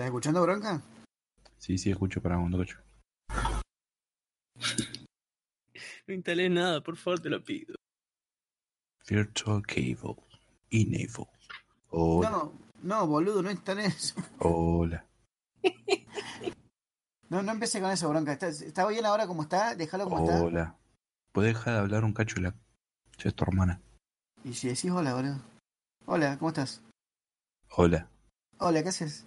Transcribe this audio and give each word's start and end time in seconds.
¿Estás 0.00 0.08
escuchando, 0.08 0.40
Bronca? 0.40 0.82
Sí, 1.58 1.76
sí, 1.76 1.90
escucho 1.90 2.22
para 2.22 2.38
un 2.38 2.50
cocho. 2.52 2.78
No 6.06 6.14
instalé 6.14 6.48
nada, 6.48 6.82
por 6.82 6.96
favor, 6.96 7.20
te 7.20 7.28
lo 7.28 7.44
pido. 7.44 7.74
Virtual 9.06 9.60
Cable. 9.60 10.16
Enable. 10.70 11.28
Hola. 11.90 12.30
No, 12.30 12.52
no, 12.82 13.06
boludo, 13.06 13.42
no 13.42 13.50
instalés. 13.50 14.14
Hola. 14.38 15.06
No, 17.28 17.42
no 17.42 17.52
empecé 17.52 17.82
con 17.82 17.90
eso, 17.90 18.08
Bronca. 18.08 18.32
¿Está, 18.32 18.48
está 18.48 18.88
bien 18.88 19.04
ahora 19.04 19.26
como 19.26 19.42
está? 19.42 19.74
Déjalo 19.74 20.04
como 20.04 20.20
está. 20.24 20.42
Hola. 20.42 20.78
¿Puedes 21.32 21.54
dejar 21.54 21.74
de 21.74 21.80
hablar 21.80 22.04
un 22.04 22.14
cacho 22.14 22.36
de 22.36 22.40
la... 22.40 22.54
Soy 23.18 23.32
tu 23.32 23.44
hermana. 23.44 23.82
Y 24.44 24.54
si 24.54 24.68
decís 24.68 24.90
hola, 24.90 25.12
boludo. 25.12 25.42
Hola, 26.06 26.38
¿cómo 26.38 26.48
estás? 26.48 26.82
Hola. 27.76 28.08
Hola, 28.58 28.82
¿qué 28.82 28.88
haces? 28.88 29.26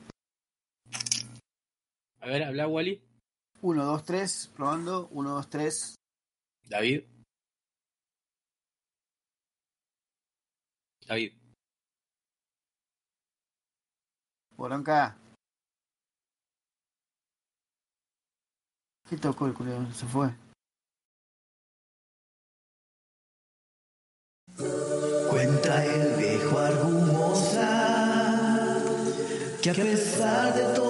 A 2.24 2.28
ver, 2.28 2.42
habla 2.42 2.68
Wally. 2.70 3.02
1, 3.62 3.84
2, 3.84 4.04
3, 4.06 4.52
probando. 4.56 5.10
1, 5.12 5.30
2, 5.30 5.50
3. 5.50 5.96
David. 6.70 7.04
David. 11.06 11.34
Bronca. 14.56 15.18
¿Qué 19.10 19.18
tocó 19.18 19.48
el 19.48 19.54
culo? 19.54 19.92
Se 19.92 20.06
fue. 20.06 20.34
Cuenta 25.30 25.86
el 25.86 26.16
viejo 26.16 26.58
Argumosa 26.58 27.84
que 29.62 29.72
a 29.72 29.74
pesar 29.74 30.54
de 30.54 30.74
todo 30.74 30.83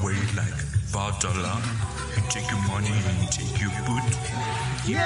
Away 0.00 0.14
like 0.34 0.60
Badala. 0.92 1.60
Take 2.30 2.50
your 2.50 2.60
money 2.68 2.88
and 2.88 3.30
take 3.30 3.60
your 3.60 3.70
boot. 3.84 4.02
Yeah, 4.86 5.04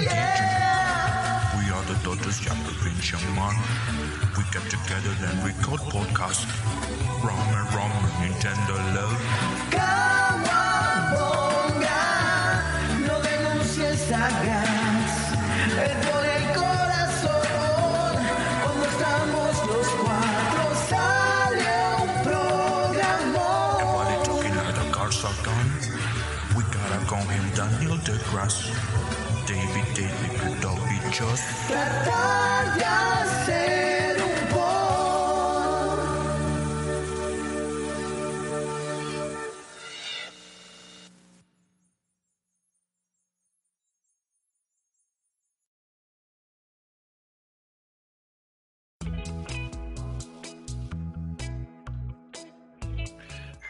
yeah. 0.00 1.58
We 1.58 1.70
are 1.70 1.84
the 1.84 1.94
daughters 2.04 2.38
Jacob 2.40 2.86
and 2.86 3.02
Shaman. 3.02 3.56
We 4.36 4.44
get 4.52 4.64
together 4.70 5.12
and 5.26 5.44
record 5.44 5.80
podcast. 5.92 6.46
Rum 7.22 7.38
and 7.52 8.32
Nintendo 8.32 8.76
love. 8.94 10.17
Daniel 27.70 27.98
DeGrasse. 27.98 28.72
David 29.46 29.84
David 29.94 30.60
be 30.88 30.98
just. 31.12 31.44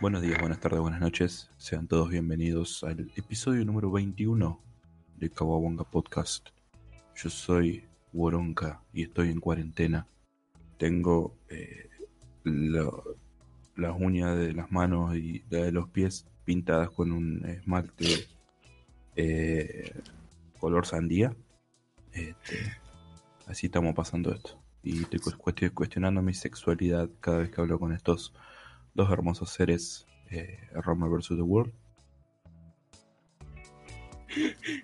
Buenos 0.01 0.23
días, 0.23 0.39
buenas 0.39 0.61
tardes, 0.61 0.79
buenas 0.79 1.01
noches. 1.01 1.51
Sean 1.57 1.89
todos 1.89 2.09
bienvenidos 2.09 2.85
al 2.85 3.11
episodio 3.17 3.65
número 3.65 3.91
21 3.91 4.63
de 5.17 5.29
Kawabonga 5.29 5.83
Podcast. 5.83 6.51
Yo 7.17 7.29
soy 7.29 7.85
Woronka 8.13 8.81
y 8.93 9.03
estoy 9.03 9.31
en 9.31 9.41
cuarentena. 9.41 10.07
Tengo 10.77 11.35
eh, 11.49 11.89
las 12.45 13.93
uñas 13.99 14.39
de 14.39 14.53
las 14.53 14.71
manos 14.71 15.17
y 15.17 15.43
la 15.51 15.65
de 15.65 15.73
los 15.73 15.89
pies 15.89 16.29
pintadas 16.45 16.91
con 16.91 17.11
un 17.11 17.45
esmalte 17.45 18.29
eh, 19.17 20.01
color 20.61 20.87
sandía. 20.87 21.35
Este, 22.13 22.57
así 23.49 23.67
estamos 23.67 23.97
pasando 23.97 24.33
esto. 24.33 24.63
Y 24.85 25.03
estoy 25.03 25.19
cuestionando 25.71 26.23
mi 26.23 26.35
sexualidad 26.35 27.11
cada 27.19 27.39
vez 27.39 27.51
que 27.51 27.61
hablo 27.61 27.81
con 27.81 27.93
estos 27.93 28.33
dos 28.95 29.11
hermosos 29.11 29.51
seres, 29.51 30.07
eh, 30.31 30.59
Roma 30.73 31.09
vs. 31.09 31.29
The 31.29 31.35
World. 31.43 31.73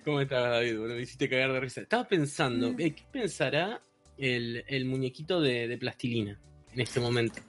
¿Cómo 0.03 0.21
estás, 0.21 0.43
David? 0.49 0.79
Bueno, 0.79 0.95
me 0.95 1.01
hiciste 1.01 1.29
cagar 1.29 1.53
de 1.53 1.59
risa. 1.59 1.81
Estaba 1.81 2.07
pensando, 2.07 2.71
Mm. 2.73 2.81
eh, 2.81 2.95
¿qué 2.95 3.03
pensará 3.11 3.81
el, 4.17 4.63
el 4.67 4.85
muñequito 4.85 5.39
de, 5.39 5.67
de 5.67 5.77
plastilina 5.77 6.39
en 6.73 6.81
este 6.81 6.99
momento? 6.99 7.41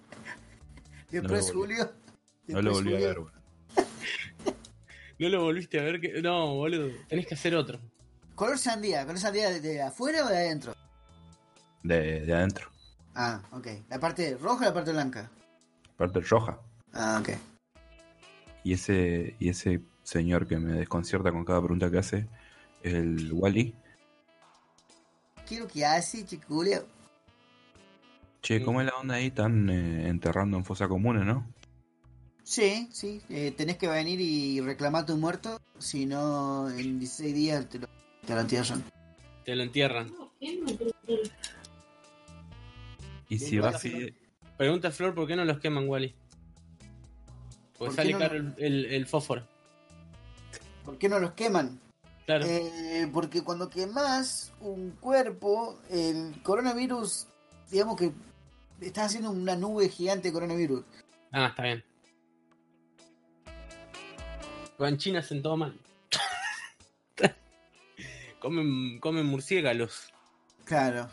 Después 1.10 1.46
No 1.48 1.52
lo 1.54 1.58
volví. 1.60 1.74
Julio. 1.76 1.92
No 2.48 2.62
lo 2.62 2.72
volví 2.72 2.94
a 2.94 2.98
ver, 2.98 3.18
boludo. 3.18 3.32
¿No 5.18 5.28
lo 5.30 5.42
volviste 5.44 5.80
a 5.80 5.82
ver? 5.84 6.00
Que... 6.00 6.20
No, 6.20 6.54
boludo. 6.54 6.90
Tenés 7.08 7.26
que 7.26 7.34
hacer 7.34 7.54
otro. 7.56 7.80
Color 8.34 8.58
sandía, 8.58 9.02
¿color 9.06 9.18
sandía 9.18 9.48
de, 9.50 9.60
de 9.60 9.82
afuera 9.82 10.24
o 10.24 10.28
de 10.28 10.36
adentro? 10.36 10.74
De, 11.82 12.20
de 12.26 12.34
adentro. 12.34 12.70
Ah, 13.14 13.40
ok. 13.52 13.66
¿La 13.88 13.98
parte 13.98 14.36
roja 14.36 14.64
o 14.66 14.68
la 14.68 14.74
parte 14.74 14.92
blanca? 14.92 15.30
Parte 15.96 16.20
roja. 16.20 16.60
Ah, 16.92 17.18
ok. 17.20 17.30
Y 18.64 18.72
ese, 18.72 19.36
y 19.38 19.48
ese 19.48 19.80
señor 20.02 20.46
que 20.46 20.58
me 20.58 20.72
desconcierta 20.72 21.30
con 21.32 21.44
cada 21.44 21.60
pregunta 21.60 21.90
que 21.90 21.98
hace 21.98 22.26
es 22.82 22.94
el 22.94 23.32
Wally. 23.32 23.74
¿Qué 25.46 25.54
es 25.54 25.60
lo 25.60 25.68
que 25.68 25.84
hace, 25.84 26.24
chico 26.24 26.44
Julio? 26.48 26.86
Che, 28.42 28.62
¿cómo 28.62 28.80
es 28.80 28.86
la 28.86 28.96
onda 28.96 29.14
ahí? 29.16 29.26
Están 29.26 29.70
eh, 29.70 30.08
enterrando 30.08 30.56
en 30.56 30.64
fosa 30.64 30.88
común, 30.88 31.24
¿no? 31.24 31.46
Sí, 32.42 32.88
sí. 32.92 33.20
eh, 33.28 33.52
tenés 33.56 33.76
que 33.76 33.88
venir 33.88 34.20
y 34.20 34.60
reclamar 34.60 35.04
tu 35.04 35.16
muerto. 35.16 35.60
Si 35.78 36.06
no, 36.06 36.68
en 36.70 36.98
16 37.00 37.34
días 37.34 37.68
te 37.68 37.80
lo, 37.80 37.88
te 38.24 38.34
lo 38.34 38.40
entierran. 38.40 38.84
Te 39.44 39.56
lo 39.56 39.62
entierran. 39.64 40.12
Y 43.28 43.38
si 43.38 43.58
va 43.58 43.70
hola, 43.70 43.78
Fidel, 43.78 44.14
Pregunta 44.56 44.90
Flor 44.90 45.14
por 45.14 45.26
qué 45.26 45.36
no 45.36 45.44
los 45.44 45.58
queman, 45.58 45.88
Wally. 45.88 46.14
Porque 47.78 47.78
¿Por 47.78 47.88
qué 47.90 47.94
sale 47.94 48.12
no 48.12 48.18
caro 48.18 48.54
el, 48.56 49.06
fósforo. 49.06 49.46
¿Por 50.84 50.98
qué 50.98 51.08
no 51.08 51.18
los 51.18 51.32
queman? 51.32 51.78
Claro. 52.24 52.46
Eh, 52.46 53.08
porque 53.12 53.42
cuando 53.42 53.68
quemas 53.68 54.52
un 54.60 54.92
cuerpo, 54.92 55.78
el 55.90 56.40
coronavirus, 56.42 57.26
digamos 57.70 57.96
que 57.96 58.12
estás 58.80 59.06
haciendo 59.06 59.30
una 59.30 59.56
nube 59.56 59.88
gigante 59.88 60.28
de 60.28 60.32
coronavirus. 60.32 60.84
Ah, 61.32 61.48
está 61.48 61.62
bien. 61.62 61.84
Pues 64.76 64.92
en 64.92 64.98
China 64.98 65.18
hacen 65.20 65.42
todo 65.42 65.56
mal. 65.56 65.78
comen, 68.40 68.98
comen 69.00 69.26
murciélagos. 69.26 70.12
Claro. 70.64 71.08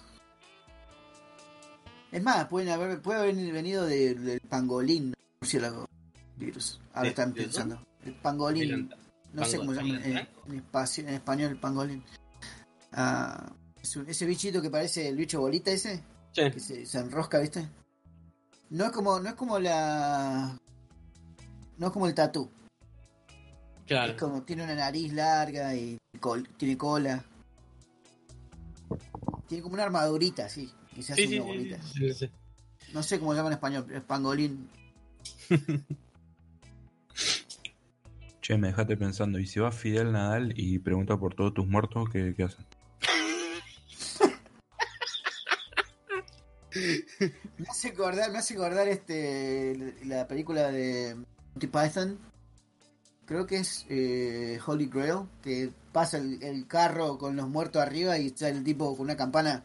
Es 2.13 2.21
más, 2.23 2.45
pueden 2.47 2.69
haber, 2.69 3.01
puede 3.01 3.19
haber 3.21 3.35
venido 3.51 3.85
de- 3.85 4.13
del 4.13 4.39
pangolín, 4.41 5.09
no 5.09 5.15
murciélago 5.41 5.85
virus. 6.37 6.79
Ahora 6.93 7.01
¿De- 7.03 7.09
están 7.09 7.33
pensando. 7.33 7.85
El 8.05 8.13
pangolín. 8.15 8.89
No 9.33 9.43
sé 9.45 9.57
cómo 9.57 9.73
se 9.73 9.81
llama 9.81 9.99
Pangolín, 10.71 11.05
en, 11.07 11.09
español 11.09 11.51
el 11.51 11.59
pangolín. 11.59 12.03
Ah, 12.91 13.51
es 13.81 13.95
un- 13.95 14.07
ese 14.07 14.25
bichito 14.27 14.61
que 14.61 14.69
parece 14.69 15.07
el 15.09 15.15
bicho 15.17 15.39
bolita 15.41 15.71
ese, 15.71 16.03
Che, 16.33 16.51
que 16.51 16.59
se, 16.59 16.85
se 16.85 16.99
enrosca, 16.99 17.39
¿viste? 17.39 17.67
No 18.69 18.85
es 18.85 18.91
como, 18.91 19.19
no 19.19 19.29
es 19.29 19.35
como 19.35 19.57
la. 19.57 20.55
No 21.77 21.87
es 21.87 21.93
como 21.93 22.05
el 22.07 22.13
tatú. 22.13 22.49
claro. 23.87 24.13
Es 24.13 24.19
como 24.19 24.43
tiene 24.43 24.63
una 24.63 24.75
nariz 24.75 25.11
larga 25.13 25.75
y 25.75 25.97
col- 26.19 26.47
tiene 26.57 26.77
cola. 26.77 27.23
Tiene 29.47 29.61
como 29.63 29.73
una 29.73 29.83
armadurita, 29.83 30.45
así. 30.45 30.71
Que 30.95 31.01
se 31.01 31.13
hace 31.13 31.27
Sí, 31.27 31.39
una 31.39 31.45
sí, 31.45 31.57
bolita. 31.57 31.81
sí, 31.83 31.99
sí, 31.99 32.13
sí. 32.13 32.29
No 32.93 33.01
sé 33.03 33.19
cómo 33.19 33.31
se 33.31 33.37
llama 33.37 33.49
en 33.49 33.53
español, 33.53 33.85
es 33.91 34.01
pangolín. 34.01 34.69
che, 38.41 38.57
me 38.57 38.67
dejaste 38.67 38.97
pensando, 38.97 39.39
y 39.39 39.47
si 39.47 39.59
va 39.59 39.71
Fidel 39.71 40.11
Nadal 40.11 40.53
y 40.57 40.79
pregunta 40.79 41.17
por 41.17 41.33
todos 41.33 41.53
tus 41.53 41.65
muertos, 41.67 42.09
¿qué, 42.09 42.33
qué 42.35 42.43
hacen? 42.43 42.65
Me 47.57 47.67
hace 47.69 47.89
acordar, 47.89 48.31
me 48.31 48.39
hace 48.39 48.55
acordar 48.55 48.87
este 48.87 49.95
la 50.05 50.27
película 50.27 50.71
de 50.71 51.15
Monty 51.53 51.67
Python. 51.67 52.17
Creo 53.25 53.45
que 53.45 53.57
es 53.57 53.85
eh, 53.89 54.59
Holy 54.65 54.87
Grail, 54.87 55.27
que 55.41 55.71
pasa 55.91 56.17
el, 56.17 56.41
el 56.43 56.67
carro 56.67 57.17
con 57.17 57.35
los 57.35 57.47
muertos 57.47 57.81
arriba 57.81 58.17
y 58.17 58.27
está 58.27 58.49
el 58.49 58.63
tipo 58.63 58.91
con 58.97 59.05
una 59.05 59.15
campana. 59.15 59.63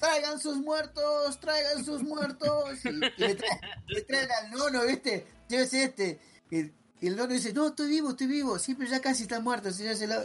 Traigan 0.00 0.40
sus 0.40 0.56
muertos, 0.56 1.38
traigan 1.40 1.84
sus 1.84 2.02
muertos. 2.02 2.84
Y, 2.84 2.88
y 2.88 2.92
le, 2.92 3.36
trae- 3.36 3.60
le 3.86 4.00
traen 4.02 4.28
al 4.32 4.50
nono, 4.50 4.84
¿viste? 4.86 5.26
Llévese 5.48 5.84
este. 5.84 6.20
Y, 6.50 6.60
y 7.02 7.06
el 7.08 7.16
nono 7.16 7.32
dice, 7.34 7.52
no, 7.52 7.68
estoy 7.68 7.88
vivo, 7.88 8.10
estoy 8.10 8.26
vivo. 8.26 8.58
Sí, 8.58 8.74
pero 8.74 8.90
ya 8.90 9.00
casi 9.00 9.22
está 9.24 9.40
muerto, 9.40 9.70
señor. 9.70 9.96
Se 9.96 10.06
lo... 10.06 10.14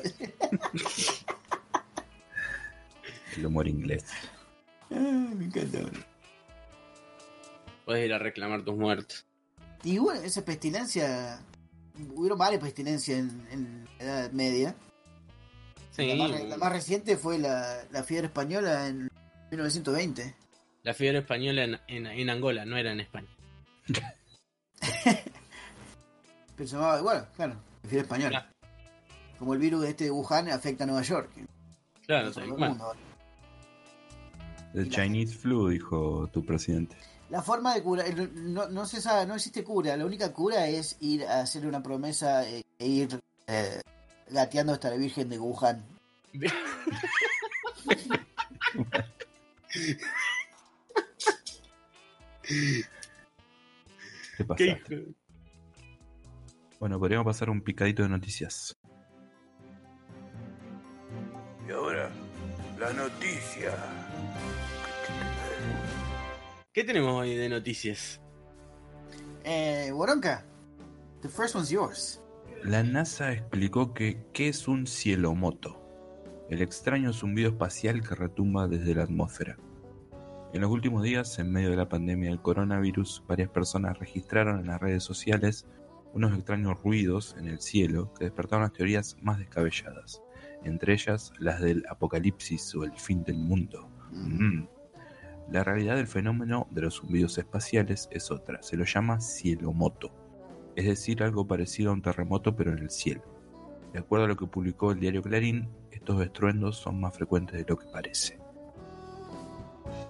El 3.38 3.46
humor 3.46 3.68
inglés. 3.68 4.06
Ay, 4.90 4.98
me 5.02 5.46
encanta. 5.46 5.80
Puedes 7.86 8.06
ir 8.06 8.14
a 8.14 8.20
reclamar 8.20 8.64
tus 8.64 8.76
muertos. 8.76 9.26
Y 9.84 9.98
bueno, 9.98 10.22
esa 10.22 10.44
pestilencia, 10.44 11.40
hubieron 12.16 12.38
varias 12.40 12.62
pestilencias 12.62 13.20
en, 13.20 13.48
en 13.52 13.90
la 14.00 14.04
Edad 14.22 14.32
Media. 14.32 14.76
Sí, 15.92 16.08
La, 16.08 16.16
más, 16.28 16.44
la 16.44 16.58
más 16.58 16.72
reciente 16.72 17.18
fue 17.18 17.38
la, 17.38 17.84
la 17.92 18.04
fiebre 18.04 18.28
española 18.28 18.88
en 18.88 19.10
1920. 19.52 20.36
la 20.84 20.94
fiebre 20.94 21.20
española 21.20 21.64
en, 21.64 21.80
en- 21.88 22.08
en 22.08 22.30
Angola, 22.30 22.66
no 22.66 22.78
era 22.78 22.92
en 22.92 23.00
España. 23.00 23.28
Pero 26.56 26.70
se 26.70 26.76
llamaba, 26.76 27.02
bueno, 27.02 27.26
claro, 27.36 27.54
la 27.84 27.90
fiebre 27.90 28.04
española. 28.04 28.50
Como 29.38 29.54
el 29.54 29.60
virus 29.60 29.86
este 29.86 30.06
de 30.06 30.12
Wuhan 30.12 30.50
afecta 30.50 30.84
a 30.86 30.88
Nueva 30.88 31.02
York. 31.02 31.30
Claro, 32.06 32.30
el 32.36 32.48
mundo. 32.48 32.94
El 34.74 34.90
Chinese 34.90 35.36
flu, 35.36 35.68
dijo 35.70 36.30
tu 36.32 36.46
presidente. 36.46 36.96
La 37.30 37.42
forma 37.42 37.74
de 37.74 37.82
cura, 37.84 38.06
no, 38.36 38.68
no 38.70 38.86
se 38.86 39.02
sabe, 39.02 39.26
no 39.26 39.36
existe 39.36 39.64
cura. 39.64 39.98
La 39.98 40.06
única 40.06 40.32
cura 40.32 40.68
es 40.68 40.96
ir 41.02 41.26
a 41.26 41.42
hacerle 41.42 41.68
una 41.68 41.82
promesa 41.84 42.48
e, 42.48 42.64
e 42.78 42.88
ir 42.88 43.20
eh, 43.48 43.82
gateando 44.30 44.74
hasta 44.74 44.90
la 44.92 44.96
Virgen 44.98 45.28
de 45.30 45.40
Wuhan. 45.40 45.84
¿Qué 54.38 54.44
pasa? 54.48 54.64
Bueno, 56.80 57.00
podríamos 57.00 57.26
pasar 57.26 57.50
un 57.50 57.62
picadito 57.62 58.04
de 58.04 58.10
noticias. 58.10 58.78
Y 61.68 61.72
ahora, 61.72 62.12
la 62.80 62.94
noticia. 62.94 63.74
¿Qué 66.74 66.84
tenemos 66.84 67.14
hoy 67.14 67.36
de 67.36 67.50
noticias? 67.50 68.22
Eh, 69.44 69.92
Boronca, 69.92 70.46
the 71.22 71.30
first 71.30 71.56
one's 71.56 71.70
yours. 71.70 72.22
La 72.64 72.84
NASA 72.84 73.32
explicó 73.32 73.94
que 73.94 74.26
qué 74.34 74.50
es 74.50 74.68
un 74.68 74.88
cielomoto, 74.88 75.82
el 76.50 76.62
extraño 76.62 77.14
zumbido 77.14 77.50
espacial 77.52 78.02
que 78.02 78.16
retumba 78.16 78.68
desde 78.68 78.96
la 78.96 79.04
atmósfera. 79.04 79.58
En 80.56 80.62
los 80.62 80.72
últimos 80.72 81.04
días, 81.04 81.38
en 81.38 81.52
medio 81.52 81.70
de 81.70 81.76
la 81.76 81.90
pandemia 81.90 82.30
del 82.30 82.42
coronavirus, 82.42 83.22
varias 83.28 83.50
personas 83.50 84.00
registraron 84.00 84.62
en 84.62 84.68
las 84.68 84.80
redes 84.80 85.04
sociales 85.04 85.68
unos 86.14 86.34
extraños 86.34 86.82
ruidos 86.82 87.36
en 87.38 87.50
el 87.50 87.60
cielo 87.60 88.14
que 88.14 88.24
despertaron 88.24 88.64
las 88.64 88.72
teorías 88.72 89.18
más 89.22 89.38
descabelladas, 89.38 90.24
entre 90.64 90.94
ellas 90.94 91.34
las 91.40 91.60
del 91.60 91.84
apocalipsis 91.90 92.74
o 92.74 92.86
el 92.86 92.94
fin 92.94 93.26
del 93.26 93.36
mundo. 93.36 93.90
Mm. 94.14 94.64
La 95.52 95.66
realidad 95.66 95.98
del 95.98 96.08
fenómeno 96.08 96.68
de 96.72 96.84
los 96.84 97.02
zumbidos 97.02 97.38
espaciales 97.38 98.08
es 98.14 98.32
otra, 98.32 98.64
se 98.64 98.78
lo 98.78 98.86
llama 98.86 99.20
cielomoto, 99.20 100.10
es 100.78 100.86
decir, 100.86 101.22
algo 101.22 101.46
parecido 101.46 101.90
a 101.90 101.96
un 101.96 102.02
terremoto 102.02 102.56
pero 102.56 102.72
en 102.72 102.80
el 102.80 102.92
cielo. 102.92 103.24
De 103.92 104.00
acuerdo 104.00 104.24
a 104.24 104.30
lo 104.30 104.38
que 104.38 104.48
publicó 104.48 104.94
el 104.94 105.02
diario 105.02 105.22
Clarín, 105.22 105.68
estos 105.92 106.24
estruendos 106.24 106.78
son 106.78 107.02
más 107.02 107.14
frecuentes 107.14 107.58
de 107.58 107.66
lo 107.68 107.78
que 107.78 107.88
parece. 107.88 108.45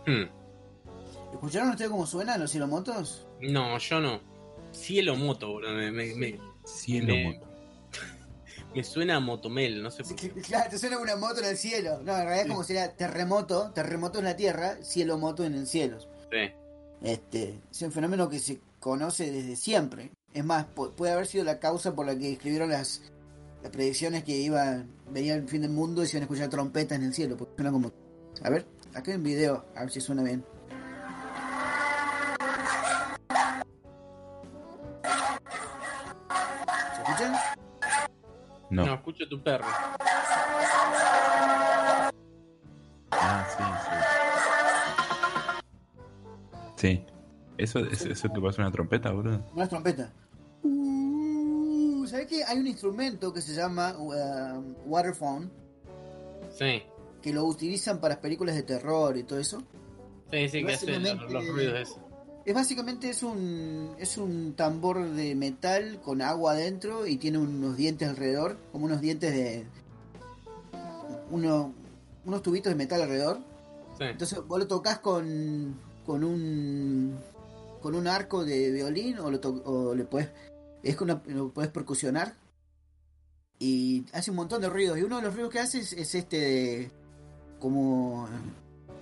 Hmm. 0.08 0.30
¿Escucharon 1.34 1.70
ustedes 1.72 1.92
cómo 1.92 2.06
suenan 2.06 2.40
los 2.40 2.52
cielomotos? 2.52 3.28
No, 3.42 3.78
yo 3.78 4.00
no. 4.00 4.22
Cielo 4.72 5.16
moto, 5.16 5.56
bro. 5.56 5.72
Me, 5.72 5.92
me, 5.92 6.14
me, 6.16 6.40
Cielomoto. 6.66 7.46
me 8.76 8.84
suena 8.84 9.18
a 9.18 9.20
motomel, 9.20 9.82
no 9.84 9.92
sé 9.92 10.04
por 10.04 10.16
qué. 10.16 10.30
Claro, 10.32 10.70
te 10.70 10.78
suena 10.78 10.98
una 11.00 11.16
moto 11.16 11.40
en 11.40 11.46
el 11.46 11.58
cielo. 11.58 12.00
No, 12.04 12.12
en 12.18 12.24
realidad 12.26 12.42
es 12.42 12.48
como 12.48 12.64
sería 12.64 12.96
terremoto, 12.96 13.72
terremoto 13.72 14.20
en 14.20 14.26
la 14.26 14.36
tierra, 14.36 14.78
cielo 14.84 15.18
moto 15.18 15.44
en 15.46 15.56
el 15.56 15.68
cielo. 15.68 16.00
Sí. 16.32 16.52
Este, 17.02 17.60
es 17.72 17.82
un 17.82 17.92
fenómeno 17.92 18.30
que 18.30 18.40
se 18.40 18.60
conoce 18.80 19.32
desde 19.32 19.56
siempre. 19.56 20.12
Es 20.34 20.44
más, 20.44 20.66
pu- 20.76 20.92
puede 20.94 21.14
haber 21.14 21.28
sido 21.28 21.44
la 21.44 21.60
causa 21.60 21.96
por 21.96 22.06
la 22.06 22.18
que 22.18 22.34
escribieron 22.34 22.70
las, 22.70 23.02
las 23.62 23.72
predicciones 23.72 24.24
que 24.24 24.34
iba, 24.38 24.84
venía 25.10 25.36
el 25.36 25.48
fin 25.48 25.62
del 25.62 25.72
mundo 25.72 26.04
y 26.04 26.08
se 26.08 26.14
iban 26.18 26.24
a 26.24 26.26
escuchar 26.26 26.50
trompetas 26.50 26.98
en 26.98 27.06
el 27.06 27.14
cielo. 27.14 27.38
Porque 27.38 27.56
suena 27.56 27.72
como. 27.72 27.92
A 28.44 28.50
ver, 28.50 28.66
Acá 28.96 29.12
un 29.12 29.24
video, 29.24 29.66
a 29.76 29.82
ver 29.82 29.92
si 29.92 30.00
suena 30.00 30.24
bien. 30.24 30.42
¿Se 36.96 37.02
escucha? 37.02 37.56
No. 38.70 38.86
No, 38.86 38.94
escucho 38.96 39.28
tu 39.28 39.44
perro. 39.44 39.66
Ah, 43.12 43.46
sí, 43.50 43.64
sí. 46.78 46.88
Sí. 46.88 47.06
¿Eso, 47.58 47.80
es, 47.80 48.06
eso 48.06 48.32
que 48.32 48.40
pasa 48.40 48.62
una 48.62 48.72
trompeta, 48.72 49.12
boludo? 49.12 49.44
Una 49.54 49.68
trompeta. 49.68 50.14
Uh, 50.64 52.08
¿Sabés 52.08 52.28
que 52.28 52.46
hay 52.46 52.60
un 52.60 52.68
instrumento 52.68 53.34
que 53.34 53.42
se 53.42 53.54
llama 53.54 53.94
uh, 53.98 54.64
waterphone? 54.86 55.52
Sí 56.50 56.84
que 57.26 57.34
lo 57.34 57.44
utilizan 57.44 58.00
para 58.00 58.22
películas 58.22 58.54
de 58.54 58.62
terror 58.62 59.18
y 59.18 59.24
todo 59.24 59.40
eso. 59.40 59.64
Sí, 60.32 60.48
sí, 60.48 60.64
que 60.64 60.74
hace 60.74 61.00
los, 61.00 61.48
ruidos 61.48 61.80
esos. 61.80 61.98
Es 62.46 62.54
básicamente 62.54 63.10
es 63.10 63.24
un 63.24 63.96
es 63.98 64.20
un 64.20 64.54
tambor 64.54 65.10
de 65.10 65.34
metal 65.34 66.00
con 66.04 66.22
agua 66.22 66.52
adentro 66.52 67.08
y 67.08 67.18
tiene 67.18 67.40
unos 67.40 67.76
dientes 67.78 68.08
alrededor, 68.08 68.58
como 68.72 68.86
unos 68.86 69.02
dientes 69.02 69.34
de 69.34 69.66
uno, 71.32 71.74
unos 72.26 72.44
tubitos 72.44 72.70
de 72.72 72.76
metal 72.76 73.02
alrededor. 73.02 73.40
Sí. 73.98 74.04
Entonces 74.04 74.40
vos 74.48 74.60
lo 74.60 74.68
tocas 74.68 75.00
con 75.00 75.76
con 76.06 76.24
un 76.24 77.18
con 77.82 77.96
un 77.96 78.06
arco 78.06 78.46
de 78.46 78.70
violín 78.72 79.18
o 79.18 79.32
lo 79.32 79.40
to- 79.40 79.64
o 79.66 79.96
le 79.96 80.04
puedes 80.04 80.30
es 80.84 81.02
una- 81.02 81.24
lo 81.26 81.50
puedes 81.50 81.72
percusionar 81.72 82.36
y 83.58 84.06
hace 84.14 84.30
un 84.30 84.38
montón 84.38 84.62
de 84.62 84.70
ruidos 84.70 85.00
y 85.00 85.02
uno 85.02 85.16
de 85.16 85.24
los 85.24 85.34
ruidos 85.34 85.52
que 85.52 85.60
hace 85.60 85.80
es, 85.80 85.92
es 85.94 86.14
este 86.14 86.38
de- 86.40 86.92
como 87.66 88.28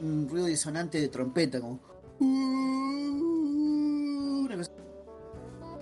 un 0.01 0.27
ruido 0.29 0.46
disonante 0.48 1.01
de 1.01 1.10
trompeta 1.10 1.60
como 1.60 1.79
una 4.46 4.55
cosa- 4.58 4.72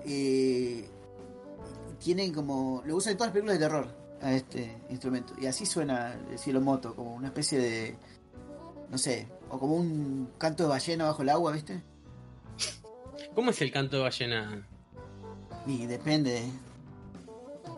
Eh, 0.05 0.87
tienen 1.99 2.33
como 2.33 2.81
lo 2.85 2.95
usan 2.95 3.11
en 3.11 3.17
todas 3.17 3.27
las 3.29 3.33
películas 3.33 3.59
de 3.59 3.65
terror 3.65 3.87
a 4.21 4.33
este 4.33 4.75
instrumento 4.89 5.33
y 5.39 5.45
así 5.45 5.65
suena 5.67 6.15
el 6.31 6.39
cielo 6.39 6.59
moto 6.59 6.95
como 6.95 7.13
una 7.15 7.27
especie 7.27 7.59
de 7.59 7.95
no 8.89 8.97
sé 8.97 9.27
o 9.49 9.59
como 9.59 9.75
un 9.75 10.29
canto 10.39 10.63
de 10.63 10.69
ballena 10.69 11.05
bajo 11.05 11.21
el 11.21 11.29
agua 11.29 11.51
viste 11.51 11.81
¿Cómo 13.35 13.51
es 13.51 13.61
el 13.61 13.71
canto 13.71 13.97
de 13.97 14.03
ballena? 14.03 14.67
y 15.67 15.85
depende 15.85 16.41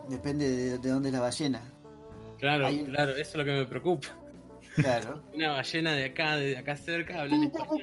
depende 0.08 0.48
de, 0.48 0.78
de 0.78 0.88
dónde 0.88 1.08
es 1.10 1.12
la 1.14 1.20
ballena 1.20 1.60
Claro, 2.38 2.68
un- 2.68 2.86
claro, 2.86 3.12
eso 3.12 3.20
es 3.20 3.34
lo 3.36 3.44
que 3.44 3.52
me 3.52 3.64
preocupa. 3.66 4.08
Claro 4.74 5.22
Una 5.34 5.52
ballena 5.52 5.92
de 5.92 6.04
acá, 6.06 6.36
de 6.36 6.56
acá 6.58 6.76
cerca, 6.76 7.20
habla 7.22 7.36
en 7.36 7.42
español. 7.44 7.80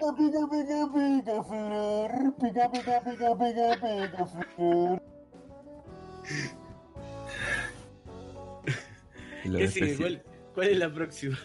Y 9.43 9.49
la 9.49 9.59
¿Qué 9.59 9.67
sigue? 9.69 9.97
¿Cuál, 9.97 10.23
cuál 10.53 10.67
es 10.69 10.77
la 10.77 10.93
próxima? 10.93 11.39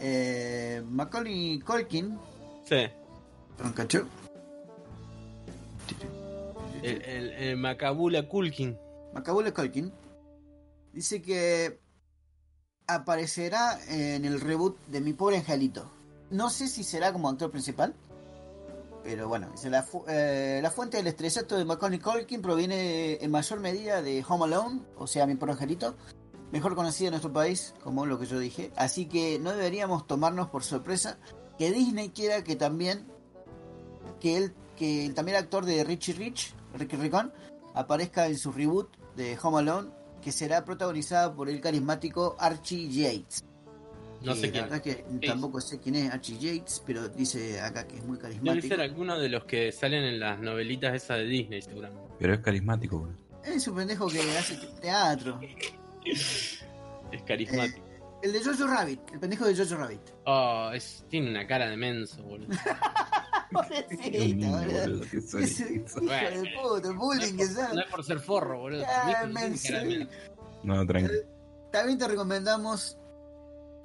eh, 0.00 0.82
Macaulay 0.86 1.60
Culkin 1.60 2.18
Sí. 2.64 2.86
¿Troncacho? 3.56 4.06
El, 6.82 7.02
el, 7.02 7.30
el 7.32 7.56
Macabula 7.56 8.26
Kulkin. 8.28 8.76
Macaulay 9.14 9.52
Culkin 9.52 9.92
dice 10.92 11.22
que 11.22 11.78
aparecerá 12.86 13.78
en 13.88 14.24
el 14.24 14.40
reboot 14.40 14.76
de 14.86 15.00
Mi 15.00 15.12
Pobre 15.12 15.38
Angelito. 15.38 15.90
No 16.30 16.50
sé 16.50 16.68
si 16.68 16.84
será 16.84 17.12
como 17.12 17.28
actor 17.28 17.50
principal, 17.50 17.94
pero 19.02 19.28
bueno, 19.28 19.48
la, 19.64 19.86
eh, 20.08 20.60
la 20.62 20.70
fuente 20.70 20.96
del 20.96 21.06
estrellato 21.06 21.56
de 21.56 21.64
Macaulay 21.64 21.98
Culkin 21.98 22.40
proviene 22.40 23.18
en 23.22 23.30
mayor 23.30 23.60
medida 23.60 24.02
de 24.02 24.24
Home 24.26 24.44
Alone, 24.44 24.80
o 24.96 25.06
sea, 25.06 25.26
Mi 25.26 25.34
Pobre 25.34 25.52
Angelito, 25.52 25.94
mejor 26.52 26.74
conocida 26.74 27.08
en 27.08 27.12
nuestro 27.12 27.32
país, 27.32 27.74
como 27.82 28.06
lo 28.06 28.18
que 28.18 28.26
yo 28.26 28.38
dije. 28.38 28.72
Así 28.76 29.06
que 29.06 29.38
no 29.38 29.52
deberíamos 29.52 30.06
tomarnos 30.06 30.48
por 30.50 30.64
sorpresa 30.64 31.18
que 31.58 31.70
Disney 31.70 32.10
quiera 32.10 32.42
que 32.42 32.56
también 32.56 33.06
que 34.20 34.52
que 34.76 35.06
el 35.06 35.14
también 35.14 35.38
actor 35.38 35.64
de 35.64 35.84
Richie 35.84 36.14
Rich, 36.14 36.54
Ricky 36.74 36.96
Ricón, 36.96 37.32
aparezca 37.74 38.26
en 38.26 38.36
su 38.36 38.52
reboot 38.52 38.88
de 39.16 39.38
Home 39.40 39.58
Alone, 39.58 39.90
que 40.24 40.32
será 40.32 40.64
protagonizada 40.64 41.34
por 41.34 41.50
el 41.50 41.60
carismático 41.60 42.34
Archie 42.38 42.88
Yates. 42.90 43.44
No 44.22 44.34
sé 44.34 44.46
la 44.46 44.52
quién. 44.52 44.64
verdad 44.64 44.80
que 44.82 44.94
tampoco 45.26 45.60
sé 45.60 45.78
quién 45.80 45.96
es 45.96 46.10
Archie 46.10 46.38
Yates, 46.38 46.82
pero 46.86 47.08
dice 47.10 47.60
acá 47.60 47.86
que 47.86 47.96
es 47.98 48.04
muy 48.04 48.16
Debe 48.16 48.28
carismático. 48.30 48.68
ser 48.68 48.80
alguno 48.80 49.18
de 49.18 49.28
los 49.28 49.44
que 49.44 49.70
salen 49.70 50.02
en 50.02 50.18
las 50.18 50.40
novelitas 50.40 50.94
esas 50.94 51.18
de 51.18 51.24
Disney, 51.26 51.60
seguramente. 51.60 52.02
Pero 52.18 52.32
es 52.32 52.40
carismático, 52.40 52.98
boludo. 53.00 53.18
Es 53.44 53.68
un 53.68 53.76
pendejo 53.76 54.08
que 54.08 54.20
hace 54.38 54.56
teatro. 54.80 55.38
Es 56.04 57.22
carismático. 57.26 57.84
El 58.22 58.32
de 58.32 58.42
Jojo 58.42 58.66
Rabbit, 58.66 59.00
el 59.12 59.20
pendejo 59.20 59.44
de 59.44 59.54
Jojo 59.54 59.76
Rabbit. 59.76 60.00
Oh, 60.24 60.70
es, 60.72 61.04
tiene 61.10 61.28
una 61.28 61.46
cara 61.46 61.68
de 61.68 61.76
menso, 61.76 62.22
boludo. 62.22 62.48
Lindo, 64.10 64.48
boludo. 64.50 65.04
hijo 65.04 65.38
de 65.38 66.50
puta, 66.62 66.88
el 66.88 66.94
bullying 66.96 67.36
que 67.36 67.44
No 67.74 67.80
es 67.80 67.86
por 67.90 68.04
ser 68.04 68.20
forro, 68.20 68.58
boludo. 68.60 68.84
Ah. 68.88 69.24
No, 70.62 70.86
tranqui. 70.86 71.12
También 71.72 71.98
te 71.98 72.08
recomendamos. 72.08 72.98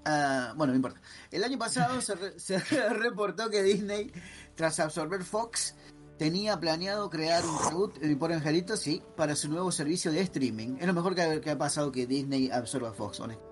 ah, 0.05 0.53
bueno, 0.55 0.73
no 0.73 0.77
importa. 0.77 1.01
El 1.31 1.43
año 1.43 1.57
pasado 1.57 1.99
se, 2.01 2.15
re- 2.15 2.39
se 2.39 2.59
reportó 2.89 3.49
que 3.49 3.63
Disney, 3.63 4.11
tras 4.55 4.79
absorber 4.79 5.23
Fox, 5.23 5.75
tenía 6.17 6.59
planeado 6.59 7.09
crear 7.09 7.43
un 7.45 7.57
reboot 7.69 7.97
de 7.99 8.07
Mi 8.09 8.15
Pobre 8.15 8.35
Angelito, 8.35 8.77
sí, 8.77 9.01
para 9.15 9.35
su 9.35 9.49
nuevo 9.49 9.71
servicio 9.71 10.11
de 10.11 10.21
streaming. 10.21 10.77
Es 10.79 10.87
lo 10.87 10.93
mejor 10.93 11.15
que 11.15 11.21
ha, 11.21 11.41
que 11.41 11.49
ha 11.51 11.57
pasado 11.57 11.91
que 11.91 12.05
Disney 12.05 12.49
absorba 12.51 12.93
Fox, 12.93 13.19
honesto. 13.19 13.43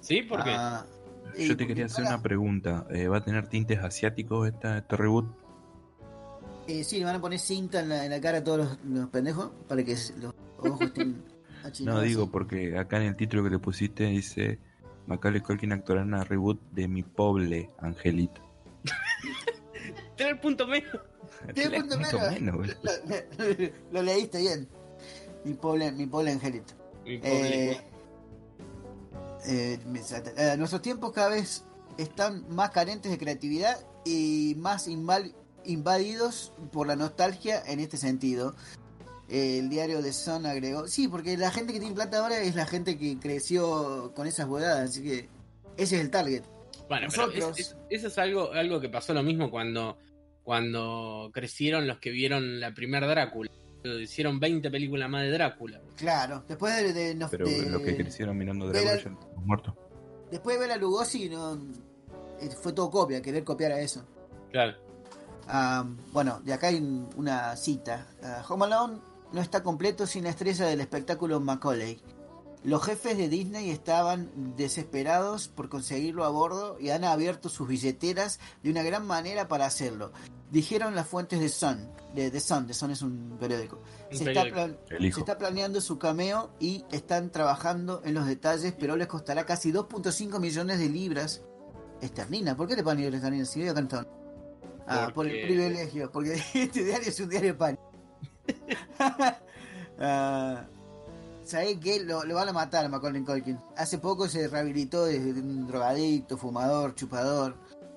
¿Sí? 0.00 0.22
¿Por 0.22 0.44
qué? 0.44 0.50
Ah, 0.50 0.84
Yo 1.38 1.56
te 1.56 1.66
quería 1.66 1.86
porque 1.86 2.02
hacer 2.02 2.04
una 2.06 2.22
pregunta. 2.22 2.86
Eh, 2.90 3.08
¿Va 3.08 3.18
a 3.18 3.24
tener 3.24 3.48
tintes 3.48 3.78
asiáticos 3.80 4.46
esta, 4.48 4.78
este 4.78 4.96
reboot? 4.96 5.26
Eh, 6.66 6.84
sí, 6.84 6.98
le 6.98 7.04
van 7.04 7.16
a 7.16 7.20
poner 7.20 7.38
cinta 7.38 7.80
en 7.80 7.88
la, 7.88 8.04
en 8.04 8.10
la 8.10 8.20
cara 8.20 8.38
a 8.38 8.44
todos 8.44 8.58
los, 8.58 8.78
los 8.84 9.08
pendejos 9.10 9.50
para 9.68 9.82
que 9.84 9.96
los 10.18 10.34
ojos 10.58 10.80
estén 10.82 11.22
No, 11.64 11.68
achinados. 11.68 12.02
digo 12.04 12.30
porque 12.30 12.76
acá 12.78 12.98
en 12.98 13.04
el 13.04 13.16
título 13.16 13.42
que 13.44 13.50
le 13.50 13.58
pusiste 13.58 14.04
dice 14.04 14.58
Macaulay 15.06 15.40
Culkin 15.40 15.72
actuará 15.72 16.02
en 16.02 16.08
una 16.08 16.22
reboot 16.24 16.60
de 16.72 16.88
Mi 16.88 17.02
Pobre 17.02 17.70
Angelito. 17.78 18.42
Tres 20.16 20.38
puntos 20.40 20.68
menos. 20.68 20.92
Tres 21.54 21.68
puntos 21.70 21.98
menos. 21.98 22.30
menos. 22.32 22.76
Lo, 23.38 23.72
lo 23.92 24.02
leíste 24.02 24.38
bien. 24.38 24.68
Mi 25.44 25.54
pobre, 25.54 25.90
mi 25.92 26.06
pobre 26.06 26.32
Angelito. 26.32 26.72
Mi 27.04 27.18
pobre. 27.18 27.70
Eh, 27.72 27.80
eh, 29.46 29.78
eh, 30.36 30.54
nuestros 30.56 30.80
tiempos 30.82 31.12
cada 31.12 31.30
vez 31.30 31.64
están 31.98 32.46
más 32.48 32.70
carentes 32.70 33.10
de 33.10 33.18
creatividad 33.18 33.78
y 34.04 34.54
más 34.58 34.88
inval- 34.88 35.34
invadidos 35.66 36.52
por 36.72 36.86
la 36.86 36.96
nostalgia 36.96 37.62
en 37.66 37.80
este 37.80 37.96
sentido. 37.96 38.54
El 39.28 39.70
diario 39.70 40.02
de 40.02 40.12
Sun 40.12 40.44
agregó, 40.46 40.86
sí, 40.86 41.08
porque 41.08 41.36
la 41.38 41.50
gente 41.50 41.72
que 41.72 41.80
tiene 41.80 41.94
plata 41.94 42.18
ahora 42.18 42.38
es 42.40 42.54
la 42.54 42.66
gente 42.66 42.98
que 42.98 43.18
creció 43.18 44.12
con 44.14 44.26
esas 44.26 44.46
bodadas, 44.46 44.90
así 44.90 45.02
que 45.02 45.28
ese 45.76 45.96
es 45.96 46.02
el 46.02 46.10
target. 46.10 46.42
Bueno, 46.88 47.06
pero 47.10 47.26
nosotros- 47.28 47.58
es- 47.58 47.66
es- 47.68 47.76
eso 47.88 48.08
es 48.08 48.18
algo, 48.18 48.52
algo 48.52 48.80
que 48.80 48.90
pasó 48.90 49.14
lo 49.14 49.22
mismo 49.22 49.50
cuando, 49.50 49.96
cuando 50.42 51.30
crecieron 51.32 51.86
los 51.86 51.98
que 51.98 52.10
vieron 52.10 52.60
la 52.60 52.72
primera 52.74 53.06
Drácula. 53.06 53.50
Hicieron 53.82 54.40
20 54.40 54.70
películas 54.70 55.10
más 55.10 55.22
de 55.22 55.30
Drácula. 55.30 55.80
Claro, 55.96 56.44
después 56.48 56.74
de, 56.76 56.92
de- 56.92 57.26
Pero 57.30 57.46
de- 57.46 57.70
los 57.70 57.82
que 57.82 57.96
crecieron 57.96 58.36
mirando 58.36 58.66
de 58.68 58.72
Dragon 58.80 58.96
la- 59.14 59.20
ya 59.20 59.40
muertos. 59.44 59.74
después 60.30 60.56
de 60.58 60.66
ver 60.66 60.72
a 60.72 60.76
Lugosi 60.76 61.28
no, 61.30 61.54
eh, 62.40 62.50
fue 62.62 62.72
todo 62.74 62.90
copia, 62.90 63.20
querer 63.22 63.42
copiar 63.44 63.72
a 63.72 63.80
eso. 63.80 64.04
Claro. 64.52 64.76
Ah, 65.48 65.84
bueno, 66.12 66.40
de 66.44 66.52
acá 66.52 66.68
hay 66.68 66.76
un- 66.76 67.08
una 67.16 67.54
cita. 67.56 68.06
Ah, 68.22 68.42
Home 68.48 68.64
Alone 68.66 68.98
no 69.32 69.40
está 69.40 69.62
completo 69.62 70.06
sin 70.06 70.24
la 70.24 70.30
estrella 70.30 70.66
del 70.66 70.80
espectáculo 70.80 71.40
Macaulay. 71.40 72.00
Los 72.62 72.82
jefes 72.82 73.18
de 73.18 73.28
Disney 73.28 73.68
estaban 73.68 74.54
desesperados 74.56 75.48
por 75.48 75.68
conseguirlo 75.68 76.24
a 76.24 76.30
bordo 76.30 76.78
y 76.80 76.88
han 76.90 77.04
abierto 77.04 77.50
sus 77.50 77.68
billeteras 77.68 78.40
de 78.62 78.70
una 78.70 78.82
gran 78.82 79.06
manera 79.06 79.48
para 79.48 79.66
hacerlo. 79.66 80.12
Dijeron 80.50 80.94
las 80.94 81.06
fuentes 81.06 81.40
de 81.40 81.50
Sun, 81.50 81.90
de 82.14 82.30
The 82.30 82.40
Sun, 82.40 82.66
The 82.66 82.72
Sun 82.72 82.90
es 82.92 83.02
un 83.02 83.36
periódico. 83.38 83.82
Un 84.10 84.16
Se 84.16 84.30
está, 84.30 84.44
periódico. 84.88 85.26
se 85.26 85.36
planeando 85.36 85.80
su 85.82 85.98
cameo 85.98 86.52
y 86.58 86.86
están 86.90 87.30
trabajando 87.30 88.00
en 88.02 88.14
los 88.14 88.24
detalles, 88.24 88.72
pero 88.78 88.96
les 88.96 89.08
costará 89.08 89.44
casi 89.44 89.70
2.5 89.70 90.38
millones 90.40 90.78
de 90.78 90.88
libras 90.88 91.42
esterlinas. 92.00 92.54
¿Por 92.54 92.66
qué 92.66 92.76
le 92.76 92.82
pagan 92.82 92.98
libras 92.98 93.16
esterlinas? 93.16 93.50
Si 93.50 93.60
vive 93.60 93.74
Ah, 94.86 95.10
por 95.14 95.26
el 95.26 95.46
privilegio, 95.46 96.10
porque 96.10 96.34
este 96.54 96.84
diario 96.84 97.08
es 97.08 97.20
un 97.20 97.28
diario 97.28 97.56
pan. 97.56 97.78
ah, 99.98 100.66
¿Sabés 101.42 101.78
qué? 101.82 102.00
Lo, 102.00 102.24
lo 102.24 102.34
van 102.34 102.48
a 102.48 102.52
matar 102.52 102.84
a 102.84 102.88
Macaulay 102.88 103.22
Culkin. 103.22 103.58
Hace 103.76 103.98
poco 103.98 104.28
se 104.28 104.48
rehabilitó 104.48 105.04
de, 105.06 105.18
de 105.18 105.40
un 105.40 105.66
drogadicto, 105.66 106.36
fumador, 106.38 106.94
chupador. 106.94 107.56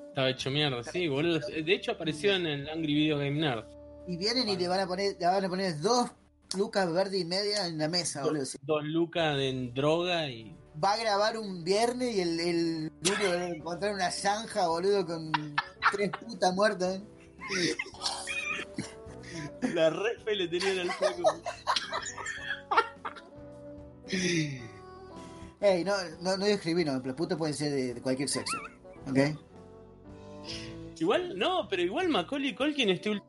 Estaba 0.10 0.30
hecho 0.30 0.50
mierda, 0.50 0.84
sí, 0.84 1.08
boludo. 1.08 1.40
De 1.40 1.74
hecho 1.74 1.92
apareció 1.92 2.36
en 2.36 2.46
el 2.46 2.70
Angry 2.70 2.94
Video 2.94 3.18
Game 3.18 3.40
Nerd. 3.40 3.66
Y 4.08 4.18
vienen 4.18 4.50
y 4.50 4.58
le 4.58 4.68
van 4.68 4.82
a 4.82 4.88
poner, 4.88 5.16
le 5.20 5.26
van 5.26 5.46
a 5.46 5.50
poner 5.50 5.80
dos 5.80 6.10
lucas 6.58 6.92
verde 6.92 7.20
y 7.20 7.26
media 7.26 7.68
en 7.68 7.78
la 7.78 7.88
mesa, 7.88 8.24
boludo. 8.24 8.40
Dos, 8.40 8.58
dos 8.62 8.84
lucas 8.84 9.38
en 9.40 9.74
droga 9.74 10.30
y. 10.30 10.56
Va 10.84 10.94
a 10.94 10.98
grabar 10.98 11.38
un 11.38 11.64
viernes 11.64 12.16
y 12.16 12.22
el, 12.22 12.40
el 12.40 12.84
lunes 13.02 13.30
va 13.30 13.34
a 13.34 13.48
encontrar 13.48 13.94
una 13.94 14.12
zanja, 14.12 14.68
boludo, 14.68 15.06
con 15.06 15.32
Tres 15.92 16.12
putas 16.12 16.54
muertas. 16.56 17.02
La 19.74 19.90
re 19.90 20.18
fe 20.24 20.36
le 20.36 20.48
tenían 20.48 20.80
al 20.80 20.92
flaco. 20.92 21.42
Ey, 25.60 25.84
no, 25.84 25.94
no, 26.22 26.38
no 26.38 26.46
discrimino, 26.46 27.00
los 27.04 27.16
putos 27.16 27.38
pueden 27.38 27.54
ser 27.56 27.72
de, 27.72 27.94
de 27.96 28.02
cualquier 28.02 28.30
sexo. 28.30 28.58
¿Ok? 29.10 29.18
Igual, 31.00 31.38
no, 31.38 31.68
pero 31.68 31.82
igual 31.82 32.10
Macaulay 32.10 32.56
Culkin 32.56 32.90
este 32.90 33.10
último 33.12 33.28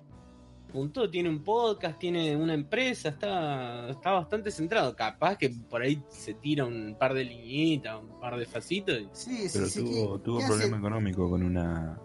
punto 0.73 1.09
tiene 1.11 1.29
un 1.31 1.43
podcast, 1.43 1.99
tiene 1.99 2.37
una 2.37 2.53
empresa, 2.55 3.09
está, 3.11 3.89
está 3.89 4.11
bastante 4.13 4.51
centrado. 4.51 4.95
Capaz 4.95 5.37
que 5.37 5.49
por 5.51 5.81
ahí 5.83 6.03
se 6.11 6.35
tira 6.35 6.65
un 6.67 6.97
par 6.99 7.15
de 7.15 7.25
liñitas, 7.25 7.99
un 8.01 8.21
par 8.21 8.37
de 8.39 8.45
facitos. 8.47 8.99
y- 8.99 9.09
Sí, 9.13 9.49
sí, 9.49 9.59
Pero 9.59 9.67
sí. 9.67 9.81
tuvo, 9.81 10.19
¿qué- 10.19 10.25
tuvo 10.25 10.39
qué 10.39 10.47
problema 10.47 10.77
hace? 10.77 10.87
económico 10.87 11.31
con 11.31 11.43
una, 11.43 11.99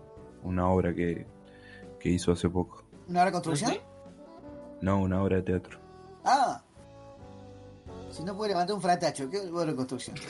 una 0.44 0.68
obra 0.70 0.94
que, 0.94 1.26
que 2.00 2.10
hizo 2.10 2.32
hace 2.32 2.50
poco. 2.50 2.84
¿Una 3.08 3.22
hora 3.22 3.32
de 3.32 3.34
construcción? 3.34 3.78
No, 4.82 5.02
una 5.02 5.24
obra 5.24 5.38
de 5.38 5.44
teatro. 5.44 5.80
Ah. 6.24 6.62
Si 8.12 8.24
no 8.24 8.36
puede 8.36 8.50
levantar 8.50 8.76
un 8.76 8.82
fratacho, 8.82 9.30
¿qué 9.30 9.40
hora 9.40 9.72
de 9.72 9.76
construcción? 9.76 10.16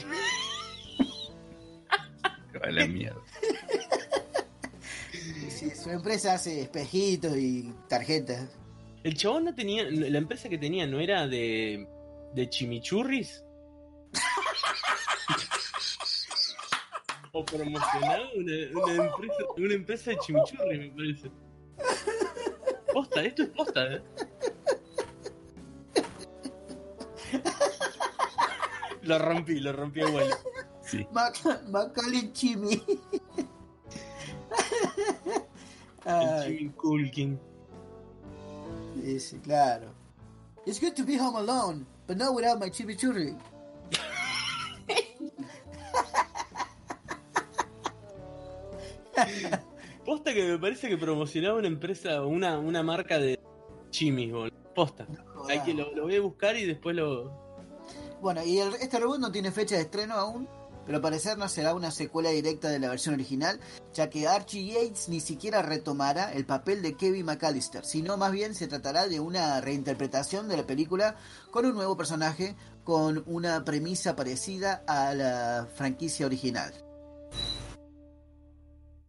A 2.64 2.72
la 2.72 2.88
mierda. 2.88 3.20
Sí, 5.50 5.70
su 5.70 5.90
empresa 5.92 6.34
hace 6.34 6.62
espejitos 6.62 7.38
y 7.38 7.74
tarjetas. 7.88 8.50
El 9.04 9.16
chabón 9.16 9.46
no 9.46 9.56
tenía, 9.56 9.84
la 9.84 10.18
empresa 10.18 10.50
que 10.50 10.58
tenía 10.58 10.88
no 10.88 11.00
era 11.00 11.28
de, 11.28 11.88
de 12.34 12.50
chimichurris. 12.50 13.44
o 17.36 17.44
promocionaba 17.44 18.30
una, 18.36 18.54
una 18.84 18.94
empresa, 19.06 19.44
una 19.58 19.74
empresa 19.74 20.12
de 20.12 20.18
chimichurris, 20.20 20.80
me 20.80 20.90
parece. 20.92 21.32
Posta, 22.94 23.24
esto 23.24 23.42
es 23.44 23.50
posta, 23.50 23.94
¿eh? 23.96 24.04
Lo 29.02 29.18
rompí, 29.20 29.60
lo 29.60 29.74
rompí 29.74 30.02
abuelo. 30.02 30.36
Sí. 30.84 31.08
Mac- 31.12 31.64
Macaulay 31.70 32.32
Chimmy. 32.34 32.84
El 36.06 36.44
Jimmy 36.58 36.70
Culkin. 36.74 37.40
sí, 39.02 39.20
sí, 39.20 39.40
claro. 39.40 39.88
It's 40.68 40.80
good 40.80 40.94
to 40.96 41.04
be 41.04 41.18
home 41.18 41.36
alone, 41.36 41.86
but 42.06 42.16
not 42.18 42.36
without 42.36 42.60
my 42.60 42.70
chimichurri. 42.70 43.36
Posta 50.34 50.46
que 50.48 50.52
me 50.52 50.60
parece 50.60 50.90
que 50.90 50.98
promocionaba 50.98 51.58
una 51.60 51.68
empresa, 51.68 52.22
una, 52.24 52.58
una 52.58 52.82
marca 52.84 53.18
de 53.20 53.40
chimis, 53.92 54.32
boludo. 54.32 54.52
Posta. 54.74 55.08
Hay 55.50 55.60
que 55.62 55.74
lo, 55.74 55.94
lo 55.96 56.04
voy 56.04 56.16
a 56.16 56.22
buscar 56.22 56.56
y 56.58 56.66
después 56.66 56.96
lo. 56.96 57.32
Bueno, 58.22 58.44
y 58.44 58.58
el- 58.60 58.74
este 58.76 59.00
reboot 59.00 59.20
no 59.20 59.32
tiene 59.32 59.52
fecha 59.52 59.76
de 59.76 59.82
estreno 59.82 60.16
aún, 60.16 60.48
pero 60.86 60.98
al 60.98 61.02
parecer 61.02 61.38
no 61.38 61.48
será 61.48 61.76
una 61.76 61.92
secuela 61.92 62.30
directa 62.32 62.70
de 62.70 62.80
la 62.80 62.90
versión 62.90 63.14
original, 63.14 63.60
ya 63.94 64.10
que 64.10 64.28
Archie 64.28 64.66
Yates 64.66 65.10
ni 65.10 65.20
siquiera 65.20 65.62
retomará 65.62 66.32
el 66.34 66.46
papel 66.46 66.82
de 66.82 66.96
Kevin 66.98 67.26
McAllister, 67.26 67.86
sino 67.86 68.18
más 68.18 68.32
bien 68.32 68.56
se 68.56 68.68
tratará 68.68 69.08
de 69.08 69.20
una 69.20 69.62
reinterpretación 69.62 70.48
de 70.48 70.58
la 70.58 70.66
película 70.66 71.16
con 71.52 71.66
un 71.66 71.76
nuevo 71.76 71.96
personaje, 71.96 72.56
con 72.84 73.24
una 73.28 73.64
premisa 73.64 74.16
parecida 74.16 74.84
a 74.88 75.14
la 75.14 75.68
franquicia 75.76 76.26
original. 76.26 76.74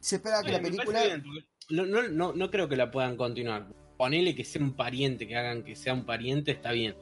Se 0.05 0.17
espera 0.17 0.43
que 0.43 0.53
la 0.53 0.61
película... 0.61 1.03
bien, 1.03 1.25
no, 1.71 1.87
no, 1.87 2.03
no, 2.09 2.33
no 2.35 2.51
creo 2.51 2.69
que 2.69 2.77
la 2.77 2.91
puedan 2.91 3.17
continuar. 3.17 3.69
Ponele 3.97 4.35
que 4.35 4.45
sea 4.45 4.61
un 4.61 4.75
pariente, 4.77 5.27
que 5.27 5.35
hagan 5.35 5.65
que 5.65 5.75
sea 5.77 5.95
un 5.95 6.05
pariente, 6.05 6.51
está 6.53 6.73
bien. 6.73 6.95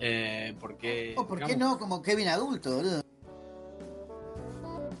Eh, 0.00 0.52
porque. 0.58 1.14
Oh, 1.16 1.28
¿Por 1.28 1.44
qué 1.44 1.56
no 1.56 1.78
como 1.78 2.02
Kevin 2.02 2.26
adulto, 2.26 2.74
boludo? 2.74 3.00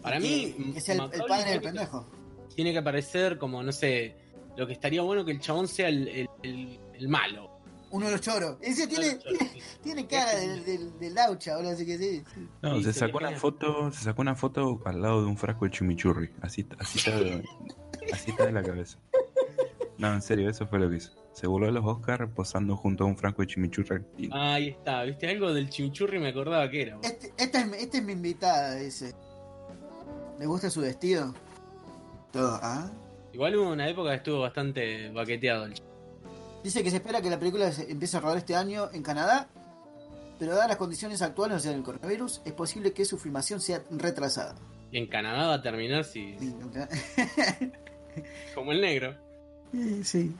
Para 0.02 0.20
mí. 0.20 0.54
Que 0.72 0.80
sea 0.80 0.94
el, 0.94 1.00
el 1.14 1.22
padre 1.26 1.50
del 1.50 1.62
pendejo. 1.62 2.08
Tiene 2.54 2.70
que 2.70 2.78
aparecer 2.78 3.38
como, 3.38 3.60
no 3.60 3.72
sé. 3.72 4.14
Lo 4.56 4.64
que 4.64 4.74
estaría 4.74 5.02
bueno 5.02 5.24
que 5.24 5.32
el 5.32 5.40
chabón 5.40 5.66
sea 5.66 5.88
el, 5.88 6.28
el- 6.44 6.78
el 6.94 7.08
malo. 7.08 7.51
Uno 7.92 8.06
de 8.06 8.12
los 8.12 8.20
choros. 8.20 8.56
Ese 8.60 8.86
tiene, 8.88 9.18
tiene 9.82 10.06
cara 10.06 10.34
del, 10.34 10.64
del, 10.64 10.98
del 10.98 11.14
laucha, 11.14 11.56
boludo, 11.56 11.72
así 11.72 11.86
que 11.86 11.98
sí. 11.98 12.24
sí. 12.34 12.48
No, 12.62 12.76
Sí, 12.78 12.84
se 12.84 12.92
sacó 12.94 13.18
una 13.18 13.32
foto, 13.32 13.90
se 13.92 14.02
sacó 14.04 14.22
una 14.22 14.34
foto 14.34 14.80
al 14.84 15.00
lado 15.02 15.20
de 15.22 15.26
un 15.28 15.36
frasco 15.36 15.66
de 15.66 15.70
chimichurri. 15.72 16.30
Así, 16.40 16.66
así 16.78 16.98
está 16.98 17.10
de, 17.20 17.44
así 18.12 18.30
está 18.30 18.46
de 18.46 18.52
la 18.52 18.62
cabeza. 18.62 18.98
No, 19.98 20.12
en 20.12 20.22
serio, 20.22 20.48
eso 20.50 20.66
fue 20.66 20.78
lo 20.80 20.88
que 20.90 20.96
hizo. 20.96 21.12
Se 21.32 21.46
voló 21.46 21.68
a 21.68 21.70
los 21.70 21.84
Oscars 21.84 22.30
posando 22.34 22.76
junto 22.76 23.04
a 23.04 23.06
un 23.06 23.16
frasco 23.16 23.42
de 23.42 23.48
chimichurri 23.48 23.96
argentino. 23.96 24.34
Ahí 24.36 24.68
está, 24.68 25.02
¿viste? 25.04 25.28
Algo 25.28 25.52
del 25.52 25.68
chimichurri 25.70 26.18
me 26.18 26.28
acordaba 26.28 26.68
que 26.70 26.82
era. 26.82 26.98
Este, 27.02 27.32
esta, 27.36 27.60
es, 27.60 27.66
mi- 27.68 27.76
esta 27.76 27.98
es 27.98 28.04
mi 28.04 28.12
invitada, 28.12 28.74
dice. 28.76 29.14
¿Le 30.38 30.46
gusta 30.46 30.70
su 30.70 30.80
vestido? 30.80 31.34
Todo, 32.32 32.58
¿ah? 32.62 32.90
Igual 33.32 33.56
hubo 33.56 33.70
una 33.70 33.88
época 33.88 34.10
que 34.10 34.16
estuvo 34.16 34.40
bastante 34.40 35.10
baqueteado 35.10 35.66
el 35.66 35.74
ch- 35.74 35.82
Dice 36.62 36.82
que 36.84 36.90
se 36.90 36.96
espera 36.96 37.20
que 37.20 37.30
la 37.30 37.38
película 37.38 37.70
se 37.72 37.90
empiece 37.90 38.16
a 38.16 38.20
rodar 38.20 38.38
este 38.38 38.54
año 38.54 38.88
en 38.92 39.02
Canadá, 39.02 39.48
pero 40.38 40.52
dadas 40.54 40.68
las 40.68 40.76
condiciones 40.76 41.20
actuales, 41.22 41.56
o 41.56 41.60
sea, 41.60 41.74
el 41.74 41.82
coronavirus, 41.82 42.42
es 42.44 42.52
posible 42.52 42.92
que 42.92 43.04
su 43.04 43.18
filmación 43.18 43.60
sea 43.60 43.82
retrasada. 43.90 44.54
Y 44.90 44.98
en 44.98 45.08
Canadá 45.08 45.48
va 45.48 45.54
a 45.54 45.62
terminar 45.62 46.04
si. 46.04 46.36
como 48.54 48.72
el 48.72 48.80
negro. 48.80 49.16
sí. 50.02 50.34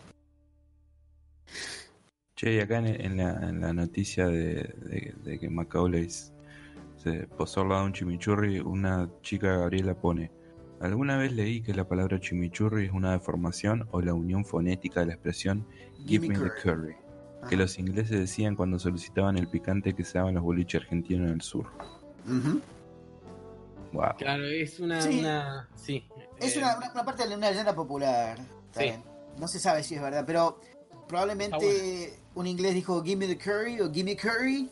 Che, 2.37 2.55
y 2.55 2.61
acá 2.61 2.79
en, 2.79 2.87
en 2.87 3.17
la, 3.17 3.49
en 3.49 3.61
la 3.61 3.73
noticia 3.73 4.27
de, 4.27 4.55
de- 4.79 5.15
de 5.25 5.39
que 5.39 5.49
Macaulay 5.49 6.09
se 6.11 7.27
posó 7.37 7.61
al 7.63 7.69
lado 7.69 7.81
de 7.83 7.87
un 7.87 7.93
chimichurri, 7.93 8.61
una 8.61 9.09
chica 9.23 9.57
Gabriela 9.59 9.95
pone: 9.95 10.31
¿Alguna 10.83 11.16
vez 11.16 11.33
leí 11.33 11.62
que 11.62 11.73
la 11.75 11.87
palabra 11.87 12.18
chimichurri 12.21 12.87
es 12.87 12.92
una 12.92 13.12
deformación 13.12 13.88
o 13.92 14.01
la 14.01 14.14
unión 14.14 14.45
fonética 14.45 15.01
de 15.01 15.07
la 15.07 15.12
expresión 15.14 15.64
Give 16.07 16.29
me 16.29 16.35
the 16.37 16.51
curry? 16.62 16.97
Que 17.49 17.57
los 17.57 17.79
ingleses 17.79 18.18
decían 18.18 18.55
cuando 18.57 18.79
solicitaban 18.79 19.37
el 19.38 19.49
picante 19.49 19.95
que 19.95 20.05
se 20.05 20.18
daban 20.18 20.35
los 20.35 20.42
boliches 20.42 20.83
argentinos 20.83 21.29
en 21.29 21.35
el 21.35 21.40
sur. 21.40 21.66
Wow. 23.92 24.16
Claro, 24.18 24.45
es 24.45 24.81
una. 24.81 25.01
Sí. 25.03 25.18
una 25.21 25.68
sí. 25.75 26.05
Es 26.40 26.57
eh, 26.57 26.59
una, 26.61 26.77
una- 26.79 26.92
una 26.92 27.05
parte 27.05 27.29
de 27.29 27.37
una 27.37 27.49
leyenda 27.51 27.75
popular. 27.75 28.38
Sí. 28.77 28.92
No 29.38 29.47
se 29.49 29.59
sabe 29.61 29.83
si 29.83 29.95
es 29.95 30.03
verdad, 30.03 30.25
pero 30.27 30.59
probablemente 31.09 32.18
un 32.35 32.47
inglés 32.47 32.75
dijo 32.75 33.03
Give 33.05 33.16
me 33.16 33.27
the 33.27 33.38
curry 33.38 33.81
o 33.81 33.92
Give 33.92 34.05
me 34.05 34.16
curry 34.16 34.68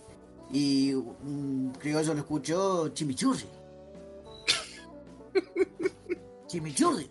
y 0.53 0.93
un 0.95 1.73
criollo 1.79 2.15
lo 2.15 2.21
escuchó 2.21 2.89
chimichurri. 2.89 3.45
chimichurri. 6.51 7.09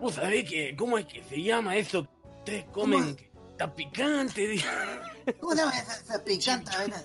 ¿Vos 0.00 0.14
sabés 0.14 0.48
que, 0.48 0.76
cómo 0.76 0.98
es 0.98 1.06
que 1.06 1.22
se 1.22 1.42
llama 1.42 1.76
eso 1.76 2.04
que 2.04 2.28
ustedes 2.38 2.64
comen? 2.66 3.16
Que 3.16 3.30
está 3.52 3.74
picante. 3.74 4.62
¿Cómo 5.40 5.52
se 5.52 5.58
llama 5.58 5.78
esa, 5.78 5.94
esa 5.94 6.24
picanta? 6.24 6.76
vaina? 6.76 7.02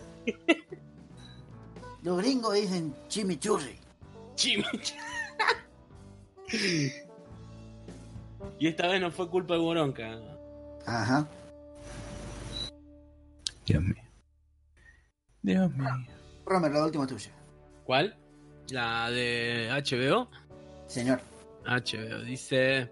Los 2.04 2.18
gringos 2.18 2.54
dicen 2.56 2.94
chimichurri. 3.08 3.80
Chimichurri. 4.36 4.94
y 8.60 8.68
esta 8.68 8.88
vez 8.88 9.00
no 9.00 9.12
fue 9.12 9.30
culpa 9.30 9.54
de 9.54 9.60
Boronca. 9.62 10.20
Ajá. 10.86 11.30
Dios 13.66 13.84
mío. 13.84 14.04
Dios 15.42 15.74
mío. 15.74 15.90
Romer, 16.46 16.72
la 16.72 16.86
última 16.86 17.08
tuya. 17.08 17.32
¿Cuál? 17.86 18.18
La 18.72 19.10
de 19.10 19.70
HBO. 19.70 20.30
Señor. 20.90 21.22
HBO 21.66 22.24
dice. 22.26 22.90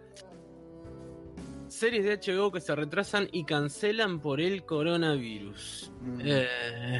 Series 1.67 2.05
de 2.05 2.17
HBO 2.17 2.51
que 2.51 2.61
se 2.61 2.75
retrasan 2.75 3.27
y 3.31 3.43
cancelan 3.43 4.21
por 4.21 4.39
el 4.39 4.63
coronavirus. 4.63 5.91
Mm. 6.01 6.21
Eh, 6.23 6.99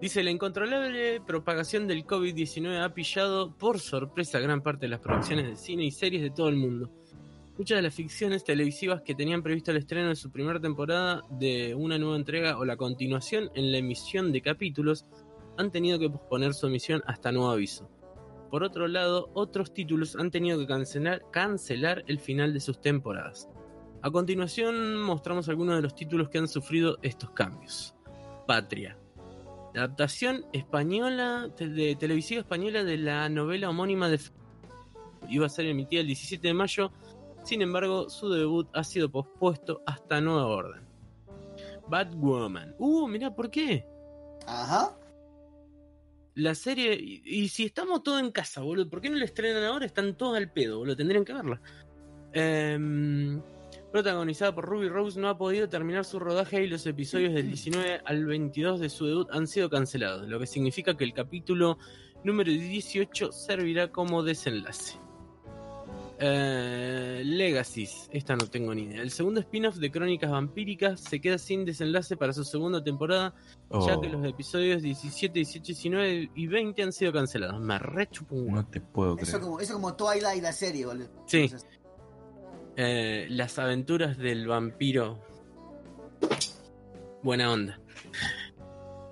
dice, 0.00 0.22
la 0.24 0.30
incontrolable 0.30 1.20
propagación 1.20 1.86
del 1.86 2.04
COVID-19 2.04 2.82
ha 2.82 2.92
pillado 2.92 3.56
por 3.56 3.78
sorpresa 3.78 4.40
gran 4.40 4.62
parte 4.62 4.86
de 4.86 4.90
las 4.90 5.00
producciones 5.00 5.46
de 5.46 5.56
cine 5.56 5.84
y 5.84 5.92
series 5.92 6.22
de 6.22 6.30
todo 6.30 6.48
el 6.48 6.56
mundo. 6.56 6.90
Muchas 7.56 7.78
de 7.78 7.82
las 7.82 7.94
ficciones 7.94 8.42
televisivas 8.42 9.00
que 9.02 9.14
tenían 9.14 9.44
previsto 9.44 9.70
el 9.70 9.76
estreno 9.76 10.08
de 10.08 10.16
su 10.16 10.32
primera 10.32 10.60
temporada 10.60 11.22
de 11.30 11.72
una 11.74 11.98
nueva 11.98 12.16
entrega 12.16 12.58
o 12.58 12.64
la 12.64 12.76
continuación 12.76 13.48
en 13.54 13.70
la 13.70 13.78
emisión 13.78 14.32
de 14.32 14.42
capítulos 14.42 15.06
han 15.56 15.70
tenido 15.70 16.00
que 16.00 16.10
posponer 16.10 16.52
su 16.52 16.66
emisión 16.66 17.00
hasta 17.06 17.30
nuevo 17.30 17.50
aviso. 17.50 17.88
Por 18.54 18.62
otro 18.62 18.86
lado, 18.86 19.30
otros 19.34 19.74
títulos 19.74 20.14
han 20.14 20.30
tenido 20.30 20.60
que 20.60 20.68
cancelar, 21.32 22.04
el 22.06 22.20
final 22.20 22.54
de 22.54 22.60
sus 22.60 22.80
temporadas. 22.80 23.48
A 24.00 24.12
continuación 24.12 25.02
mostramos 25.02 25.48
algunos 25.48 25.74
de 25.74 25.82
los 25.82 25.96
títulos 25.96 26.28
que 26.28 26.38
han 26.38 26.46
sufrido 26.46 26.96
estos 27.02 27.30
cambios. 27.30 27.96
Patria. 28.46 28.96
La 29.74 29.82
adaptación 29.82 30.46
española, 30.52 31.50
de 31.58 31.96
televisiva 31.96 32.42
española 32.42 32.84
de 32.84 32.96
la 32.96 33.28
novela 33.28 33.70
homónima 33.70 34.08
de 34.08 34.20
Iba 35.28 35.46
a 35.46 35.48
ser 35.48 35.66
emitida 35.66 36.02
el 36.02 36.06
17 36.06 36.46
de 36.46 36.54
mayo, 36.54 36.92
sin 37.42 37.60
embargo, 37.60 38.08
su 38.08 38.28
debut 38.28 38.68
ha 38.72 38.84
sido 38.84 39.10
pospuesto 39.10 39.82
hasta 39.84 40.20
nueva 40.20 40.46
orden. 40.46 40.86
Batwoman. 41.88 42.76
Uh, 42.78 43.08
mirá, 43.08 43.34
¿por 43.34 43.50
qué? 43.50 43.84
Ajá. 44.46 44.96
La 46.34 46.54
serie. 46.54 46.98
Y, 47.00 47.48
si 47.48 47.64
estamos 47.64 48.02
todos 48.02 48.20
en 48.20 48.30
casa, 48.32 48.60
boludo, 48.60 48.88
¿por 48.88 49.00
qué 49.00 49.08
no 49.08 49.16
la 49.16 49.24
estrenan 49.24 49.62
ahora? 49.64 49.86
Están 49.86 50.16
todos 50.16 50.36
al 50.36 50.50
pedo, 50.50 50.78
boludo. 50.78 50.96
Tendrían 50.96 51.24
que 51.24 51.32
verla. 51.32 51.60
Em, 52.32 53.40
protagonizada 53.92 54.52
por 54.52 54.64
Ruby 54.64 54.88
Rose, 54.88 55.20
no 55.20 55.28
ha 55.28 55.38
podido 55.38 55.68
terminar 55.68 56.04
su 56.04 56.18
rodaje 56.18 56.64
y 56.64 56.66
los 56.66 56.84
episodios 56.86 57.32
del 57.32 57.46
19 57.46 58.00
al 58.04 58.24
22 58.24 58.80
de 58.80 58.88
su 58.88 59.06
debut 59.06 59.28
han 59.30 59.46
sido 59.46 59.70
cancelados, 59.70 60.28
lo 60.28 60.40
que 60.40 60.48
significa 60.48 60.96
que 60.96 61.04
el 61.04 61.14
capítulo 61.14 61.78
número 62.24 62.50
18 62.50 63.30
servirá 63.30 63.92
como 63.92 64.24
desenlace. 64.24 64.98
Eh, 66.18 67.22
Legacies, 67.24 68.08
esta 68.12 68.36
no 68.36 68.46
tengo 68.46 68.72
ni 68.74 68.82
idea. 68.82 69.02
El 69.02 69.10
segundo 69.10 69.40
spin-off 69.40 69.76
de 69.76 69.90
Crónicas 69.90 70.30
Vampíricas 70.30 71.00
se 71.00 71.20
queda 71.20 71.38
sin 71.38 71.64
desenlace 71.64 72.16
para 72.16 72.32
su 72.32 72.44
segunda 72.44 72.82
temporada, 72.84 73.34
ya 73.70 73.96
Oh, 73.96 74.00
que 74.00 74.08
los 74.08 74.24
episodios 74.24 74.80
17, 74.82 75.32
18, 75.40 75.64
19 75.66 76.30
y 76.34 76.46
20 76.46 76.82
han 76.84 76.92
sido 76.92 77.12
cancelados. 77.12 77.60
Me 77.60 77.78
rechupo 77.78 78.36
un 78.36 78.42
huevo. 78.44 78.56
no 78.56 78.66
te 78.66 78.80
puedo 78.80 79.16
Eso 79.18 79.24
creer. 79.26 79.40
como, 79.40 79.60
eso 79.60 79.74
como 79.74 79.94
Twilight 79.96 80.42
la 80.42 80.52
serie, 80.52 80.86
boludo. 80.86 81.08
Sí. 81.26 81.50
Eh, 82.76 83.26
las 83.30 83.58
aventuras 83.58 84.16
del 84.16 84.46
vampiro. 84.46 85.18
Buena 87.22 87.52
onda. 87.52 87.80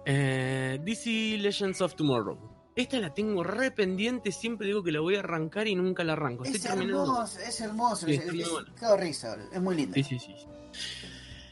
Eh, 0.05 0.79
DC 0.85 1.39
Legends 1.39 1.81
of 1.81 1.95
Tomorrow. 1.95 2.39
Esta 2.75 2.99
la 3.01 3.13
tengo 3.13 3.43
re 3.45 3.71
pendiente, 3.71 4.33
siempre 4.33 4.67
digo 4.67 4.83
que 4.83 4.93
la 4.93 5.01
voy 5.01 5.17
a 5.17 5.19
arrancar 5.21 5.69
y 5.69 5.75
nunca 5.75 6.05
la 6.05 6.15
arranco. 6.15 6.45
Es 6.45 6.65
hermoso, 6.65 7.39
es 7.41 7.61
hermoso. 7.61 8.07
Sí, 8.07 8.15
es, 8.15 8.25
es- 8.25 8.99
risa. 8.99 9.37
Es 9.53 9.61
muy 9.61 9.77
lindo. 9.77 9.95
Sí, 9.95 10.03
sí, 10.03 10.19
sí. 10.19 10.35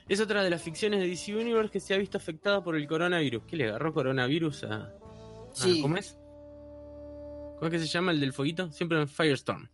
Es 0.08 0.18
otra 0.20 0.42
de 0.42 0.50
las 0.50 0.62
ficciones 0.62 1.00
de 1.00 1.06
DC 1.08 1.36
Universe 1.36 1.70
que 1.70 1.78
se 1.78 1.94
ha 1.94 1.98
visto 1.98 2.16
afectada 2.18 2.64
por 2.64 2.74
el 2.74 2.86
coronavirus. 2.88 3.42
¿Qué 3.46 3.56
le 3.56 3.68
agarró 3.68 3.92
coronavirus 3.92 4.64
a, 4.64 4.74
a- 4.74 4.92
Sí. 5.52 5.82
¿Cómo 5.82 5.96
es? 5.98 6.16
¿Cómo 7.58 7.66
es 7.66 7.70
que 7.70 7.78
se 7.78 7.86
llama 7.86 8.12
el 8.12 8.20
del 8.20 8.32
fueguito? 8.32 8.70
Siempre 8.72 8.98
en 9.00 9.06
Firestorm. 9.08 9.68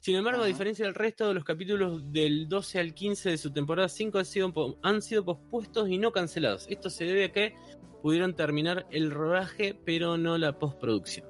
Sin 0.00 0.16
embargo, 0.16 0.42
a 0.42 0.46
diferencia 0.46 0.86
del 0.86 0.94
resto 0.94 1.28
de 1.28 1.34
los 1.34 1.44
capítulos 1.44 2.10
del 2.10 2.48
12 2.48 2.78
al 2.80 2.94
15 2.94 3.30
de 3.30 3.38
su 3.38 3.52
temporada 3.52 3.88
5 3.88 4.18
han 4.18 4.24
sido, 4.24 4.78
han 4.82 5.02
sido 5.02 5.24
pospuestos 5.24 5.88
y 5.90 5.98
no 5.98 6.10
cancelados. 6.10 6.66
Esto 6.70 6.88
se 6.88 7.04
debe 7.04 7.24
a 7.26 7.32
que 7.32 7.54
pudieron 8.02 8.34
terminar 8.34 8.86
el 8.90 9.10
rodaje, 9.10 9.78
pero 9.84 10.16
no 10.16 10.38
la 10.38 10.58
postproducción. 10.58 11.26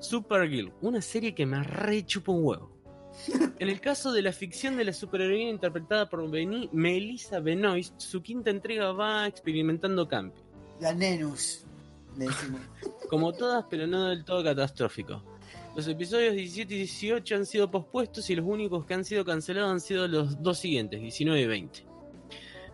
Supergirl, 0.00 0.72
una 0.80 1.02
serie 1.02 1.34
que 1.34 1.44
me 1.46 1.62
re 1.62 2.04
chupa 2.06 2.32
un 2.32 2.44
huevo. 2.44 2.72
En 3.58 3.68
el 3.68 3.80
caso 3.80 4.10
de 4.12 4.22
la 4.22 4.32
ficción 4.32 4.76
de 4.76 4.84
la 4.86 4.92
superheroína 4.92 5.50
interpretada 5.50 6.08
por 6.08 6.28
Beni- 6.28 6.68
Melissa 6.72 7.38
Benoist, 7.40 8.00
su 8.00 8.22
quinta 8.22 8.50
entrega 8.50 8.90
va 8.92 9.26
experimentando 9.28 10.08
cambios. 10.08 10.42
La 10.80 10.92
Nenus. 10.94 11.64
Le 12.16 12.24
decimos. 12.26 12.60
Como 13.08 13.32
todas, 13.32 13.66
pero 13.70 13.86
no 13.86 14.06
del 14.08 14.24
todo 14.24 14.42
catastrófico. 14.42 15.22
Los 15.74 15.88
episodios 15.88 16.34
17 16.34 16.74
y 16.74 16.78
18 16.78 17.34
han 17.36 17.46
sido 17.46 17.70
pospuestos 17.70 18.28
y 18.28 18.34
los 18.36 18.44
únicos 18.46 18.84
que 18.84 18.94
han 18.94 19.04
sido 19.04 19.24
cancelados 19.24 19.70
han 19.72 19.80
sido 19.80 20.06
los 20.06 20.42
dos 20.42 20.58
siguientes, 20.58 21.00
19 21.00 21.40
y 21.40 21.46
20. 21.46 21.86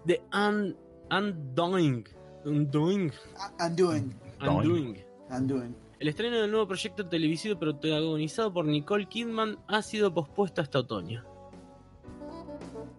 The 0.07 0.21
Un 0.33 0.77
Undoing. 1.11 2.05
Undoing. 2.45 3.13
Undoing. 3.61 4.15
Undoing. 4.41 5.05
Undoing. 5.31 5.77
El 6.01 6.09
estreno 6.09 6.41
del 6.41 6.51
nuevo 6.51 6.67
proyecto 6.69 7.07
televisivo 7.09 7.59
protagonizado 7.59 8.53
por 8.53 8.65
Nicole 8.67 9.07
Kidman 9.07 9.59
ha 9.69 9.83
sido 9.83 10.13
pospuesto 10.13 10.61
hasta 10.61 10.81
otoño. 10.81 11.25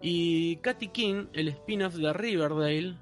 Y 0.02 0.58
Katy 0.58 0.88
King, 0.90 1.26
el 1.34 1.50
spin-off 1.50 1.96
de 1.96 2.14
Riverdale. 2.14 2.98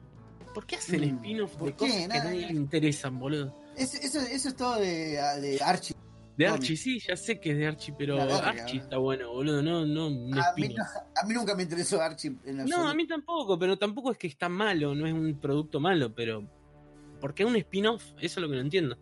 ¿Por 0.54 0.66
qué 0.66 0.78
hacen 0.78 1.02
Mm, 1.02 1.18
spin-off 1.18 1.56
¿por 1.56 1.68
de 1.68 1.74
qué? 1.74 1.78
cosas 1.78 1.96
que 1.96 2.04
a 2.18 2.24
nadie 2.24 2.48
le 2.48 2.54
interesan, 2.54 3.20
boludo? 3.20 3.54
Eso, 3.76 3.98
eso, 4.02 4.20
eso 4.20 4.50
es 4.50 4.56
todo 4.56 4.76
de, 4.80 5.20
de 5.42 5.60
Archie. 5.64 5.96
De. 6.38 6.48
Archie, 6.48 6.78
sí, 6.78 7.00
ya 7.00 7.18
sé 7.18 7.40
que 7.40 7.52
es 7.52 7.58
de 7.58 7.66
Archie, 7.68 7.96
pero 7.98 8.16
La 8.18 8.26
verga, 8.26 8.50
Archie 8.50 8.78
¿no? 8.78 8.84
está 8.84 8.98
bueno, 8.98 9.32
boludo, 9.32 9.62
no, 9.64 9.86
no, 9.88 10.06
A 10.06 10.54
mí, 10.56 10.70
no- 10.70 10.84
a 11.16 11.26
mí 11.26 11.34
nunca 11.34 11.56
me 11.56 11.64
interesó 11.64 12.00
Archie 12.00 12.36
en 12.46 12.58
No, 12.58 12.62
absoluto. 12.64 12.88
a 12.90 12.94
mí 12.94 13.08
tampoco, 13.08 13.58
pero 13.58 13.78
tampoco 13.78 14.12
es 14.12 14.18
que 14.20 14.28
está 14.28 14.48
malo, 14.48 14.94
no 14.94 15.08
es 15.08 15.14
un 15.14 15.40
producto 15.40 15.80
malo, 15.80 16.14
pero. 16.14 16.48
¿Por 17.20 17.34
qué 17.34 17.44
un 17.44 17.56
spin-off? 17.56 18.04
Eso 18.20 18.22
es 18.22 18.38
lo 18.38 18.48
que 18.50 18.56
no 18.56 18.62
entiendo. 18.62 18.96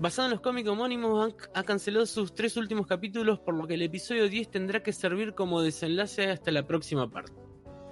Basado 0.00 0.26
en 0.26 0.32
los 0.32 0.40
cómics 0.40 0.68
homónimos, 0.68 1.24
han- 1.24 1.36
ha 1.54 1.62
cancelado 1.62 2.06
sus 2.06 2.34
tres 2.34 2.56
últimos 2.56 2.86
capítulos, 2.88 3.38
por 3.38 3.54
lo 3.54 3.66
que 3.68 3.74
el 3.74 3.82
episodio 3.82 4.28
10 4.28 4.50
tendrá 4.50 4.82
que 4.82 4.92
servir 4.92 5.34
como 5.34 5.62
desenlace 5.62 6.28
hasta 6.30 6.50
la 6.50 6.66
próxima 6.66 7.08
parte. 7.08 7.32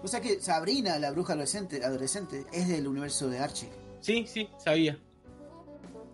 O 0.02 0.08
sea 0.08 0.20
que 0.20 0.40
Sabrina, 0.40 0.98
la 0.98 1.10
bruja 1.12 1.34
adolescente, 1.34 1.84
adolescente, 1.84 2.46
es 2.52 2.66
del 2.66 2.88
universo 2.88 3.28
de 3.28 3.38
Archie. 3.38 3.68
Sí, 4.00 4.24
sí, 4.26 4.48
sabía. 4.58 4.98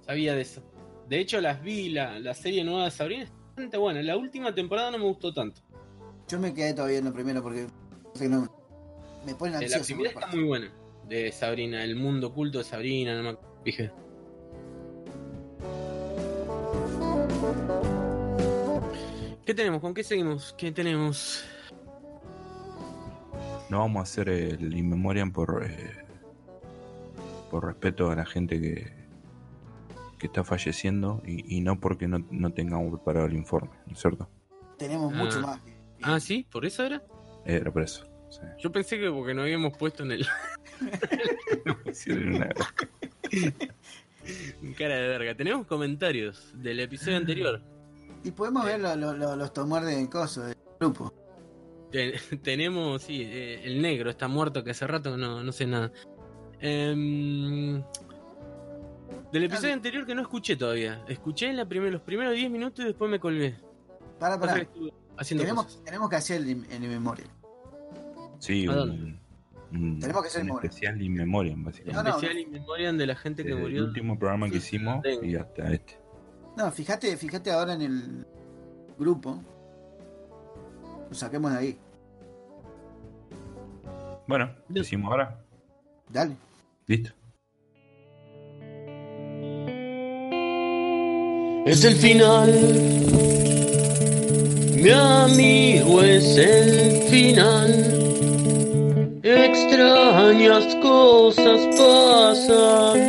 Sabía 0.05 0.35
de 0.35 0.43
eso. 0.43 0.63
De 1.09 1.19
hecho, 1.21 1.41
las 1.41 1.63
vi, 1.63 1.91
la, 1.91 2.19
la 2.19 2.35
serie 2.35 2.65
nueva 2.65 2.85
de 2.87 2.91
Sabrina 2.91 3.25
es 3.25 3.31
bastante 3.49 3.77
buena. 3.77 4.03
La 4.03 4.17
última 4.17 4.55
temporada 4.55 4.91
no 4.91 4.99
me 4.99 5.05
gustó 5.05 5.33
tanto. 5.33 5.61
Yo 6.29 6.39
me 6.39 6.55
quedé 6.55 6.73
todavía 6.75 6.99
en 6.99 7.05
la 7.05 7.13
primera 7.13 7.43
porque 7.43 7.67
no, 8.29 8.49
me 9.27 9.35
ponen 9.35 9.63
Eh, 9.63 9.69
La 9.69 9.77
ansioso. 9.77 9.87
primera 9.87 10.13
por 10.15 10.23
está 10.23 10.35
muy 10.35 10.45
buena. 10.45 10.73
De 11.09 11.31
Sabrina, 11.33 11.85
el 11.85 11.97
mundo 11.97 12.29
oculto 12.29 12.59
de 12.59 12.65
Sabrina, 12.65 13.15
no 13.21 13.33
me 13.33 13.39
fijé. 13.63 13.91
¿Qué 19.45 19.53
tenemos? 19.55 19.81
¿Con 19.81 19.93
qué 19.93 20.03
seguimos? 20.03 20.55
¿Qué 20.57 20.73
tenemos? 20.73 21.45
No 23.69 23.81
vamos 23.81 24.01
a 24.01 24.03
hacer 24.03 24.29
el 24.31 24.75
In 24.77 24.89
Memoriam 24.89 25.33
por, 25.33 25.65
eh, 25.67 25.91
por 27.51 27.67
respeto 27.67 28.11
a 28.11 28.17
la 28.17 28.25
gente 28.25 28.61
que, 28.61 28.91
que 30.25 30.29
está 30.29 30.43
falleciendo 30.43 31.21
y, 31.27 31.59
y 31.59 31.61
no 31.61 31.79
porque 31.79 32.09
no, 32.09 32.27
no 32.31 32.51
tengamos 32.55 32.91
preparado 32.95 33.27
el 33.27 33.35
informe, 33.35 33.69
¿no 33.87 33.93
es 33.93 33.99
cierto? 34.01 34.27
Tenemos 34.79 35.13
Ah. 35.13 35.17
mucho 35.19 35.39
más. 35.43 35.61
Ah, 36.03 36.19
sí, 36.19 36.47
por 36.51 36.65
eso 36.65 36.83
era. 36.83 37.03
Era 37.45 37.71
por 37.71 37.83
eso. 37.83 38.07
sí. 38.31 38.41
Yo 38.59 38.73
pensé 38.73 38.99
que 38.99 39.11
porque 39.11 39.35
no 39.35 39.43
habíamos 39.43 39.77
puesto 39.77 40.03
en 40.03 40.13
el. 40.13 40.27
Cara 44.79 44.97
de 44.97 45.09
verga. 45.09 45.35
Tenemos 45.35 45.67
comentarios 45.67 46.53
del 46.55 46.81
episodio 46.81 47.19
anterior. 47.19 47.61
Y 48.23 48.31
podemos 48.31 48.65
ver 48.65 48.81
lo- 48.81 48.97
lo- 48.97 49.13
lo- 49.15 49.37
los 49.37 49.53
tomar 49.53 49.85
de 49.85 50.09
coso 50.09 50.43
del 50.45 50.57
grupo. 50.81 51.13
Ten- 51.93 52.15
tenemos, 52.43 53.03
sí, 53.03 53.23
eh, 53.23 53.61
el 53.65 53.83
negro 53.83 54.09
está 54.09 54.27
muerto 54.29 54.65
que 54.65 54.71
hace 54.71 54.87
rato 54.87 55.19
no, 55.19 55.43
no 55.43 55.53
sé 55.53 55.67
nada. 55.67 55.93
Em, 56.61 57.83
del 59.35 59.45
episodio 59.45 59.71
Ah. 59.71 59.75
anterior 59.75 60.07
que 60.07 60.15
no 60.15 60.23
escuché 60.23 60.57
todavía. 60.57 61.05
Escuché 61.09 61.49
en 61.51 61.57
la 61.57 61.67
primer- 61.67 61.93
los 61.93 62.03
primeros 62.03 62.35
10 62.35 62.51
minutos 62.51 62.85
y 62.85 62.89
después 62.89 63.11
me 63.11 63.19
colgué. 63.19 63.57
Para, 64.19 64.39
para. 64.39 64.67
haciendo 65.17 65.43
Tenemos, 65.43 65.65
cosas. 65.67 65.83
tenemos 65.85 66.09
que 66.09 66.17
hacer 66.17 66.41
el, 66.41 66.51
in- 66.51 66.67
el 66.71 66.85
in 66.85 66.91
memoria. 66.91 67.27
sí, 68.39 68.67
¿A 68.67 68.73
un, 68.85 69.19
un- 69.73 69.99
Tenemos 70.01 70.23
que 70.23 70.29
hacer 70.29 70.41
un 70.43 70.47
memoria. 70.47 70.69
especial 70.69 71.03
In 71.03 71.15
Memoriam, 71.15 71.65
básicamente. 71.65 71.97
No, 71.97 72.03
no, 72.09 72.17
Especial 72.17 72.39
in 72.39 72.51
memoriam 72.53 72.97
de 72.97 73.07
la 73.07 73.17
gente 73.17 73.43
que 73.43 73.49
Desde 73.51 73.61
murió. 73.63 73.79
el 73.83 73.89
último 73.89 74.19
programa 74.19 74.47
que 74.49 74.61
Sí, 74.61 74.77
hicimos 74.77 75.03
tengo. 75.03 75.25
y 75.25 75.35
hasta 75.35 75.73
este. 75.73 75.99
No, 76.57 76.71
fíjate, 76.71 77.17
fíjate 77.17 77.51
ahora 77.51 77.75
en 77.75 77.83
el 77.83 78.27
grupo. 78.99 79.43
Lo 81.09 81.15
saquemos 81.15 81.51
de 81.53 81.59
ahí. 81.59 81.79
Bueno, 84.29 84.51
Ya. 84.69 84.83
hicimos 84.83 85.11
ahora. 85.11 85.41
Dale. 86.09 86.37
Listo. 86.87 87.11
Es 91.67 91.83
el 91.83 91.97
final. 91.97 92.53
Mi 94.77 94.91
amigo 94.91 96.03
es 96.03 96.37
el 96.37 97.09
final. 97.09 97.71
Extrañas 99.23 100.77
cosas 100.83 101.61
pasan. 101.79 103.01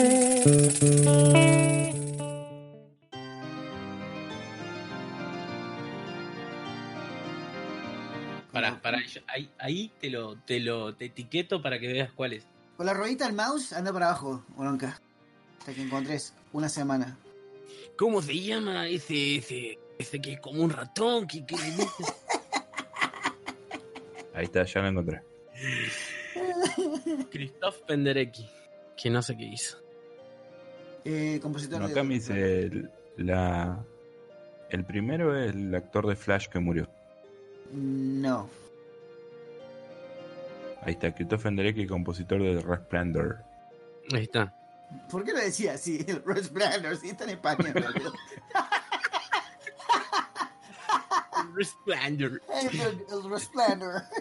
Para, 8.53 8.81
para, 8.81 8.99
ahí, 9.27 9.49
ahí 9.59 9.91
te 9.99 10.09
lo, 10.09 10.37
te 10.37 10.61
lo 10.61 10.95
te 10.95 11.05
etiqueto 11.05 11.61
para 11.61 11.77
que 11.77 11.87
veas 11.87 12.09
cuál 12.13 12.31
es. 12.31 12.47
Con 12.77 12.85
la 12.85 12.93
ruedita 12.93 13.25
del 13.25 13.35
mouse 13.35 13.73
anda 13.73 13.91
para 13.91 14.07
abajo, 14.07 14.45
Bronca. 14.55 15.01
Hasta 15.59 15.73
que 15.73 15.81
encontres 15.81 16.33
una 16.53 16.69
semana. 16.69 17.17
¿Cómo 17.97 18.21
se 18.21 18.33
llama 18.39 18.87
ese, 18.87 19.37
ese, 19.37 19.79
ese 19.97 20.19
que 20.21 20.33
es 20.33 20.39
como 20.39 20.61
un 20.63 20.69
ratón? 20.69 21.27
Que, 21.27 21.45
que 21.45 21.55
le 21.55 21.63
dice? 21.63 22.03
Ahí 24.33 24.45
está, 24.45 24.63
ya 24.65 24.81
lo 24.81 24.87
encontré. 24.89 25.21
Christoph 27.31 27.79
Penderecki, 27.87 28.49
que 28.97 29.09
no 29.09 29.21
sé 29.21 29.37
qué 29.37 29.45
hizo. 29.45 29.77
Eh, 31.05 31.39
compositor 31.41 31.79
No, 31.81 32.03
me 32.03 32.15
dice 32.15 32.63
el- 32.63 32.89
la, 33.17 33.85
El 34.69 34.83
primero 34.83 35.37
es 35.39 35.53
el 35.53 35.73
actor 35.73 36.07
de 36.07 36.15
Flash 36.15 36.47
que 36.47 36.59
murió. 36.59 36.89
No. 37.71 38.49
Ahí 40.81 40.93
está, 40.93 41.13
Christopher 41.15 41.49
Enderecki, 41.49 41.87
compositor 41.87 42.41
de 42.43 42.59
Resplendor. 42.61 43.37
Ahí 44.13 44.23
está. 44.23 44.53
¿Por 45.09 45.23
qué 45.23 45.33
lo 45.33 45.39
decía 45.39 45.73
así? 45.73 46.03
El 46.07 46.23
Resplendor, 46.23 46.95
si 46.97 47.09
está 47.09 47.23
en 47.25 47.31
español. 47.31 47.73
boludo. 47.73 48.13
Resplendor. 51.55 52.41
el, 52.53 53.05
el 53.09 53.29
Resplendor. 53.29 54.01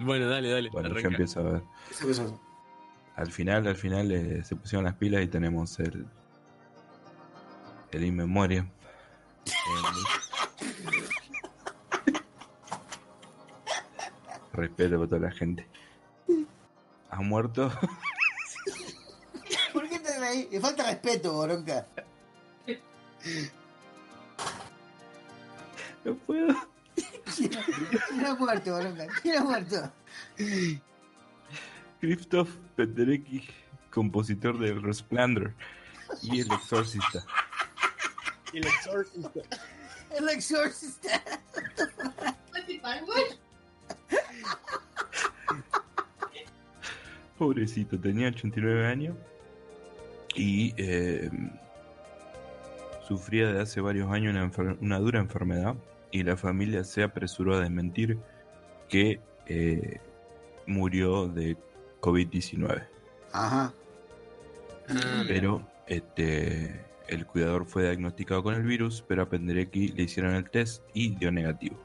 Bueno, 0.00 0.28
dale, 0.28 0.50
dale. 0.50 0.70
Bueno, 0.70 0.88
yo 0.88 0.92
arranca. 0.94 1.08
empiezo 1.08 1.40
a 1.40 1.42
ver. 1.42 1.62
Al 3.16 3.32
final, 3.32 3.66
al 3.66 3.74
final 3.74 4.12
eh, 4.12 4.44
se 4.44 4.54
pusieron 4.54 4.84
las 4.84 4.94
pilas 4.94 5.22
y 5.22 5.26
tenemos 5.26 5.78
el. 5.80 6.06
El 7.90 8.04
In 8.04 8.16
Memoriam. 8.16 8.70
Respeto 14.58 14.96
para 14.96 15.08
toda 15.08 15.20
la 15.20 15.30
gente. 15.30 15.68
Ha 17.10 17.20
muerto. 17.20 17.70
¿Por 19.72 19.88
qué 19.88 20.00
te 20.00 20.18
reí? 20.18 20.48
Le 20.50 20.60
falta 20.60 20.84
respeto, 20.84 21.32
Boronca. 21.32 21.86
No 26.04 26.14
puedo. 26.16 26.56
¿Quién 27.36 28.26
ha 28.26 28.34
muerto, 28.34 28.72
Boronca? 28.72 29.06
¿Quién 29.22 29.38
ha 29.38 29.44
muerto? 29.44 29.92
Christoph 32.00 32.50
Penderecki, 32.74 33.48
compositor 33.90 34.58
de 34.58 34.74
Resplendor. 34.74 35.54
Y 36.20 36.40
el 36.40 36.52
exorcista. 36.52 37.24
El 38.52 38.66
exorcista. 38.66 39.40
El 40.10 40.28
exorcista. 40.30 41.22
Pobrecito, 47.38 47.98
tenía 47.98 48.28
89 48.28 48.86
años 48.86 49.14
y 50.34 50.74
eh, 50.76 51.30
sufría 53.06 53.52
de 53.52 53.60
hace 53.60 53.80
varios 53.80 54.10
años 54.10 54.34
una, 54.34 54.44
enfer- 54.50 54.76
una 54.80 54.98
dura 54.98 55.20
enfermedad 55.20 55.74
y 56.10 56.22
la 56.22 56.36
familia 56.36 56.84
se 56.84 57.02
apresuró 57.02 57.54
a 57.54 57.60
desmentir 57.60 58.18
que 58.88 59.20
eh, 59.46 60.00
murió 60.66 61.28
de 61.28 61.56
COVID-19. 62.00 62.82
Ajá. 63.32 63.72
Ah, 64.88 65.24
Pero 65.26 65.66
este, 65.86 66.80
el 67.08 67.26
cuidador 67.26 67.66
fue 67.66 67.82
diagnosticado 67.84 68.42
con 68.42 68.54
el 68.54 68.62
virus, 68.62 69.04
pero 69.06 69.22
a 69.22 69.28
Penderecki 69.28 69.88
le 69.88 70.02
hicieron 70.04 70.34
el 70.34 70.48
test 70.50 70.82
y 70.94 71.14
dio 71.16 71.30
negativo. 71.30 71.76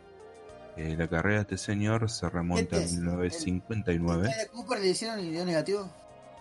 Eh, 0.75 0.95
la 0.97 1.07
carrera 1.07 1.35
de 1.37 1.41
este 1.41 1.57
señor 1.57 2.09
se 2.09 2.27
remonta 2.29 2.77
a 2.77 2.79
test? 2.79 2.93
1959. 2.93 4.29
¿A 4.29 4.51
Cooper 4.51 4.79
le 4.79 4.87
hicieron 4.89 5.19
y 5.19 5.29
dio 5.31 5.45
negativo? 5.45 5.87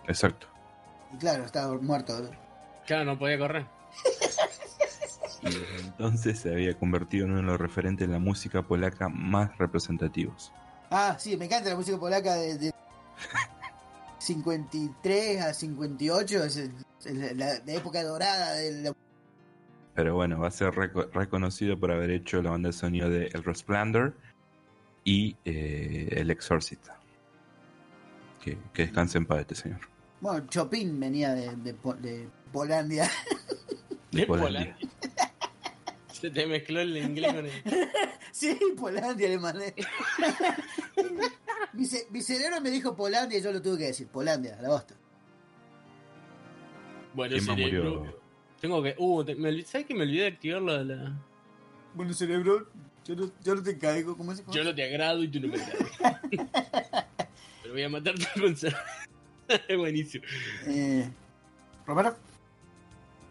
Exacto. 0.09 0.47
Y 1.13 1.19
claro, 1.19 1.45
estaba 1.45 1.77
muerto. 1.79 2.31
Claro, 2.87 3.05
no 3.05 3.19
podía 3.19 3.39
correr. 3.39 3.67
y 5.43 5.47
desde 5.47 5.79
entonces 5.87 6.39
se 6.41 6.51
había 6.53 6.79
convertido 6.79 7.27
en 7.27 7.33
uno 7.33 7.41
de 7.43 7.47
los 7.47 7.61
referentes 7.61 8.07
de 8.09 8.13
la 8.13 8.19
música 8.19 8.63
polaca 8.63 9.09
más 9.09 9.57
representativos. 9.59 10.53
Ah, 10.91 11.17
sí, 11.19 11.37
me 11.37 11.45
encanta 11.47 11.69
la 11.71 11.77
música 11.77 11.99
polaca 11.99 12.35
de, 12.35 12.57
de 12.59 12.73
53 14.19 15.43
a 15.43 15.53
58. 15.55 16.45
Es, 16.45 16.57
el- 16.57 16.75
es 17.05 17.37
la, 17.37 17.47
la 17.65 17.73
época 17.73 18.03
dorada 18.03 18.53
de 18.55 18.73
la 18.83 18.93
Pero 19.95 20.15
bueno, 20.15 20.39
va 20.41 20.49
a 20.49 20.51
ser 20.51 20.71
reco- 20.73 21.11
reconocido 21.13 21.79
por 21.79 21.93
haber 21.93 22.11
hecho 22.11 22.41
la 22.43 22.51
banda 22.51 22.69
de 22.71 22.73
sonido 22.73 23.11
de 23.11 23.27
El 23.27 23.45
Resplendor 23.45 24.15
y 25.05 25.37
eh, 25.45 26.09
El 26.13 26.31
Exorcista. 26.31 26.99
Que, 28.43 28.57
que 28.73 28.83
descanse 28.83 29.19
en 29.19 29.27
paz 29.27 29.41
este 29.41 29.55
señor. 29.55 29.81
Bueno, 30.21 30.47
Chopin 30.49 30.99
venía 30.99 31.35
de, 31.35 31.55
de, 31.57 31.73
de 32.01 32.29
Polandia. 32.53 33.09
De 34.11 34.27
Polandia. 34.27 34.77
Polandia. 34.77 34.77
Se 36.13 36.31
te 36.31 36.47
mezcló 36.47 36.81
el 36.81 36.97
inglés 36.97 37.33
con 37.35 37.47
el. 37.47 37.53
sí, 38.33 38.59
Polandia 38.79 39.29
le 39.29 39.39
mandé. 39.39 39.75
mi, 41.73 41.85
ce- 41.85 42.07
mi 42.11 42.23
cerebro 42.23 42.61
me 42.61 42.71
dijo 42.71 42.95
Polandia 42.97 43.39
y 43.39 43.43
yo 43.43 43.53
lo 43.53 43.61
tuve 43.61 43.79
que 43.79 43.85
decir. 43.87 44.07
Polandia, 44.09 44.57
a 44.59 44.63
la 44.63 44.69
bosta. 44.69 44.95
Bueno, 47.15 47.35
¿Quién 47.35 47.47
más 47.47 47.59
murió? 47.59 48.22
Tengo 48.63 48.83
que. 48.83 48.95
Uh, 48.97 49.25
te- 49.25 49.35
me 49.35 49.51
olvidé- 49.51 49.67
¿sabes 49.67 49.87
que 49.87 49.95
me 49.95 50.03
olvidé 50.05 50.23
de 50.23 50.29
activar 50.29 50.63
la. 50.63 50.83
la- 50.85 51.13
Bueno, 51.95 52.15
cerebro, 52.15 52.69
yo 53.05 53.17
no, 53.17 53.31
yo 53.43 53.55
no 53.57 53.63
te 53.63 53.77
caigo. 53.77 54.17
¿Cómo 54.17 54.35
se 54.35 54.45
Yo 54.53 54.65
no 54.65 54.75
te 54.75 54.85
agrado 54.85 55.23
y 55.25 55.29
tú 55.29 55.41
no 55.41 55.49
me 55.49 55.61
agradas. 55.61 55.91
Pero 57.63 57.75
voy 57.75 57.83
a 57.83 57.89
matarte 57.91 58.25
con 58.35 58.55
Es 59.69 59.77
buenísimo. 59.77 60.25
Eh, 60.67 61.11
Roberto. 61.87 62.17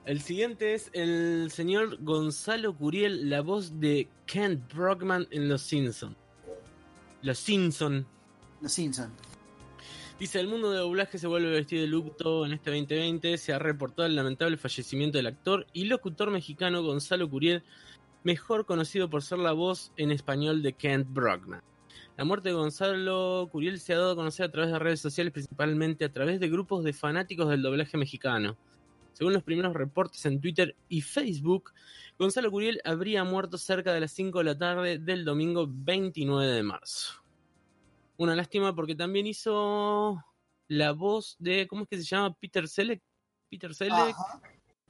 El 0.04 0.22
siguiente 0.22 0.74
es 0.74 0.90
el 0.94 1.50
señor 1.52 1.98
Gonzalo 2.04 2.76
Curiel, 2.76 3.30
la 3.30 3.42
voz 3.42 3.80
de 3.80 4.10
Kent 4.26 4.74
Brockman 4.74 5.28
en 5.32 5.48
Los 5.48 5.62
Simpson. 5.62 6.16
Los 7.22 7.38
Simpson. 7.40 8.06
Los 8.62 8.74
Simpsons. 8.74 9.12
Dice, 10.22 10.40
el 10.40 10.48
mundo 10.48 10.70
de 10.70 10.78
doblaje 10.78 11.18
se 11.18 11.26
vuelve 11.26 11.50
vestido 11.50 11.82
de 11.82 11.88
luto 11.88 12.46
en 12.46 12.54
este 12.54 12.70
2020. 12.70 13.40
Se 13.40 13.54
ha 13.54 13.58
reportado 13.58 14.06
el 14.06 14.16
lamentable 14.16 14.56
fallecimiento 14.56 15.18
del 15.18 15.26
actor 15.26 15.66
y 15.74 15.86
locutor 15.86 16.30
mexicano 16.30 16.84
Gonzalo 16.84 17.28
Curiel, 17.28 17.64
mejor 18.24 18.68
conocido 18.68 19.10
por 19.10 19.24
ser 19.24 19.40
la 19.40 19.52
voz 19.52 19.92
en 19.98 20.12
español 20.12 20.62
de 20.62 20.74
Kent 20.74 21.08
Brockman. 21.10 21.64
La 22.18 22.24
muerte 22.24 22.50
de 22.50 22.54
Gonzalo 22.54 23.50
Curiel 23.52 23.80
se 23.80 23.94
ha 23.94 23.98
dado 23.98 24.12
a 24.12 24.16
conocer 24.16 24.46
a 24.46 24.52
través 24.52 24.72
de 24.72 24.78
redes 24.78 25.00
sociales, 25.00 25.34
principalmente 25.34 26.06
a 26.06 26.14
través 26.14 26.40
de 26.40 26.50
grupos 26.50 26.84
de 26.84 26.94
fanáticos 26.94 27.50
del 27.50 27.64
doblaje 27.64 27.98
mexicano. 27.98 28.56
Según 29.14 29.34
los 29.34 29.42
primeros 29.42 29.74
reportes 29.74 30.24
en 30.28 30.40
Twitter 30.40 30.76
y 30.88 31.02
Facebook, 31.02 31.74
Gonzalo 32.20 32.52
Curiel 32.52 32.80
habría 32.86 33.24
muerto 33.24 33.58
cerca 33.58 33.92
de 33.92 34.02
las 34.02 34.12
5 34.12 34.38
de 34.38 34.44
la 34.44 34.56
tarde 34.56 35.00
del 35.00 35.26
domingo 35.26 35.66
29 35.68 36.46
de 36.46 36.62
marzo. 36.62 37.21
Una 38.22 38.36
lástima 38.36 38.76
porque 38.76 38.94
también 38.94 39.26
hizo 39.26 40.24
la 40.68 40.92
voz 40.92 41.36
de, 41.40 41.66
¿cómo 41.68 41.82
es 41.84 41.90
que 41.90 41.98
se 41.98 42.04
llama? 42.04 42.32
Peter 42.40 42.68
Selleck. 42.68 43.02
Peter 43.50 43.74
Selleck. 43.74 44.16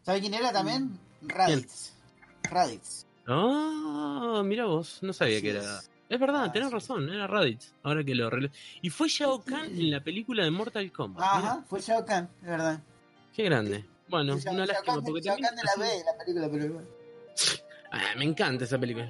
¿Sabe 0.02 0.20
quién 0.20 0.34
era 0.34 0.52
también? 0.52 1.00
Raditz. 1.22 1.94
Raditz. 2.44 3.06
Ah, 3.26 4.42
mira 4.44 4.66
vos, 4.66 5.00
no 5.02 5.14
sabía 5.14 5.36
Así 5.38 5.44
que 5.44 5.50
era. 5.52 5.62
es. 5.62 5.90
Es 6.10 6.20
verdad, 6.20 6.44
Ah, 6.44 6.52
tenés 6.52 6.68
sí. 6.68 6.74
razón, 6.74 7.10
era 7.10 7.26
Raditz. 7.26 7.74
Ahora 7.84 8.04
que 8.04 8.14
lo 8.16 8.30
rele- 8.30 8.52
Y 8.82 8.90
fue 8.90 9.08
Shao 9.08 9.42
Kahn 9.46 9.80
en 9.80 9.92
la 9.92 10.02
película 10.04 10.44
de 10.44 10.52
Mortal 10.52 10.92
Kombat. 10.92 11.24
Ajá, 11.24 11.64
fue 11.70 11.80
Shao 11.80 12.04
Kahn, 12.06 12.30
es 12.42 12.48
verdad. 12.50 12.82
qué 13.34 13.44
grande. 13.46 13.86
Bueno, 14.10 14.38
Shao- 14.40 14.52
una 14.56 14.66
Shao 14.66 14.74
lástima 14.74 14.96
Kahn- 14.98 15.06
porque 15.06 15.22
Shao. 15.22 15.38
Kahn 15.38 15.56
de 15.56 15.64
la 15.64 15.76
B 15.78 16.04
la 16.06 16.18
película, 16.18 16.50
pero 16.52 16.66
igual. 16.66 16.88
Ah, 17.94 18.14
me 18.18 18.26
encanta 18.26 18.66
esa 18.66 18.78
película. 18.78 19.10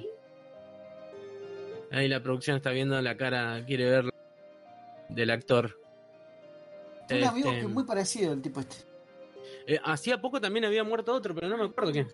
Ahí 1.90 2.06
la 2.08 2.22
producción 2.22 2.56
está 2.56 2.70
viendo 2.70 3.02
la 3.02 3.16
cara, 3.16 3.64
quiere 3.66 3.84
ver 3.90 4.11
del 5.14 5.30
actor. 5.30 5.78
Un 7.10 7.24
amigo 7.24 7.48
Este, 7.48 7.60
que 7.60 7.66
es 7.66 7.72
muy 7.72 7.84
parecido 7.84 8.32
al 8.32 8.40
tipo 8.42 8.60
este. 8.60 8.76
eh, 9.66 9.78
hacía 9.84 10.20
poco 10.20 10.40
también 10.40 10.64
había 10.64 10.82
muerto 10.84 11.12
otro, 11.12 11.34
pero 11.34 11.48
no 11.48 11.56
me 11.58 11.64
acuerdo 11.64 11.92
quién. 11.92 12.08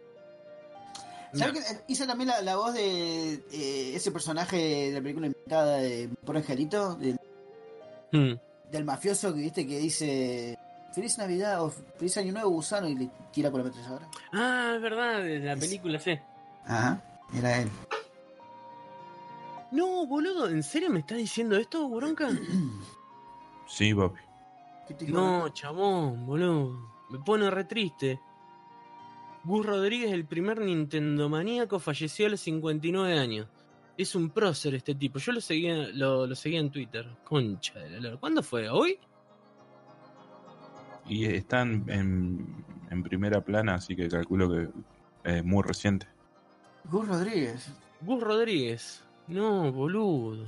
¿Sabes 1.35 1.63
que 1.63 1.93
hizo 1.93 2.07
también 2.07 2.29
la, 2.29 2.41
la 2.41 2.57
voz 2.57 2.73
de 2.75 3.35
eh, 3.53 3.93
ese 3.95 4.11
personaje 4.11 4.57
de 4.57 4.93
la 4.93 5.01
película 5.03 5.27
inventada 5.27 5.77
de 5.77 6.09
Por 6.25 6.37
Angelito? 6.37 6.95
Del, 6.95 7.19
Hmm. 8.11 8.33
del 8.73 8.85
mafioso 8.87 9.35
que 9.35 9.41
viste 9.43 9.67
que 9.67 9.79
dice 9.79 10.59
Feliz 10.95 11.19
Navidad 11.19 11.63
o 11.63 11.69
Feliz 11.69 12.17
Año 12.17 12.33
Nuevo 12.33 12.49
Gusano 12.49 12.89
y 12.89 12.95
le 12.95 13.11
tira 13.31 13.51
por 13.51 13.61
la 13.61 13.67
ametralladora. 13.67 14.09
Ah, 14.33 14.73
es 14.77 14.81
verdad, 14.81 15.23
de 15.23 15.39
la 15.41 15.53
Es- 15.53 15.61
película, 15.61 15.99
sí. 16.01 16.19
Ajá, 16.65 17.03
era 17.37 17.61
él. 17.61 17.69
No, 19.71 20.07
boludo, 20.07 20.49
¿en 20.49 20.63
serio 20.63 20.91
me 20.91 21.01
estás 21.01 21.19
diciendo 21.19 21.57
esto, 21.57 21.89
Bronca? 21.89 22.29
Sí, 23.69 23.93
papi. 23.93 24.19
No, 25.09 25.51
chabón, 25.51 26.25
boludo. 26.25 26.91
Me 27.11 27.19
pone 27.19 27.51
re 27.51 27.65
triste. 27.65 28.19
Gus 29.45 29.67
Rodríguez, 29.67 30.11
el 30.11 30.25
primer 30.25 30.61
Nintendo 30.61 31.29
maníaco, 31.29 31.79
falleció 31.79 32.27
a 32.27 32.31
los 32.31 32.41
59 32.41 33.19
años. 33.19 33.47
Es 33.99 34.15
un 34.15 34.31
prócer 34.31 34.75
este 34.75 34.95
tipo. 34.95 35.19
Yo 35.19 35.33
lo 35.33 35.43
seguía, 35.43 35.89
lo, 35.93 36.27
lo 36.27 36.35
seguía 36.35 36.61
en 36.61 36.71
Twitter. 36.71 37.07
Concha 37.25 37.79
de 37.79 37.91
la 37.91 38.01
lora. 38.01 38.17
¿Cuándo 38.17 38.43
fue? 38.43 38.71
¿Hoy? 38.71 38.99
Y 41.07 41.27
están 41.27 41.85
en, 41.89 42.65
en 42.91 43.03
primera 43.03 43.43
plana, 43.43 43.75
así 43.75 43.95
que 43.97 44.09
calculo 44.09 44.51
que 44.51 44.69
es 45.25 45.45
muy 45.45 45.63
reciente. 45.63 46.07
Gus 46.85 47.07
Rodríguez. 47.07 47.73
Gus 48.01 48.23
Rodríguez. 48.23 49.05
No, 49.29 49.71
boludo. 49.73 50.45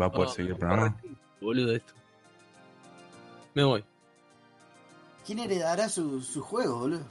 ¿Va 0.00 0.06
a 0.06 0.10
poder 0.12 0.28
Oh, 0.28 0.32
seguir 0.32 0.50
el 0.52 0.58
programa? 0.58 0.96
Boludo 1.40 1.74
esto. 1.74 1.94
Me 3.54 3.64
voy. 3.64 3.84
¿Quién 5.24 5.38
heredará 5.40 5.88
su, 5.88 6.20
su 6.20 6.42
juego, 6.42 6.78
boludo? 6.80 7.06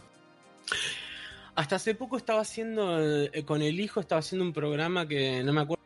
Hasta 1.56 1.78
hace 1.78 1.96
poco 1.96 2.18
estaba 2.18 2.42
haciendo, 2.42 3.00
eh, 3.02 3.44
con 3.46 3.62
el 3.62 3.80
hijo, 3.80 4.00
estaba 4.00 4.20
haciendo 4.20 4.46
un 4.46 4.54
programa 4.54 5.08
que 5.08 5.44
no 5.44 5.54
me 5.54 5.62
acuerdo. 5.62 5.84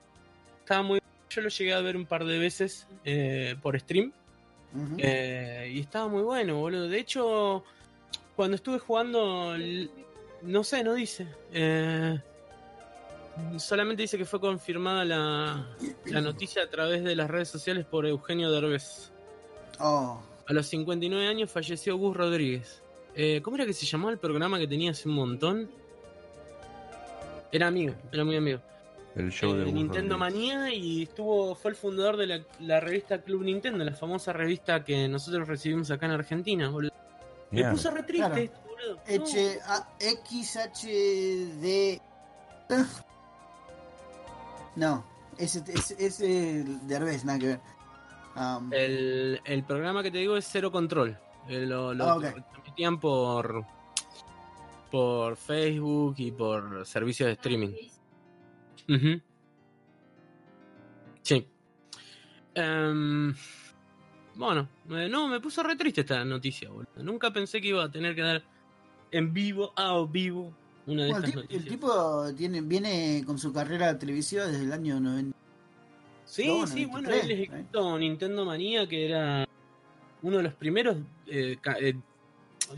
Estaba 0.60 0.82
muy. 0.84 0.99
Yo 1.30 1.41
lo 1.41 1.49
llegué 1.49 1.73
a 1.73 1.80
ver 1.82 1.95
un 1.95 2.06
par 2.06 2.25
de 2.25 2.39
veces 2.39 2.88
eh, 3.06 3.56
por 3.62 3.80
stream. 3.80 4.12
Eh, 4.97 5.71
y 5.73 5.80
estaba 5.80 6.08
muy 6.08 6.21
bueno, 6.23 6.58
boludo. 6.58 6.88
De 6.89 6.99
hecho, 6.99 7.63
cuando 8.36 8.56
estuve 8.56 8.80
jugando. 8.80 9.56
No 10.41 10.63
sé, 10.63 10.84
no 10.84 10.93
dice. 10.93 11.28
Eh, 11.54 12.19
solamente 13.58 14.02
dice 14.04 14.17
que 14.17 14.25
fue 14.25 14.39
confirmada 14.39 15.04
la, 15.06 15.67
la 16.06 16.21
noticia 16.21 16.63
a 16.63 16.69
través 16.69 17.04
de 17.04 17.15
las 17.15 17.30
redes 17.30 17.49
sociales 17.49 17.86
por 17.86 18.06
Eugenio 18.06 18.52
Derbez. 18.52 19.12
Oh, 19.80 20.21
A 20.47 20.54
los 20.54 20.67
59 20.67 21.28
años 21.28 21.52
falleció 21.52 21.97
Gus 21.97 22.15
Rodríguez. 22.15 22.82
Eh, 23.15 23.41
¿Cómo 23.43 23.56
era 23.58 23.65
que 23.65 23.73
se 23.73 23.86
llamaba 23.86 24.12
el 24.12 24.17
programa 24.17 24.58
que 24.60 24.67
tenía 24.67 24.91
hace 24.91 25.08
un 25.10 25.15
montón? 25.15 25.69
Era 27.52 27.67
amigo, 27.67 27.95
era 28.12 28.23
muy 28.23 28.36
amigo. 28.36 28.60
El 29.15 29.32
show 29.32 29.54
de 29.54 29.67
Eh, 29.67 29.71
Nintendo. 29.71 30.17
Manía 30.17 30.71
y 30.73 31.04
estuvo 31.04 31.56
fue 31.56 31.71
el 31.71 31.75
fundador 31.78 32.15
de 32.15 32.28
la, 32.28 32.41
la 32.60 32.80
revista 32.80 33.21
Club 33.21 33.43
Nintendo, 33.43 33.84
la 33.84 33.93
famosa 33.93 34.32
revista 34.34 34.84
que 34.86 35.08
nosotros 35.08 35.47
recibimos 35.47 35.89
acá 35.91 36.06
en 36.06 36.12
Argentina, 36.13 36.69
boludo. 36.69 36.91
Me 37.52 37.63
puso 37.71 37.89
re 37.89 38.04
triste 38.04 38.28
Claro. 38.28 38.41
esto, 38.43 38.60
boludo. 38.67 38.95
No. 38.95 39.23
H 39.25 39.60
A 39.65 39.89
X 39.99 40.58
H 40.58 40.88
D 40.88 42.02
No, 44.75 45.05
ese 45.38 45.63
ese 45.67 45.95
ese 46.05 46.63
Derbez, 46.84 47.25
nada 47.25 47.39
que 47.39 47.47
ver. 47.47 47.62
Um, 48.36 48.71
El, 48.71 49.41
el 49.43 49.63
programa 49.63 50.03
que 50.03 50.12
te 50.12 50.19
digo 50.19 50.38
es 50.38 50.47
Cero 50.49 50.71
Control. 50.71 51.17
Eh, 51.47 51.65
lo 51.65 51.93
lo 51.93 52.03
Ah, 52.05 52.15
ok. 52.17 52.23
transmitían 52.51 52.99
por 52.99 53.65
por 54.91 55.36
Facebook 55.36 56.15
y 56.17 56.32
por 56.32 56.86
servicios 56.86 57.27
de 57.27 57.34
streaming. 57.34 57.69
Ujú. 58.88 59.21
Sí. 61.21 61.47
Em, 62.55 63.34
bueno, 64.36 64.67
eh, 64.89 65.08
no, 65.10 65.27
me 65.27 65.39
puso 65.39 65.62
re 65.62 65.75
triste 65.75 66.01
esta 66.01 66.23
noticia, 66.25 66.69
boludo. 66.69 67.03
Nunca 67.03 67.32
pensé 67.32 67.62
que 67.62 67.67
iba 67.67 67.84
a 67.84 67.91
tener 67.91 68.15
que 68.15 68.21
dar 68.21 68.43
en 69.12 69.32
vivo, 69.34 69.73
a 69.75 70.03
vivo, 70.10 70.53
una 70.91 71.04
de 71.06 71.10
bueno, 71.12 71.25
el, 71.25 71.30
estas 71.30 71.43
tip- 71.43 71.52
el 71.52 71.58
noticias. 71.58 71.65
tipo 71.80 72.34
tiene 72.36 72.62
viene 72.62 73.23
con 73.25 73.38
su 73.38 73.52
carrera 73.54 73.97
televisiva 73.97 74.45
desde 74.45 74.63
el 74.63 74.71
año 74.73 74.99
90. 74.99 75.38
Sí, 76.25 76.47
No, 76.47 76.67
sí, 76.67 76.86
bueno, 76.86 77.10
93, 77.10 77.23
él 77.23 77.32
¿eh? 77.32 77.43
ejecutó 77.43 77.97
Nintendo 77.97 78.45
Manía, 78.45 78.88
que 78.88 79.06
era 79.06 79.47
uno 80.21 80.38
de 80.38 80.43
los 80.43 80.54
primeros, 80.54 80.97
eh, 81.28 81.58
eh, 81.80 81.93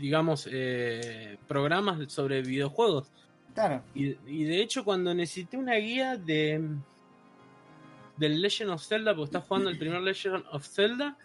digamos, 0.00 0.48
eh, 0.50 1.36
programas 1.48 2.10
sobre 2.12 2.40
videojuegos. 2.42 3.10
Claro. 3.54 3.82
Y, 3.94 4.16
y 4.26 4.44
de 4.44 4.62
hecho, 4.62 4.84
cuando 4.84 5.12
necesité 5.14 5.56
una 5.58 5.74
guía 5.74 6.16
de 6.16 6.66
del 8.16 8.40
Legend 8.40 8.70
of 8.70 8.82
Zelda, 8.86 9.14
porque 9.14 9.24
está 9.36 9.40
jugando 9.40 9.68
el 9.70 9.78
primer 9.78 10.00
Legend 10.00 10.44
of 10.52 10.66
Zelda, 10.66 11.16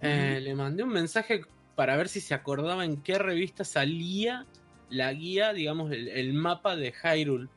eh, 0.00 0.40
le 0.42 0.54
mandé 0.54 0.82
un 0.82 0.90
mensaje 0.90 1.42
para 1.74 1.96
ver 1.96 2.08
si 2.08 2.20
se 2.20 2.34
acordaba 2.34 2.84
en 2.84 3.00
qué 3.02 3.18
revista 3.18 3.64
salía 3.64 4.44
la 4.90 5.12
guía, 5.12 5.52
digamos, 5.52 5.90
el, 5.92 6.08
el 6.08 6.32
mapa 6.34 6.76
de 6.76 6.92
Hyrule. 6.92 7.48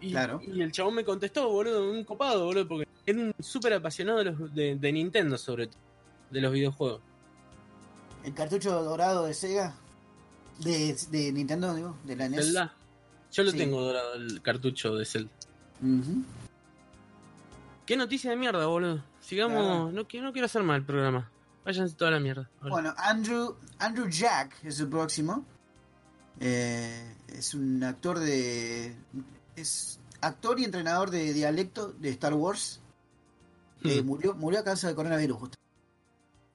Y, 0.00 0.10
Claro. 0.10 0.40
y 0.46 0.60
el 0.60 0.72
chabón 0.72 0.94
me 0.94 1.04
contestó, 1.04 1.48
boludo, 1.48 1.90
un 1.90 2.04
copado, 2.04 2.44
boludo, 2.44 2.68
porque 2.68 2.86
era 3.06 3.18
un 3.18 3.34
súper 3.40 3.72
apasionado 3.72 4.18
de, 4.18 4.24
los, 4.26 4.54
de, 4.54 4.76
de 4.76 4.92
Nintendo, 4.92 5.38
sobre 5.38 5.68
todo, 5.68 5.78
de 6.30 6.40
los 6.40 6.52
videojuegos. 6.52 7.00
El 8.24 8.34
cartucho 8.34 8.82
dorado 8.82 9.24
de 9.26 9.34
Sega. 9.34 9.74
De, 10.60 10.96
de 11.10 11.32
Nintendo, 11.32 11.74
digo, 11.74 11.96
de 12.04 12.16
la 12.16 12.28
NES. 12.28 12.44
Zelda. 12.46 12.74
Yo 13.32 13.42
lo 13.42 13.50
Sí. 13.50 13.58
tengo 13.58 13.80
dorado, 13.82 14.14
el 14.14 14.40
cartucho 14.42 14.94
de 14.96 15.04
Zelda. 15.04 15.30
Qué 17.84 17.96
noticia 17.96 18.30
de 18.30 18.36
mierda, 18.36 18.66
boludo. 18.66 19.02
Sigamos. 19.20 19.58
Claro. 19.58 19.84
No, 19.86 19.92
no 19.92 20.06
quiero 20.32 20.44
hacer 20.44 20.62
mal 20.62 20.76
el 20.80 20.84
programa. 20.86 21.30
Váyanse 21.64 21.94
toda 21.96 22.10
la 22.12 22.20
mierda. 22.20 22.48
Bueno, 22.62 22.94
Andrew, 22.96 23.56
Andrew 23.78 24.08
Jack 24.08 24.56
es 24.64 24.80
el 24.80 24.88
próximo. 24.88 25.44
Eh, 26.40 27.14
es 27.28 27.54
un 27.54 27.82
actor 27.82 28.18
de. 28.18 28.94
Es 29.56 29.98
actor 30.20 30.58
y 30.60 30.64
entrenador 30.64 31.10
de 31.10 31.32
dialecto 31.32 31.88
de 31.92 32.10
Star 32.10 32.34
Wars. 32.34 32.80
Eh, 33.84 34.02
Hmm. 34.02 34.06
murió, 34.06 34.34
murió 34.34 34.60
a 34.60 34.64
causa 34.64 34.86
del 34.88 34.96
coronavirus, 34.96 35.38
justo. 35.38 35.56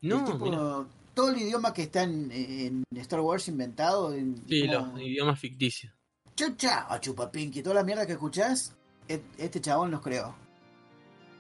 no, 0.02 0.20
El 0.20 0.26
tipo, 0.26 0.88
todo 1.14 1.30
el 1.30 1.38
idioma 1.38 1.74
que 1.74 1.84
está 1.84 2.04
en, 2.04 2.32
en 2.32 2.84
Star 2.98 3.20
Wars 3.22 3.48
inventado. 3.48 4.14
En, 4.14 4.44
Sí, 4.48 4.68
como, 4.68 4.94
los 4.94 5.02
idiomas 5.02 5.40
ficticios. 5.40 5.94
Chau, 6.36 6.56
chau, 6.56 7.00
chupapinqui, 7.00 7.62
toda 7.62 7.76
la 7.76 7.84
mierda 7.84 8.06
que 8.06 8.14
escuchás, 8.14 8.74
este 9.08 9.62
chabón 9.62 9.92
los 9.92 10.02
creó. 10.02 10.34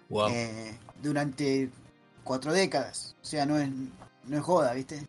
Wow. 0.10 0.28
Eh, 0.30 0.78
durante 1.02 1.70
cuatro 2.24 2.52
décadas. 2.54 3.16
O 3.22 3.26
sea, 3.26 3.46
no 3.46 3.58
es, 3.58 3.70
no 4.28 4.38
es 4.38 4.44
joda, 4.44 4.74
¿viste? 4.74 5.08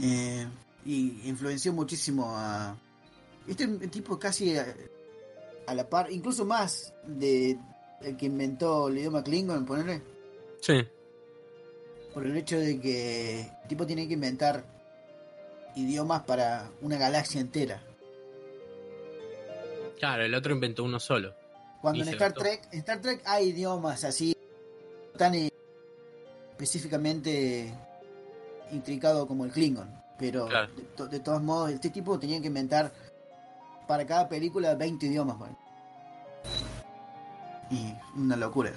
Eh, 0.00 0.46
y 0.84 1.28
influenció 1.28 1.72
muchísimo 1.72 2.34
a. 2.36 2.76
Este 3.46 3.66
tipo 3.88 4.18
casi 4.18 4.56
a, 4.56 4.74
a 5.66 5.74
la 5.74 5.88
par, 5.88 6.10
incluso 6.10 6.44
más 6.44 6.94
de 7.06 7.58
el 8.00 8.16
que 8.16 8.26
inventó 8.26 8.88
el 8.88 8.98
idioma 8.98 9.22
Klingon, 9.22 9.64
ponerle. 9.64 10.02
Sí. 10.60 10.74
Por 12.12 12.26
el 12.26 12.36
hecho 12.36 12.58
de 12.58 12.80
que 12.80 13.40
el 13.40 13.68
tipo 13.68 13.86
tiene 13.86 14.06
que 14.06 14.14
inventar 14.14 14.64
idiomas 15.76 16.22
para 16.22 16.70
una 16.80 16.96
galaxia 16.96 17.40
entera. 17.40 17.82
Claro, 19.98 20.24
el 20.24 20.34
otro 20.34 20.52
inventó 20.52 20.84
uno 20.84 21.00
solo. 21.00 21.34
Cuando 21.80 22.02
en 22.02 22.08
Star. 22.10 22.32
Trek, 22.32 22.68
en 22.72 22.78
Star 22.80 23.00
Trek 23.00 23.22
hay 23.24 23.48
idiomas 23.48 24.04
así 24.04 24.34
tan 25.16 25.34
eh, 25.34 25.50
específicamente 26.50 27.72
intricado 28.72 29.26
como 29.26 29.44
el 29.44 29.52
Klingon, 29.52 29.90
pero 30.18 30.46
Claro. 30.46 30.72
de, 30.74 30.82
to- 30.82 31.06
de 31.08 31.20
todos 31.20 31.42
modos 31.42 31.70
este 31.70 31.90
tipo 31.90 32.18
tenía 32.18 32.40
que 32.40 32.46
inventar 32.48 32.92
para 33.86 34.06
cada 34.06 34.28
película 34.28 34.74
20 34.74 35.06
idiomas. 35.06 35.36
ahí. 35.42 35.56
Y 37.70 37.94
una 38.18 38.36
locura. 38.36 38.70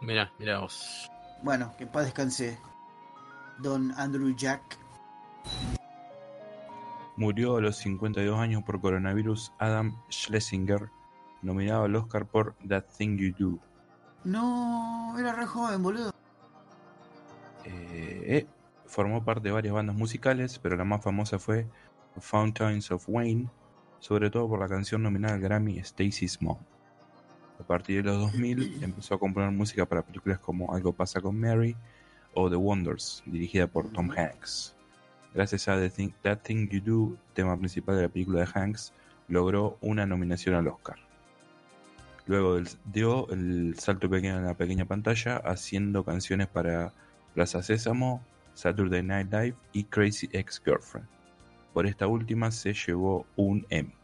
Mirá, 0.00 0.30
mirá 0.38 0.60
vos. 0.60 1.10
Bueno, 1.42 1.72
que 1.78 1.86
paz 1.86 2.04
descanse 2.04 2.58
Don 3.58 3.92
Andrew 3.96 4.34
Jack. 4.36 4.78
Murió 7.16 7.56
a 7.56 7.60
los 7.60 7.76
52 7.78 8.38
años 8.38 8.62
por 8.62 8.80
coronavirus 8.80 9.52
Adam 9.58 10.00
Schlesinger, 10.08 10.88
nominado 11.42 11.84
al 11.84 11.96
Oscar 11.96 12.26
por 12.26 12.54
That 12.68 12.84
Thing 12.96 13.16
You 13.18 13.34
Do. 13.36 13.58
No, 14.24 15.16
era 15.18 15.32
re 15.32 15.46
joven, 15.46 15.82
boludo. 15.82 16.12
Eh, 17.64 18.22
eh, 18.24 18.46
formó 18.88 19.24
parte 19.24 19.48
de 19.48 19.52
varias 19.52 19.74
bandas 19.74 19.94
musicales, 19.94 20.58
pero 20.58 20.76
la 20.76 20.84
más 20.84 21.02
famosa 21.04 21.38
fue 21.38 21.66
Fountains 22.18 22.90
of 22.90 23.04
Wayne, 23.08 23.48
sobre 24.00 24.30
todo 24.30 24.48
por 24.48 24.58
la 24.58 24.68
canción 24.68 25.02
nominada 25.02 25.34
al 25.34 25.40
Grammy 25.40 25.78
Stacy's 25.78 26.42
Mom. 26.42 26.58
A 27.60 27.62
partir 27.64 28.02
de 28.02 28.10
los 28.10 28.18
2000 28.18 28.82
empezó 28.82 29.14
a 29.14 29.18
componer 29.18 29.50
música 29.50 29.84
para 29.86 30.02
películas 30.02 30.38
como 30.38 30.74
Algo 30.74 30.92
pasa 30.92 31.20
con 31.20 31.38
Mary 31.38 31.76
o 32.34 32.48
The 32.48 32.56
Wonders, 32.56 33.22
dirigida 33.26 33.66
por 33.66 33.90
Tom. 33.90 34.10
Hanks. 34.10 34.74
Gracias 35.34 35.68
a 35.68 35.76
The 35.76 35.90
Thing- 35.90 36.14
That 36.22 36.38
Thing 36.38 36.68
You 36.68 36.80
Do, 36.80 37.16
tema 37.34 37.56
principal 37.56 37.96
de 37.96 38.02
la 38.02 38.08
película 38.08 38.40
de 38.40 38.48
Hanks, 38.52 38.92
logró 39.28 39.76
una 39.80 40.06
nominación 40.06 40.54
al 40.54 40.68
Oscar. 40.68 40.96
Luego 42.26 42.58
dio 42.84 43.28
el 43.30 43.74
salto 43.78 44.08
pequeño 44.08 44.36
en 44.36 44.44
la 44.44 44.54
pequeña 44.54 44.84
pantalla 44.84 45.36
haciendo 45.38 46.04
canciones 46.04 46.46
para 46.46 46.92
Plaza 47.34 47.62
Sésamo, 47.62 48.22
Saturday 48.58 49.04
Night 49.04 49.32
Live 49.32 49.54
y 49.72 49.84
Crazy 49.84 50.28
Ex-Girlfriend. 50.32 51.06
Por 51.72 51.86
esta 51.86 52.08
última 52.08 52.50
se 52.50 52.72
llevó 52.74 53.24
un 53.36 53.64
Emmy. 53.70 53.94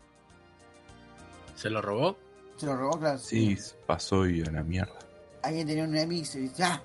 ¿Se 1.56 1.68
lo 1.68 1.82
robó? 1.82 2.16
Se 2.56 2.66
lo 2.66 2.76
robó, 2.76 3.00
claro. 3.00 3.18
Sí, 3.18 3.58
pasó 3.84 4.28
y 4.28 4.42
a 4.42 4.50
la 4.52 4.62
mierda. 4.62 4.94
Alguien 5.42 5.66
tenía 5.66 5.82
un 5.82 5.96
Emmy 5.96 6.20
y 6.20 6.24
se 6.24 6.38
dice, 6.38 6.62
¡ah! 6.62 6.80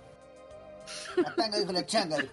La 1.17 1.35
tanga 1.35 1.59
dijo 1.59 1.71
la 1.71 1.85
changa. 1.85 2.17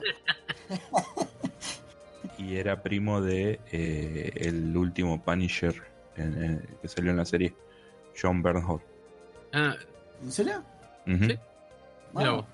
Y 2.38 2.56
era 2.56 2.82
primo 2.82 3.20
de 3.22 3.60
eh, 3.72 4.30
el 4.36 4.76
último 4.76 5.22
Punisher 5.22 5.74
en- 6.16 6.42
en- 6.44 6.76
que 6.82 6.86
salió 6.88 7.10
en 7.10 7.16
la 7.16 7.24
serie, 7.24 7.54
John 8.20 8.42
Bernhold. 8.42 8.82
Ah, 9.54 9.74
¿En 10.22 10.30
serio? 10.32 10.62
Sí. 11.06 11.38
Wow. 12.12 12.36
vos. 12.36 12.44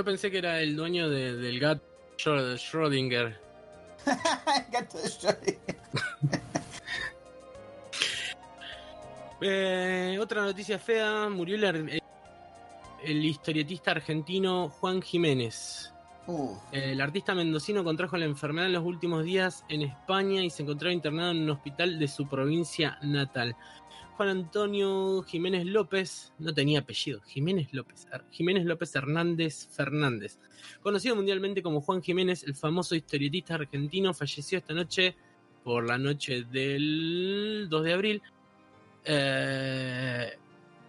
Yo 0.00 0.04
pensé 0.06 0.30
que 0.30 0.38
era 0.38 0.62
el 0.62 0.76
dueño 0.76 1.10
de- 1.10 1.36
del 1.36 1.60
gato 1.60 1.82
Schrö- 2.16 2.56
Schrödinger. 2.56 3.36
Gato 4.72 4.96
de 4.96 5.08
Schrödinger. 5.10 5.76
Eh, 9.42 10.18
otra 10.18 10.40
noticia 10.40 10.78
fea, 10.78 11.28
murió 11.28 11.56
el, 11.68 12.00
el 13.04 13.24
historietista 13.26 13.90
argentino 13.90 14.70
Juan 14.70 15.02
Jiménez. 15.02 15.92
Uh, 16.26 16.56
El 16.72 16.98
artista 17.02 17.34
mendocino 17.34 17.84
contrajo 17.84 18.16
la 18.16 18.24
enfermedad 18.24 18.68
en 18.68 18.72
los 18.72 18.84
últimos 18.86 19.22
días 19.24 19.64
en 19.68 19.82
España 19.82 20.42
y 20.42 20.48
se 20.48 20.62
encontraba 20.62 20.94
internado 20.94 21.32
en 21.32 21.42
un 21.42 21.50
hospital 21.50 21.98
de 21.98 22.08
su 22.08 22.26
provincia 22.26 22.96
natal. 23.02 23.54
Juan 24.20 24.36
Antonio 24.36 25.22
Jiménez 25.22 25.64
López, 25.64 26.34
no 26.38 26.52
tenía 26.52 26.80
apellido, 26.80 27.22
Jiménez 27.22 27.72
López, 27.72 28.06
Jiménez 28.30 28.66
López 28.66 28.94
Hernández 28.94 29.68
Fernández, 29.74 30.38
conocido 30.82 31.16
mundialmente 31.16 31.62
como 31.62 31.80
Juan 31.80 32.02
Jiménez, 32.02 32.44
el 32.44 32.54
famoso 32.54 32.94
historietista 32.94 33.54
argentino, 33.54 34.12
falleció 34.12 34.58
esta 34.58 34.74
noche 34.74 35.16
por 35.64 35.86
la 35.86 35.96
noche 35.96 36.44
del 36.52 37.68
2 37.70 37.82
de 37.82 37.92
abril 37.94 38.22
eh, 39.06 40.32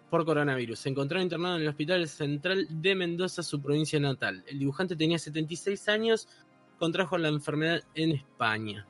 por 0.09 0.25
coronavirus. 0.25 0.79
Se 0.79 0.89
encontraba 0.89 1.23
internado 1.23 1.55
en 1.55 1.61
el 1.61 1.69
Hospital 1.69 2.05
Central 2.09 2.67
de 2.69 2.95
Mendoza, 2.95 3.43
su 3.43 3.61
provincia 3.61 3.97
natal. 3.97 4.43
El 4.45 4.59
dibujante 4.59 4.97
tenía 4.97 5.17
76 5.17 5.87
años, 5.87 6.27
contrajo 6.77 7.17
la 7.17 7.29
enfermedad 7.29 7.81
en 7.95 8.11
España. 8.11 8.85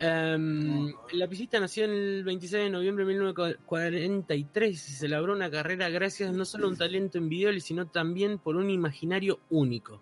Em, 0.00 0.88
el 0.88 1.18
lapicista 1.18 1.58
nació 1.58 1.86
el 1.86 2.22
26 2.22 2.64
de 2.64 2.70
noviembre 2.70 3.04
de 3.04 3.14
1943 3.14 4.70
y 4.70 4.92
se 4.92 5.08
labró 5.08 5.32
una 5.32 5.50
carrera 5.50 5.88
gracias 5.88 6.32
no 6.32 6.44
solo 6.44 6.66
a 6.66 6.70
un 6.70 6.76
talento 6.76 7.18
envidiable, 7.18 7.60
sino 7.60 7.86
también 7.86 8.38
por 8.38 8.56
un 8.56 8.70
imaginario 8.70 9.40
único. 9.50 10.00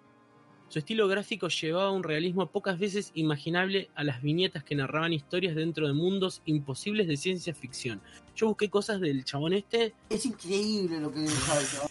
Su 0.69 0.81
estilo 0.81 1.07
gráfico 1.09 1.49
llevaba 1.49 1.93
un 1.93 2.03
realismo 2.03 2.51
pocas 2.51 2.79
veces 2.79 3.13
imaginable 3.15 3.89
a 3.95 4.03
las 4.05 4.21
viñetas 4.21 4.65
que 4.65 4.75
narraban 4.75 5.13
historias 5.13 5.55
dentro 5.55 5.87
de 5.87 5.95
mundos 5.95 6.43
imposibles 6.45 7.07
de 7.07 7.17
ciencia 7.17 7.55
ficción. 7.55 8.03
Yo 8.35 8.49
busqué 8.49 8.69
cosas 8.69 9.01
del 9.01 9.25
chabón 9.25 9.53
este, 9.53 9.95
es 10.11 10.27
increíble 10.27 11.01
lo 11.01 11.13
que 11.13 11.25
el 11.25 11.31
chabón. 11.31 11.91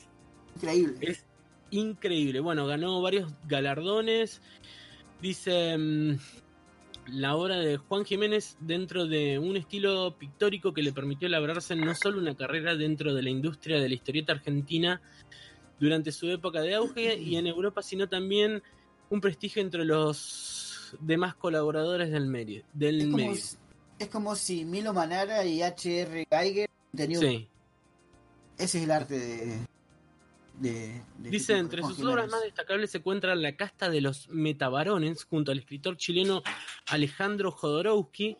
Increíble. 0.55 0.97
es 1.01 1.25
increíble. 1.71 2.39
Bueno, 2.41 2.67
ganó 2.67 3.01
varios 3.01 3.31
galardones. 3.47 4.41
Dice 5.21 5.77
mm, 5.77 6.17
la 7.07 7.35
obra 7.35 7.57
de 7.57 7.77
Juan 7.77 8.03
Jiménez 8.05 8.57
dentro 8.59 9.05
de 9.05 9.37
un 9.39 9.57
estilo 9.57 10.17
pictórico 10.17 10.73
que 10.73 10.81
le 10.81 10.91
permitió 10.93 11.29
labrarse 11.29 11.75
no 11.75 11.93
solo 11.95 12.19
una 12.19 12.35
carrera 12.35 12.75
dentro 12.75 13.13
de 13.13 13.21
la 13.21 13.29
industria 13.29 13.79
de 13.79 13.87
la 13.89 13.95
historieta 13.95 14.33
argentina 14.33 15.01
durante 15.79 16.11
su 16.11 16.29
época 16.31 16.61
de 16.61 16.73
auge 16.75 17.15
y 17.17 17.35
en 17.35 17.47
Europa, 17.47 17.81
sino 17.83 18.07
también 18.09 18.63
un 19.09 19.21
prestigio 19.21 19.61
entre 19.61 19.85
los 19.85 20.95
demás 20.99 21.35
colaboradores 21.35 22.11
del 22.11 22.25
medio. 22.27 22.63
Del 22.73 22.99
Es 23.01 23.05
como, 23.05 23.17
medio. 23.17 23.35
si- 23.35 23.57
es 23.99 24.07
como 24.09 24.35
si 24.35 24.65
Milo 24.65 24.93
Manara 24.93 25.45
y 25.45 25.61
H.R. 25.61 26.25
Geiger 26.29 26.69
tenían 26.95 27.21
Sí. 27.21 27.47
Ese 28.57 28.77
es 28.79 28.83
el 28.85 28.91
arte 28.91 29.19
de. 29.19 29.59
De, 30.59 31.01
de 31.17 31.29
Dice, 31.29 31.53
este 31.53 31.57
entre 31.57 31.81
sus 31.81 31.99
obras 32.03 32.29
más 32.29 32.41
destacables 32.43 32.91
se 32.91 32.99
encuentra 32.99 33.35
La 33.35 33.55
casta 33.55 33.89
de 33.89 34.01
los 34.01 34.29
metabarones, 34.29 35.23
junto 35.25 35.51
al 35.51 35.59
escritor 35.59 35.97
chileno 35.97 36.43
Alejandro 36.87 37.51
Jodorowsky, 37.51 38.37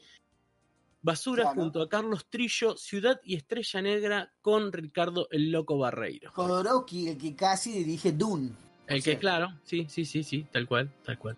Basura 1.01 1.43
Claro. 1.43 1.61
junto 1.61 1.82
a 1.82 1.89
Carlos 1.89 2.26
Trillo, 2.30 2.76
Ciudad 2.78 3.22
y 3.24 3.36
Estrella 3.36 3.82
Negra 3.82 4.34
con 4.41 4.72
Ricardo 4.72 5.28
el 5.30 5.51
Loco 5.51 5.78
Barreiro. 5.78 6.32
Jodorowsky, 6.32 7.09
el 7.09 7.18
que 7.18 7.36
casi 7.36 7.74
dirige 7.74 8.11
Dune. 8.11 8.51
El 8.88 8.97
que, 9.03 9.11
sea, 9.11 9.20
claro, 9.20 9.47
sí, 9.63 9.88
sí, 9.89 10.05
sí, 10.05 10.24
sí, 10.24 10.45
tal 10.51 10.68
cual, 10.68 10.91
tal 11.03 11.18
cual. 11.18 11.38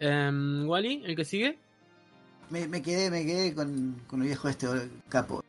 Wally, 0.00 1.02
el 1.04 1.14
que 1.14 1.24
sigue. 1.24 1.58
Me, 2.48 2.66
me 2.66 2.82
quedé, 2.82 3.10
me 3.10 3.24
quedé 3.24 3.54
con, 3.54 4.02
con 4.06 4.20
el 4.22 4.28
viejo 4.28 4.48
este 4.48 4.66
capo. 5.08 5.44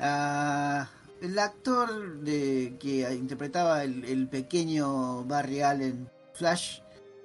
Ah, 0.00 0.88
el 1.20 1.38
actor 1.38 2.20
de 2.20 2.76
que 2.78 3.12
interpretaba 3.14 3.84
el, 3.84 4.04
el 4.04 4.28
pequeño 4.28 5.24
Barry 5.24 5.62
Allen 5.62 6.08
Flash 6.34 6.80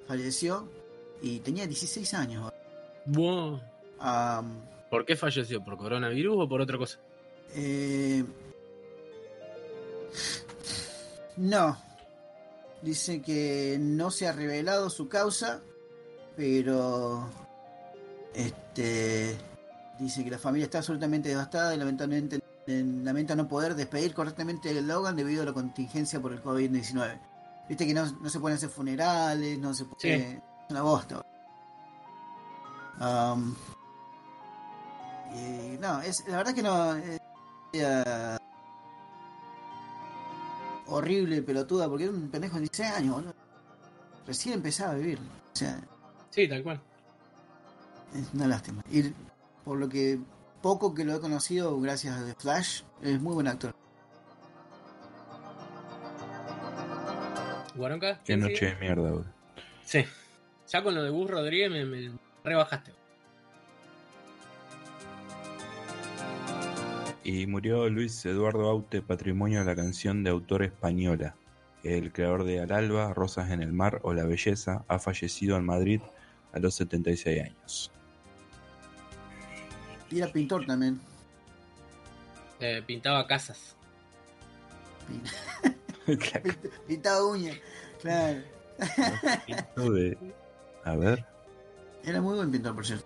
falleció 0.08 0.68
y 1.22 1.40
tenía 1.40 1.68
16 1.68 2.14
años. 2.14 2.52
Am, 4.00 4.62
¿Por 4.90 5.06
qué 5.06 5.16
falleció? 5.16 5.64
¿Por 5.64 5.78
coronavirus 5.78 6.36
o 6.40 6.50
por 6.50 6.62
otra 6.62 6.78
cosa? 6.78 7.00
eh, 7.56 8.24
no. 11.38 11.78
Dice 12.82 13.22
que 13.22 13.78
no 13.80 14.12
se 14.12 14.28
ha 14.28 14.34
revelado 14.34 14.90
su 14.90 15.08
causa, 15.08 15.62
pero 16.36 17.30
este 18.34 19.38
dice 20.00 20.24
que 20.24 20.32
la 20.32 20.38
familia 20.38 20.66
está 20.66 20.80
absolutamente 20.80 21.30
devastada 21.30 21.74
y 21.74 21.78
lamentablemente 21.78 22.38
eh, 22.38 22.42
lamenta 22.68 23.36
no 23.36 23.48
poder 23.48 23.76
despedir 23.76 24.14
correctamente 24.14 24.70
el 24.72 24.88
Logan 24.88 25.16
debido 25.16 25.44
a 25.44 25.46
la 25.46 25.54
contingencia 25.54 26.22
por 26.22 26.32
el 26.34 26.42
COVID-19. 26.44 27.20
Viste 27.70 27.86
que 27.88 27.94
no, 27.94 28.06
no 28.06 28.30
se 28.30 28.40
pueden 28.40 28.58
hacer 28.58 28.70
funerales, 28.70 29.58
no 29.60 29.74
se 29.74 29.86
puede... 29.86 29.98
Sí. 30.00 30.10
Es 30.10 30.42
una 30.70 30.82
bosta. 30.82 31.26
Am, 33.00 33.56
y 35.36 35.78
no, 35.80 36.02
es, 36.02 36.26
la 36.28 36.38
verdad 36.38 36.54
que 36.54 36.64
no... 36.64 36.96
es- 36.96 37.20
eh, 37.74 38.38
horrible, 40.88 41.42
pelotuda, 41.42 41.88
porque 41.90 42.04
era 42.06 42.14
un 42.14 42.30
pendejo 42.30 42.56
de 42.56 42.62
16 42.62 42.92
años, 42.92 43.16
boludo. 43.16 43.34
Recién 44.28 44.56
empezaba 44.56 44.92
a 44.92 44.96
vivir. 44.96 45.20
O 45.20 45.56
sea, 45.56 45.80
Sí, 46.30 46.48
tal 46.48 46.64
cual. 46.64 46.82
es 48.16 48.34
una 48.34 48.48
lástima. 48.48 48.84
Y 48.92 49.12
por 49.64 49.78
lo 49.78 49.88
que 49.90 50.20
poco 50.64 50.96
que 50.96 51.04
lo 51.04 51.14
he 51.14 51.20
conocido, 51.20 51.80
gracias 51.82 52.18
a 52.18 52.26
The 52.26 52.36
Flash, 52.36 52.84
es 53.02 53.22
muy 53.22 53.34
buen 53.34 53.48
actor. 53.48 53.76
¿Guaronca? 57.76 58.20
Qué 58.20 58.24
¿quién 58.26 58.40
noche 58.40 58.56
sigue? 58.56 58.74
de 58.74 58.80
mierda, 58.80 59.12
boludo. 59.12 59.26
Sí. 59.84 60.06
Ya 60.70 60.82
con 60.82 60.96
lo 60.96 61.04
de 61.04 61.10
Gus 61.10 61.30
Rodríguez 61.30 61.70
me, 61.70 61.86
me 61.86 62.18
rebajaste. 62.44 62.94
Y 67.26 67.46
murió 67.46 67.90
Luis 67.90 68.26
Eduardo 68.26 68.70
Aute, 68.70 69.02
patrimonio 69.02 69.60
de 69.60 69.66
la 69.66 69.76
canción 69.76 70.24
de 70.24 70.30
autor 70.30 70.64
española. 70.64 71.36
El 71.84 72.14
creador 72.14 72.46
de 72.46 72.62
Al 72.62 72.72
Alba, 72.72 73.14
Rosas 73.14 73.52
en 73.52 73.62
el 73.62 73.74
Mar 73.74 74.00
o 74.04 74.14
La 74.14 74.24
Belleza 74.24 74.86
ha 74.88 75.00
fallecido 75.00 75.58
en 75.58 75.66
Madrid 75.66 76.00
a 76.54 76.60
los 76.60 76.76
76 76.76 77.42
años. 77.42 77.92
Y 80.14 80.20
era 80.20 80.32
pintor 80.32 80.66
también. 80.66 81.00
Eh, 82.60 82.84
pintaba 82.86 83.26
casas. 83.28 83.76
Pintaba 86.88 87.26
uñas. 87.26 87.58
Claro. 88.02 88.42
de- 89.78 90.18
A 90.84 90.96
ver, 90.96 91.26
Era 92.04 92.22
muy 92.22 92.36
buen 92.36 92.52
pintor, 92.52 92.76
por 92.76 92.86
cierto. 92.86 93.06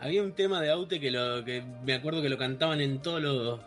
Había 0.00 0.22
un 0.22 0.32
tema 0.32 0.60
de 0.60 0.70
Aute 0.70 1.00
que 1.00 1.10
lo 1.10 1.44
que 1.44 1.62
me 1.84 1.94
acuerdo 1.94 2.20
que 2.22 2.28
lo 2.28 2.36
cantaban 2.38 2.80
en 2.80 3.00
todos 3.02 3.20
los 3.22 3.60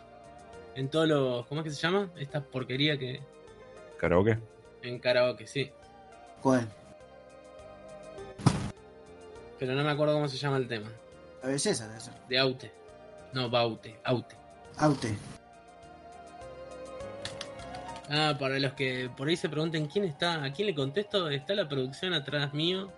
en 0.74 0.88
todos 0.88 1.06
los 1.08 1.46
¿cómo 1.46 1.60
es 1.60 1.64
que 1.66 1.70
se 1.72 1.80
llama? 1.82 2.10
Esta 2.16 2.40
porquería 2.42 2.96
que 2.98 3.20
karaoke. 3.98 4.38
en 4.82 4.98
karaoke, 4.98 5.46
sí, 5.46 5.70
¿Cuál? 6.40 6.66
pero 9.58 9.74
no 9.74 9.84
me 9.84 9.90
acuerdo 9.90 10.14
cómo 10.14 10.28
se 10.28 10.36
llama 10.38 10.56
el 10.56 10.66
tema. 10.68 10.88
La 11.42 11.48
belleza 11.48 11.88
de 11.88 12.00
ser. 12.00 12.14
De 12.28 12.38
Aute. 12.38 12.72
No, 13.32 13.50
Baute, 13.50 13.98
Aute. 14.04 14.36
Aute. 14.78 15.16
Ah, 18.10 18.36
para 18.38 18.58
los 18.58 18.72
que 18.74 19.10
por 19.16 19.28
ahí 19.28 19.36
se 19.36 19.48
pregunten 19.48 19.86
quién 19.86 20.04
está, 20.04 20.44
a 20.44 20.52
quién 20.52 20.66
le 20.66 20.74
contesto, 20.74 21.30
está 21.30 21.54
la 21.54 21.68
producción 21.68 22.12
atrás 22.12 22.52
mío. 22.52 22.92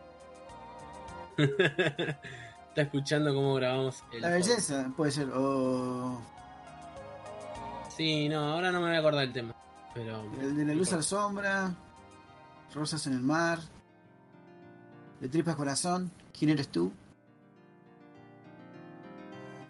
está 1.39 2.83
escuchando 2.83 3.35
cómo 3.35 3.55
grabamos 3.55 4.03
el 4.13 4.23
La 4.23 4.31
belleza, 4.31 4.93
puede 4.97 5.13
ser. 5.13 5.29
O 5.33 6.21
Sí, 7.97 8.29
no, 8.29 8.41
ahora 8.53 8.73
no 8.73 8.81
me 8.81 8.89
voy 8.89 8.97
a 8.97 8.99
acordar 8.99 9.21
del 9.21 9.33
tema. 9.33 9.55
Pero. 9.95 10.25
el 10.41 10.57
de 10.57 10.65
la 10.65 10.75
luz 10.75 10.93
a 10.93 10.97
la 10.97 11.03
sombra. 11.03 11.75
Rosas 12.75 13.07
en 13.07 13.13
el 13.13 13.21
mar. 13.21 13.61
De 15.21 15.29
tripas 15.29 15.55
corazón. 15.55 16.11
¿Quién 16.37 16.51
eres 16.51 16.69
tú? 16.69 16.93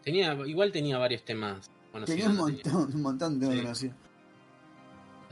Tenía, 0.05 0.35
igual 0.47 0.71
tenía 0.73 0.99
varios 0.99 1.25
temas. 1.25 1.71
conocidos, 1.93 2.21
Tenía 2.21 2.31
un 2.31 2.37
montón, 2.37 2.95
un 2.95 3.03
montón 3.03 3.41
de 3.41 3.51
Sí. 3.53 3.63
conocidos. 3.63 3.97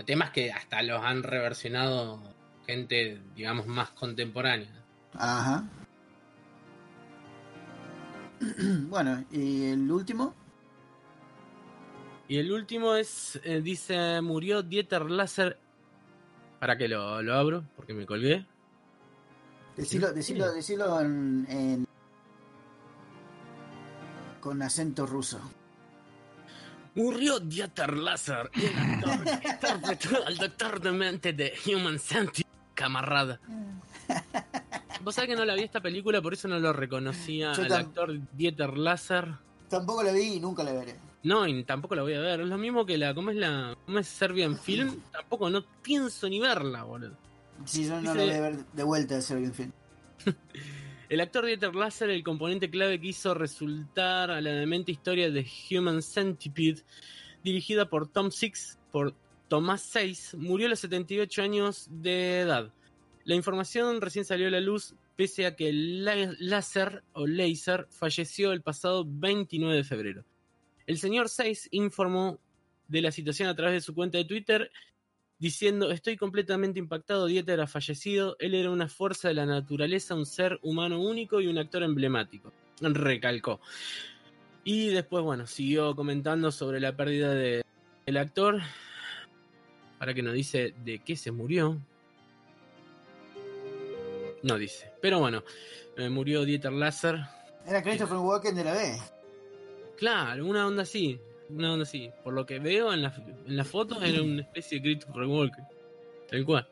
Temas 0.07 0.31
que 0.31 0.51
hasta 0.53 0.83
los 0.83 1.03
han 1.03 1.23
reversionado 1.23 2.20
gente, 2.66 3.20
digamos, 3.37 3.66
más 3.66 3.91
contemporánea. 3.91 4.70
Ajá. 5.14 5.64
bueno, 8.89 9.25
y 9.31 9.66
el 9.66 9.91
último. 9.91 10.35
Y 12.29 12.39
el 12.39 12.51
último 12.51 12.95
es, 12.95 13.41
eh, 13.45 13.61
dice, 13.61 14.20
murió 14.23 14.62
Dieter 14.62 15.11
Lasser. 15.11 15.59
¿Para 16.59 16.77
que 16.79 16.89
lo, 16.89 17.20
lo 17.23 17.35
abro? 17.35 17.64
Porque 17.77 17.93
me 17.93 18.07
colgué. 18.07 18.47
Decilo, 19.77 20.12
decilo, 20.12 20.53
decilo 20.53 21.01
en, 21.01 21.47
en- 21.49 21.87
con 24.43 24.61
acento 24.61 25.07
ruso. 25.07 25.40
Murió 26.97 27.38
Dieter 27.40 27.95
que 28.53 28.66
interpretó 29.49 30.26
al 30.26 30.36
doctor 30.36 30.80
de 30.80 30.93
mente 30.93 31.32
de 31.32 31.55
Human 31.66 31.99
Centipede, 31.99 32.53
camarada. 32.74 33.40
Vos 35.03 35.14
sabés 35.14 35.30
que 35.30 35.36
no 35.36 35.45
la 35.45 35.55
vi 35.55 35.62
esta 35.62 35.80
película, 35.80 36.20
por 36.20 36.34
eso 36.34 36.49
no 36.49 36.59
lo 36.59 36.72
reconocía 36.72 37.53
Yo 37.55 37.62
al 37.62 37.72
actor 37.72 38.18
Dieter 38.32 38.76
Laser. 38.76 39.36
Tampoco 39.70 40.03
la 40.03 40.12
vi 40.12 40.34
y 40.34 40.40
nunca 40.40 40.62
la 40.64 40.72
veré. 40.72 40.97
No, 41.22 41.47
y 41.47 41.62
tampoco 41.64 41.95
la 41.95 42.03
voy 42.03 42.14
a 42.14 42.20
ver. 42.20 42.40
Es 42.40 42.49
lo 42.49 42.59
mismo 42.59 42.84
que 42.84 42.99
la. 42.99 43.14
¿Cómo 43.14 43.30
es 43.30 43.36
la. 43.36 43.76
¿Cómo 43.86 43.99
es 44.01 44.09
Serbian 44.09 44.59
Film? 44.59 45.01
Tampoco, 45.12 45.49
no 45.49 45.64
pienso 45.82 46.28
ni 46.28 46.40
verla, 46.40 46.82
boludo. 46.82 47.16
Si 47.64 47.86
yo 47.86 48.01
no 48.01 48.12
Dice- 48.12 48.14
la 48.14 48.22
voy 48.24 48.32
a 48.34 48.40
ver 48.40 48.64
de 48.66 48.82
vuelta 48.82 49.14
de 49.14 49.22
Serbian 49.22 49.55
Film. 49.55 49.72
El 51.13 51.21
actor 51.21 51.45
Dieter 51.45 51.75
Laser, 51.75 52.09
el 52.09 52.25
componente 52.25 52.71
clave 52.71 52.99
que 52.99 53.09
hizo 53.09 53.35
resultar 53.35 54.31
a 54.31 54.41
la 54.41 54.53
demente 54.53 54.93
historia 54.93 55.31
de 55.31 55.47
Human 55.71 56.01
Centipede, 56.01 56.85
dirigida 57.45 57.87
por 57.91 58.09
Tom 58.11 58.31
Six, 58.31 58.79
por 58.91 59.15
Tomás 59.49 59.83
Seis, 59.83 60.35
murió 60.39 60.69
a 60.69 60.71
los 60.71 60.79
78 60.79 61.43
años 61.43 61.89
de 61.91 62.41
edad. 62.41 62.73
La 63.25 63.35
información 63.35 64.01
recién 64.01 64.25
salió 64.25 64.47
a 64.47 64.53
la 64.53 64.61
luz, 64.61 64.95
pese 65.15 65.45
a 65.45 65.55
que 65.55 65.71
La- 65.71 66.35
Laser 66.39 67.05
o 67.13 67.27
Laser 67.27 67.89
falleció 67.91 68.53
el 68.53 68.63
pasado 68.63 69.05
29 69.07 69.77
de 69.77 69.85
febrero. 69.85 70.25
El 70.87 70.97
señor 70.97 71.29
Seis 71.29 71.69
informó 71.73 72.41
de 72.89 73.03
la 73.03 73.13
situación 73.13 73.51
a 73.51 73.55
través 73.55 73.75
de 73.75 73.81
su 73.83 73.95
cuenta 73.95 74.17
de 74.17 74.25
Twitter 74.25 74.71
diciendo 75.43 75.90
estoy 75.90 76.16
completamente 76.16 76.78
impactado, 76.78 77.26
Dieter 77.26 77.61
ha 77.61 77.66
fallecido, 77.66 78.36
él 78.38 78.55
era 78.55 78.70
una 78.70 78.88
fuerza 78.88 79.26
de 79.26 79.34
la 79.34 79.45
naturaleza, 79.45 80.14
un 80.14 80.24
ser 80.24 80.61
humano 80.62 81.01
único 81.01 81.40
y 81.40 81.49
un 81.49 81.59
actor 81.59 81.82
emblemático. 81.82 82.53
Recalcó. 82.80 83.61
Y 84.62 84.90
después, 84.90 85.24
bueno, 85.24 85.49
siguió 85.49 85.97
comentando 85.97 86.53
sobre 86.53 86.78
la 86.78 86.97
pérdida 86.97 87.34
de- 87.34 87.64
del 88.07 88.16
actor. 88.18 88.61
Para 89.99 90.14
que 90.14 90.22
nos 90.22 90.34
dice 90.34 90.74
de 90.84 91.01
qué 91.01 91.16
se 91.16 91.32
murió. 91.32 91.76
No 94.45 94.59
dice. 94.59 94.93
Pero 95.01 95.18
bueno, 95.18 95.43
eh, 95.97 96.09
murió 96.09 96.45
Dieter 96.45 96.72
Laser. 96.72 97.20
Era 97.66 97.82
Christopher 97.82 98.18
Walken 98.18 98.55
de 98.55 98.64
la 98.64 98.74
B. 98.74 98.97
Claro, 99.97 100.47
una 100.47 100.66
onda 100.68 100.82
así. 100.82 101.18
Una 101.55 101.72
onda 101.72 101.82
así. 101.84 102.11
Por 102.24 102.34
lo 102.34 102.46
que 102.46 102.59
veo 102.59 102.92
en 102.92 103.03
la, 103.03 103.14
en 103.46 103.57
la 103.57 103.64
foto, 103.64 104.00
era 104.03 104.22
una 104.22 104.42
especie 104.42 104.78
de 104.78 104.82
Christopher 104.84 105.24
Walken. 105.24 105.64
Tal 106.30 106.44
cual. 106.44 106.68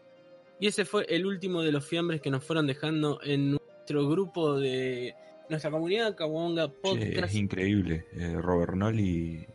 Y 0.58 0.66
ese 0.66 0.84
fue 0.84 1.04
el 1.08 1.26
último 1.26 1.62
de 1.62 1.72
los 1.72 1.84
fiambres 1.86 2.20
que 2.20 2.30
nos 2.30 2.44
fueron 2.44 2.66
dejando 2.66 3.20
en 3.22 3.52
nuestro 3.52 4.08
grupo 4.08 4.58
de 4.58 5.14
nuestra 5.48 5.70
comunidad 5.70 6.14
Kawonga 6.14 6.68
Che, 6.68 6.72
Podcast. 6.82 7.24
es 7.30 7.34
increíble. 7.34 8.06
eh, 8.12 8.36
Robert 8.40 8.74
Nolly 8.74 9.46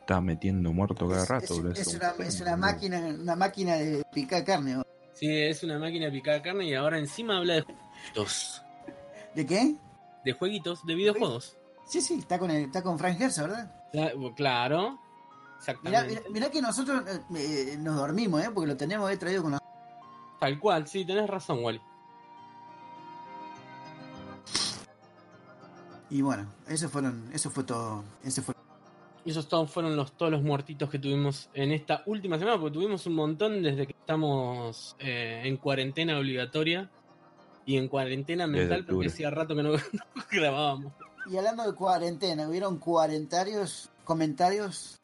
está 0.00 0.20
metiendo 0.20 0.72
muerto 0.72 1.08
cada 1.08 1.22
Es, 1.24 1.28
rato. 1.28 1.70
es- 1.72 1.80
es 1.80 1.86
un 1.88 1.96
una, 1.96 2.14
es 2.26 2.40
una 2.40 2.56
máquina, 2.56 2.98
una 3.20 3.36
máquina 3.36 3.74
de 3.76 4.02
picar 4.14 4.44
carne. 4.44 4.82
Sí, 5.12 5.26
es 5.28 5.62
una 5.64 5.78
máquina 5.78 6.06
de 6.06 6.12
picar 6.12 6.40
carne 6.42 6.66
y 6.68 6.74
ahora 6.74 6.98
encima 6.98 7.38
habla 7.38 7.54
de 7.54 7.62
jueguitos. 7.62 8.62
¿De 9.34 9.44
qué? 9.46 9.74
De 10.24 10.32
jueguitos, 10.32 10.84
de 10.86 10.94
videojuegos. 10.94 11.56
Sí, 11.86 12.00
sí, 12.00 12.14
está 12.20 12.38
con, 12.38 12.50
el, 12.50 12.64
está 12.66 12.82
con 12.82 12.98
Frank 12.98 13.20
Herza, 13.20 13.42
¿verdad? 13.42 13.85
Cla- 13.96 14.34
Claro. 14.34 14.80
Mirá, 14.90 15.58
Exactamente. 15.58 16.08
mirá, 16.08 16.22
mirá 16.30 16.50
que 16.50 16.60
nosotros 16.62 17.02
eh, 17.08 17.72
eh, 17.72 17.76
nos 17.78 17.96
dormimos, 17.96 18.42
¿eh? 18.42 18.50
Porque 18.52 18.68
lo 18.68 18.76
tenemos 18.76 19.08
ahí 19.08 19.16
traído 19.16 19.42
con 19.42 19.52
nosotros. 19.52 19.72
Tal 20.38 20.58
cual, 20.60 20.86
sí, 20.86 21.04
tenés 21.04 21.28
razón, 21.28 21.64
Wally. 21.64 21.80
Y 26.10 26.22
bueno, 26.22 26.46
eso 26.68 26.88
fueron, 26.88 27.28
eso 27.32 27.50
fue 27.50 27.64
todo. 27.64 28.04
Ese 28.22 28.42
fue. 28.42 28.54
Y 29.24 29.30
esos 29.30 29.48
todos 29.48 29.68
fueron 29.70 29.96
los, 29.96 30.12
todos 30.12 30.30
los 30.30 30.42
muertitos 30.42 30.88
que 30.88 31.00
tuvimos 31.00 31.50
en 31.52 31.72
esta 31.72 32.02
última 32.06 32.38
semana, 32.38 32.58
porque 32.60 32.74
tuvimos 32.74 33.06
un 33.06 33.14
montón 33.14 33.60
desde 33.62 33.86
que 33.86 33.92
estamos 33.98 34.94
eh, 35.00 35.42
en 35.44 35.56
cuarentena 35.56 36.16
obligatoria 36.16 36.88
y 37.64 37.76
en 37.76 37.88
cuarentena 37.88 38.46
mental, 38.46 38.84
porque 38.86 39.08
hacía 39.08 39.30
rato 39.30 39.56
que 39.56 39.64
no, 39.64 39.72
no 39.72 39.78
grabábamos. 40.30 40.92
Y 41.28 41.36
hablando 41.36 41.64
de 41.64 41.74
cuarentena, 41.74 42.48
¿hubieron 42.48 42.78
cuarentarios, 42.78 43.88
comentarios? 44.04 45.00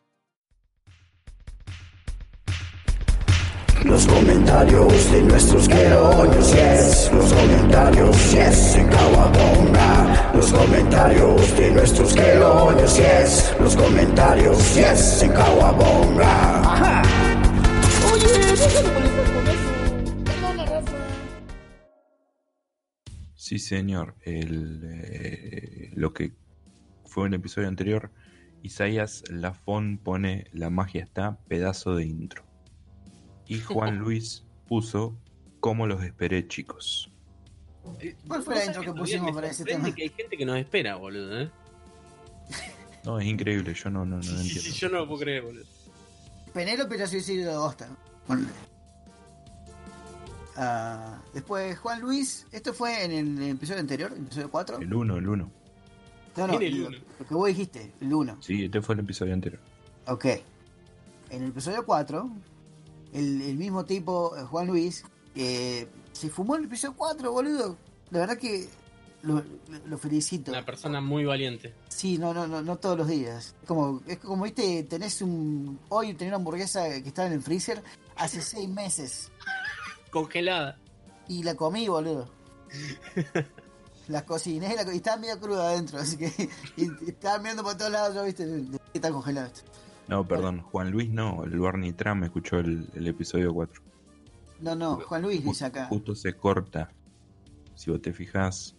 Los 3.84 4.06
comentarios 4.06 5.10
de 5.10 5.22
nuestros 5.22 5.68
queroños, 5.68 6.52
yes. 6.52 7.10
Los 7.12 7.32
comentarios, 7.32 8.30
yes, 8.30 8.74
en 8.76 8.88
Kawabonga. 8.88 10.32
Los 10.34 10.52
comentarios 10.52 11.56
de 11.56 11.70
nuestros 11.72 12.14
queroños, 12.14 12.96
yes. 12.96 13.54
Los 13.58 13.74
comentarios, 13.74 14.74
yes, 14.76 15.22
en 15.22 15.32
Kawabonga. 15.32 16.60
Ajá. 16.60 17.02
Oye, 18.12 19.11
Sí, 23.42 23.58
señor. 23.58 24.14
El, 24.22 24.82
eh, 24.84 25.90
lo 25.96 26.12
que 26.12 26.32
fue 27.04 27.26
en 27.26 27.34
el 27.34 27.40
episodio 27.40 27.66
anterior, 27.66 28.12
Isaías 28.62 29.24
Lafón 29.30 29.98
pone 29.98 30.46
La 30.52 30.70
magia 30.70 31.02
está, 31.02 31.38
pedazo 31.48 31.96
de 31.96 32.04
intro. 32.04 32.44
Y 33.48 33.58
Juan 33.58 33.98
Luis 33.98 34.44
puso 34.68 35.18
Como 35.58 35.88
los 35.88 36.04
esperé, 36.04 36.46
chicos. 36.46 37.10
¿Cuál 38.28 38.44
fue 38.44 38.54
la 38.54 38.66
intro 38.66 38.82
que 38.82 38.92
pusimos 38.92 39.32
para 39.32 39.48
ese 39.48 39.64
tema? 39.64 39.92
que 39.92 40.04
hay 40.04 40.10
gente 40.10 40.36
que 40.36 40.46
nos 40.46 40.58
espera, 40.58 40.94
boludo, 40.94 41.40
¿eh? 41.40 41.50
No, 43.04 43.18
es 43.18 43.26
increíble, 43.26 43.74
yo 43.74 43.90
no, 43.90 44.04
no, 44.04 44.18
no 44.18 44.22
Sí, 44.22 44.28
sí, 44.36 44.36
entiendo. 44.36 44.62
sí, 44.62 44.72
yo 44.72 44.88
no 44.88 44.98
lo 44.98 45.08
puedo 45.08 45.22
creer, 45.22 45.42
boludo. 45.42 45.64
Penélope 46.54 46.96
ya 46.96 47.06
ido 47.32 47.50
de 47.50 47.58
Bosta. 47.58 47.88
Ponle. 48.24 48.46
Ah, 50.56 51.22
después 51.32 51.78
Juan 51.78 52.00
Luis, 52.00 52.46
esto 52.52 52.74
fue 52.74 53.04
en 53.04 53.38
el 53.38 53.50
episodio 53.50 53.80
anterior, 53.80 54.12
el 54.12 54.22
episodio 54.22 54.50
4. 54.50 54.78
El 54.78 54.94
1, 54.94 55.16
el 55.16 55.28
1. 55.28 55.50
No, 56.36 56.46
no, 56.46 56.58
el 56.58 56.80
lo, 56.80 56.88
uno. 56.88 56.98
lo 57.18 57.26
que 57.26 57.34
vos 57.34 57.48
dijiste, 57.48 57.92
el 58.00 58.12
1. 58.12 58.38
Sí, 58.40 58.64
este 58.64 58.80
fue 58.80 58.94
el 58.94 59.00
episodio 59.00 59.34
anterior. 59.34 59.60
Ok. 60.06 60.24
En 61.30 61.42
el 61.42 61.48
episodio 61.48 61.84
4, 61.84 62.30
el, 63.12 63.42
el 63.42 63.56
mismo 63.56 63.84
tipo, 63.84 64.36
eh, 64.36 64.42
Juan 64.44 64.66
Luis, 64.66 65.04
eh, 65.34 65.88
se 66.12 66.28
fumó 66.28 66.56
el 66.56 66.64
episodio 66.64 66.94
4, 66.96 67.32
boludo. 67.32 67.76
La 68.10 68.20
verdad 68.20 68.36
que 68.36 68.68
lo, 69.22 69.42
lo 69.86 69.98
felicito. 69.98 70.50
Una 70.50 70.64
persona 70.64 71.00
muy 71.00 71.24
valiente. 71.24 71.74
Sí, 71.88 72.18
no, 72.18 72.34
no, 72.34 72.46
no, 72.46 72.62
no 72.62 72.76
todos 72.76 72.98
los 72.98 73.08
días. 73.08 73.54
Como, 73.66 74.02
es 74.06 74.18
como, 74.18 74.44
viste, 74.44 74.82
tenés 74.84 75.22
un. 75.22 75.78
Hoy 75.88 76.14
tenés 76.14 76.30
una 76.30 76.36
hamburguesa 76.36 76.88
que 77.02 77.08
estaba 77.08 77.28
en 77.28 77.34
el 77.34 77.42
freezer 77.42 77.82
hace 78.16 78.40
seis 78.40 78.68
meses. 78.68 79.31
Congelada. 80.12 80.78
Y 81.26 81.42
la 81.42 81.54
comí, 81.56 81.88
boludo. 81.88 82.28
La 84.08 84.24
cociné 84.26 84.74
la 84.76 84.84
co- 84.84 84.92
y 84.92 84.96
estaba 84.96 85.16
medio 85.16 85.38
cruda 85.40 85.70
adentro, 85.70 85.98
así 85.98 86.16
que. 86.16 86.26
Y, 86.76 86.84
y 86.84 87.10
estaba 87.10 87.38
mirando 87.38 87.62
por 87.62 87.76
todos 87.76 87.90
lados, 87.92 88.14
ya 88.14 88.22
viste, 88.22 88.46
está 88.92 89.10
congelado 89.10 89.46
esto. 89.48 89.62
No, 90.08 90.26
perdón, 90.26 90.60
Juan 90.62 90.90
Luis 90.90 91.08
no, 91.10 91.44
el 91.44 91.58
Barney 91.58 91.92
Tram 91.92 92.24
escuchó 92.24 92.58
el, 92.58 92.88
el 92.94 93.06
episodio 93.06 93.54
4. 93.54 93.80
No, 94.60 94.74
no, 94.74 94.96
Juan 95.00 95.22
Luis 95.22 95.42
dice 95.44 95.64
acá. 95.66 95.86
Justo 95.86 96.14
se 96.14 96.34
corta. 96.34 96.90
Si 97.74 97.90
vos 97.90 98.02
te 98.02 98.12
fijas, 98.12 98.74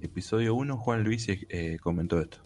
episodio 0.00 0.54
1, 0.54 0.76
Juan 0.76 1.02
Luis 1.02 1.26
eh, 1.28 1.78
comentó 1.82 2.20
esto. 2.20 2.38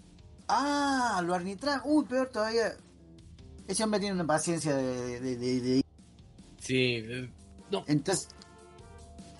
Ah, 0.48 1.20
lo 1.24 1.34
arnitran. 1.34 1.80
Uy, 1.84 2.04
peor 2.04 2.28
todavía. 2.28 2.76
Ese 3.66 3.82
hombre 3.84 4.00
tiene 4.00 4.14
una 4.14 4.26
paciencia 4.26 4.74
de. 4.76 5.20
de- 5.20 5.36
de- 5.36 5.60
de- 5.60 5.84
Sí. 6.58 7.02
No, 7.70 7.84
Entonces. 7.86 8.28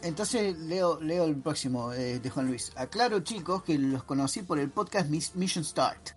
Entonces 0.03 0.59
leo, 0.59 1.01
leo 1.01 1.25
el 1.25 1.37
próximo 1.37 1.93
eh, 1.93 2.19
de 2.19 2.29
Juan 2.31 2.47
Luis. 2.49 2.73
Aclaro, 2.77 3.21
chicos, 3.21 3.63
que 3.63 3.79
los 3.79 4.03
conocí 4.05 4.43
por 4.43 4.59
el 4.59 4.69
podcast 4.71 5.09
Mis- 5.09 5.35
Mission 5.35 5.65
Start. 5.65 6.11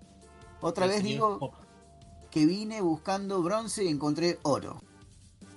Otra 0.60 0.86
el 0.86 0.92
vez 0.92 1.02
señor 1.02 1.40
digo 1.40 1.54
que 2.30 2.46
vine 2.46 2.82
buscando 2.82 3.42
bronce 3.42 3.86
y 3.86 3.88
encontré 3.88 4.40
oro. 4.44 4.82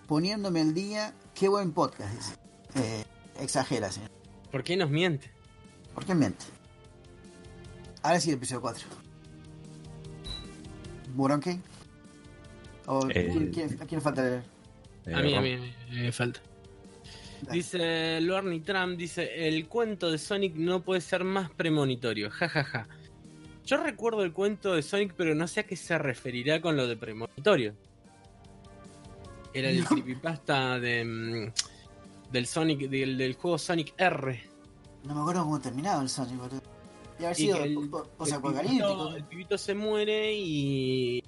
Poniéndome 0.07 0.61
el 0.61 0.75
día, 0.75 1.13
qué 1.35 1.49
buen 1.49 1.73
podcast, 1.73 2.15
dice. 2.15 2.35
Eh, 2.77 3.05
exagera, 3.41 3.91
señor. 3.91 4.11
¿Por 4.53 4.63
qué 4.63 4.77
nos 4.77 4.91
miente? 4.91 5.31
¿Por 5.95 6.05
qué 6.05 6.15
miente? 6.15 6.45
Ahora 8.03 8.21
sí, 8.21 8.31
el 8.31 8.37
episodio 8.37 8.61
4. 8.61 8.87
¿Buronque? 11.15 11.59
¿O 12.87 13.07
Eh, 13.11 13.29
¿quién, 13.33 13.51
quién- 13.53 13.83
a 13.83 13.87
quién 13.87 13.99
le 13.99 14.01
falta 14.01 14.23
leer? 14.23 14.45
Eh, 15.11 15.15
A 15.15 15.23
mí, 15.23 15.35
a 15.35 15.41
mí, 15.41 15.53
a 15.55 15.59
mí 15.59 16.01
me 16.03 16.13
falta. 16.13 16.41
Dice 17.51 18.21
Luarny 18.21 18.61
Trump, 18.61 18.97
dice, 18.99 19.49
el 19.49 19.67
cuento 19.67 20.11
de 20.11 20.19
Sonic 20.19 20.55
no 20.55 20.83
puede 20.83 21.01
ser 21.01 21.25
más 21.25 21.51
premonitorio, 21.51 22.31
jajaja. 22.31 22.87
Yo 23.67 23.77
recuerdo 23.79 24.23
el 24.23 24.33
cuento 24.33 24.75
de 24.75 24.83
Sonic, 24.83 25.15
pero 25.17 25.35
no 25.35 25.49
sé 25.49 25.61
a 25.61 25.63
qué 25.67 25.75
se 25.75 25.97
referirá 25.99 26.61
con 26.61 26.77
lo 26.77 26.87
de 26.87 26.97
premonitorio. 26.97 27.75
Era 29.53 29.71
el 29.71 29.81
No. 29.81 29.87
creepypasta 29.87 30.79
de, 30.79 31.05
mm, 31.05 32.33
del 32.33 32.47
Sonic, 32.47 32.89
del, 32.89 33.17
del 33.19 33.35
juego 33.35 33.59
Sonic 33.59 33.95
R. 33.99 34.43
No 35.05 35.15
me 35.15 35.21
acuerdo 35.23 35.43
cómo 35.45 35.61
terminaba 35.61 36.03
el 36.03 36.09
Sonic, 36.09 36.37
boludo. 36.37 36.63
Debe 37.19 37.27
haber 37.27 37.41
Y 37.41 37.43
sido 37.43 37.65
el- 37.65 37.75
po- 37.75 38.05
po- 38.17 38.27
el, 38.27 38.65
pibito, 38.67 39.17
el 39.17 39.25
pibito 39.25 39.59
se 39.59 39.75
muere 39.75 40.33
y 40.35 41.23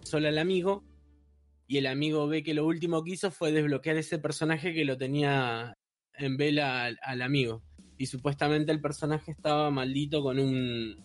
consola 0.00 0.28
al 0.28 0.38
amigo 0.38 0.82
y 1.68 1.76
el 1.76 1.86
amigo 1.86 2.26
ve 2.26 2.42
que 2.42 2.54
lo 2.54 2.66
último 2.66 3.04
que 3.04 3.12
hizo 3.12 3.30
fue 3.30 3.52
desbloquear 3.52 3.98
ese 3.98 4.18
personaje 4.18 4.72
que 4.72 4.86
lo 4.86 4.96
tenía 4.96 5.76
en 6.14 6.36
vela 6.38 6.86
al, 6.86 6.98
al 7.02 7.20
amigo. 7.20 7.62
Y 7.98 8.06
supuestamente 8.06 8.72
el 8.72 8.80
personaje 8.80 9.30
estaba 9.30 9.70
maldito 9.70 10.22
con 10.22 10.38
un 10.38 10.96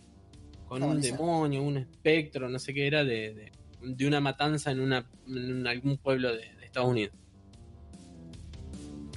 con 0.66 0.82
un 0.82 1.02
demonio, 1.02 1.62
un 1.62 1.78
espectro, 1.78 2.50
no 2.50 2.58
sé 2.58 2.74
qué 2.74 2.88
era, 2.88 3.04
de, 3.04 3.34
de, 3.34 3.52
de 3.82 4.08
una 4.08 4.22
matanza 4.22 4.72
en, 4.72 4.80
una, 4.80 5.08
en 5.28 5.68
algún 5.68 5.98
pueblo 5.98 6.32
de, 6.32 6.56
de 6.56 6.66
Estados 6.66 6.90
Unidos. 6.90 7.16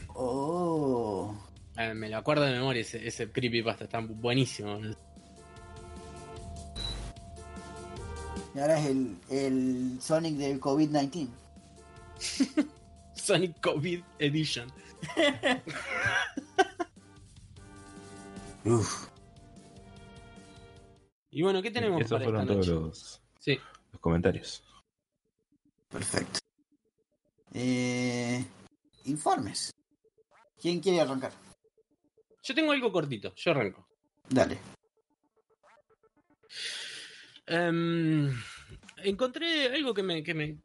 Oh. 0.08 1.34
Eh, 1.78 1.94
me 1.94 2.08
lo 2.10 2.16
acuerdo 2.16 2.44
de 2.44 2.52
memoria 2.52 2.82
ese, 2.82 3.06
ese 3.06 3.30
creepypasta, 3.30 3.84
está 3.84 4.00
buenísimo. 4.00 4.80
Y 8.56 8.58
ahora 8.58 8.78
es 8.78 8.86
el, 8.86 9.18
el 9.28 9.98
Sonic 10.00 10.36
del 10.36 10.58
COVID-19. 10.58 11.28
Sonic 13.14 13.60
COVID 13.60 14.02
Edition. 14.18 14.72
Uf. 18.64 19.08
Y 21.30 21.42
bueno, 21.42 21.60
¿qué 21.60 21.70
tenemos 21.70 22.00
Esos 22.00 22.12
para 22.12 22.24
esta 22.24 22.30
fueron 22.30 22.46
todos 22.46 22.66
noche? 22.68 22.80
los, 22.80 23.22
Sí. 23.40 23.60
los 23.92 24.00
comentarios. 24.00 24.64
Perfecto. 25.90 26.38
Eh, 27.52 28.42
informes. 29.04 29.70
¿Quién 30.58 30.80
quiere 30.80 31.02
arrancar? 31.02 31.32
Yo 32.42 32.54
tengo 32.54 32.72
algo 32.72 32.90
cortito, 32.90 33.34
yo 33.34 33.50
arranco. 33.50 33.86
Dale. 34.30 34.58
Em, 37.46 38.30
encontré 39.04 39.66
algo 39.74 39.94
que 39.94 40.02
me, 40.02 40.22
que 40.22 40.34
me. 40.34 40.58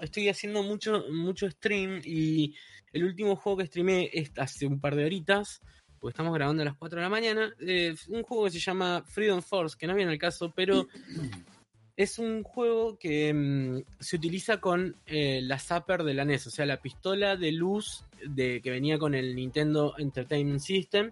Estoy 0.00 0.28
haciendo 0.28 0.62
mucho, 0.62 1.04
mucho 1.10 1.50
stream 1.50 2.00
y 2.04 2.54
el 2.92 3.04
último 3.04 3.36
juego 3.36 3.58
que 3.58 3.66
streamé 3.66 4.10
es 4.12 4.30
hace 4.36 4.66
un 4.66 4.80
par 4.80 4.94
de 4.94 5.04
horitas, 5.04 5.60
porque 5.98 6.12
estamos 6.12 6.34
grabando 6.34 6.62
a 6.62 6.66
las 6.66 6.76
4 6.76 6.96
de 6.96 7.02
la 7.02 7.08
mañana. 7.08 7.52
eh, 7.60 7.94
un 8.08 8.22
juego 8.22 8.44
que 8.44 8.50
se 8.50 8.58
llama 8.58 9.02
Freedom 9.06 9.42
Force, 9.42 9.76
que 9.78 9.86
no 9.86 9.94
viene 9.94 10.12
al 10.12 10.18
caso, 10.18 10.52
pero 10.54 10.86
es 11.96 12.18
un 12.18 12.42
juego 12.42 12.98
que 12.98 13.32
mm, 13.32 13.82
se 14.00 14.16
utiliza 14.16 14.60
con 14.60 14.96
eh, 15.06 15.40
la 15.42 15.58
Zapper 15.58 16.02
de 16.02 16.14
la 16.14 16.24
NES, 16.24 16.48
o 16.48 16.50
sea, 16.50 16.66
la 16.66 16.80
pistola 16.80 17.36
de 17.36 17.52
luz 17.52 18.04
de, 18.26 18.60
que 18.60 18.70
venía 18.70 18.98
con 18.98 19.14
el 19.14 19.34
Nintendo 19.34 19.94
Entertainment 19.96 20.60
System, 20.60 21.10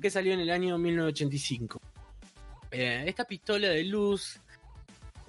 que 0.00 0.10
salió 0.10 0.34
en 0.34 0.40
el 0.40 0.50
año 0.50 0.76
1985. 0.78 1.80
Eh, 2.70 3.04
esta 3.06 3.24
pistola 3.24 3.68
de 3.68 3.84
luz, 3.84 4.40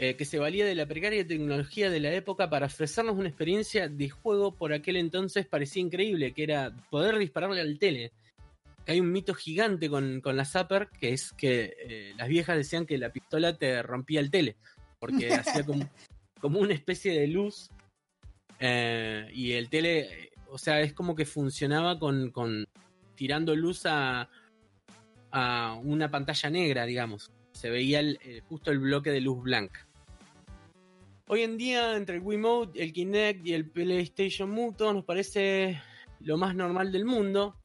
eh, 0.04 0.16
que 0.16 0.26
se 0.26 0.40
valía 0.40 0.66
de 0.66 0.74
la 0.74 0.88
precaria 0.88 1.28
tecnología 1.28 1.92
de 1.92 2.00
la 2.00 2.12
época 2.12 2.50
para 2.50 2.66
ofrecernos 2.66 3.16
una 3.16 3.30
experiencia 3.30 3.88
de 3.88 4.10
juego 4.10 4.52
por 4.56 4.74
aquel 4.74 4.96
entonces 4.96 5.46
parecía 5.46 5.84
increíble, 5.84 6.34
que 6.34 6.42
era 6.42 6.76
poder 6.90 7.20
dispararle 7.20 7.62
al 7.62 7.78
tele. 7.78 8.12
Hay 8.88 9.00
un 9.00 9.12
mito 9.12 9.36
gigante 9.36 9.90
con, 9.92 10.20
con 10.22 10.36
la 10.36 10.46
Zapper, 10.46 10.90
que 11.00 11.14
es 11.14 11.34
que 11.34 11.76
eh, 11.80 12.14
las 12.18 12.30
viejas 12.30 12.58
decían 12.58 12.88
que 12.88 12.98
la 12.98 13.12
pistola 13.12 13.56
te 13.56 13.84
rompía 13.84 14.22
el 14.22 14.32
tele, 14.32 14.56
porque 14.98 15.30
hacía 15.36 15.64
como, 15.64 15.88
como 16.40 16.60
una 16.60 16.74
especie 16.74 17.20
de 17.20 17.28
luz. 17.28 17.70
eh, 18.60 19.30
y 19.32 19.52
el 19.52 19.70
tele, 19.70 20.32
o 20.48 20.58
sea, 20.58 20.82
es 20.82 20.94
como 20.94 21.16
que 21.16 21.26
funcionaba 21.26 22.00
con, 22.00 22.32
con 22.32 22.66
tirando 23.14 23.56
luz 23.56 23.86
a, 23.86 24.30
a 25.32 25.80
una 25.84 26.10
pantalla 26.10 26.50
negra, 26.50 26.86
digamos. 26.86 27.32
Se 27.52 27.70
veía 27.70 28.00
el- 28.00 28.20
eh, 28.24 28.42
justo 28.48 28.72
el 28.72 28.80
bloque 28.80 29.12
de 29.12 29.22
luz 29.22 29.42
blanca. 29.44 29.88
Hoy 31.28 31.44
en 31.44 31.58
día, 31.58 31.96
entre 31.96 32.18
el 32.18 32.22
Wiimote, 32.22 32.84
el 32.84 32.92
Kinect 32.92 33.46
y 33.46 33.54
el 33.54 33.70
PlayStation 33.70 34.76
todo 34.76 34.94
nos 34.94 35.06
parece 35.06 35.82
lo 36.20 36.38
más 36.38 36.56
normal 36.56 36.92
del 36.92 37.06
mundo. 37.06 37.56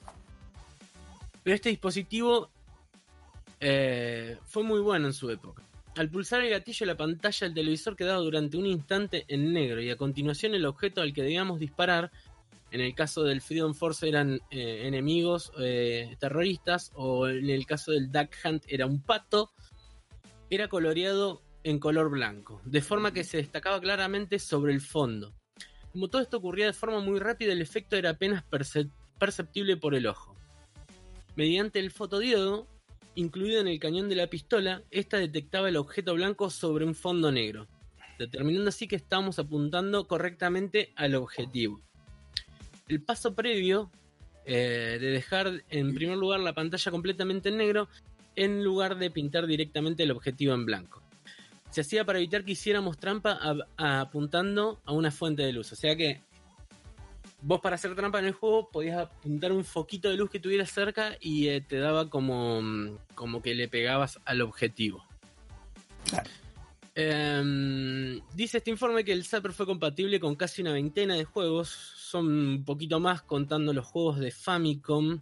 Pero 1.42 1.54
este 1.54 1.70
dispositivo 1.70 2.50
eh, 3.60 4.36
fue 4.44 4.62
muy 4.62 4.80
bueno 4.80 5.06
en 5.06 5.12
su 5.12 5.30
época. 5.30 5.62
Al 5.96 6.10
pulsar 6.10 6.42
el 6.42 6.50
gatillo, 6.50 6.84
la 6.84 6.96
pantalla 6.96 7.46
del 7.46 7.54
televisor 7.54 7.96
quedaba 7.96 8.18
durante 8.20 8.58
un 8.58 8.66
instante 8.66 9.24
en 9.28 9.52
negro 9.52 9.80
y 9.80 9.88
a 9.90 9.96
continuación 9.96 10.54
el 10.54 10.66
objeto 10.66 11.00
al 11.00 11.14
que 11.14 11.22
debíamos 11.22 11.58
disparar, 11.58 12.12
en 12.70 12.80
el 12.80 12.94
caso 12.94 13.22
del 13.22 13.40
Freedom 13.40 13.74
Force 13.74 14.08
eran 14.08 14.40
eh, 14.50 14.82
enemigos 14.86 15.52
eh, 15.58 16.16
terroristas 16.18 16.90
o 16.94 17.28
en 17.28 17.48
el 17.48 17.66
caso 17.66 17.92
del 17.92 18.10
Duck 18.10 18.30
Hunt 18.44 18.64
era 18.68 18.86
un 18.86 19.02
pato, 19.02 19.52
era 20.50 20.68
coloreado 20.68 21.42
en 21.64 21.78
color 21.78 22.10
blanco, 22.10 22.60
de 22.64 22.80
forma 22.80 23.12
que 23.12 23.24
se 23.24 23.38
destacaba 23.38 23.80
claramente 23.80 24.38
sobre 24.38 24.72
el 24.72 24.80
fondo. 24.80 25.34
Como 25.92 26.08
todo 26.08 26.22
esto 26.22 26.36
ocurría 26.36 26.66
de 26.66 26.72
forma 26.72 27.00
muy 27.00 27.18
rápida, 27.18 27.52
el 27.52 27.62
efecto 27.62 27.96
era 27.96 28.10
apenas 28.10 28.44
percep- 28.50 28.92
perceptible 29.18 29.76
por 29.76 29.94
el 29.94 30.06
ojo. 30.06 30.36
Mediante 31.34 31.78
el 31.78 31.90
fotodiodo, 31.90 32.68
incluido 33.14 33.60
en 33.60 33.68
el 33.68 33.78
cañón 33.78 34.08
de 34.08 34.16
la 34.16 34.28
pistola, 34.28 34.82
esta 34.90 35.18
detectaba 35.18 35.68
el 35.68 35.76
objeto 35.76 36.14
blanco 36.14 36.50
sobre 36.50 36.84
un 36.84 36.94
fondo 36.94 37.32
negro, 37.32 37.66
determinando 38.18 38.68
así 38.68 38.86
que 38.86 38.96
estábamos 38.96 39.38
apuntando 39.38 40.06
correctamente 40.06 40.92
al 40.96 41.14
objetivo. 41.14 41.80
El 42.88 43.02
paso 43.02 43.34
previo 43.34 43.90
eh, 44.44 44.98
de 45.00 45.06
dejar 45.10 45.64
en 45.70 45.94
primer 45.94 46.16
lugar 46.16 46.40
la 46.40 46.52
pantalla 46.54 46.90
completamente 46.90 47.48
en 47.48 47.56
negro 47.56 47.88
en 48.36 48.62
lugar 48.62 48.96
de 48.98 49.10
pintar 49.10 49.46
directamente 49.46 50.02
el 50.04 50.10
objetivo 50.12 50.54
en 50.54 50.66
blanco. 50.66 51.02
Se 51.70 51.80
hacía 51.80 52.04
para 52.04 52.18
evitar 52.18 52.44
que 52.44 52.52
hiciéramos 52.52 52.96
trampa 52.98 53.32
a- 53.32 53.56
a- 53.76 54.00
apuntando 54.02 54.80
a 54.84 54.92
una 54.92 55.10
fuente 55.10 55.42
de 55.42 55.52
luz. 55.52 55.72
O 55.72 55.76
sea 55.76 55.96
que 55.96 56.20
vos 57.42 57.60
para 57.60 57.74
hacer 57.74 57.94
trampa 57.96 58.18
en 58.20 58.26
el 58.26 58.32
juego 58.32 58.70
podías 58.70 58.98
apuntar 58.98 59.52
un 59.52 59.64
foquito 59.64 60.08
de 60.08 60.16
luz 60.16 60.30
que 60.30 60.38
tuvieras 60.40 60.70
cerca 60.70 61.16
y 61.20 61.48
eh, 61.48 61.60
te 61.60 61.78
daba 61.78 62.08
como, 62.08 62.98
como 63.14 63.42
que 63.42 63.54
le 63.54 63.68
pegabas 63.68 64.20
al 64.24 64.42
objetivo. 64.42 65.04
Claro. 66.08 66.30
Em, 66.94 68.20
dice 68.34 68.58
este 68.58 68.70
informe 68.70 69.04
que 69.04 69.12
el 69.12 69.24
Zapper 69.24 69.52
fue 69.52 69.66
compatible 69.66 70.18
con 70.18 70.34
casi 70.34 70.62
una 70.62 70.72
veintena 70.72 71.14
de 71.14 71.24
juegos. 71.24 71.92
Son 72.06 72.26
un 72.28 72.64
poquito 72.64 73.00
más 73.00 73.22
contando 73.22 73.72
los 73.72 73.84
juegos 73.84 74.20
de 74.20 74.30
Famicom. 74.30 75.20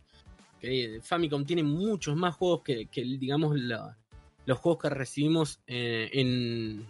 Que 0.61 1.01
Famicom 1.03 1.45
tiene 1.47 1.63
muchos 1.63 2.15
más 2.15 2.35
juegos 2.35 2.61
que, 2.63 2.87
que, 2.87 3.03
digamos, 3.05 3.59
la- 3.59 3.97
los 4.45 4.59
juegos 4.59 4.83
que 4.83 4.91
recibimos 4.91 5.61
eh, 5.67 6.11
en, 6.13 6.87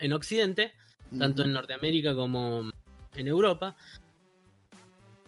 en 0.00 0.12
Occidente, 0.12 0.72
tanto 1.16 1.44
en 1.44 1.52
Norteamérica 1.52 2.12
como 2.16 2.68
en 3.14 3.28
Europa. 3.28 3.76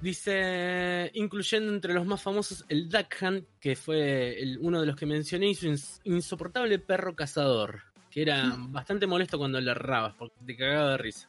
Dice, 0.00 1.10
incluyendo 1.14 1.72
entre 1.72 1.94
los 1.94 2.04
más 2.06 2.20
famosos 2.20 2.64
el 2.68 2.88
Duck 2.88 3.14
Hunt, 3.22 3.44
que 3.60 3.76
fue 3.76 4.40
el- 4.42 4.58
uno 4.60 4.80
de 4.80 4.86
los 4.86 4.96
que 4.96 5.06
mencioné, 5.06 5.50
y 5.50 5.54
su 5.54 5.66
ins- 5.68 6.00
insoportable 6.04 6.80
perro 6.80 7.14
cazador, 7.14 7.82
que 8.10 8.22
era 8.22 8.54
bastante 8.58 9.06
molesto 9.06 9.38
cuando 9.38 9.60
le 9.60 9.70
errabas, 9.70 10.14
porque 10.18 10.34
te 10.44 10.56
cagaba 10.56 10.90
de 10.92 10.98
risa. 10.98 11.28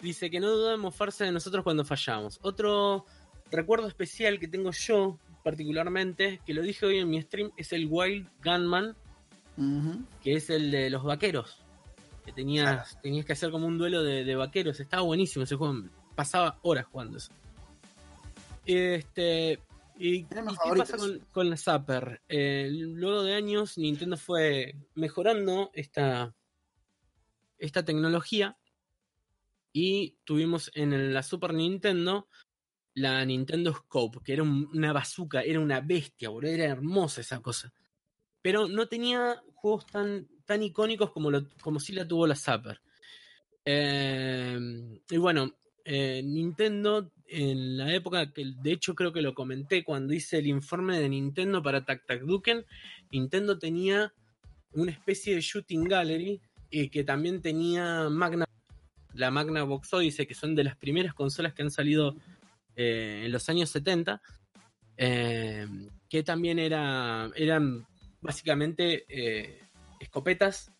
Dice 0.00 0.30
que 0.30 0.40
no 0.40 0.50
duda 0.50 0.74
en 0.74 0.80
mofarse 0.80 1.24
de 1.24 1.32
nosotros 1.32 1.64
cuando 1.64 1.84
fallamos. 1.84 2.38
Otro 2.42 3.06
recuerdo 3.50 3.88
especial 3.88 4.38
que 4.38 4.48
tengo 4.48 4.70
yo, 4.70 5.18
particularmente, 5.42 6.40
que 6.44 6.54
lo 6.54 6.62
dije 6.62 6.86
hoy 6.86 6.98
en 6.98 7.08
mi 7.08 7.20
stream, 7.22 7.50
es 7.56 7.72
el 7.72 7.86
Wild 7.88 8.28
Gunman, 8.44 8.94
que 10.22 10.34
es 10.34 10.50
el 10.50 10.70
de 10.70 10.90
los 10.90 11.02
vaqueros. 11.02 11.62
Que 12.24 12.32
tenías, 12.32 13.00
tenías 13.00 13.24
que 13.24 13.32
hacer 13.32 13.50
como 13.50 13.66
un 13.66 13.78
duelo 13.78 14.02
de, 14.02 14.24
de 14.24 14.34
vaqueros. 14.36 14.80
Estaba 14.80 15.02
buenísimo 15.02 15.44
ese 15.44 15.54
juego. 15.54 15.84
Pasaba 16.14 16.58
horas 16.62 16.86
jugando 16.86 17.18
eso. 17.18 17.32
Este. 18.66 19.60
¿Y, 19.98 20.24
qué 20.24 20.42
pasa 20.76 20.98
con, 20.98 21.20
con 21.32 21.48
la 21.48 21.56
Zapper? 21.56 22.20
Eh, 22.28 22.68
luego 22.70 23.22
de 23.22 23.34
años, 23.34 23.78
Nintendo 23.78 24.18
fue 24.18 24.74
mejorando 24.94 25.70
esta, 25.72 26.34
esta 27.58 27.84
tecnología. 27.84 28.58
Y 29.78 30.16
tuvimos 30.24 30.70
en 30.74 31.12
la 31.12 31.22
Super 31.22 31.52
Nintendo 31.52 32.28
la 32.94 33.22
Nintendo 33.26 33.74
Scope, 33.74 34.20
que 34.24 34.32
era 34.32 34.42
un- 34.42 34.70
una 34.72 34.92
bazooka, 34.94 35.42
era 35.42 35.60
una 35.60 35.80
bestia, 35.80 36.30
boludo. 36.30 36.50
Era 36.52 36.64
hermosa 36.64 37.20
esa 37.20 37.40
cosa 37.42 37.72
pero 38.46 38.68
no 38.68 38.86
tenía 38.86 39.42
juegos 39.56 39.86
tan, 39.88 40.28
tan 40.44 40.62
icónicos 40.62 41.10
como, 41.10 41.32
lo, 41.32 41.48
como 41.60 41.80
sí 41.80 41.92
la 41.92 42.06
tuvo 42.06 42.28
la 42.28 42.36
Zapper. 42.36 42.80
Eh, 43.64 44.56
y 45.10 45.16
bueno, 45.16 45.52
eh, 45.84 46.22
Nintendo 46.24 47.10
en 47.26 47.76
la 47.76 47.92
época 47.92 48.32
que 48.32 48.44
de 48.62 48.70
hecho 48.70 48.94
creo 48.94 49.12
que 49.12 49.20
lo 49.20 49.34
comenté 49.34 49.82
cuando 49.82 50.14
hice 50.14 50.38
el 50.38 50.46
informe 50.46 51.00
de 51.00 51.08
Nintendo 51.08 51.60
para 51.60 51.84
Tac 51.84 52.06
Tac 52.06 52.20
Duken, 52.22 52.64
Nintendo 53.10 53.58
tenía 53.58 54.14
una 54.74 54.92
especie 54.92 55.34
de 55.34 55.40
shooting 55.40 55.82
gallery 55.82 56.40
y 56.70 56.88
que 56.88 57.02
también 57.02 57.42
tenía 57.42 58.08
Magna, 58.08 58.45
la 59.16 59.30
Magna 59.30 59.62
Box 59.64 59.92
Odyssey, 59.94 60.26
que 60.26 60.34
son 60.34 60.54
de 60.54 60.64
las 60.64 60.76
primeras 60.76 61.14
consolas 61.14 61.54
que 61.54 61.62
han 61.62 61.70
salido 61.70 62.16
eh, 62.76 63.22
en 63.24 63.32
los 63.32 63.48
años 63.48 63.70
70, 63.70 64.20
eh, 64.96 65.66
que 66.08 66.22
también 66.22 66.58
era, 66.58 67.30
eran 67.34 67.86
básicamente 68.20 69.04
eh, 69.08 69.60
escopetas 70.00 70.70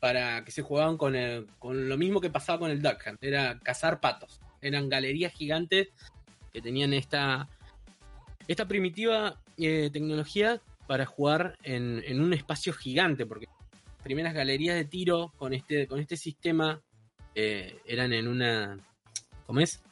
para 0.00 0.44
que 0.44 0.50
se 0.50 0.62
jugaban 0.62 0.96
con, 0.96 1.14
lo 1.14 1.96
mismo 1.96 2.20
que 2.20 2.30
pasaba 2.30 2.58
con 2.58 2.70
el 2.70 2.82
Duck 2.82 3.02
Hunt, 3.06 3.22
era 3.22 3.58
cazar 3.60 4.00
patos. 4.00 4.40
Eran 4.60 4.88
galerías 4.88 5.32
gigantes 5.32 5.88
que 6.52 6.60
tenían 6.60 6.92
esta, 6.92 7.48
esta 8.48 8.68
primitiva 8.68 9.40
tecnología 9.56 10.60
para 10.86 11.06
jugar 11.06 11.56
en, 11.62 12.02
en 12.06 12.20
un 12.20 12.34
espacio 12.34 12.74
gigante, 12.74 13.24
porque 13.24 13.48
primeras 14.04 14.34
galerías 14.34 14.76
de 14.76 14.84
tiro 14.84 15.32
con 15.36 15.54
este, 15.54 15.88
con 15.88 15.98
este 15.98 16.16
sistema 16.16 16.82
eh, 17.34 17.80
eran 17.84 18.12
en 18.12 18.28
una. 18.28 18.78
¿Cómo 19.46 19.60
es? 19.60 19.82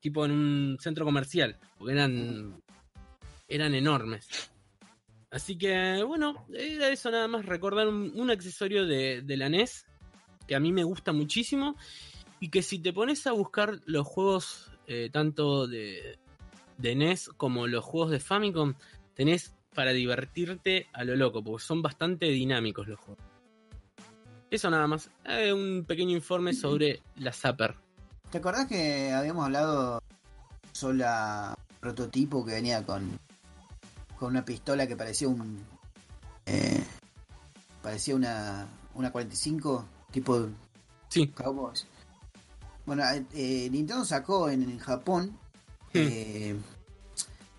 Tipo 0.00 0.24
en 0.24 0.32
un 0.32 0.76
centro 0.80 1.04
comercial, 1.04 1.56
porque 1.78 1.94
eran, 1.94 2.62
eran 3.48 3.74
enormes. 3.74 4.50
Así 5.30 5.58
que, 5.58 6.02
bueno, 6.04 6.46
era 6.54 6.88
eso 6.88 7.10
nada 7.10 7.28
más, 7.28 7.44
recordar 7.44 7.88
un, 7.88 8.30
accesorio 8.30 8.86
de, 8.86 9.22
de 9.22 9.36
la 9.36 9.48
NES 9.48 9.86
que 10.46 10.54
a 10.54 10.60
mí 10.60 10.72
me 10.72 10.84
gusta 10.84 11.12
muchísimo 11.12 11.76
y 12.40 12.48
que 12.48 12.62
si 12.62 12.78
te 12.78 12.92
pones 12.92 13.26
a 13.26 13.32
buscar 13.32 13.80
los 13.84 14.06
juegos 14.06 14.70
eh, 14.86 15.10
tanto 15.12 15.66
de, 15.66 16.18
de 16.78 16.94
NES 16.94 17.28
como 17.36 17.66
los 17.66 17.84
juegos 17.84 18.10
de 18.10 18.20
Famicom, 18.20 18.74
tenés 19.14 19.54
para 19.74 19.92
divertirte 19.92 20.86
a 20.92 21.04
lo 21.04 21.14
loco, 21.14 21.44
porque 21.44 21.62
son 21.62 21.82
bastante 21.82 22.26
dinámicos 22.26 22.88
los 22.88 22.98
juegos. 22.98 23.22
Eso 24.50 24.70
nada 24.70 24.86
más, 24.86 25.10
eh, 25.26 25.52
un 25.52 25.84
pequeño 25.86 26.16
informe 26.16 26.54
sobre 26.54 27.02
la 27.16 27.32
Zapper. 27.32 27.74
¿Te 28.30 28.38
acordás 28.38 28.66
que 28.66 29.12
habíamos 29.12 29.44
hablado 29.44 30.02
sola 30.72 31.54
prototipo 31.80 32.44
que 32.44 32.52
venía 32.52 32.84
con, 32.84 33.18
con 34.18 34.30
una 34.30 34.44
pistola 34.44 34.86
que 34.86 34.96
parecía 34.96 35.28
un. 35.28 35.62
eh, 36.46 36.82
parecía 37.82 38.14
una, 38.14 38.66
una 38.94 39.10
45 39.12 39.84
tipo 40.10 40.48
Sí, 41.08 41.26
Cowboys? 41.28 41.86
Bueno, 42.86 43.02
eh, 43.34 43.68
Nintendo 43.70 44.04
sacó 44.04 44.48
en, 44.48 44.62
en 44.62 44.78
Japón 44.78 45.38
eh, 45.92 46.56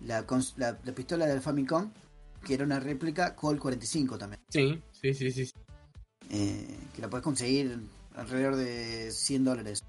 la, 0.00 0.24
la, 0.56 0.78
la 0.82 0.92
pistola 0.92 1.26
del 1.26 1.40
Famicom, 1.40 1.90
que 2.44 2.54
era 2.54 2.64
una 2.64 2.80
réplica 2.80 3.36
Colt 3.36 3.60
45 3.60 4.18
también. 4.18 4.40
sí, 4.48 4.82
sí, 4.92 5.14
sí, 5.14 5.30
sí. 5.30 5.52
Eh, 6.30 6.66
que 6.94 7.02
la 7.02 7.08
puedes 7.10 7.24
conseguir 7.24 7.78
alrededor 8.14 8.56
de 8.56 9.10
100 9.10 9.44
dólares. 9.44 9.82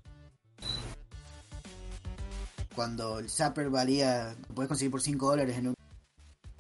Cuando 2.76 3.20
el 3.20 3.30
Zapper 3.30 3.70
valía, 3.70 4.36
lo 4.50 4.56
puedes 4.56 4.68
conseguir 4.70 4.92
por 4.92 5.02
5 5.02 5.30
dólares 5.30 5.58
en, 5.58 5.68
un- 5.70 5.76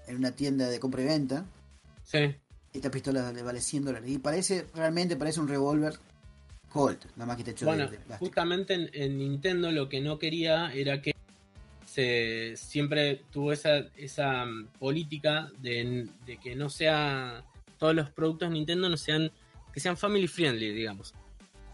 en 0.07 0.15
una 0.17 0.31
tienda 0.31 0.67
de 0.67 0.79
compra 0.79 1.01
y 1.01 1.05
venta, 1.05 1.45
Sí, 2.03 2.35
esta 2.73 2.91
pistola 2.91 3.31
le 3.31 3.41
vale 3.41 3.61
100 3.61 3.85
dólares. 3.85 4.09
Y 4.09 4.17
parece, 4.17 4.65
realmente 4.75 5.15
parece 5.15 5.39
un 5.39 5.47
revólver 5.47 5.93
Colt, 6.69 7.05
nada 7.15 7.25
más 7.25 7.37
que 7.37 7.43
te 7.45 7.51
hecho 7.51 7.65
de- 7.65 7.71
Bueno, 7.71 7.83
de, 7.89 7.97
plástico. 7.97 8.17
justamente 8.19 8.73
en, 8.73 8.89
en 8.93 9.17
Nintendo 9.17 9.71
lo 9.71 9.87
que 9.87 10.01
no 10.01 10.19
quería 10.19 10.73
era 10.73 11.01
que 11.01 11.13
se 11.85 12.53
siempre 12.57 13.21
tuvo 13.31 13.51
esa, 13.53 13.77
esa 13.97 14.45
mm, 14.45 14.67
política 14.79 15.49
de, 15.59 16.07
de 16.25 16.37
que 16.37 16.55
no 16.55 16.69
sea 16.69 17.43
todos 17.77 17.93
los 17.95 18.09
productos 18.11 18.51
Nintendo 18.51 18.87
no 18.89 18.95
sean 18.97 19.31
que 19.73 19.79
sean 19.79 19.97
family 19.97 20.27
friendly, 20.27 20.71
digamos. 20.73 21.13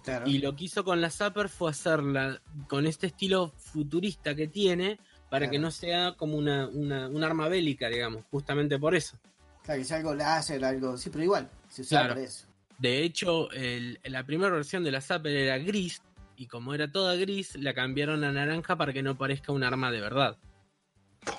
Claro. 0.04 0.28
Y 0.28 0.38
lo 0.40 0.56
que 0.56 0.66
hizo 0.66 0.84
con 0.84 1.02
la 1.02 1.10
Zapper 1.10 1.50
fue 1.50 1.70
hacerla 1.72 2.42
con 2.70 2.86
este 2.88 3.08
estilo 3.08 3.52
futurista 3.58 4.36
que 4.36 4.48
tiene 4.48 5.00
para 5.30 5.46
Claro. 5.48 5.52
que 5.52 5.60
no 5.60 5.72
sea 5.72 6.14
como 6.16 6.38
una, 6.38 6.68
una, 6.68 7.08
un 7.10 7.24
arma 7.24 7.50
bélica, 7.50 7.90
digamos, 7.90 8.24
justamente 8.32 8.80
por 8.80 8.96
eso. 8.96 9.18
Claro, 9.64 9.80
que 9.82 9.86
sea 9.86 9.98
algo 9.98 10.16
láser, 10.16 10.64
algo. 10.64 10.98
Sí, 10.98 11.10
pero 11.10 11.24
igual, 11.26 11.50
se 11.68 11.82
usaba 11.82 12.04
Claro. 12.04 12.14
para 12.16 12.26
eso. 12.28 12.46
De 12.80 13.04
hecho, 13.04 13.52
el- 13.52 14.00
la 14.06 14.24
primera 14.26 14.52
versión 14.52 14.84
de 14.86 14.92
la 14.92 15.02
Zapper 15.02 15.36
era 15.36 15.58
gris 15.58 16.02
y 16.38 16.46
como 16.46 16.74
era 16.74 16.90
toda 16.90 17.16
gris, 17.16 17.56
la 17.58 17.74
cambiaron 17.74 18.24
a 18.24 18.32
naranja 18.32 18.78
para 18.78 18.94
que 18.94 19.04
no 19.04 19.18
parezca 19.18 19.52
un 19.52 19.64
arma 19.64 19.92
de 19.92 20.00
verdad. 20.00 20.38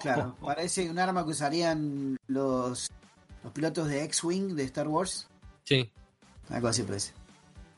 Claro, 0.02 0.36
parece 0.42 0.90
un 0.90 0.98
arma 0.98 1.24
que 1.24 1.30
usarían 1.30 2.18
los, 2.26 2.90
los 3.42 3.52
pilotos 3.54 3.88
de 3.88 4.04
X-Wing 4.04 4.54
de 4.54 4.64
Star 4.64 4.88
Wars. 4.88 5.26
Sí, 5.64 5.90
Algo 6.50 6.68
así 6.68 6.82
parece. 6.82 7.12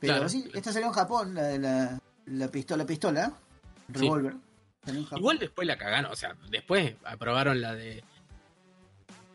Pero 0.01 0.15
Claro. 0.15 0.29
sí, 0.29 0.49
esta 0.55 0.73
salió 0.73 0.89
en 0.89 0.95
Japón, 0.95 1.35
la 1.35 1.43
de 1.45 1.59
la, 1.59 2.01
la 2.27 2.49
pistola, 2.49 2.87
pistola, 2.87 3.33
revólver. 3.89 4.35
Igual 5.17 5.39
después 5.39 5.67
la 5.69 5.77
cagaron, 5.77 6.11
o 6.11 6.17
sea, 6.17 6.35
después 6.49 6.95
aprobaron 7.05 7.61
la 7.61 7.75
de... 7.75 8.03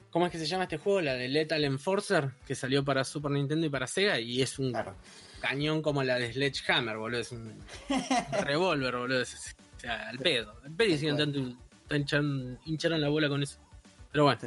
¿Cómo 0.09 0.25
es 0.25 0.31
que 0.31 0.39
se 0.39 0.45
llama 0.45 0.63
este 0.63 0.77
juego? 0.77 1.01
La 1.01 1.13
de 1.13 1.27
Lethal 1.27 1.63
Enforcer, 1.65 2.31
que 2.47 2.55
salió 2.55 2.83
para 2.85 3.03
Super 3.03 3.31
Nintendo 3.31 3.67
y 3.67 3.69
para 3.69 3.85
Sega, 3.85 4.19
y 4.19 4.41
es 4.41 4.57
un 4.57 4.71
Claro. 4.71 4.95
cañón 5.41 5.81
como 5.81 6.01
la 6.03 6.15
de 6.15 6.31
Sledgehammer, 6.33 6.97
boludo. 6.97 7.19
Es 7.19 7.31
un 7.33 7.53
revólver, 8.43 8.95
boludo. 8.95 9.21
es- 9.21 9.55
o 9.75 9.79
sea, 9.79 10.09
al 10.09 10.17
pedo. 10.17 10.55
Al 10.63 10.71
pedo 10.71 10.89
y 10.93 10.97
siguen 10.97 11.17
tanto 11.17 11.39
hincharon 12.65 13.01
la 13.01 13.09
bola 13.09 13.27
con 13.29 13.43
eso. 13.43 13.59
Pero 14.11 14.23
bueno. 14.23 14.39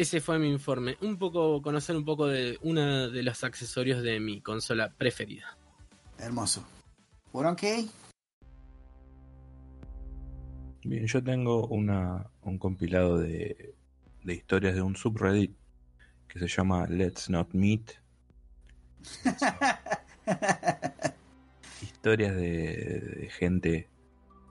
Ese 0.00 0.20
fue 0.20 0.38
mi 0.38 0.48
informe. 0.48 0.96
Un 1.02 1.18
poco, 1.18 1.60
conocer 1.60 1.94
un 1.94 2.06
poco 2.06 2.26
de 2.26 2.58
uno 2.62 3.10
de 3.10 3.22
los 3.22 3.44
accesorios 3.44 4.02
de 4.02 4.18
mi 4.18 4.40
consola 4.40 4.94
preferida. 4.96 5.58
Hermoso. 6.18 6.66
¿Fueron 7.30 7.54
qué? 7.54 7.84
Bien, 10.84 11.06
yo 11.06 11.22
tengo 11.22 11.66
una, 11.66 12.30
un 12.40 12.58
compilado 12.58 13.18
de, 13.18 13.74
de 14.24 14.34
historias 14.34 14.74
de 14.74 14.80
un 14.80 14.96
subreddit 14.96 15.54
que 16.28 16.38
se 16.38 16.48
llama 16.48 16.86
Let's 16.86 17.28
Not 17.28 17.52
Meet. 17.52 17.92
Historias 21.82 22.34
de, 22.36 23.00
de 23.00 23.30
gente 23.30 23.88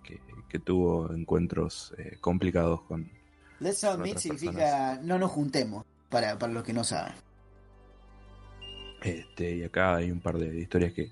que, 0.04 0.20
que 0.48 0.60
tuvo 0.60 1.12
encuentros 1.12 1.96
eh, 1.98 2.18
complicados 2.22 2.84
con... 2.84 3.10
Let's 3.60 3.84
not 3.84 3.94
Con 3.94 4.04
meet 4.04 4.18
significa 4.18 5.00
no 5.02 5.20
nos 5.20 5.32
juntemos, 5.32 5.86
para, 6.10 6.38
para 6.38 6.54
los 6.54 6.64
que 6.64 6.74
no 6.74 6.84
saben. 6.84 7.14
Este, 9.02 9.58
y 9.58 9.64
acá 9.64 9.96
hay 9.96 10.12
un 10.12 10.20
par 10.20 10.38
de 10.38 10.60
historias 10.60 10.94
que 10.94 11.12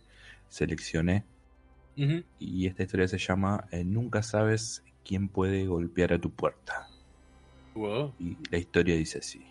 seleccioné. 0.49 1.25
Y 2.37 2.67
esta 2.67 2.83
historia 2.83 3.07
se 3.07 3.17
llama 3.17 3.67
eh, 3.71 3.83
Nunca 3.83 4.21
sabes 4.21 4.83
quién 5.03 5.29
puede 5.29 5.65
golpear 5.65 6.13
a 6.13 6.19
tu 6.19 6.29
puerta. 6.29 6.87
Wow. 7.73 8.13
Y 8.19 8.37
la 8.51 8.59
historia 8.59 8.95
dice 8.95 9.17
así. 9.17 9.43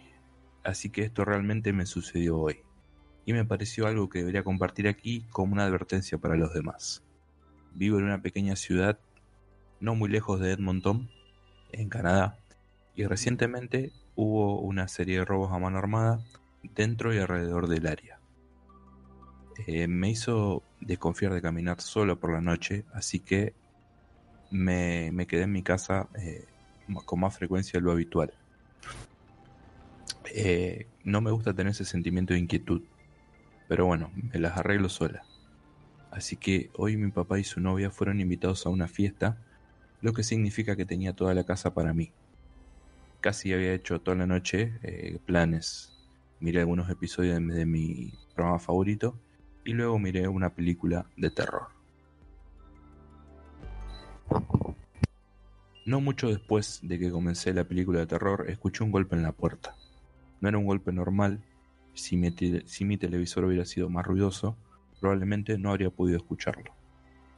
Así 0.63 0.91
que 0.91 1.03
esto 1.03 1.25
realmente 1.25 1.73
me 1.73 1.87
sucedió 1.87 2.39
hoy. 2.39 2.61
Y 3.25 3.33
me 3.33 3.45
pareció 3.45 3.89
algo 3.89 4.09
que 4.09 4.21
debería 4.21 4.45
compartir 4.45 4.87
aquí 4.87 5.25
como 5.31 5.55
una 5.55 5.65
advertencia 5.65 6.19
para 6.19 6.37
los 6.37 6.55
demás. 6.55 7.03
Vivo 7.75 7.99
en 7.99 8.05
una 8.05 8.23
pequeña 8.23 8.55
ciudad 8.55 9.01
no 9.81 9.95
muy 9.95 10.09
lejos 10.09 10.41
de 10.41 10.53
Edmonton, 10.53 11.11
en 11.73 11.89
Canadá, 11.89 12.39
y 12.97 13.05
recientemente 13.05 13.93
hubo 14.15 14.59
una 14.61 14.89
serie 14.89 15.19
de 15.19 15.25
robos 15.25 15.53
a 15.53 15.59
mano 15.59 15.79
armada 15.79 16.21
dentro 16.75 17.15
y 17.15 17.19
alrededor 17.19 17.69
del 17.69 17.87
área. 17.87 18.19
Eh, 19.67 19.87
me 19.87 20.11
hizo 20.11 20.63
desconfiar 20.81 21.33
de 21.35 21.43
caminar 21.43 21.81
solo 21.81 22.19
por 22.19 22.33
la 22.33 22.41
noche, 22.41 22.85
así 22.93 23.21
que 23.21 23.55
me, 24.51 25.11
me 25.13 25.27
quedé 25.27 25.43
en 25.43 25.53
mi 25.53 25.63
casa 25.63 26.09
eh, 26.15 26.47
con 27.05 27.21
más 27.21 27.37
frecuencia 27.37 27.79
de 27.79 27.85
lo 27.85 27.93
habitual. 27.93 28.33
Eh, 30.35 30.87
no 31.05 31.21
me 31.21 31.31
gusta 31.31 31.55
tener 31.55 31.73
ese 31.73 31.85
sentimiento 31.85 32.33
de 32.33 32.41
inquietud, 32.41 32.83
pero 33.69 33.87
bueno, 33.87 34.11
me 34.15 34.39
las 34.39 34.57
arreglo 34.57 34.89
sola. 34.89 35.23
Así 36.11 36.37
que 36.37 36.71
hoy 36.75 36.97
mi 36.97 37.11
papá 37.11 37.39
y 37.39 37.45
su 37.45 37.61
novia 37.61 37.91
fueron 37.91 38.21
invitados 38.21 38.65
a 38.65 38.71
una 38.71 38.89
fiesta, 38.89 39.39
lo 40.01 40.15
que 40.15 40.23
significa 40.23 40.77
que 40.77 40.87
tenía 40.87 41.13
toda 41.13 41.35
la 41.35 41.45
casa 41.45 41.75
para 41.75 41.93
mí. 41.93 42.13
Casi 43.27 43.53
había 43.53 43.75
hecho 43.75 44.01
toda 44.01 44.17
la 44.19 44.27
noche 44.29 44.79
eh, 44.85 45.19
planes. 45.27 45.93
Miré 46.39 46.61
algunos 46.61 46.89
episodios 46.91 47.45
de, 47.45 47.67
mi 47.67 48.13
programa 48.37 48.61
favorito 48.61 49.19
y 49.65 49.73
luego 49.73 49.99
miré 49.99 50.29
una 50.29 50.55
película 50.55 51.07
de 51.17 51.31
terror. 51.31 51.67
No 55.85 56.01
mucho 56.01 56.29
después 56.29 56.79
de 56.85 57.01
que 57.01 57.11
comencé 57.11 57.53
la 57.53 57.65
película 57.65 57.99
de 57.99 58.07
terror, 58.07 58.49
escuché 58.49 58.85
un 58.85 58.93
golpe 58.93 59.17
en 59.17 59.25
la 59.25 59.33
puerta. 59.33 59.75
No 60.41 60.49
era 60.49 60.59
un 60.59 60.67
golpe 60.67 60.93
normal. 60.93 61.43
Si 61.95 62.17
mi, 62.17 62.33
si 62.67 62.85
mi 62.85 62.97
televisor 62.97 63.45
hubiera 63.45 63.65
sido 63.65 63.91
más 63.91 64.07
ruidoso, 64.07 64.57
probablemente 65.01 65.59
no 65.59 65.71
habría 65.71 65.91
podido 65.91 66.17
escucharlo. 66.17 66.77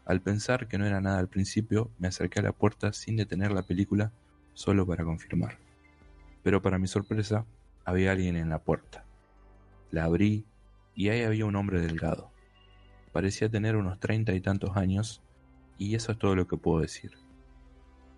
Al 0.04 0.20
pensar 0.20 0.68
que 0.68 0.76
no 0.76 0.84
era 0.84 1.00
nada 1.00 1.18
al 1.18 1.28
principio, 1.28 1.90
me 1.98 2.08
acerqué 2.08 2.40
a 2.40 2.42
la 2.42 2.52
puerta 2.52 2.92
sin 2.92 3.16
detener 3.16 3.52
la 3.52 3.62
película, 3.62 4.12
solo 4.52 4.86
para 4.86 5.06
confirmar. 5.06 5.66
Pero 6.48 6.62
para 6.62 6.78
mi 6.78 6.86
sorpresa, 6.86 7.44
había 7.84 8.10
alguien 8.10 8.34
en 8.34 8.48
la 8.48 8.60
puerta. 8.60 9.04
La 9.90 10.04
abrí 10.04 10.46
y 10.94 11.10
ahí 11.10 11.20
había 11.20 11.44
un 11.44 11.56
hombre 11.56 11.78
delgado. 11.78 12.30
Parecía 13.12 13.50
tener 13.50 13.76
unos 13.76 14.00
treinta 14.00 14.32
y 14.32 14.40
tantos 14.40 14.74
años, 14.74 15.20
y 15.76 15.94
eso 15.94 16.10
es 16.10 16.18
todo 16.18 16.34
lo 16.34 16.48
que 16.48 16.56
puedo 16.56 16.80
decir. 16.80 17.10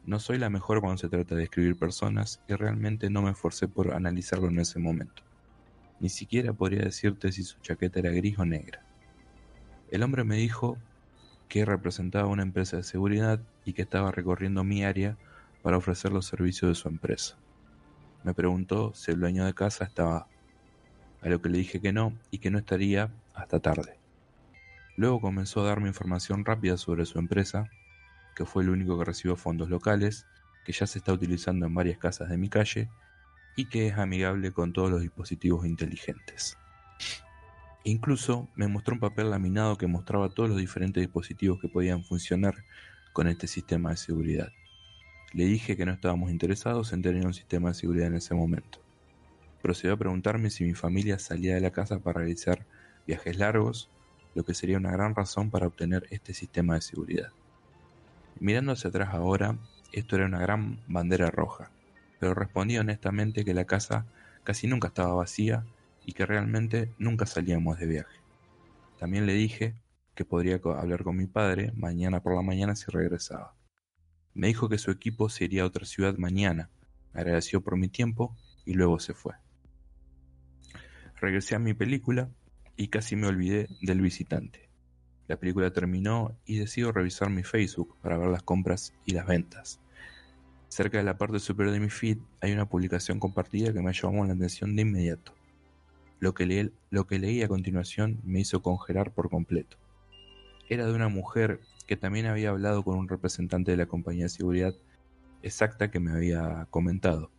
No 0.05 0.21
soy 0.21 0.39
la 0.39 0.49
mejor 0.49 0.81
cuando 0.81 0.99
se 0.99 1.09
trata 1.09 1.35
de 1.35 1.43
escribir 1.43 1.77
personas 1.77 2.41
y 2.47 2.55
realmente 2.55 3.11
no 3.11 3.21
me 3.21 3.33
esforcé 3.33 3.67
por 3.67 3.95
analizarlo 3.95 4.47
en 4.47 4.61
ese 4.61 4.79
momento. 4.79 5.25
Ni 5.99 6.09
siquiera 6.09 6.53
podría 6.53 6.85
decirte 6.85 7.33
si 7.33 7.43
su 7.43 7.59
chaqueta 7.63 7.99
era 7.99 8.13
gris 8.13 8.39
o 8.39 8.45
negra. 8.45 8.87
El 9.91 10.05
hombre 10.05 10.23
me 10.23 10.37
dijo 10.37 10.79
que 11.49 11.65
representaba 11.65 12.29
una 12.29 12.45
empresa 12.45 12.77
de 12.77 12.85
seguridad 12.85 13.41
y 13.65 13.73
que 13.73 13.83
estaba 13.83 14.13
recorriendo 14.13 14.63
mi 14.63 14.85
área 14.85 15.17
para 15.63 15.79
ofrecer 15.79 16.13
los 16.13 16.27
servicios 16.27 16.69
de 16.69 16.75
su 16.77 16.87
empresa. 16.87 17.37
Me 18.23 18.35
preguntó 18.35 18.93
si 18.95 19.11
el 19.11 19.21
dueño 19.21 19.47
de 19.47 19.55
casa 19.55 19.85
estaba, 19.85 20.27
a 21.23 21.29
lo 21.29 21.41
que 21.41 21.49
le 21.49 21.59
dije 21.59 21.81
que 21.81 21.93
no 21.93 22.13
y 22.31 22.39
que 22.39 22.51
no 22.51 22.59
estaría 22.59 23.11
hasta 23.35 23.61
tarde. 23.61 23.99
Luego 24.97 25.21
comenzó 25.21 25.61
a 25.61 25.69
darme 25.69 25.89
información 25.89 26.45
rápida 26.45 26.77
sobre 26.77 27.07
su 27.07 27.19
empresa, 27.19 27.71
que 28.35 28.45
fue 28.45 28.63
el 28.63 28.71
único 28.71 28.99
que 28.99 29.05
recibió 29.05 29.37
fondos 29.37 29.71
locales, 29.71 30.27
que 30.65 30.73
ya 30.73 30.87
se 30.87 30.99
está 30.99 31.13
utilizando 31.13 31.67
en 31.67 31.75
varias 31.75 31.99
casas 31.99 32.29
de 32.29 32.37
mi 32.37 32.49
calle 32.49 32.91
y 33.57 33.67
que 33.67 33.89
es 33.89 33.99
amigable 33.99 34.53
con 34.53 34.73
todos 34.73 34.91
los 34.91 35.01
dispositivos 35.01 35.67
inteligentes. 35.67 36.59
Incluso 37.85 38.49
me 38.57 38.69
mostró 38.69 38.95
un 38.95 39.01
papel 39.01 39.31
laminado 39.31 39.77
que 39.77 39.87
mostraba 39.87 40.29
todos 40.29 40.51
los 40.51 40.59
diferentes 40.59 41.01
dispositivos 41.01 41.61
que 41.61 41.69
podían 41.69 42.05
funcionar 42.05 42.55
con 43.13 43.27
este 43.27 43.47
sistema 43.47 43.91
de 43.91 43.97
seguridad. 43.97 44.53
Le 45.33 45.45
dije 45.45 45.77
que 45.77 45.87
no 45.87 45.93
estábamos 45.93 46.31
interesados 46.33 46.93
en 46.93 47.03
tener 47.03 47.25
un 47.25 47.35
sistema 47.35 47.69
de 47.69 47.75
seguridad 47.75 48.09
en 48.09 48.17
ese 48.17 48.35
momento. 48.35 48.81
Procedió 49.63 49.95
a 49.95 49.97
preguntarme 49.97 50.51
si 50.51 50.65
mi 50.65 50.75
familia 50.75 51.21
salía 51.21 51.55
de 51.55 51.61
la 51.61 51.71
casa 51.71 52.01
para 52.01 52.19
realizar 52.19 52.67
viajes 53.07 53.39
largos, 53.39 53.91
lo 54.35 54.45
que 54.45 54.55
sería 54.55 54.77
una 54.77 54.91
gran 54.91 55.15
razón 55.15 55.51
para 55.51 55.69
obtener 55.69 56.07
este 56.11 56.35
sistema 56.35 56.75
de 56.75 56.81
seguridad. 56.81 57.29
Mirando 58.41 58.73
hacia 58.73 58.89
atrás 58.89 59.11
ahora, 59.13 59.57
esto 59.93 60.17
era 60.17 60.27
una 60.27 60.41
gran 60.41 60.81
bandera 60.89 61.31
roja, 61.31 61.71
pero 62.19 62.35
respondí 62.35 62.79
honestamente 62.79 63.45
que 63.45 63.55
la 63.55 63.67
casa 63.67 64.07
casi 64.43 64.67
nunca 64.67 64.89
estaba 64.89 65.15
vacía 65.15 65.65
y 66.05 66.13
que 66.13 66.27
realmente 66.27 66.91
nunca 66.99 67.27
salíamos 67.27 67.79
de 67.79 67.87
viaje. 67.87 68.19
También 68.99 69.27
le 69.27 69.35
dije 69.35 69.75
que 70.17 70.25
podría 70.25 70.61
hablar 70.77 71.05
con 71.05 71.17
mi 71.17 71.27
padre 71.27 71.73
mañana 71.77 72.21
por 72.21 72.35
la 72.35 72.43
mañana 72.43 72.75
si 72.75 72.91
regresaba. 72.91 73.60
Me 74.35 74.47
dijo 74.47 74.69
que 74.69 74.79
su 74.79 74.91
equipo 74.91 75.29
se 75.29 75.45
iría 75.45 75.63
a 75.63 75.67
otra 75.67 75.85
ciudad 75.85 76.17
mañana, 76.17 76.71
agradeció 77.13 77.63
por 77.63 77.77
mi 77.77 77.89
tiempo 77.89 78.37
y 78.65 78.75
luego 78.75 79.01
se 79.01 79.15
fue. 79.15 79.35
Regresé 81.21 81.55
a 81.55 81.59
mi 81.59 81.75
película 81.75 82.31
y 82.77 82.89
casi 82.89 83.17
me 83.17 83.27
olvidé 83.27 83.69
del 83.83 84.01
visitante. 84.01 84.71
La 85.29 85.37
película 85.37 85.73
terminó 85.73 86.37
y 86.45 86.57
decido 86.57 86.93
revisar 86.93 87.31
mi 87.31 87.43
Facebook 87.43 87.97
para 88.03 88.19
ver 88.19 88.29
las 88.29 88.43
compras 88.43 88.95
y 89.05 89.13
las 89.13 89.27
ventas. 89.27 89.81
Cerca 90.69 90.99
de 90.99 91.05
la 91.05 91.19
parte 91.19 91.41
superior 91.41 91.73
de 91.75 91.81
mi 91.81 91.91
feed 91.91 92.19
hay 92.41 92.53
una 92.53 92.69
publicación 92.69 93.19
compartida 93.21 93.73
que 93.73 93.83
me 93.83 93.93
llamó 93.93 94.25
la 94.25 94.33
atención 94.33 94.77
de 94.77 94.83
inmediato. 94.83 95.35
Lo 96.21 96.33
que, 96.33 96.47
leí, 96.47 96.73
lo 96.91 97.07
que 97.07 97.19
leí 97.19 97.43
a 97.43 97.49
continuación 97.49 98.21
me 98.25 98.41
hizo 98.41 98.63
congelar 98.63 99.13
por 99.13 99.31
completo. 99.31 99.77
Era 100.69 100.87
de 100.87 100.93
una 100.93 101.09
mujer 101.09 101.61
que 101.91 101.97
también 101.97 102.27
había 102.27 102.51
hablado 102.51 102.85
con 102.85 102.97
un 102.97 103.09
representante 103.09 103.73
de 103.73 103.77
la 103.77 103.87
compañía 103.87 104.27
de 104.27 104.29
seguridad 104.29 104.77
exacta 105.43 105.91
que 105.91 105.99
me 105.99 106.13
había 106.13 106.69
comentado. 106.71 107.33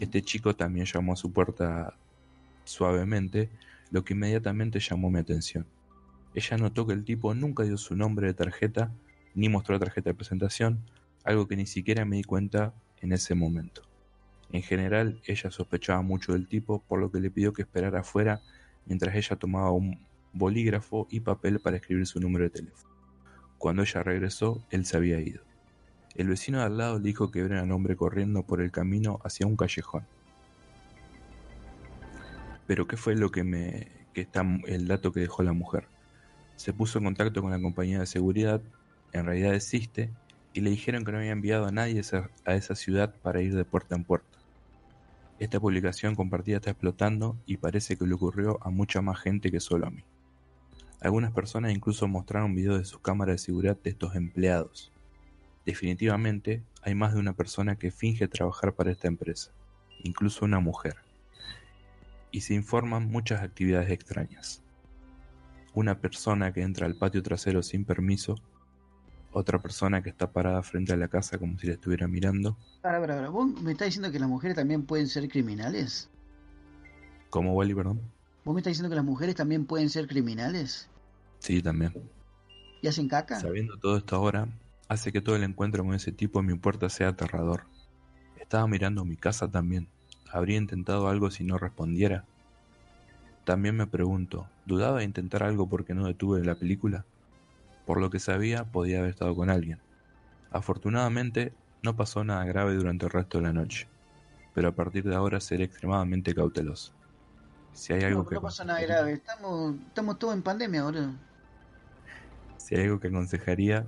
Este 0.00 0.22
chico 0.22 0.56
también 0.56 0.86
llamó 0.86 1.12
a 1.12 1.16
su 1.16 1.30
puerta 1.30 1.92
suavemente, 2.64 3.50
lo 3.90 4.02
que 4.02 4.14
inmediatamente 4.14 4.80
llamó 4.80 5.10
mi 5.10 5.18
atención. 5.18 5.66
Ella 6.34 6.56
notó 6.56 6.86
que 6.86 6.94
el 6.94 7.04
tipo 7.04 7.34
nunca 7.34 7.64
dio 7.64 7.76
su 7.76 7.94
nombre 7.94 8.28
de 8.28 8.32
tarjeta 8.32 8.90
ni 9.34 9.50
mostró 9.50 9.74
la 9.74 9.80
tarjeta 9.80 10.08
de 10.08 10.14
presentación, 10.14 10.78
algo 11.22 11.46
que 11.46 11.56
ni 11.56 11.66
siquiera 11.66 12.06
me 12.06 12.16
di 12.16 12.24
cuenta 12.24 12.72
en 13.02 13.12
ese 13.12 13.34
momento. 13.34 13.82
En 14.52 14.62
general, 14.62 15.20
ella 15.26 15.50
sospechaba 15.50 16.00
mucho 16.00 16.32
del 16.32 16.48
tipo, 16.48 16.82
por 16.88 16.98
lo 16.98 17.12
que 17.12 17.20
le 17.20 17.30
pidió 17.30 17.52
que 17.52 17.60
esperara 17.60 18.00
afuera 18.00 18.40
mientras 18.86 19.14
ella 19.14 19.36
tomaba 19.36 19.70
un 19.70 19.98
bolígrafo 20.32 21.08
y 21.10 21.20
papel 21.20 21.60
para 21.60 21.76
escribir 21.76 22.06
su 22.06 22.20
número 22.20 22.44
de 22.44 22.50
teléfono. 22.50 22.91
Cuando 23.62 23.82
ella 23.82 24.02
regresó, 24.02 24.60
él 24.70 24.84
se 24.84 24.96
había 24.96 25.20
ido. 25.20 25.40
El 26.16 26.26
vecino 26.26 26.58
de 26.58 26.64
al 26.64 26.78
lado 26.78 26.98
le 26.98 27.04
dijo 27.04 27.30
que 27.30 27.38
vieron 27.38 27.58
al 27.58 27.70
hombre 27.70 27.94
corriendo 27.94 28.42
por 28.42 28.60
el 28.60 28.72
camino 28.72 29.20
hacia 29.22 29.46
un 29.46 29.56
callejón. 29.56 30.04
Pero 32.66 32.88
¿qué 32.88 32.96
fue 32.96 33.14
lo 33.14 33.30
que 33.30 33.44
me 33.44 33.86
que 34.14 34.22
está 34.22 34.44
el 34.66 34.88
dato 34.88 35.12
que 35.12 35.20
dejó 35.20 35.44
la 35.44 35.52
mujer? 35.52 35.86
Se 36.56 36.72
puso 36.72 36.98
en 36.98 37.04
contacto 37.04 37.40
con 37.40 37.52
la 37.52 37.60
compañía 37.60 38.00
de 38.00 38.06
seguridad, 38.06 38.60
en 39.12 39.26
realidad 39.26 39.54
existe, 39.54 40.10
y 40.52 40.60
le 40.62 40.70
dijeron 40.70 41.04
que 41.04 41.12
no 41.12 41.18
había 41.18 41.30
enviado 41.30 41.64
a 41.66 41.70
nadie 41.70 42.02
a 42.44 42.54
esa 42.56 42.74
ciudad 42.74 43.14
para 43.22 43.42
ir 43.42 43.54
de 43.54 43.64
puerta 43.64 43.94
en 43.94 44.02
puerta. 44.02 44.40
Esta 45.38 45.60
publicación 45.60 46.16
compartida 46.16 46.56
está 46.56 46.70
explotando 46.70 47.38
y 47.46 47.58
parece 47.58 47.96
que 47.96 48.08
le 48.08 48.14
ocurrió 48.14 48.58
a 48.66 48.70
mucha 48.70 49.02
más 49.02 49.20
gente 49.20 49.52
que 49.52 49.60
solo 49.60 49.86
a 49.86 49.90
mí. 49.90 50.02
Algunas 51.02 51.32
personas 51.32 51.72
incluso 51.72 52.06
mostraron 52.06 52.54
videos 52.54 52.78
de 52.78 52.84
sus 52.84 53.00
cámaras 53.00 53.34
de 53.34 53.38
seguridad 53.38 53.76
de 53.76 53.90
estos 53.90 54.14
empleados. 54.14 54.92
Definitivamente 55.66 56.62
hay 56.80 56.94
más 56.94 57.12
de 57.12 57.18
una 57.18 57.32
persona 57.32 57.74
que 57.74 57.90
finge 57.90 58.28
trabajar 58.28 58.74
para 58.74 58.92
esta 58.92 59.08
empresa, 59.08 59.50
incluso 60.04 60.44
una 60.44 60.60
mujer. 60.60 60.94
Y 62.30 62.42
se 62.42 62.54
informan 62.54 63.10
muchas 63.10 63.42
actividades 63.42 63.90
extrañas. 63.90 64.62
Una 65.74 65.98
persona 65.98 66.52
que 66.52 66.62
entra 66.62 66.86
al 66.86 66.94
patio 66.94 67.20
trasero 67.22 67.64
sin 67.64 67.84
permiso 67.84 68.36
otra 69.32 69.60
persona 69.60 70.02
que 70.02 70.10
está 70.10 70.30
parada 70.30 70.62
frente 70.62 70.92
a 70.92 70.96
la 70.96 71.08
casa 71.08 71.36
como 71.38 71.58
si 71.58 71.66
la 71.66 71.72
estuviera 71.72 72.06
mirando. 72.06 72.56
Para, 72.80 73.00
para, 73.00 73.16
para. 73.16 73.28
¿Vos 73.30 73.60
me 73.60 73.72
estás 73.72 73.86
diciendo 73.86 74.12
que 74.12 74.20
las 74.20 74.28
mujeres 74.28 74.54
también 74.54 74.84
pueden 74.84 75.08
ser 75.08 75.28
criminales? 75.28 76.10
¿Cómo, 77.30 77.54
Wally, 77.54 77.74
perdón? 77.74 78.00
¿Vos 78.44 78.54
me 78.54 78.60
estás 78.60 78.72
diciendo 78.72 78.90
que 78.90 78.96
las 78.96 79.04
mujeres 79.04 79.34
también 79.34 79.64
pueden 79.64 79.88
ser 79.88 80.06
criminales? 80.06 80.88
Sí, 81.42 81.60
también. 81.60 81.92
¿Y 82.82 82.86
hacen 82.86 83.08
caca? 83.08 83.40
Sabiendo 83.40 83.76
todo 83.76 83.96
esto 83.96 84.14
ahora, 84.14 84.46
hace 84.86 85.10
que 85.10 85.20
todo 85.20 85.34
el 85.34 85.42
encuentro 85.42 85.84
con 85.84 85.92
ese 85.92 86.12
tipo 86.12 86.38
en 86.38 86.46
mi 86.46 86.54
puerta 86.54 86.88
sea 86.88 87.08
aterrador. 87.08 87.64
Estaba 88.38 88.68
mirando 88.68 89.04
mi 89.04 89.16
casa 89.16 89.50
también. 89.50 89.88
¿Habría 90.30 90.56
intentado 90.56 91.08
algo 91.08 91.32
si 91.32 91.42
no 91.42 91.58
respondiera? 91.58 92.24
También 93.44 93.76
me 93.76 93.88
pregunto, 93.88 94.46
¿dudaba 94.66 94.98
de 94.98 95.04
intentar 95.04 95.42
algo 95.42 95.68
porque 95.68 95.94
no 95.94 96.06
detuve 96.06 96.44
la 96.44 96.54
película? 96.54 97.04
Por 97.86 98.00
lo 98.00 98.08
que 98.08 98.20
sabía, 98.20 98.62
podía 98.62 99.00
haber 99.00 99.10
estado 99.10 99.34
con 99.34 99.50
alguien. 99.50 99.80
Afortunadamente, 100.52 101.52
no 101.82 101.96
pasó 101.96 102.22
nada 102.22 102.44
grave 102.44 102.76
durante 102.76 103.06
el 103.06 103.10
resto 103.10 103.38
de 103.38 103.44
la 103.44 103.52
noche, 103.52 103.88
pero 104.54 104.68
a 104.68 104.72
partir 104.76 105.02
de 105.02 105.16
ahora 105.16 105.40
seré 105.40 105.64
extremadamente 105.64 106.36
cauteloso. 106.36 106.92
Si 107.72 107.92
hay 107.92 108.04
algo 108.04 108.22
no, 108.22 108.28
que 108.28 108.34
no 108.36 108.42
pasa 108.42 108.64
nada 108.64 108.80
grave, 108.80 109.14
estamos, 109.14 109.74
estamos 109.88 110.20
todos 110.20 110.34
en 110.34 110.42
pandemia 110.42 110.82
ahora. 110.82 111.10
Si 112.62 112.76
hay 112.76 112.82
algo 112.84 113.00
que 113.00 113.08
aconsejaría, 113.08 113.86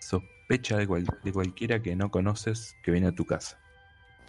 sospecha 0.00 0.76
de, 0.76 0.88
cual, 0.88 1.06
de 1.22 1.32
cualquiera 1.32 1.80
que 1.80 1.94
no 1.94 2.10
conoces 2.10 2.74
que 2.82 2.90
viene 2.90 3.06
a 3.06 3.12
tu 3.14 3.24
casa. 3.24 3.60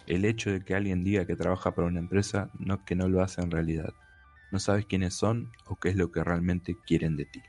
El 0.06 0.24
hecho 0.24 0.50
de 0.52 0.64
que 0.64 0.76
alguien 0.76 1.02
diga 1.02 1.26
que 1.26 1.34
trabaja 1.34 1.74
para 1.74 1.88
una 1.88 1.98
empresa 1.98 2.50
no 2.58 2.84
que 2.84 2.94
no 2.94 3.08
lo 3.08 3.20
hace 3.20 3.40
en 3.40 3.50
realidad. 3.50 3.92
No 4.52 4.60
sabes 4.60 4.86
quiénes 4.86 5.14
son 5.14 5.50
o 5.66 5.74
qué 5.76 5.88
es 5.88 5.96
lo 5.96 6.12
que 6.12 6.22
realmente 6.22 6.76
quieren 6.86 7.16
de 7.16 7.24
ti. 7.24 7.42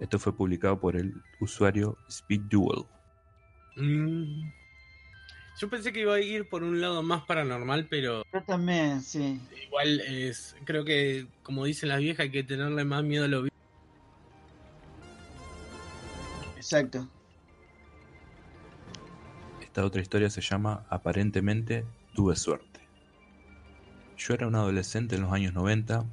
Esto 0.00 0.18
fue 0.18 0.36
publicado 0.36 0.80
por 0.80 0.96
el 0.96 1.14
usuario 1.38 1.96
SpeedDuel. 2.10 2.84
Mm. 3.76 4.50
Yo 5.60 5.70
pensé 5.70 5.92
que 5.92 6.00
iba 6.00 6.14
a 6.14 6.20
ir 6.20 6.48
por 6.48 6.64
un 6.64 6.80
lado 6.80 7.04
más 7.04 7.22
paranormal, 7.22 7.86
pero 7.88 8.24
Yo 8.32 8.42
también, 8.42 9.00
sí. 9.00 9.38
igual 9.66 10.00
es. 10.00 10.56
Creo 10.64 10.84
que, 10.84 11.28
como 11.44 11.64
dicen 11.64 11.88
las 11.88 12.00
viejas, 12.00 12.24
hay 12.24 12.30
que 12.32 12.42
tenerle 12.42 12.84
más 12.84 13.04
miedo 13.04 13.24
a 13.24 13.28
lo 13.28 13.42
vi- 13.44 13.50
Exacto. 16.64 17.06
Esta 19.60 19.84
otra 19.84 20.00
historia 20.00 20.30
se 20.30 20.40
llama 20.40 20.86
Aparentemente 20.88 21.84
tuve 22.14 22.36
suerte. 22.36 22.80
Yo 24.16 24.32
era 24.32 24.46
un 24.46 24.54
adolescente 24.54 25.16
en 25.16 25.22
los 25.22 25.32
años 25.32 25.52
90 25.52 26.06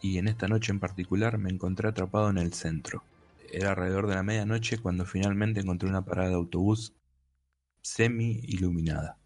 y 0.00 0.16
en 0.16 0.28
esta 0.28 0.48
noche 0.48 0.72
en 0.72 0.80
particular 0.80 1.36
me 1.36 1.50
encontré 1.50 1.90
atrapado 1.90 2.30
en 2.30 2.38
el 2.38 2.54
centro. 2.54 3.04
Era 3.52 3.72
alrededor 3.72 4.06
de 4.06 4.14
la 4.14 4.22
medianoche 4.22 4.78
cuando 4.78 5.04
finalmente 5.04 5.60
encontré 5.60 5.90
una 5.90 6.06
parada 6.06 6.30
de 6.30 6.36
autobús 6.36 6.94
semi 7.82 8.40
iluminada. 8.44 9.18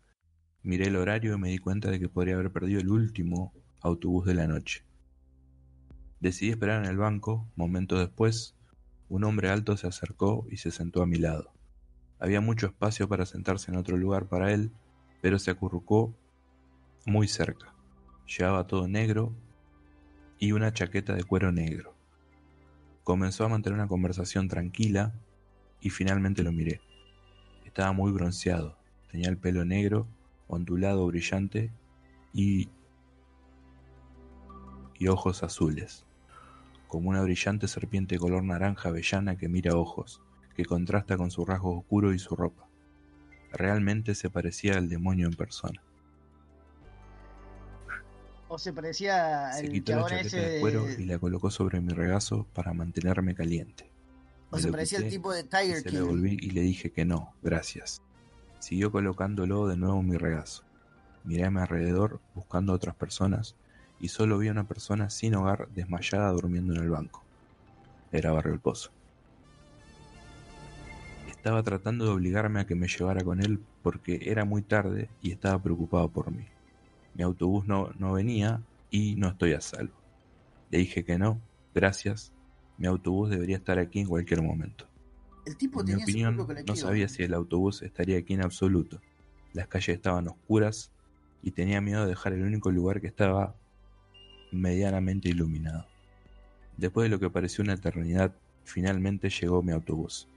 Miré 0.64 0.88
el 0.88 0.96
horario 0.96 1.34
y 1.34 1.38
me 1.38 1.50
di 1.50 1.58
cuenta 1.58 1.92
de 1.92 2.00
que 2.00 2.08
podría 2.08 2.34
haber 2.34 2.50
perdido 2.50 2.80
el 2.80 2.88
último 2.88 3.54
autobús 3.82 4.26
de 4.26 4.34
la 4.34 4.48
noche. 4.48 4.84
Decidí 6.18 6.50
esperar 6.50 6.82
en 6.82 6.90
el 6.90 6.96
banco. 6.96 7.48
Momentos 7.54 8.00
después, 8.00 8.55
un 9.08 9.24
hombre 9.24 9.48
alto 9.48 9.76
se 9.76 9.86
acercó 9.86 10.46
y 10.50 10.56
se 10.56 10.70
sentó 10.70 11.02
a 11.02 11.06
mi 11.06 11.16
lado. 11.16 11.52
Había 12.18 12.40
mucho 12.40 12.66
espacio 12.66 13.08
para 13.08 13.26
sentarse 13.26 13.70
en 13.70 13.76
otro 13.76 13.96
lugar 13.96 14.26
para 14.26 14.52
él, 14.52 14.72
pero 15.20 15.38
se 15.38 15.50
acurrucó 15.50 16.14
muy 17.04 17.28
cerca. 17.28 17.74
Llevaba 18.26 18.66
todo 18.66 18.88
negro 18.88 19.32
y 20.38 20.52
una 20.52 20.72
chaqueta 20.72 21.14
de 21.14 21.24
cuero 21.24 21.52
negro. 21.52 21.94
Comenzó 23.04 23.44
a 23.44 23.48
mantener 23.48 23.78
una 23.78 23.88
conversación 23.88 24.48
tranquila 24.48 25.14
y 25.80 25.90
finalmente 25.90 26.42
lo 26.42 26.52
miré. 26.52 26.80
Estaba 27.64 27.92
muy 27.92 28.10
bronceado, 28.10 28.76
tenía 29.10 29.28
el 29.28 29.36
pelo 29.36 29.64
negro, 29.64 30.08
ondulado, 30.48 31.06
brillante 31.06 31.70
y 32.32 32.68
y 34.98 35.08
ojos 35.08 35.42
azules, 35.42 36.06
como 36.88 37.10
una 37.10 37.22
brillante 37.22 37.68
serpiente 37.68 38.18
color 38.18 38.42
naranja 38.44 38.88
avellana 38.90 39.36
que 39.36 39.48
mira 39.48 39.76
ojos, 39.76 40.22
que 40.54 40.64
contrasta 40.64 41.16
con 41.16 41.30
su 41.30 41.44
rasgo 41.44 41.78
oscuro 41.78 42.12
y 42.14 42.18
su 42.18 42.34
ropa. 42.36 42.68
Realmente 43.52 44.14
se 44.14 44.30
parecía 44.30 44.76
al 44.76 44.88
demonio 44.88 45.26
en 45.26 45.34
persona. 45.34 45.82
O 48.48 48.58
se 48.58 48.72
parecía 48.72 49.52
Se 49.52 49.66
al 49.66 49.72
quitó 49.72 49.96
la 49.96 50.02
chaqueta 50.06 50.26
ese. 50.26 50.40
de 50.40 50.60
cuero 50.60 50.88
y 50.88 51.04
la 51.04 51.18
colocó 51.18 51.50
sobre 51.50 51.80
mi 51.80 51.92
regazo 51.92 52.46
para 52.54 52.72
mantenerme 52.72 53.34
caliente. 53.34 53.90
O 54.50 54.56
Me 54.56 54.62
se 54.62 54.68
lo 54.68 54.72
parecía 54.72 54.98
al 54.98 55.08
tipo 55.08 55.32
de 55.32 55.42
Tiger 55.42 55.78
se 55.78 55.84
King. 55.90 55.96
lo 55.98 56.04
devolví 56.04 56.38
y 56.40 56.50
le 56.50 56.60
dije 56.60 56.92
que 56.92 57.04
no, 57.04 57.34
gracias. 57.42 58.02
Siguió 58.60 58.92
colocándolo 58.92 59.66
de 59.66 59.76
nuevo 59.76 60.00
en 60.00 60.08
mi 60.08 60.16
regazo. 60.16 60.62
Miré 61.24 61.44
a 61.44 61.50
mi 61.50 61.60
alrededor 61.60 62.20
buscando 62.34 62.72
a 62.72 62.76
otras 62.76 62.94
personas 62.94 63.56
y 64.00 64.08
solo 64.08 64.38
vi 64.38 64.48
a 64.48 64.52
una 64.52 64.64
persona 64.64 65.10
sin 65.10 65.34
hogar 65.34 65.68
desmayada 65.74 66.30
durmiendo 66.30 66.74
en 66.74 66.82
el 66.82 66.90
banco. 66.90 67.22
Era 68.12 68.32
Barrio 68.32 68.54
El 68.54 68.60
Pozo. 68.60 68.90
Estaba 71.28 71.62
tratando 71.62 72.04
de 72.04 72.10
obligarme 72.10 72.60
a 72.60 72.66
que 72.66 72.74
me 72.74 72.88
llevara 72.88 73.22
con 73.22 73.40
él 73.40 73.60
porque 73.82 74.20
era 74.22 74.44
muy 74.44 74.62
tarde 74.62 75.08
y 75.22 75.32
estaba 75.32 75.62
preocupado 75.62 76.08
por 76.08 76.30
mí. 76.30 76.44
Mi 77.14 77.22
autobús 77.22 77.66
no, 77.66 77.90
no 77.98 78.12
venía 78.12 78.60
y 78.90 79.14
no 79.16 79.28
estoy 79.28 79.52
a 79.52 79.60
salvo. 79.60 79.94
Le 80.70 80.78
dije 80.78 81.04
que 81.04 81.18
no, 81.18 81.40
gracias. 81.74 82.32
Mi 82.78 82.86
autobús 82.86 83.30
debería 83.30 83.56
estar 83.56 83.78
aquí 83.78 84.00
en 84.00 84.08
cualquier 84.08 84.42
momento. 84.42 84.86
El 85.46 85.56
tipo 85.56 85.80
En 85.80 85.86
mi 85.86 86.04
tenía 86.04 86.30
opinión, 86.30 86.64
no 86.66 86.76
sabía 86.76 87.08
si 87.08 87.22
el 87.22 87.32
autobús 87.32 87.82
estaría 87.82 88.18
aquí 88.18 88.34
en 88.34 88.42
absoluto. 88.42 89.00
Las 89.52 89.68
calles 89.68 89.96
estaban 89.96 90.26
oscuras 90.26 90.90
y 91.42 91.52
tenía 91.52 91.80
miedo 91.80 92.02
de 92.02 92.08
dejar 92.08 92.32
el 92.32 92.42
único 92.42 92.70
lugar 92.72 93.00
que 93.00 93.06
estaba 93.06 93.54
medianamente 94.56 95.28
iluminado. 95.28 95.86
Después 96.76 97.04
de 97.04 97.10
lo 97.10 97.20
que 97.20 97.30
pareció 97.30 97.64
una 97.64 97.74
eternidad, 97.74 98.34
finalmente 98.64 99.30
llegó 99.30 99.62
mi 99.62 99.72
autobús. 99.72 100.28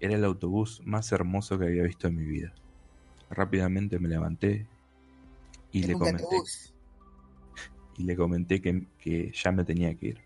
Era 0.00 0.14
el 0.14 0.24
autobús 0.24 0.82
más 0.84 1.12
hermoso 1.12 1.58
que 1.58 1.66
había 1.66 1.82
visto 1.82 2.08
en 2.08 2.16
mi 2.16 2.24
vida. 2.24 2.52
Rápidamente 3.30 3.98
me 3.98 4.08
levanté 4.08 4.66
y 5.72 5.82
le 5.82 5.94
comenté, 5.94 6.24
y 7.96 8.04
le 8.04 8.16
comenté 8.16 8.60
que, 8.60 8.86
que 8.98 9.32
ya 9.32 9.52
me 9.52 9.64
tenía 9.64 9.94
que 9.94 10.06
ir. 10.08 10.20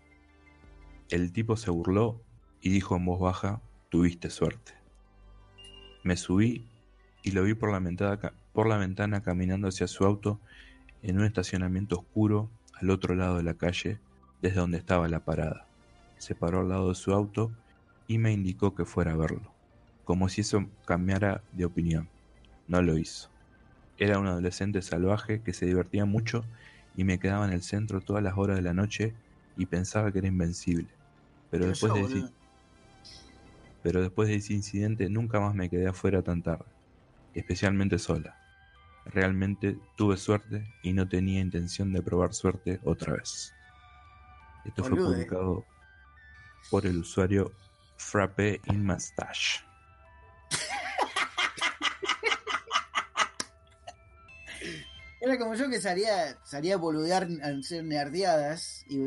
El 1.09 1.31
tipo 1.31 1.57
se 1.57 1.71
burló 1.71 2.21
y 2.61 2.69
dijo 2.69 2.95
en 2.95 3.05
voz 3.05 3.19
baja, 3.19 3.61
tuviste 3.89 4.29
suerte. 4.29 4.73
Me 6.03 6.15
subí 6.15 6.67
y 7.23 7.31
lo 7.31 7.43
vi 7.43 7.53
por 7.53 7.71
la, 7.71 7.79
ventana, 7.79 8.33
por 8.53 8.67
la 8.67 8.77
ventana 8.77 9.21
caminando 9.21 9.67
hacia 9.67 9.87
su 9.87 10.05
auto 10.05 10.39
en 11.01 11.17
un 11.19 11.25
estacionamiento 11.25 11.99
oscuro 11.99 12.49
al 12.81 12.89
otro 12.89 13.15
lado 13.15 13.37
de 13.37 13.43
la 13.43 13.53
calle 13.53 13.99
desde 14.41 14.59
donde 14.59 14.77
estaba 14.77 15.07
la 15.07 15.19
parada. 15.19 15.65
Se 16.17 16.35
paró 16.35 16.61
al 16.61 16.69
lado 16.69 16.89
de 16.89 16.95
su 16.95 17.13
auto 17.13 17.51
y 18.07 18.17
me 18.17 18.31
indicó 18.31 18.75
que 18.75 18.85
fuera 18.85 19.13
a 19.13 19.15
verlo, 19.15 19.53
como 20.03 20.29
si 20.29 20.41
eso 20.41 20.67
cambiara 20.85 21.43
de 21.51 21.65
opinión. 21.65 22.09
No 22.67 22.81
lo 22.81 22.97
hizo. 22.97 23.29
Era 23.97 24.19
un 24.19 24.27
adolescente 24.27 24.81
salvaje 24.81 25.41
que 25.41 25.53
se 25.53 25.65
divertía 25.65 26.05
mucho 26.05 26.43
y 26.95 27.03
me 27.03 27.19
quedaba 27.19 27.45
en 27.45 27.53
el 27.53 27.61
centro 27.61 28.01
todas 28.01 28.23
las 28.23 28.37
horas 28.37 28.57
de 28.57 28.63
la 28.63 28.73
noche 28.73 29.13
y 29.57 29.67
pensaba 29.67 30.11
que 30.11 30.19
era 30.19 30.27
invencible. 30.27 30.89
Pero 31.51 31.67
después, 31.67 31.93
yo, 31.93 31.99
de 31.99 32.19
ese, 32.19 32.33
pero 33.83 34.01
después 34.01 34.29
de 34.29 34.35
ese 34.35 34.53
incidente 34.53 35.09
nunca 35.09 35.39
más 35.39 35.53
me 35.53 35.69
quedé 35.69 35.87
afuera 35.87 36.21
tan 36.21 36.41
tarde, 36.41 36.65
especialmente 37.33 37.99
sola. 37.99 38.40
Realmente 39.05 39.77
tuve 39.95 40.15
suerte 40.17 40.73
y 40.83 40.93
no 40.93 41.07
tenía 41.09 41.41
intención 41.41 41.91
de 41.91 42.01
probar 42.01 42.33
suerte 42.33 42.79
otra 42.83 43.13
vez. 43.13 43.53
Esto 44.65 44.83
fue 44.83 44.97
eh. 44.97 45.01
publicado 45.01 45.65
por 46.69 46.85
el 46.85 46.97
usuario 46.99 47.51
Frappe 47.97 48.61
in 48.65 48.85
Mustache. 48.85 49.61
Era 55.19 55.37
como 55.37 55.53
yo 55.53 55.69
que 55.69 55.79
salía, 55.79 56.35
salía 56.43 56.75
a 56.75 56.77
boludear, 56.77 57.27
a 57.43 57.47
hacer 57.59 57.83
nerdeadas 57.83 58.83
y 58.89 58.97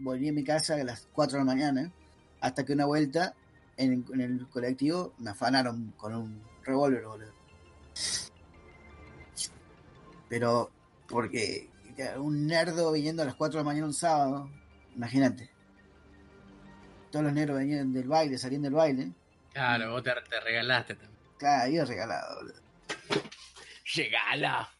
volví 0.00 0.28
a 0.28 0.32
mi 0.32 0.42
casa 0.42 0.74
a 0.74 0.84
las 0.84 1.06
4 1.12 1.38
de 1.38 1.44
la 1.44 1.52
mañana. 1.52 1.92
Hasta 2.40 2.64
que 2.64 2.72
una 2.72 2.86
vuelta 2.86 3.34
en, 3.76 3.92
el- 3.92 4.04
en 4.14 4.20
el 4.20 4.48
colectivo 4.48 5.12
me 5.18 5.30
afanaron 5.30 5.92
con 5.96 6.14
un 6.14 6.42
revólver, 6.64 7.04
boludo. 7.04 7.39
Pero, 10.30 10.70
porque 11.08 11.68
un 12.18 12.46
nerdo 12.46 12.92
viniendo 12.92 13.22
a 13.22 13.26
las 13.26 13.34
4 13.34 13.58
de 13.58 13.64
la 13.64 13.66
mañana 13.66 13.86
un 13.86 13.92
sábado, 13.92 14.48
imagínate. 14.94 15.50
Todos 17.10 17.24
los 17.24 17.34
nerdos 17.34 17.58
venían 17.58 17.92
del 17.92 18.06
baile, 18.06 18.38
salían 18.38 18.62
del 18.62 18.72
baile. 18.72 19.12
Claro, 19.52 19.90
vos 19.90 20.02
te, 20.04 20.12
te 20.30 20.40
regalaste 20.40 20.94
también. 20.94 21.20
Claro, 21.36 21.70
iba 21.70 21.84
regalado, 21.84 22.36
boludo. 22.36 22.60
Llegala. 23.94 24.70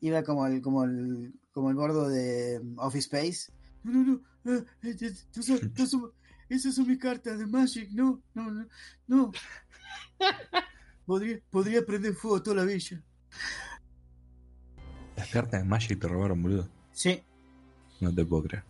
Iba 0.00 0.22
como 0.22 0.46
el, 0.46 0.60
como 0.60 0.84
el, 0.84 1.32
como 1.52 1.70
el 1.70 1.76
gordo 1.76 2.08
de 2.08 2.60
um, 2.60 2.78
Office 2.78 3.06
Space. 3.06 3.52
No, 3.82 4.04
no, 4.04 4.20
no. 4.44 4.58
eh, 4.58 4.64
eh, 4.82 4.96
eh, 5.00 6.12
esas 6.50 6.74
son 6.74 6.86
mis 6.86 6.98
cartas 6.98 7.38
de 7.38 7.46
Magic. 7.46 7.90
No, 7.92 8.22
no, 8.34 8.50
no. 8.50 8.68
no. 9.06 9.32
Podría, 11.06 11.40
podría 11.48 11.86
prender 11.86 12.12
fuego 12.12 12.42
toda 12.42 12.56
la 12.56 12.64
villa. 12.64 13.02
Las 15.18 15.28
cartas 15.30 15.60
de 15.62 15.68
Magic 15.68 16.00
te 16.00 16.06
robaron, 16.08 16.40
boludo. 16.42 16.68
Sí, 16.92 17.22
No 18.00 18.14
te 18.14 18.24
puedo 18.24 18.44
creer. 18.44 18.64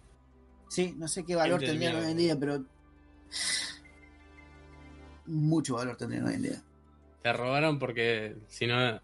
sí. 0.68 0.94
No 0.96 1.06
sé 1.08 1.24
qué 1.24 1.34
valor 1.36 1.60
de 1.60 1.66
tendrían 1.66 1.96
hoy 1.96 2.10
en 2.10 2.16
día, 2.16 2.38
pero. 2.38 2.64
Mucho 5.26 5.74
valor 5.74 5.96
tendrían 5.96 6.26
hoy 6.26 6.34
en 6.34 6.42
día. 6.42 6.62
Te 7.22 7.32
robaron 7.32 7.78
porque 7.78 8.36
si 8.48 8.66
no 8.66 8.98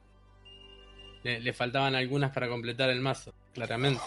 le, 1.22 1.40
le 1.40 1.52
faltaban 1.52 1.94
algunas 1.94 2.32
para 2.32 2.48
completar 2.48 2.88
el 2.90 3.00
mazo, 3.00 3.34
claramente. 3.52 4.00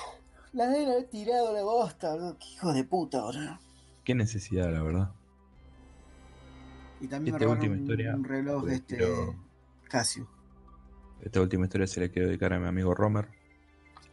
La 0.54 0.68
deben 0.68 0.90
haber 0.90 1.06
tirado 1.10 1.54
la 1.54 1.62
bosta, 1.64 2.14
boludo. 2.14 2.38
Qué 2.40 2.48
hijo 2.54 2.74
de 2.74 2.84
puta, 2.84 3.22
boludo. 3.22 3.60
Qué 4.04 4.16
necesidad, 4.16 4.72
la 4.72 4.82
verdad. 4.82 5.12
Y 7.02 7.08
también 7.08 7.36
Esta 7.36 7.46
me 7.48 7.52
robaron 7.52 7.60
última 7.62 7.76
un, 7.76 7.82
historia, 7.82 8.16
un 8.16 8.24
reloj 8.24 8.62
pues, 8.64 8.74
este 8.74 8.98
Casio. 9.88 10.28
Esta 11.22 11.42
última 11.42 11.66
historia 11.66 11.88
se 11.88 12.02
la 12.02 12.10
quiero 12.10 12.28
dedicar 12.28 12.54
a 12.54 12.60
mi 12.60 12.68
amigo 12.68 12.94
Romer. 12.94 13.28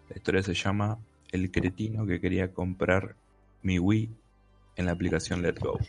La 0.08 0.16
historia 0.16 0.42
se 0.42 0.54
llama 0.54 0.98
El 1.30 1.50
cretino 1.50 2.06
que 2.06 2.20
quería 2.20 2.52
comprar 2.52 3.16
mi 3.62 3.78
Wii 3.78 4.10
en 4.76 4.86
la 4.86 4.92
aplicación 4.92 5.42
Let's 5.42 5.60
Go. 5.60 5.78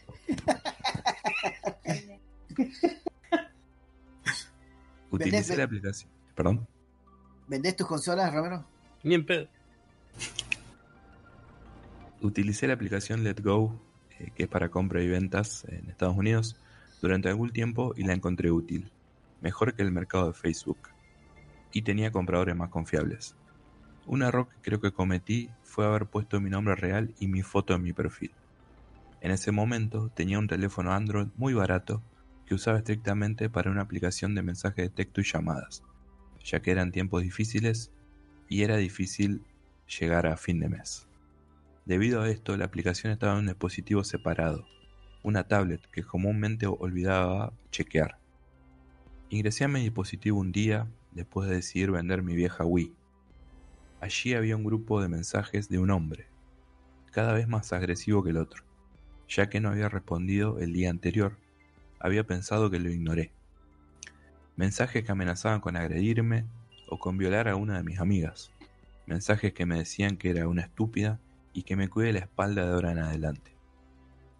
Utilicé 5.12 5.58
la 5.58 5.64
aplicación. 5.64 6.12
Perdón. 6.36 6.68
¿Vendés 7.48 7.76
tus 7.76 7.88
consolas, 7.88 8.34
Romero? 8.34 8.66
Ni 9.04 9.16
en 9.16 9.26
pedo. 9.26 9.48
Utilicé 12.22 12.68
la 12.68 12.74
aplicación 12.74 13.24
Let's 13.24 13.44
Go, 13.44 13.80
eh, 14.20 14.32
que 14.36 14.44
es 14.44 14.50
para 14.50 14.70
compra 14.70 15.02
y 15.02 15.08
ventas 15.08 15.66
en 15.66 15.90
Estados 15.90 16.18
Unidos, 16.18 16.58
durante 17.02 17.30
algún 17.30 17.52
tiempo 17.52 17.94
y 17.96 18.04
la 18.04 18.14
encontré 18.14 18.52
útil. 18.52 18.92
Mejor 19.42 19.74
que 19.74 19.84
el 19.84 19.92
mercado 19.92 20.28
de 20.28 20.34
Facebook. 20.34 20.95
Y 21.76 21.82
tenía 21.82 22.10
compradores 22.10 22.56
más 22.56 22.70
confiables. 22.70 23.36
Un 24.08 24.22
error 24.22 24.48
que 24.48 24.56
creo 24.62 24.80
que 24.80 24.94
cometí 24.94 25.50
fue 25.62 25.86
haber 25.86 26.06
puesto 26.06 26.40
mi 26.40 26.50
nombre 26.50 26.74
real 26.74 27.14
y 27.20 27.28
mi 27.28 27.42
foto 27.42 27.74
en 27.76 27.82
mi 27.84 27.92
perfil. 27.92 28.32
En 29.20 29.32
ese 29.32 29.52
momento 29.52 30.10
tenía 30.16 30.40
un 30.40 30.48
teléfono 30.48 30.94
Android 30.94 31.28
muy 31.36 31.54
barato 31.54 32.02
que 32.46 32.56
usaba 32.56 32.78
estrictamente 32.78 33.50
para 33.50 33.72
una 33.72 33.82
aplicación 33.82 34.36
de 34.36 34.42
mensaje 34.42 34.84
de 34.84 34.90
texto 34.90 35.20
y 35.20 35.26
llamadas, 35.26 35.84
ya 36.46 36.62
que 36.62 36.72
eran 36.72 36.94
tiempos 36.94 37.24
difíciles 37.24 37.92
y 38.48 38.64
era 38.64 38.78
difícil 38.78 39.42
llegar 40.00 40.28
a 40.28 40.38
fin 40.38 40.62
de 40.62 40.70
mes. 40.70 41.10
Debido 41.84 42.22
a 42.22 42.30
esto, 42.30 42.56
la 42.56 42.64
aplicación 42.64 43.12
estaba 43.12 43.34
en 43.34 43.40
un 43.40 43.48
dispositivo 43.48 44.06
separado, 44.06 44.66
una 45.24 45.44
tablet 45.50 45.86
que 45.92 46.04
comúnmente 46.04 46.68
olvidaba 46.68 47.52
chequear. 47.70 48.18
Ingresé 49.30 49.66
a 49.66 49.68
mi 49.68 49.82
dispositivo 49.82 50.40
un 50.40 50.54
día 50.54 50.88
después 51.16 51.50
de 51.50 51.56
decidir 51.56 51.92
vender 51.92 52.22
mi 52.22 52.36
vieja 52.36 52.66
Wii. 52.66 52.94
Allí 54.02 54.34
había 54.36 54.56
un 54.56 54.64
grupo 54.64 55.02
de 55.02 55.08
mensajes 55.08 55.70
de 55.70 55.80
un 55.80 55.90
hombre, 55.90 56.28
cada 57.12 57.34
vez 57.34 57.48
más 57.48 57.74
agresivo 57.74 58.24
que 58.24 58.32
el 58.32 58.38
otro. 58.38 58.64
Ya 59.28 59.50
que 59.50 59.60
no 59.60 59.70
había 59.70 59.90
respondido 59.90 60.60
el 60.60 60.74
día 60.74 60.90
anterior, 60.90 61.38
había 62.00 62.28
pensado 62.28 62.70
que 62.70 62.78
lo 62.78 62.92
ignoré. 62.92 63.32
Mensajes 64.58 65.04
que 65.04 65.12
amenazaban 65.12 65.62
con 65.62 65.78
agredirme 65.78 66.46
o 66.88 67.00
con 67.00 67.18
violar 67.18 67.48
a 67.48 67.56
una 67.56 67.78
de 67.78 67.84
mis 67.84 68.00
amigas. 68.00 68.52
Mensajes 69.08 69.54
que 69.54 69.66
me 69.66 69.78
decían 69.78 70.18
que 70.18 70.30
era 70.30 70.48
una 70.48 70.62
estúpida 70.62 71.20
y 71.54 71.64
que 71.64 71.76
me 71.76 71.90
cuide 71.90 72.14
la 72.14 72.20
espalda 72.20 72.66
de 72.66 72.74
ahora 72.74 72.92
en 72.92 73.00
adelante. 73.00 73.56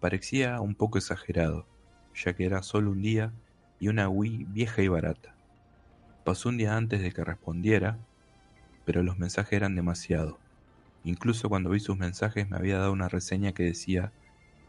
Parecía 0.00 0.60
un 0.60 0.74
poco 0.74 0.98
exagerado, 0.98 1.66
ya 2.14 2.34
que 2.34 2.44
era 2.44 2.62
solo 2.62 2.90
un 2.90 3.02
día 3.02 3.32
y 3.80 3.88
una 3.88 4.08
Wii 4.08 4.46
vieja 4.50 4.82
y 4.82 4.88
barata. 4.88 5.35
Pasó 6.26 6.48
un 6.48 6.56
día 6.56 6.76
antes 6.76 7.00
de 7.02 7.12
que 7.12 7.22
respondiera, 7.22 8.00
pero 8.84 9.04
los 9.04 9.16
mensajes 9.16 9.52
eran 9.52 9.76
demasiado. 9.76 10.40
Incluso 11.04 11.48
cuando 11.48 11.70
vi 11.70 11.78
sus 11.78 11.96
mensajes 11.96 12.50
me 12.50 12.56
había 12.56 12.78
dado 12.78 12.90
una 12.90 13.08
reseña 13.08 13.52
que 13.52 13.62
decía 13.62 14.10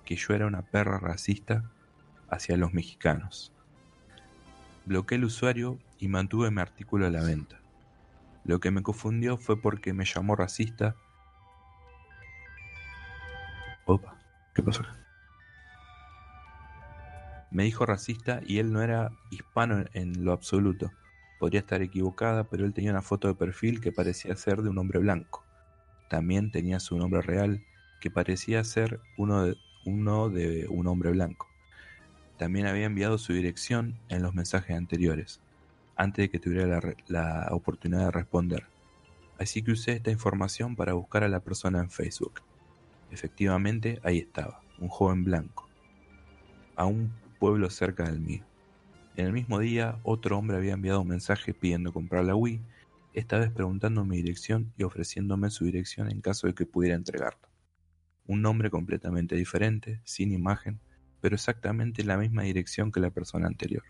que 0.05 0.15
yo 0.15 0.35
era 0.35 0.45
una 0.45 0.61
perra 0.61 0.99
racista 0.99 1.63
hacia 2.29 2.57
los 2.57 2.73
mexicanos. 2.75 3.51
Bloqueé 4.85 5.17
el 5.17 5.25
usuario 5.25 5.79
y 5.97 6.09
mantuve 6.09 6.51
mi 6.51 6.61
artículo 6.61 7.07
a 7.07 7.09
la 7.09 7.23
venta. 7.23 7.59
Lo 8.43 8.59
que 8.59 8.69
me 8.69 8.83
confundió 8.83 9.35
fue 9.37 9.59
porque 9.59 9.93
me 9.93 10.05
llamó 10.05 10.35
racista. 10.35 10.95
Opa, 13.87 14.15
¿qué 14.53 14.61
pasó 14.61 14.83
acá? 14.83 14.95
Me 17.49 17.63
dijo 17.63 17.83
racista 17.87 18.41
y 18.45 18.59
él 18.59 18.71
no 18.71 18.83
era 18.83 19.09
hispano 19.31 19.85
en- 19.93 20.23
lo 20.23 20.33
absoluto. 20.33 20.91
Podría 21.39 21.59
estar 21.59 21.81
equivocada, 21.81 22.45
pero 22.45 22.65
él 22.65 22.73
tenía 22.73 22.91
una 22.91 23.01
foto 23.01 23.27
de 23.27 23.35
perfil 23.35 23.79
que 23.79 23.91
parecía 23.91 24.35
ser 24.35 24.61
de 24.61 24.69
un 24.69 24.77
hombre 24.77 24.99
blanco. 24.99 25.45
También 26.09 26.51
tenía 26.51 26.79
su 26.79 26.97
nombre 26.97 27.21
real, 27.21 27.63
que 27.99 28.09
parecía 28.09 28.63
ser 28.63 28.99
uno 29.17 29.43
de, 29.45 30.67
un 30.69 30.87
hombre 30.87 31.11
blanco. 31.11 31.47
También 32.37 32.67
había 32.67 32.85
enviado 32.85 33.17
su 33.17 33.33
dirección 33.33 33.99
en 34.09 34.21
los 34.21 34.33
mensajes 34.33 34.75
anteriores, 34.75 35.41
antes 35.95 36.23
de 36.23 36.29
que 36.29 36.39
tuviera 36.39 36.79
la 37.07 37.47
oportunidad 37.51 38.05
de 38.05 38.11
responder. 38.11 38.67
Así 39.39 39.61
que 39.61 39.71
usé 39.71 39.93
esta 39.93 40.11
información 40.11 40.75
para 40.75 40.93
buscar 40.93 41.23
a 41.23 41.29
la 41.29 41.41
persona 41.41 41.79
en 41.79 41.89
Facebook. 41.89 42.41
Efectivamente, 43.11 43.99
ahí 44.03 44.19
estaba, 44.19 44.61
un 44.79 44.89
joven 44.89 45.23
blanco, 45.23 45.69
a 46.75 46.85
un 46.85 47.11
pueblo 47.39 47.69
cerca 47.69 48.03
del 48.03 48.19
mío. 48.19 48.46
En 49.17 49.25
el 49.25 49.33
mismo 49.33 49.57
día, 49.57 49.99
otro 50.03 50.37
hombre 50.37 50.57
había 50.57 50.73
enviado 50.73 51.01
un 51.01 51.07
mensaje 51.07 51.51
pidiendo 51.51 51.91
comprar 51.91 52.23
la 52.23 52.35
Wii, 52.35 52.61
esta 53.13 53.39
vez 53.39 53.49
preguntando 53.49 54.05
mi 54.05 54.17
dirección 54.17 54.71
y 54.77 54.83
ofreciéndome 54.83 55.49
su 55.49 55.65
dirección 55.65 56.11
en 56.11 56.21
caso 56.21 56.45
de 56.45 56.53
que 56.53 56.67
pudiera 56.67 56.95
entregarla. 56.95 57.49
Un 58.27 58.43
nombre 58.43 58.69
completamente 58.69 59.35
diferente, 59.35 60.01
sin 60.03 60.31
imagen, 60.31 60.79
pero 61.19 61.33
exactamente 61.33 62.03
la 62.03 62.15
misma 62.15 62.43
dirección 62.43 62.91
que 62.91 62.99
la 62.99 63.09
persona 63.09 63.47
anterior. 63.47 63.81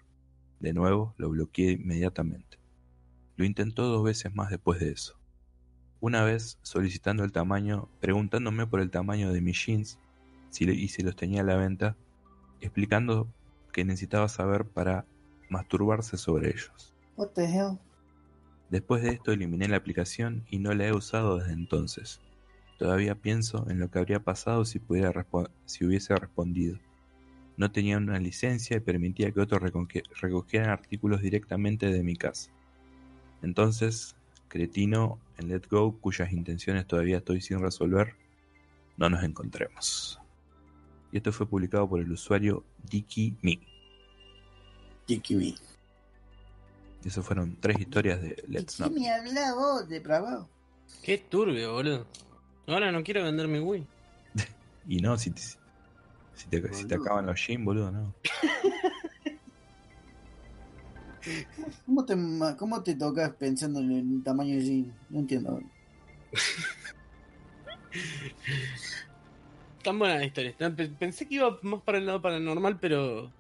De 0.62 0.72
nuevo, 0.72 1.14
lo 1.18 1.30
bloqueé 1.30 1.72
inmediatamente. 1.72 2.58
Lo 3.36 3.44
intentó 3.44 3.84
dos 3.84 4.06
veces 4.06 4.34
más 4.34 4.50
después 4.50 4.80
de 4.80 4.92
eso. 4.92 5.20
Una 6.00 6.24
vez 6.24 6.58
solicitando 6.62 7.26
el 7.26 7.34
tamaño, 7.34 7.90
preguntándome 8.00 8.66
por 8.66 8.80
el 8.80 8.92
tamaño 8.92 9.34
de 9.34 9.42
mis 9.42 9.66
jeans 9.66 10.00
y 10.58 10.88
si 10.88 11.04
los 11.04 11.18
tenía 11.18 11.42
a 11.42 11.44
la 11.44 11.58
venta, 11.58 11.98
explicando 12.62 13.28
que 13.74 13.84
necesitaba 13.84 14.30
saber 14.30 14.64
para 14.64 15.06
masturbarse 15.50 16.18
sobre 16.18 16.50
ellos. 16.50 16.94
What 17.16 17.30
the 17.30 17.46
hell? 17.46 17.80
Después 18.70 19.02
de 19.02 19.10
esto 19.10 19.32
eliminé 19.32 19.68
la 19.68 19.78
aplicación 19.78 20.46
y 20.50 20.60
no 20.60 20.74
la 20.74 20.88
he 20.88 20.94
usado 20.94 21.38
desde 21.38 21.54
entonces. 21.54 22.20
Todavía 22.78 23.16
pienso 23.16 23.66
en 23.70 23.80
lo 23.80 23.90
que 23.90 24.00
habría 24.00 24.20
pasado 24.20 24.66
si, 24.66 24.80
pudiera 24.80 25.26
si 25.66 25.86
hubiese 25.86 26.16
respondido. 26.16 26.78
No 27.56 27.72
tenía 27.72 27.98
una 27.98 28.20
licencia 28.20 28.78
y 28.78 28.82
permitía 28.82 29.32
que 29.32 29.40
otros 29.40 29.62
recogieran 30.22 30.70
artículos 30.70 31.22
directamente 31.22 31.88
de 31.88 32.04
mi 32.04 32.16
casa. 32.16 32.52
Entonces, 33.42 34.16
cretino 34.48 35.20
en 35.38 35.48
Let 35.48 35.64
Go, 35.70 35.98
cuyas 36.00 36.32
intenciones 36.32 36.86
todavía 36.86 37.18
estoy 37.18 37.42
sin 37.42 37.60
resolver, 37.60 38.16
no 38.98 39.10
nos 39.10 39.24
encontremos. 39.24 40.20
Y 41.12 41.18
esto 41.18 41.32
fue 41.32 41.48
publicado 41.48 41.90
por 41.90 42.00
el 42.00 42.12
usuario 42.12 42.64
Dicky 42.90 43.38
Me. 43.42 43.60
Jikimi. 45.08 45.56
Y 47.04 47.08
eso 47.08 47.22
fueron 47.24 47.56
tres 47.60 47.80
historias 47.80 48.22
de 48.22 48.44
Let's 48.48 48.78
¿Qué 48.78 48.84
Not. 48.84 48.92
me 48.94 49.10
habla 49.12 49.54
vos, 49.56 49.88
depravado? 49.88 50.50
Qué 51.04 51.18
turbio, 51.18 51.74
boludo. 51.74 52.06
Ahora 52.68 52.92
no 52.92 53.04
quiero 53.04 53.24
vender 53.24 53.48
mi 53.48 53.60
Wii. 53.60 53.86
Y 54.90 55.02
no, 55.02 55.18
si 55.18 55.32
te, 55.32 55.42
si 55.42 55.58
te, 56.50 56.62
si 56.74 56.86
te 56.86 56.96
Boludo. 56.96 57.02
acaban 57.04 57.26
los 57.26 57.46
jeans, 57.46 57.66
boludo, 57.66 57.92
no. 57.92 58.14
¿Cómo 61.86 62.06
te, 62.06 62.16
¿Cómo 62.58 62.82
te 62.84 62.96
tocas 62.96 63.32
pensando 63.32 63.82
en 63.82 63.92
el 63.92 64.24
tamaño 64.24 64.56
de 64.56 64.62
jean? 64.64 64.94
No 65.10 65.20
entiendo. 65.20 65.60
Tan 69.84 70.00
buena 70.00 70.16
la 70.18 70.26
historia. 70.26 70.54
Pensé 71.00 71.28
que 71.28 71.36
iba 71.36 71.58
más 71.62 71.82
para 71.82 71.98
el 71.98 72.06
lado 72.06 72.22
paranormal, 72.22 72.80
pero. 72.80 73.32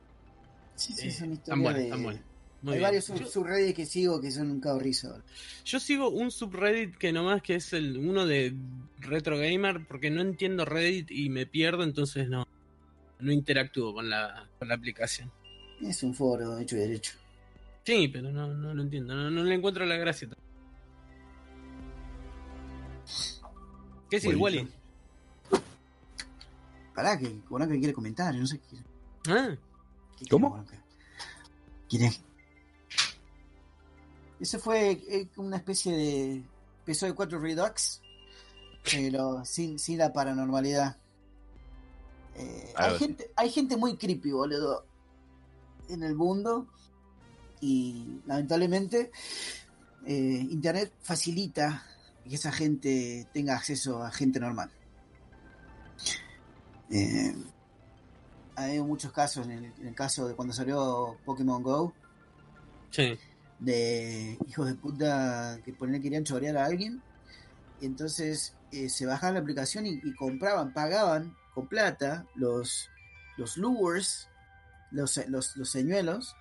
Sí, 0.77 0.93
sí, 0.93 1.09
eh, 1.09 1.11
son 1.11 1.33
historias 1.33 1.61
buena, 1.63 1.79
de... 1.79 1.89
tan 1.89 2.03
buena. 2.03 2.21
Muy 2.61 2.73
Hay 2.73 2.79
bien. 2.79 2.87
varios 2.87 3.05
sub- 3.05 3.27
subreddits 3.27 3.75
que 3.75 3.85
sigo 3.85 4.19
que 4.21 4.31
son 4.31 4.49
un 4.49 4.79
risa. 4.79 5.21
yo 5.63 5.79
sigo 5.79 6.09
un 6.09 6.31
subreddit 6.31 6.95
que 6.95 7.11
nomás 7.11 7.41
que 7.43 7.55
es 7.55 7.71
el 7.73 7.97
uno 7.97 8.25
de 8.25 8.55
Retro 8.99 9.37
Gamer, 9.37 9.85
porque 9.87 10.09
no 10.09 10.21
entiendo 10.21 10.65
Reddit 10.65 11.11
y 11.11 11.29
me 11.29 11.45
pierdo, 11.45 11.83
entonces 11.83 12.29
no, 12.29 12.47
no 13.19 13.31
interactúo 13.31 13.93
con 13.93 14.09
la, 14.09 14.47
con 14.57 14.67
la 14.69 14.73
aplicación. 14.75 15.31
Es 15.81 16.01
un 16.01 16.15
foro 16.15 16.57
hecho 16.57 16.75
y 16.77 16.79
derecho. 16.79 17.13
Sí, 17.83 18.07
pero 18.07 18.31
no, 18.31 18.47
no 18.53 18.73
lo 18.73 18.81
entiendo, 18.81 19.13
no, 19.15 19.29
no 19.29 19.43
le 19.43 19.53
encuentro 19.53 19.85
la 19.85 19.97
gracia. 19.97 20.27
¿Qué 24.09 24.17
decir, 24.17 24.35
Wally. 24.35 24.57
Wally? 24.59 24.71
Pará, 26.95 27.17
que 27.19 27.29
Boranca 27.47 27.75
quiere 27.77 27.93
comentar, 27.93 28.33
no 28.33 28.47
sé 28.47 28.59
qué. 28.69 28.77
Ah, 29.29 29.45
quiere 29.45 29.59
¿Cómo? 30.29 30.49
Boranca. 30.49 30.83
Quiere. 31.89 32.11
Ese 34.39 34.59
fue 34.59 34.91
eh, 34.91 35.29
una 35.37 35.57
especie 35.57 35.95
de 35.95 36.43
episodio 36.83 37.15
4 37.15 37.39
Redux, 37.39 38.01
pero 38.83 39.43
sin, 39.45 39.79
sin 39.79 39.97
la 39.97 40.13
paranormalidad. 40.13 40.97
Eh, 42.35 42.73
hay, 42.75 42.97
gente, 42.97 43.31
hay 43.35 43.49
gente 43.49 43.77
muy 43.77 43.97
creepy, 43.97 44.31
boludo, 44.31 44.85
en 45.89 46.03
el 46.03 46.15
mundo. 46.15 46.67
Y 47.59 48.21
lamentablemente, 48.25 49.11
eh, 50.05 50.47
Internet 50.51 50.93
facilita 51.01 51.83
que 52.27 52.35
esa 52.35 52.51
gente 52.51 53.27
tenga 53.33 53.55
acceso 53.55 54.03
a 54.03 54.11
gente 54.11 54.39
normal. 54.39 54.69
Eh, 56.89 57.35
habido 58.65 58.85
muchos 58.85 59.11
casos, 59.11 59.45
en 59.45 59.51
el, 59.51 59.65
en 59.79 59.87
el 59.87 59.95
caso 59.95 60.27
de 60.27 60.35
cuando 60.35 60.53
salió 60.53 61.17
Pokémon 61.25 61.61
Go, 61.61 61.93
sí. 62.91 63.17
de 63.59 64.37
hijos 64.47 64.67
de 64.67 64.75
puta 64.75 65.59
que 65.63 65.73
poner 65.73 66.01
querían 66.01 66.23
chorear 66.23 66.57
a 66.57 66.65
alguien 66.65 67.01
y 67.79 67.85
entonces 67.85 68.55
eh, 68.71 68.89
se 68.89 69.05
bajaban 69.05 69.35
la 69.35 69.41
aplicación 69.41 69.85
y, 69.85 69.99
y 70.03 70.13
compraban, 70.15 70.73
pagaban 70.73 71.35
con 71.53 71.67
plata 71.67 72.25
los 72.35 72.89
los 73.37 73.55
lures, 73.57 74.27
los, 74.91 75.17
los, 75.27 75.55
los 75.55 75.69
señuelos 75.69 76.35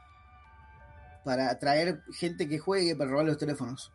para 1.25 1.51
atraer 1.51 2.03
gente 2.13 2.49
que 2.49 2.59
juegue 2.59 2.97
para 2.97 3.11
robar 3.11 3.27
los 3.27 3.39
teléfonos. 3.39 3.93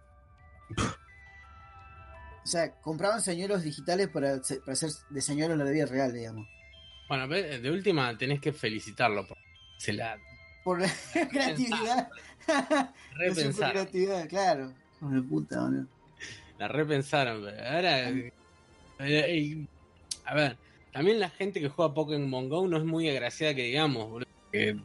O 2.44 2.48
sea, 2.48 2.72
compraban 2.82 3.22
señuelos 3.22 3.64
digitales 3.64 4.08
para, 4.10 4.42
para 4.42 4.74
hacer 4.74 4.92
de 5.10 5.22
señuelos 5.22 5.60
en 5.60 5.66
la 5.66 5.72
vida 5.72 5.86
real, 5.86 6.12
digamos. 6.12 6.48
Bueno, 7.12 7.28
de 7.28 7.70
última 7.70 8.18
tenés 8.18 8.40
que 8.40 8.54
felicitarlo 8.54 9.28
por 9.28 9.38
se 9.78 9.92
la 9.92 10.18
Por 10.64 10.80
la 10.80 10.90
creatividad. 11.30 12.10
Repensaron. 13.16 13.72
creatividad, 13.72 14.30
claro. 14.30 14.72
De 15.02 15.22
puta. 15.22 15.70
La 16.58 16.70
repensaron, 16.70 17.44
pero 17.44 17.68
ahora. 17.68 18.10
eh, 18.12 18.32
eh, 19.00 19.66
a 20.24 20.36
ver, 20.36 20.58
también 20.94 21.20
la 21.20 21.30
gente 21.30 21.60
que 21.60 21.68
juega 21.68 21.94
Pokémon 21.94 22.48
Go 22.48 22.66
no 22.70 22.78
es 22.78 22.86
muy 22.86 23.10
agraciada 23.10 23.56
que 23.56 23.64
digamos, 23.64 24.10
boludo. 24.10 24.30
Que 24.50 24.78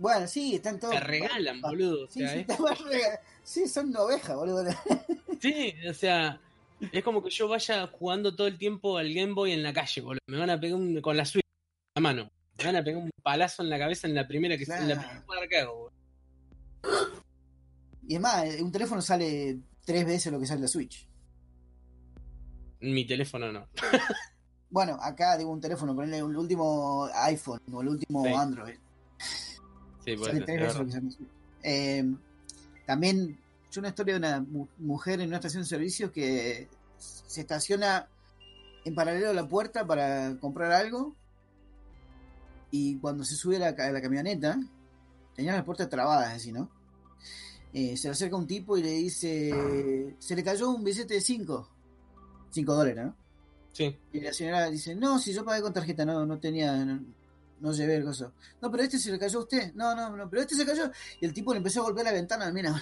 Bueno, 0.00 0.26
sí, 0.26 0.56
están 0.56 0.80
todos. 0.80 0.94
te 0.94 1.00
regalan, 1.00 1.60
boludo. 1.60 2.06
O 2.06 2.10
Sí, 2.10 2.26
sea, 2.26 2.34
sí, 2.34 2.44
sí, 3.44 3.68
son 3.68 3.94
ovejas, 3.96 4.34
boludo. 4.34 4.64
sí, 5.40 5.74
o 5.88 5.94
sea, 5.94 6.40
es 6.92 7.04
como 7.04 7.22
que 7.22 7.30
yo 7.30 7.48
vaya 7.48 7.86
jugando 7.88 8.34
todo 8.34 8.46
el 8.46 8.58
tiempo 8.58 8.96
al 8.98 9.12
Game 9.12 9.32
Boy 9.34 9.52
en 9.52 9.62
la 9.62 9.72
calle, 9.72 10.00
boludo. 10.00 10.20
Me 10.26 10.38
van 10.38 10.50
a 10.50 10.60
pegar 10.60 10.78
un- 10.78 11.00
con 11.00 11.16
la 11.16 11.24
Switch 11.24 11.44
en 11.44 12.02
la 12.02 12.08
mano. 12.08 12.30
Me 12.58 12.64
van 12.64 12.76
a 12.76 12.84
pegar 12.84 13.02
un 13.02 13.10
palazo 13.22 13.62
en 13.62 13.70
la 13.70 13.78
cabeza 13.78 14.06
en 14.06 14.14
la 14.14 14.26
primera 14.26 14.56
que 14.56 14.64
en 14.64 14.68
la 14.70 14.76
Claro. 14.78 15.00
primera 15.00 15.22
cuadra 15.26 15.48
que 15.48 15.58
hago, 15.58 15.74
boludo. 15.74 15.92
Y 18.08 18.14
es 18.14 18.20
más, 18.20 18.44
un 18.60 18.72
teléfono 18.72 19.00
sale 19.02 19.58
tres 19.84 20.04
veces 20.04 20.32
lo 20.32 20.40
que 20.40 20.46
sale 20.46 20.62
la 20.62 20.68
Switch. 20.68 21.06
Mi 22.80 23.06
teléfono 23.06 23.52
no. 23.52 23.66
Bueno, 24.72 24.96
acá 25.02 25.36
digo 25.36 25.50
un 25.50 25.60
teléfono, 25.60 25.96
ponerle 25.96 26.18
el 26.18 26.36
último 26.36 27.08
iPhone 27.12 27.60
o 27.72 27.82
el 27.82 27.88
último 27.88 28.24
Sí. 28.24 28.32
Android. 28.32 28.76
Sí, 30.04 30.16
Sale 30.16 30.40
tres 30.42 30.48
es 30.48 30.62
veces 30.62 30.76
lo 30.78 30.84
que 30.86 30.92
sale 30.92 31.04
la 31.06 31.10
Switch. 31.10 31.28
Eh, 31.64 32.04
también, 32.86 33.36
es 33.70 33.76
una 33.76 33.88
historia 33.88 34.14
de 34.14 34.18
una 34.18 34.40
mu- 34.40 34.68
mujer 34.78 35.20
en 35.20 35.28
una 35.28 35.36
estación 35.36 35.62
de 35.62 35.68
servicios 35.68 36.10
que 36.10 36.68
se 36.98 37.40
estaciona 37.42 38.08
en 38.84 38.94
paralelo 38.94 39.30
a 39.30 39.34
la 39.34 39.46
puerta 39.48 39.86
para 39.86 40.36
comprar 40.40 40.72
algo. 40.72 41.14
Y 42.70 42.96
cuando 42.98 43.24
se 43.24 43.34
sube 43.34 43.56
a 43.56 43.60
la, 43.60 43.74
ca- 43.74 43.86
a 43.88 43.92
la 43.92 44.00
camioneta, 44.00 44.58
tenía 45.34 45.52
las 45.54 45.64
puertas 45.64 45.88
trabadas, 45.88 46.34
así, 46.34 46.52
¿no? 46.52 46.70
Eh, 47.72 47.96
se 47.96 48.08
le 48.08 48.12
acerca 48.12 48.36
un 48.36 48.46
tipo 48.46 48.76
y 48.76 48.82
le 48.82 48.90
dice: 48.90 50.14
Se 50.18 50.34
le 50.36 50.42
cayó 50.44 50.70
un 50.70 50.82
billete 50.84 51.14
de 51.14 51.20
5. 51.20 51.68
5 52.50 52.74
dólares, 52.74 53.04
¿no? 53.06 53.14
Sí. 53.72 53.96
Y 54.12 54.20
la 54.20 54.32
señora 54.32 54.68
dice, 54.68 54.96
no, 54.96 55.20
si 55.20 55.32
yo 55.32 55.44
pagué 55.44 55.62
con 55.62 55.72
tarjeta, 55.72 56.04
no, 56.04 56.26
no 56.26 56.38
tenía, 56.40 56.84
no, 56.84 57.00
no 57.60 57.72
llevé 57.72 57.94
el 57.96 58.04
coso. 58.04 58.32
No, 58.60 58.68
pero 58.70 58.82
este 58.82 58.98
se 58.98 59.12
le 59.12 59.18
cayó 59.20 59.38
a 59.38 59.42
usted. 59.42 59.72
No, 59.74 59.94
no, 59.94 60.16
no, 60.16 60.28
pero 60.28 60.42
este 60.42 60.56
se 60.56 60.66
cayó. 60.66 60.90
Y 61.20 61.26
el 61.26 61.32
tipo 61.32 61.52
le 61.52 61.58
empezó 61.58 61.80
a 61.80 61.84
golpear 61.84 62.06
la 62.06 62.12
ventana, 62.12 62.50
mira. 62.50 62.74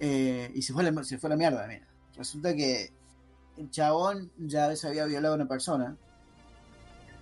Eh, 0.00 0.50
y 0.54 0.62
se 0.62 0.72
fue, 0.72 0.82
la, 0.82 1.04
se 1.04 1.18
fue 1.18 1.28
la 1.30 1.36
mierda, 1.36 1.66
mira. 1.66 1.86
Resulta 2.16 2.54
que 2.54 2.90
el 3.56 3.70
chabón 3.70 4.32
ya 4.38 4.74
se 4.76 4.88
había 4.88 5.04
violado 5.06 5.34
a 5.34 5.36
una 5.36 5.48
persona. 5.48 5.96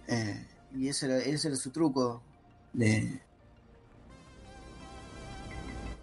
Eh, 0.06 0.46
y 0.74 0.88
ese 0.88 1.06
era, 1.06 1.18
ese 1.18 1.48
era 1.48 1.56
su 1.56 1.70
truco 1.70 2.22
de... 2.72 3.20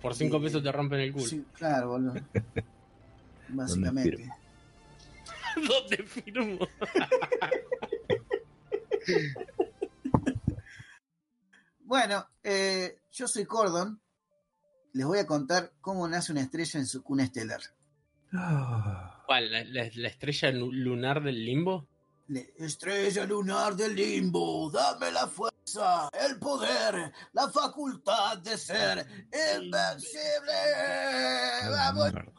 Por 0.01 0.13
5 0.13 0.37
Sí. 0.37 0.43
pesos 0.43 0.61
te 0.63 0.71
rompen 0.71 0.99
el 0.99 1.13
culo. 1.13 1.25
Sí, 1.25 1.43
claro, 1.53 1.89
boludo. 1.89 2.13
Básicamente. 3.49 4.17
firmo? 4.17 4.35
¿Dónde 5.67 5.97
firmo? 6.03 6.67
Bueno, 11.79 12.27
eh, 12.43 12.99
yo 13.11 13.27
soy 13.27 13.45
Cordon. 13.45 14.01
Les 14.95 15.05
voy 15.05 15.19
a 15.19 15.27
contar 15.27 15.73
cómo 15.81 16.07
nace 16.07 16.31
una 16.31 16.41
estrella 16.41 16.79
en 16.79 16.85
su 16.87 17.03
cuna 17.03 17.23
estelar. 17.25 17.59
Ah, 18.33 19.21
¿Cuál? 19.25 19.51
¿La, 19.51 19.63
la- 19.65 19.89
la 19.93 20.07
estrella 20.07 20.51
lu- 20.51 20.71
lunar 20.71 21.21
del 21.21 21.43
limbo? 21.45 21.87
Estrella 22.57 23.25
lunar 23.25 23.75
del 23.75 23.93
limbo, 23.95 24.71
dame 24.71 25.11
la 25.11 25.27
fuerza, 25.27 26.09
el 26.11 26.39
poder, 26.39 27.11
la 27.33 27.49
facultad 27.51 28.37
de 28.39 28.57
ser 28.57 29.05
invencible. 29.61 30.53
Vamos. 31.69 32.13
mierda. 32.13 32.33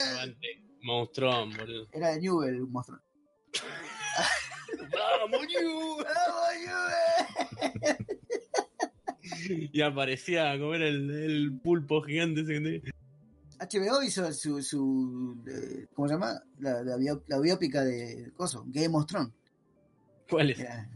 Aguante. 0.00 0.48
Monstruón, 0.82 1.50
boludo. 1.56 1.88
Era 1.92 2.08
de 2.10 2.20
Newell, 2.20 2.62
un 2.62 2.72
monstruo. 2.72 3.00
¡Vamos, 4.92 5.46
Yu! 5.52 5.96
¡Vamos, 5.98 6.48
Newell! 6.64 8.21
Y 9.72 9.80
aparecía 9.82 10.58
como 10.58 10.74
era 10.74 10.86
el, 10.88 11.10
el 11.10 11.60
pulpo 11.60 12.02
gigante 12.02 12.42
ese 12.42 12.52
que 12.54 12.60
tenía. 12.60 12.80
HBO 13.60 14.02
hizo 14.02 14.32
su, 14.32 14.60
su 14.62 15.42
eh, 15.46 15.86
¿cómo 15.94 16.08
se 16.08 16.14
llama? 16.14 16.42
La, 16.58 16.82
la, 16.82 16.96
bio- 16.96 17.22
la 17.28 17.38
biópica 17.40 17.84
de 17.84 18.32
coso, 18.34 18.64
Game 18.66 18.96
of 18.96 19.06
Thrones. 19.06 19.32
¿Cuál 20.28 20.50
es? 20.50 20.58
Era- 20.58 20.90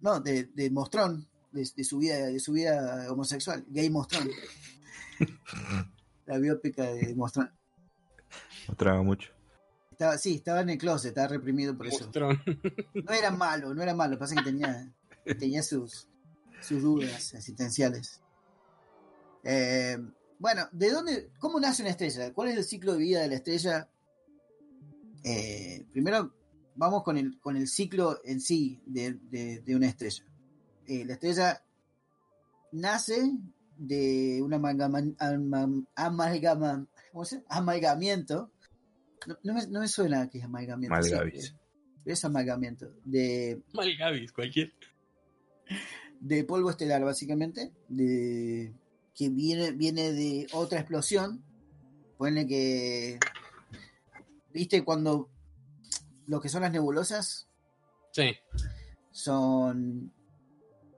no, 0.00 0.20
de, 0.20 0.44
de 0.54 0.70
Mostrón, 0.70 1.26
de, 1.50 1.66
de 1.74 1.84
su 1.84 1.98
vida, 1.98 2.26
de 2.26 2.38
su 2.40 2.52
vida 2.52 3.10
homosexual, 3.10 3.64
Game 3.68 3.98
of 3.98 4.06
Thrones. 4.06 4.34
la 6.26 6.38
biópica 6.38 6.84
de 6.92 7.14
Mostrón. 7.14 7.50
No 8.68 8.74
traga 8.74 9.02
mucho. 9.02 9.30
Estaba, 9.90 10.16
sí, 10.18 10.36
estaba 10.36 10.60
en 10.60 10.70
el 10.70 10.78
closet, 10.78 11.08
estaba 11.08 11.28
reprimido 11.28 11.76
por 11.76 11.86
eso. 11.86 12.00
Monstrón. 12.00 12.40
No 12.94 13.12
era 13.12 13.30
malo, 13.30 13.74
no 13.74 13.82
era 13.82 13.94
malo, 13.94 14.18
pasa 14.18 14.36
que 14.36 14.42
tenía, 14.42 14.92
tenía 15.38 15.62
sus, 15.62 16.07
sus 16.60 16.82
dudas 16.82 17.34
existenciales. 17.34 18.20
Eh, 19.44 19.96
bueno, 20.38 20.68
¿de 20.72 20.90
dónde, 20.90 21.30
cómo 21.38 21.58
nace 21.60 21.82
una 21.82 21.90
estrella? 21.90 22.32
¿Cuál 22.32 22.48
es 22.50 22.56
el 22.56 22.64
ciclo 22.64 22.92
de 22.92 22.98
vida 22.98 23.20
de 23.22 23.28
la 23.28 23.34
estrella? 23.36 23.88
Eh, 25.24 25.84
primero, 25.92 26.32
vamos 26.76 27.02
con 27.02 27.16
el, 27.18 27.38
con 27.40 27.56
el 27.56 27.66
ciclo 27.68 28.20
en 28.24 28.40
sí 28.40 28.80
de, 28.86 29.14
de- 29.14 29.60
de 29.60 29.76
una 29.76 29.88
estrella. 29.88 30.24
Eh, 30.86 31.04
la 31.04 31.14
estrella 31.14 31.62
nace 32.72 33.32
de 33.76 34.40
un 34.42 34.52
amalgama, 34.54 34.98
ama- 35.18 35.84
amalgama- 35.96 36.86
¿cómo 37.12 37.24
se 37.24 37.36
llama? 37.36 37.46
amalgamiento. 37.48 38.50
No, 39.26 39.36
no 39.42 39.54
me, 39.54 39.66
no 39.66 39.80
me 39.80 39.88
suena 39.88 40.28
que 40.30 40.38
es 40.38 40.44
amalgamiento. 40.44 41.02
sí, 41.02 41.10
Malgavis. 41.12 41.54
es 42.04 42.24
amalgamiento 42.24 42.92
de, 43.04 43.60
Mal 43.74 43.96
Gavis, 43.96 44.32
cualquier. 44.32 44.72
De 46.20 46.44
polvo 46.44 46.70
estelar, 46.70 47.04
básicamente, 47.04 47.72
de 47.88 48.72
que 49.14 49.28
viene, 49.30 49.72
viene 49.72 50.12
de 50.12 50.46
otra 50.52 50.80
explosión. 50.80 51.42
Ponle 52.16 52.46
que. 52.46 53.18
¿Viste 54.52 54.84
cuando 54.84 55.28
lo 56.26 56.40
que 56.40 56.48
son 56.48 56.62
las 56.62 56.72
nebulosas 56.72 57.46
Sí. 58.12 58.34
son. 59.10 60.12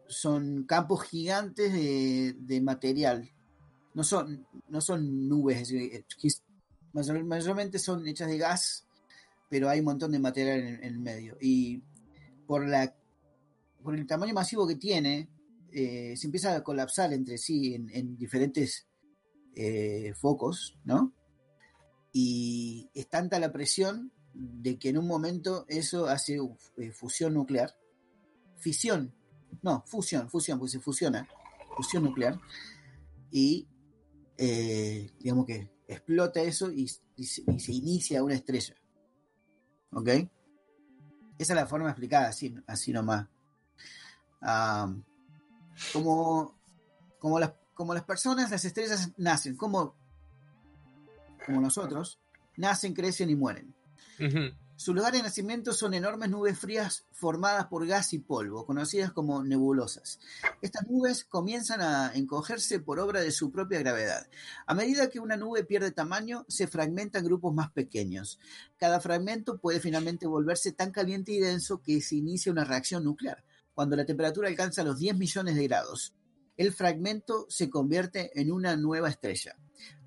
son 0.06 0.64
campos 0.64 1.02
gigantes 1.04 1.72
de, 1.72 2.34
de 2.38 2.60
material. 2.60 3.30
No 3.94 4.02
son, 4.04 4.46
no 4.68 4.80
son 4.80 5.28
nubes, 5.28 5.72
mayor- 6.92 7.24
mayormente 7.24 7.78
son 7.78 8.06
hechas 8.06 8.28
de 8.28 8.38
gas, 8.38 8.86
pero 9.48 9.68
hay 9.68 9.80
un 9.80 9.86
montón 9.86 10.12
de 10.12 10.18
material 10.20 10.60
en, 10.60 10.66
en 10.76 10.84
el 10.84 10.98
medio. 10.98 11.36
Y 11.40 11.82
por 12.46 12.66
la 12.68 12.94
por 13.82 13.94
el 13.96 14.06
tamaño 14.06 14.34
masivo 14.34 14.66
que 14.66 14.76
tiene, 14.76 15.28
eh, 15.72 16.14
se 16.16 16.26
empieza 16.26 16.54
a 16.54 16.62
colapsar 16.62 17.12
entre 17.12 17.38
sí 17.38 17.74
en, 17.74 17.88
en 17.90 18.16
diferentes 18.16 18.88
eh, 19.54 20.12
focos, 20.16 20.78
¿no? 20.84 21.12
Y 22.12 22.90
es 22.94 23.08
tanta 23.08 23.38
la 23.38 23.52
presión 23.52 24.12
de 24.34 24.78
que 24.78 24.88
en 24.88 24.98
un 24.98 25.06
momento 25.06 25.64
eso 25.68 26.06
hace 26.06 26.38
eh, 26.76 26.90
fusión 26.92 27.34
nuclear. 27.34 27.74
Fisión, 28.58 29.14
no, 29.62 29.84
fusión, 29.86 30.28
fusión, 30.28 30.58
pues 30.58 30.72
se 30.72 30.80
fusiona, 30.80 31.28
fusión 31.76 32.04
nuclear. 32.04 32.40
Y 33.30 33.66
digamos 34.36 35.44
que 35.44 35.70
explota 35.86 36.40
eso 36.40 36.72
y, 36.72 36.90
y 37.16 37.24
se, 37.24 37.42
y 37.46 37.60
se 37.60 37.72
inicia 37.72 38.24
una 38.24 38.34
estrella. 38.34 38.74
¿Ok? 39.92 40.08
Esa 41.38 41.52
es 41.52 41.56
la 41.56 41.66
forma 41.66 41.90
explicada, 41.90 42.28
así, 42.28 42.54
así 42.66 42.92
nomás. 42.92 43.28
Ah, 44.42 44.92
como, 45.92 46.54
como, 47.18 47.38
las, 47.38 47.52
como 47.74 47.94
las 47.94 48.04
personas, 48.04 48.50
las 48.50 48.64
estrellas 48.64 49.10
nacen, 49.16 49.56
como, 49.56 49.94
como 51.46 51.60
nosotros, 51.60 52.18
nacen, 52.56 52.94
crecen 52.94 53.30
y 53.30 53.36
mueren. 53.36 53.74
Ujú. 54.18 54.54
Su 54.80 54.94
lugar 54.94 55.12
de 55.12 55.22
nacimiento 55.22 55.74
son 55.74 55.92
enormes 55.92 56.30
nubes 56.30 56.58
frías 56.58 57.04
formadas 57.12 57.66
por 57.66 57.86
gas 57.86 58.14
y 58.14 58.18
polvo, 58.18 58.64
conocidas 58.64 59.12
como 59.12 59.44
nebulosas. 59.44 60.18
Estas 60.62 60.88
nubes 60.88 61.22
comienzan 61.26 61.82
a 61.82 62.12
encogerse 62.14 62.80
por 62.80 62.98
obra 62.98 63.20
de 63.20 63.30
su 63.30 63.52
propia 63.52 63.80
gravedad. 63.80 64.26
A 64.64 64.74
medida 64.74 65.10
que 65.10 65.20
una 65.20 65.36
nube 65.36 65.64
pierde 65.64 65.90
tamaño, 65.90 66.46
se 66.48 66.66
fragmenta 66.66 67.18
en 67.18 67.26
grupos 67.26 67.52
más 67.52 67.70
pequeños. 67.72 68.38
Cada 68.78 69.00
fragmento 69.00 69.58
puede 69.58 69.80
finalmente 69.80 70.26
volverse 70.26 70.72
tan 70.72 70.92
caliente 70.92 71.32
y 71.32 71.40
denso 71.40 71.82
que 71.82 72.00
se 72.00 72.16
inicia 72.16 72.50
una 72.50 72.64
reacción 72.64 73.04
nuclear, 73.04 73.44
cuando 73.74 73.96
la 73.96 74.04
temperatura 74.04 74.48
alcanza 74.48 74.84
los 74.84 74.98
10 74.98 75.16
millones 75.16 75.56
de 75.56 75.66
grados. 75.66 76.14
El 76.56 76.72
fragmento 76.72 77.46
se 77.48 77.70
convierte 77.70 78.30
en 78.38 78.52
una 78.52 78.76
nueva 78.76 79.08
estrella. 79.08 79.56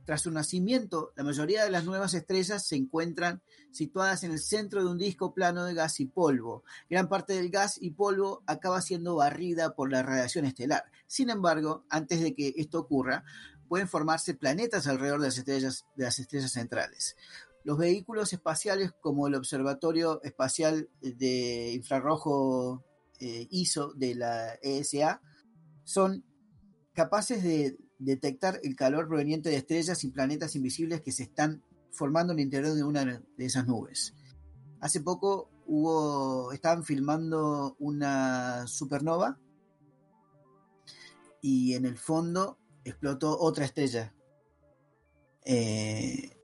Tras 0.06 0.22
su 0.22 0.32
nacimiento, 0.32 1.14
la 1.16 1.24
mayoría 1.24 1.64
de 1.64 1.72
las 1.72 1.86
nuevas 1.86 2.14
estrellas 2.14 2.68
se 2.68 2.76
encuentran 2.76 3.42
situadas 3.72 4.24
en 4.24 4.32
el 4.32 4.40
centro 4.40 4.84
de 4.84 4.92
un 4.92 4.98
disco 4.98 5.34
plano 5.34 5.64
de 5.64 5.74
gas 5.74 6.02
y 6.02 6.06
polvo. 6.06 6.64
Gran 6.90 7.08
parte 7.08 7.34
del 7.34 7.50
gas 7.50 7.78
y 7.82 7.92
polvo 7.92 8.44
acaba 8.46 8.82
siendo 8.82 9.16
barrida 9.16 9.76
por 9.76 9.92
la 9.92 10.04
radiación 10.04 10.46
estelar. 10.46 10.84
Sin 11.08 11.30
embargo, 11.30 11.86
antes 11.90 12.22
de 12.22 12.36
que 12.36 12.54
esto 12.58 12.80
ocurra, 12.80 13.24
pueden 13.70 13.88
formarse 13.88 14.34
planetas 14.34 14.88
alrededor 14.88 15.22
de 15.22 15.28
las 15.28 15.38
estrellas, 15.38 15.86
de 15.96 16.04
las 16.04 16.20
estrellas 16.20 16.52
centrales. 16.52 17.16
Los 17.64 17.78
vehículos 17.78 18.34
espaciales 18.34 18.92
como 19.00 19.28
el 19.28 19.36
Observatorio 19.36 20.22
Espacial 20.24 20.90
de 21.00 21.72
Infrarrojo 21.72 22.84
eh, 23.26 23.48
ISO 23.52 23.94
de 23.94 24.16
la 24.16 24.56
ESA 24.62 25.22
son 25.86 26.26
capaces 26.92 27.42
de 27.42 27.78
detectar 27.98 28.60
el 28.64 28.76
calor 28.76 29.08
proveniente 29.08 29.48
de 29.48 29.56
estrellas 29.56 30.04
y 30.04 30.10
planetas 30.10 30.58
invisibles 30.58 31.00
que 31.00 31.14
se 31.14 31.24
están 31.24 31.64
formando 31.90 32.34
en 32.34 32.40
el 32.40 32.46
interior 32.46 32.74
de 32.74 32.84
una 32.84 33.06
de 33.06 33.46
esas 33.46 33.66
nubes. 33.66 34.14
Hace 34.82 35.00
poco 35.00 35.50
hubo, 35.68 36.52
estaban 36.52 36.84
filmando 36.84 37.78
una 37.80 38.68
supernova 38.68 39.40
y 41.42 41.76
en 41.76 41.86
el 41.86 41.98
fondo 41.98 42.58
explotó 42.84 43.40
otra 43.40 43.64
estrella. 43.64 44.14
Eh, 45.46 46.38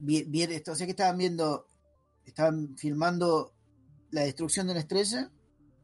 o 0.00 0.74
sea 0.74 0.86
que 0.86 0.92
estaban 0.92 1.18
viendo, 1.18 1.66
estaban 2.24 2.74
filmando 2.78 3.52
la 4.12 4.22
destrucción 4.22 4.66
de 4.66 4.72
una 4.72 4.80
estrella 4.80 5.30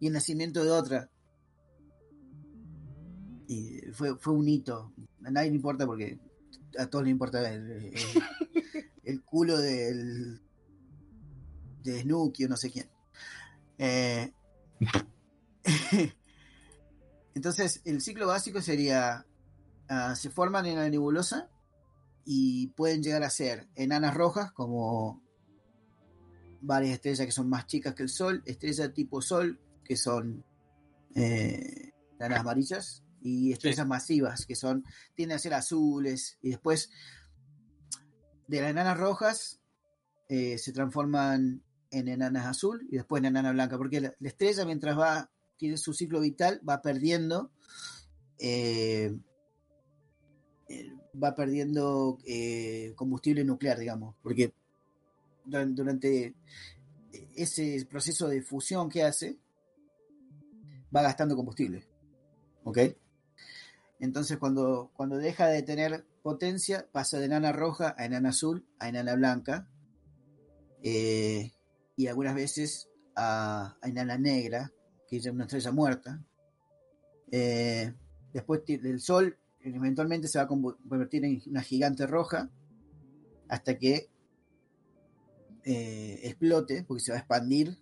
y 0.03 0.09
el 0.09 0.15
nacimiento 0.15 0.65
de 0.65 0.71
otra. 0.73 1.09
Y 3.47 3.83
fue, 3.93 4.17
fue 4.19 4.33
un 4.33 4.49
hito. 4.49 4.93
A 5.25 5.31
nadie 5.31 5.51
le 5.51 5.55
importa 5.57 5.87
porque 5.87 6.19
a 6.77 6.87
todos 6.87 7.05
les 7.05 7.13
importa 7.13 7.49
el, 7.49 7.71
el- 7.71 7.95
el 9.05 9.23
culo 9.23 9.59
del 9.59 10.41
de 11.85 12.01
Snooki 12.03 12.47
o 12.47 12.49
no 12.49 12.57
sé 12.57 12.73
quién. 12.73 12.89
Eh, 13.79 14.33
entonces, 17.35 17.81
el 17.85 18.01
ciclo 18.01 18.27
básico 18.27 18.61
sería: 18.61 19.25
ah, 19.89 20.17
se 20.17 20.31
forman 20.31 20.67
en 20.67 20.77
la 20.79 20.89
nebulosa 20.91 21.49
y 22.25 22.67
pueden 22.69 23.05
llegar 23.05 23.23
a 23.23 23.31
ser 23.31 23.69
enanas 23.77 24.15
rojas 24.15 24.51
como 24.51 25.23
varias 26.61 26.95
estrellas 26.95 27.27
que 27.27 27.33
son 27.33 27.49
más 27.49 27.67
chicas 27.67 27.95
que 27.95 28.05
el 28.05 28.09
Sol, 28.09 28.43
estrellas 28.47 28.93
tipo 28.95 29.21
Sol, 29.21 29.59
que 29.85 29.97
son 29.97 30.45
eh, 31.15 31.93
amarillas, 32.19 33.03
y 33.25 33.53
estrellas 33.53 33.87
masivas, 33.87 34.47
que 34.47 34.57
son, 34.57 34.85
tienden 35.15 35.37
a 35.37 35.39
ser 35.39 35.55
azules, 35.55 36.39
y 36.43 36.51
después 36.51 36.91
de 38.49 38.61
las 38.61 38.71
enanas 38.71 38.99
rojas 38.99 39.61
eh, 40.29 40.59
se 40.59 40.73
transforman 40.73 41.63
en 41.91 42.09
enanas 42.09 42.47
azul 42.47 42.87
y 42.91 42.97
después 42.97 43.21
en 43.21 43.27
enana 43.27 43.53
blanca, 43.53 43.77
porque 43.79 44.01
la, 44.01 44.15
la 44.19 44.29
estrella 44.29 44.65
mientras 44.65 44.99
va, 44.99 45.31
tiene 45.57 45.77
su 45.77 45.93
ciclo 45.93 46.21
vital, 46.21 46.61
va 46.69 46.81
perdiendo, 46.83 47.53
eh, 48.39 49.15
va 51.23 51.35
perdiendo 51.35 52.19
eh, 52.25 52.93
combustible 52.97 53.45
nuclear, 53.45 53.79
digamos, 53.79 54.17
porque 54.23 54.53
duran- 55.45 55.75
durante 55.75 56.35
ese 57.37 57.87
proceso 57.89 58.27
de 58.29 58.43
fusión 58.43 58.89
que 58.89 59.03
hace, 59.05 59.39
va 60.95 61.03
gastando 61.03 61.37
combustible. 61.37 61.87
¿Ok? 62.65 62.79
Entonces 64.01 64.39
cuando, 64.39 64.91
cuando 64.95 65.17
deja 65.17 65.47
de 65.47 65.63
tener 65.63 66.05
potencia, 66.23 66.87
pasa 66.93 67.19
de 67.19 67.27
enana 67.27 67.53
roja 67.53 67.95
a 67.97 68.05
enana 68.05 68.31
azul 68.31 68.67
a 68.79 68.89
enana 68.89 69.15
blanca. 69.15 69.69
eh, 70.83 71.53
y 71.95 72.07
algunas 72.07 72.35
veces 72.35 72.89
a, 73.15 73.77
enana 73.83 74.19
negra, 74.19 74.73
que 75.09 75.19
es 75.19 75.27
una 75.27 75.45
estrella 75.45 75.73
muerta. 75.73 76.25
Eh, 77.31 77.93
después 78.33 78.63
del 78.67 79.01
sol, 79.01 79.37
eventualmente 79.61 80.29
se 80.29 80.39
va 80.39 80.45
a 80.45 80.49
convertir 80.49 81.25
en 81.25 81.41
una 81.47 81.63
gigante 81.63 82.07
roja 82.07 82.51
hasta 83.49 83.79
que 83.79 84.09
eh, 85.65 86.21
explote, 86.25 86.83
porque 86.85 87.03
se 87.03 87.13
va 87.13 87.19
a 87.19 87.21
expandir 87.21 87.79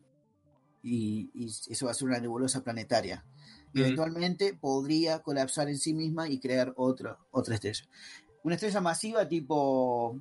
y, 0.83 1.31
y 1.35 1.47
eso 1.47 1.87
va 1.87 1.93
a 1.93 1.95
ser 1.95 2.09
una 2.09 2.19
nebulosa 2.21 2.63
planetaria. 2.63 3.25
Y 3.73 3.81
eventualmente 3.81 4.55
podría 4.55 5.21
colapsar 5.21 5.69
en 5.69 5.79
sí 5.79 5.95
misma 5.95 6.29
y 6.29 6.41
crear 6.41 6.73
otra, 6.77 7.19
otra 7.31 7.55
estrella. 7.55 7.85
Una 8.43 8.55
estrella 8.57 8.81
masiva 8.81 9.29
tipo... 9.29 10.19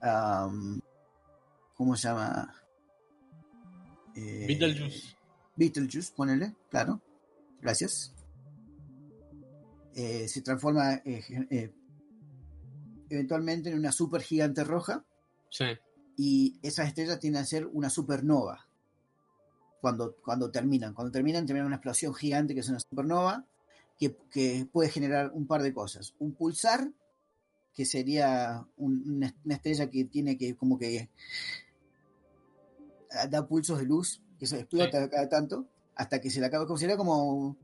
am, 0.00 0.80
¿Cómo 1.74 1.96
se 1.96 2.08
llama? 2.08 2.54
Eh, 4.14 4.44
Beetlejuice. 4.46 5.16
Beetlejuice, 5.56 6.12
ponele, 6.14 6.54
claro. 6.70 7.02
Gracias. 7.60 8.14
Eh, 9.94 10.28
se 10.28 10.42
transforma 10.42 10.94
eh, 11.04 11.24
eh, 11.50 11.74
eventualmente 13.10 13.70
en 13.70 13.78
una 13.78 13.92
super 13.92 14.20
gigante 14.22 14.62
roja 14.62 15.04
Sí. 15.50 15.64
y 16.18 16.58
esas 16.62 16.88
estrellas 16.88 17.18
tienden 17.18 17.42
a 17.42 17.46
ser 17.46 17.66
una 17.66 17.88
supernova 17.88 18.65
cuando, 19.86 20.16
cuando 20.16 20.50
terminan. 20.50 20.94
Cuando 20.94 21.12
terminan, 21.12 21.46
terminan 21.46 21.68
una 21.68 21.76
explosión 21.76 22.12
gigante 22.12 22.54
que 22.54 22.60
es 22.60 22.68
una 22.68 22.80
supernova 22.80 23.46
que, 23.96 24.16
que 24.32 24.66
puede 24.72 24.88
generar 24.88 25.30
un 25.32 25.46
par 25.46 25.62
de 25.62 25.72
cosas. 25.72 26.12
Un 26.18 26.34
pulsar, 26.34 26.90
que 27.72 27.84
sería 27.84 28.66
un- 28.78 29.04
una, 29.44 29.54
estrella 29.54 29.88
que 29.88 30.04
tiene 30.06 30.36
que 30.36 30.56
como 30.56 30.76
que 30.76 31.08
ah, 33.12 33.28
da 33.28 33.46
pulsos 33.46 33.78
de 33.78 33.84
luz, 33.84 34.20
que 34.40 34.46
se 34.48 34.58
explota 34.58 35.08
cada 35.08 35.28
tanto, 35.28 35.68
hasta 35.94 36.20
que 36.20 36.30
se 36.30 36.40
le 36.40 36.46
acaba. 36.46 36.66
Como 36.66 36.78
sería 36.78 36.96
como 36.96 37.56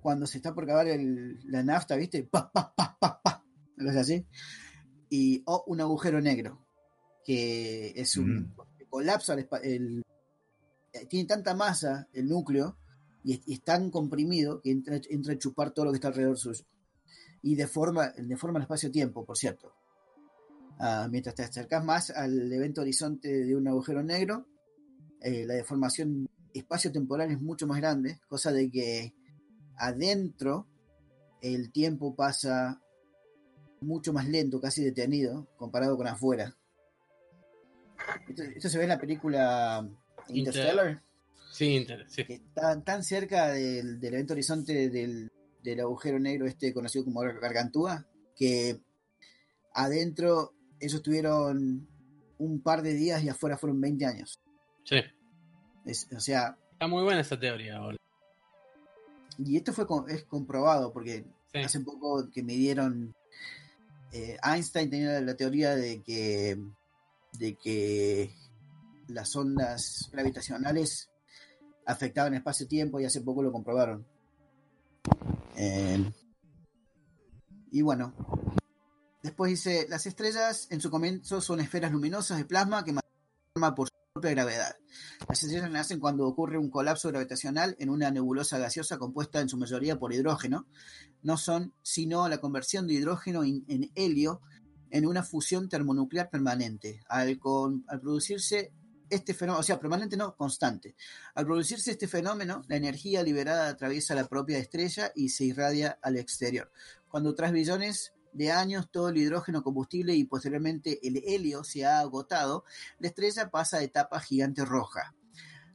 cuando 0.00 0.26
se 0.26 0.38
está 0.38 0.54
por 0.54 0.64
acabar 0.64 0.88
el- 0.88 1.38
la 1.50 1.62
nafta, 1.62 1.96
¿viste? 1.96 2.24
Pa, 2.24 2.50
pa, 2.50 2.72
pa, 2.74 2.96
pa, 2.98 3.20
pa. 3.22 3.44
Cosa 3.78 4.00
así. 4.00 4.24
Y, 5.10 5.42
o 5.44 5.64
un 5.66 5.82
agujero 5.82 6.18
negro, 6.22 6.64
que 7.26 7.92
es 7.94 8.16
un 8.16 8.54
que 8.78 8.86
colapsa 8.86 9.34
el, 9.34 9.46
el- 9.64 10.02
tiene 11.08 11.26
tanta 11.26 11.54
masa 11.54 12.08
el 12.12 12.28
núcleo 12.28 12.76
y 13.24 13.52
es, 13.52 13.62
tan 13.62 13.90
comprimido 13.90 14.60
que 14.60 14.70
entra, 14.70 14.96
a 14.96 15.38
chupar 15.38 15.72
todo 15.72 15.86
lo 15.86 15.92
que 15.92 15.96
está 15.96 16.08
alrededor 16.08 16.36
suyo. 16.36 16.64
Y 17.42 17.54
deforma, 17.54 18.12
deforma 18.16 18.58
el 18.58 18.64
espacio-tiempo, 18.64 19.24
por 19.24 19.36
cierto. 19.36 19.72
Ah, 20.78 21.08
mientras 21.10 21.34
te 21.34 21.42
acercas 21.42 21.84
más 21.84 22.10
al 22.10 22.52
evento 22.52 22.80
horizonte 22.80 23.44
de 23.44 23.54
un 23.54 23.68
agujero 23.68 24.02
negro, 24.02 24.46
eh, 25.20 25.44
la 25.46 25.54
deformación 25.54 26.28
espacio-temporal 26.52 27.30
es 27.30 27.40
mucho 27.40 27.66
más 27.66 27.78
grande, 27.78 28.20
cosa 28.28 28.52
de 28.52 28.70
que 28.70 29.14
adentro 29.76 30.66
el 31.40 31.70
tiempo 31.72 32.14
pasa 32.14 32.80
mucho 33.80 34.12
más 34.12 34.28
lento, 34.28 34.60
casi 34.60 34.84
detenido, 34.84 35.48
comparado 35.56 35.96
con 35.96 36.06
afuera. 36.06 36.56
Esto 38.28 38.68
se 38.68 38.78
ve 38.78 38.84
en 38.84 38.90
la 38.90 38.98
película 38.98 39.88
Interstellar, 40.28 41.02
Sí, 41.50 41.76
inter- 41.76 42.06
sí. 42.08 42.24
que 42.24 42.34
está 42.34 42.80
tan 42.82 43.02
cerca 43.04 43.48
del, 43.48 44.00
del 44.00 44.14
evento 44.14 44.32
horizonte 44.32 44.88
del, 44.88 45.30
del 45.62 45.80
agujero 45.80 46.18
negro 46.18 46.46
este 46.46 46.72
conocido 46.72 47.04
como 47.04 47.20
Gargantúa, 47.20 48.06
que 48.36 48.80
adentro 49.74 50.52
ellos 50.80 51.02
tuvieron 51.02 51.86
un 52.38 52.60
par 52.62 52.82
de 52.82 52.94
días 52.94 53.22
y 53.22 53.28
afuera 53.28 53.56
fueron 53.58 53.80
20 53.80 54.04
años. 54.06 54.40
Sí. 54.84 54.96
Es- 55.84 56.08
o 56.16 56.20
sea, 56.20 56.56
Está 56.72 56.86
muy 56.88 57.02
buena 57.04 57.20
esa 57.20 57.38
teoría, 57.38 57.78
boludo. 57.80 57.98
y 59.38 59.56
esto 59.56 59.72
fue 59.72 59.86
es 60.08 60.24
comprobado 60.24 60.92
porque 60.92 61.24
Sí. 61.52 61.58
hace 61.58 61.80
poco 61.80 62.30
que 62.32 62.42
midieron 62.42 63.14
eh, 64.12 64.36
Einstein 64.44 64.90
tenía 64.90 65.20
la 65.20 65.34
teoría 65.36 65.74
de 65.76 66.02
que 66.02 66.58
de 67.38 67.54
que 67.56 68.30
las 69.08 69.34
ondas 69.36 70.08
gravitacionales 70.12 71.10
afectaban 71.86 72.34
espacio-tiempo 72.34 73.00
y 73.00 73.04
hace 73.04 73.20
poco 73.20 73.42
lo 73.42 73.52
comprobaron. 73.52 74.06
Eh, 75.56 76.12
y 77.70 77.82
bueno, 77.82 78.14
después 79.22 79.50
dice, 79.50 79.86
las 79.88 80.06
estrellas 80.06 80.66
en 80.70 80.80
su 80.80 80.90
comienzo 80.90 81.40
son 81.40 81.60
esferas 81.60 81.92
luminosas 81.92 82.38
de 82.38 82.44
plasma 82.44 82.84
que 82.84 82.94
forma 83.54 83.74
por 83.74 83.88
su 83.88 83.94
propia 84.12 84.30
gravedad. 84.32 84.76
Las 85.28 85.42
estrellas 85.42 85.70
nacen 85.70 85.98
cuando 85.98 86.26
ocurre 86.26 86.58
un 86.58 86.70
colapso 86.70 87.08
gravitacional 87.08 87.76
en 87.78 87.90
una 87.90 88.10
nebulosa 88.10 88.58
gaseosa 88.58 88.98
compuesta 88.98 89.40
en 89.40 89.48
su 89.48 89.56
mayoría 89.56 89.98
por 89.98 90.12
hidrógeno. 90.12 90.66
No 91.22 91.36
son 91.36 91.72
sino 91.82 92.28
la 92.28 92.38
conversión 92.38 92.86
de 92.86 92.94
hidrógeno 92.94 93.42
en, 93.42 93.64
en 93.68 93.90
helio 93.94 94.40
en 94.90 95.06
una 95.06 95.22
fusión 95.22 95.70
termonuclear 95.70 96.28
permanente. 96.28 97.00
Al, 97.08 97.38
con- 97.38 97.84
al 97.88 98.00
producirse 98.00 98.72
este 99.12 99.34
fenómeno, 99.34 99.60
o 99.60 99.62
sea, 99.62 99.78
permanente 99.78 100.16
no, 100.16 100.34
constante. 100.36 100.96
Al 101.34 101.44
producirse 101.44 101.90
este 101.90 102.08
fenómeno, 102.08 102.62
la 102.68 102.76
energía 102.76 103.22
liberada 103.22 103.68
atraviesa 103.68 104.14
la 104.14 104.26
propia 104.26 104.58
estrella 104.58 105.12
y 105.14 105.28
se 105.28 105.44
irradia 105.44 105.98
al 106.02 106.16
exterior. 106.16 106.72
Cuando 107.08 107.34
tras 107.34 107.52
billones 107.52 108.14
de 108.32 108.50
años 108.50 108.90
todo 108.90 109.10
el 109.10 109.18
hidrógeno 109.18 109.62
combustible 109.62 110.14
y 110.14 110.24
posteriormente 110.24 111.06
el 111.06 111.22
helio 111.26 111.62
se 111.62 111.84
ha 111.84 112.00
agotado, 112.00 112.64
la 112.98 113.08
estrella 113.08 113.50
pasa 113.50 113.78
a 113.78 113.82
etapa 113.82 114.18
gigante 114.18 114.64
roja. 114.64 115.14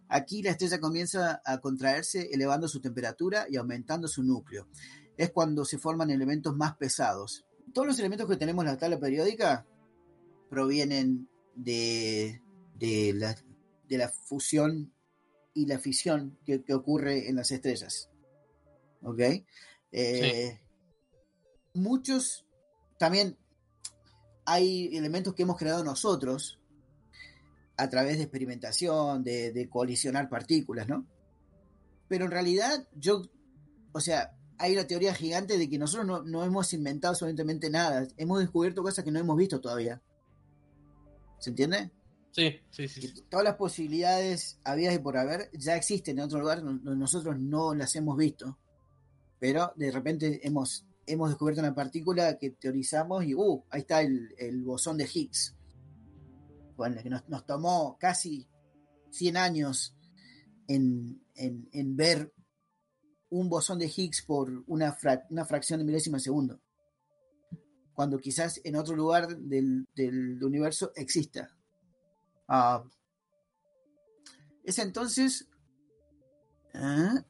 Aquí 0.10 0.42
la 0.42 0.52
estrella 0.52 0.80
comienza 0.80 1.42
a 1.46 1.60
contraerse 1.60 2.30
elevando 2.32 2.68
su 2.68 2.80
temperatura 2.80 3.46
y 3.50 3.58
aumentando 3.58 4.08
su 4.08 4.24
núcleo. 4.24 4.68
Es 5.16 5.32
cuando 5.32 5.64
se 5.64 5.78
forman 5.78 6.10
elementos 6.10 6.56
más 6.56 6.76
pesados. 6.78 7.46
Todos 7.72 7.88
los 7.88 8.00
elementos 8.00 8.28
que 8.28 8.38
tenemos 8.38 8.66
en 8.66 8.72
la 8.72 8.78
tabla 8.78 9.00
periódica 9.00 9.66
provienen 10.50 11.30
de, 11.56 12.42
de, 12.78 13.14
la, 13.14 13.36
de 13.88 13.98
la 13.98 14.10
fusión 14.10 14.94
y 15.54 15.66
la 15.66 15.80
fisión 15.80 16.38
que, 16.46 16.64
que 16.64 16.74
ocurre 16.74 17.30
en 17.30 17.36
las 17.36 17.52
estrellas. 17.52 18.10
¿Ok? 19.02 19.20
Eh, 19.92 20.60
Muchos 21.74 22.46
también 22.98 23.38
hay 24.46 24.96
elementos 24.98 25.36
que 25.36 25.44
hemos 25.44 25.58
creado 25.58 25.84
nosotros 25.84 26.60
a 27.78 27.88
través 27.90 28.18
de 28.18 28.24
experimentación, 28.24 29.24
de, 29.24 29.52
de 29.52 29.70
colisionar 29.70 30.28
partículas, 30.28 30.88
¿no? 30.88 31.06
Pero 32.08 32.26
en 32.26 32.32
realidad 32.32 32.88
yo, 32.96 33.22
o 33.92 34.00
sea, 34.00 34.36
hay 34.58 34.74
una 34.74 34.88
teoría 34.88 35.14
gigante 35.14 35.60
de 35.60 35.70
que 35.70 35.78
nosotros 35.78 36.08
no, 36.08 36.24
no 36.24 36.44
hemos 36.44 36.74
inventado 36.74 37.12
absolutamente 37.12 37.70
nada, 37.70 38.08
hemos 38.18 38.40
descubierto 38.40 38.82
cosas 38.82 39.06
que 39.06 39.12
no 39.12 39.20
hemos 39.20 39.38
visto 39.38 39.62
todavía. 39.62 40.02
¿Se 41.40 41.52
entiende? 41.52 41.92
Sí, 42.38 42.60
sí, 42.70 42.88
sí. 42.88 43.02
Que 43.02 43.22
todas 43.24 43.44
las 43.44 43.56
posibilidades 43.56 44.60
habidas 44.64 44.94
y 44.96 45.00
por 45.00 45.18
haber 45.18 45.50
ya 45.58 45.76
existen 45.76 46.20
en 46.20 46.26
otro 46.26 46.40
lugar 46.40 46.64
nosotros 46.64 47.40
no 47.40 47.74
las 47.74 47.96
hemos 47.96 48.16
visto. 48.16 48.60
Pero 49.40 49.74
de 49.76 49.90
repente 49.92 50.40
hemos, 50.48 50.86
hemos 51.08 51.30
descubierto 51.30 51.62
una 51.62 51.74
partícula 51.74 52.38
que 52.38 52.52
teorizamos 52.52 53.26
y 53.26 53.34
uh, 53.34 53.64
ahí 53.72 53.82
está 53.82 54.02
el, 54.02 54.36
el 54.38 54.62
bosón 54.64 54.98
de 54.98 55.10
Higgs. 55.12 55.56
Bueno, 56.76 57.02
que 57.02 57.10
nos, 57.10 57.28
nos 57.28 57.44
tomó 57.46 57.98
casi 58.00 58.48
100 59.10 59.36
años 59.38 59.96
en, 60.68 61.22
en- 61.34 61.68
en 61.72 61.96
ver 61.98 62.32
un 63.30 63.50
bosón 63.50 63.80
de 63.80 63.92
Higgs 63.94 64.22
por 64.22 64.64
una, 64.68 64.94
fra- 64.94 65.26
una 65.32 65.44
fracción 65.46 65.80
de 65.80 65.86
milésima 65.86 66.18
de 66.18 66.24
segundo. 66.24 66.62
Cuando 67.94 68.20
quizás 68.20 68.62
en 68.64 68.76
otro 68.76 68.96
lugar 68.96 69.28
del, 69.40 69.88
del 69.96 70.44
universo 70.44 70.92
exista. 70.96 71.57
Ah, 72.48 72.84
es 74.64 74.80
entonces 74.80 75.48
ah, 76.74 77.24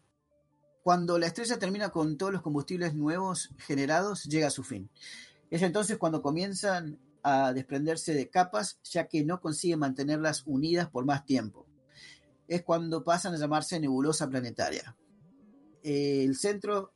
cuando 0.83 1.17
la 1.17 1.27
estrella 1.27 1.59
termina 1.59 1.89
con 1.89 2.17
todos 2.17 2.31
los 2.31 2.41
combustibles 2.41 2.93
nuevos 2.93 3.49
generados, 3.57 4.23
llega 4.23 4.47
a 4.47 4.51
su 4.51 4.63
fin. 4.63 4.89
Es 5.49 5.61
entonces 5.61 5.97
cuando 5.97 6.21
comienzan 6.21 6.99
a 7.23 7.51
desprenderse 7.53 8.13
de 8.13 8.29
capas, 8.29 8.79
ya 8.83 9.07
que 9.07 9.25
no 9.25 9.41
consiguen 9.41 9.79
mantenerlas 9.79 10.43
unidas 10.45 10.89
por 10.89 11.05
más 11.05 11.25
tiempo. 11.25 11.65
Es 12.47 12.63
cuando 12.63 13.03
pasan 13.03 13.33
a 13.33 13.37
llamarse 13.37 13.79
nebulosa 13.79 14.29
planetaria. 14.29 14.95
El 15.83 16.35
centro 16.37 16.93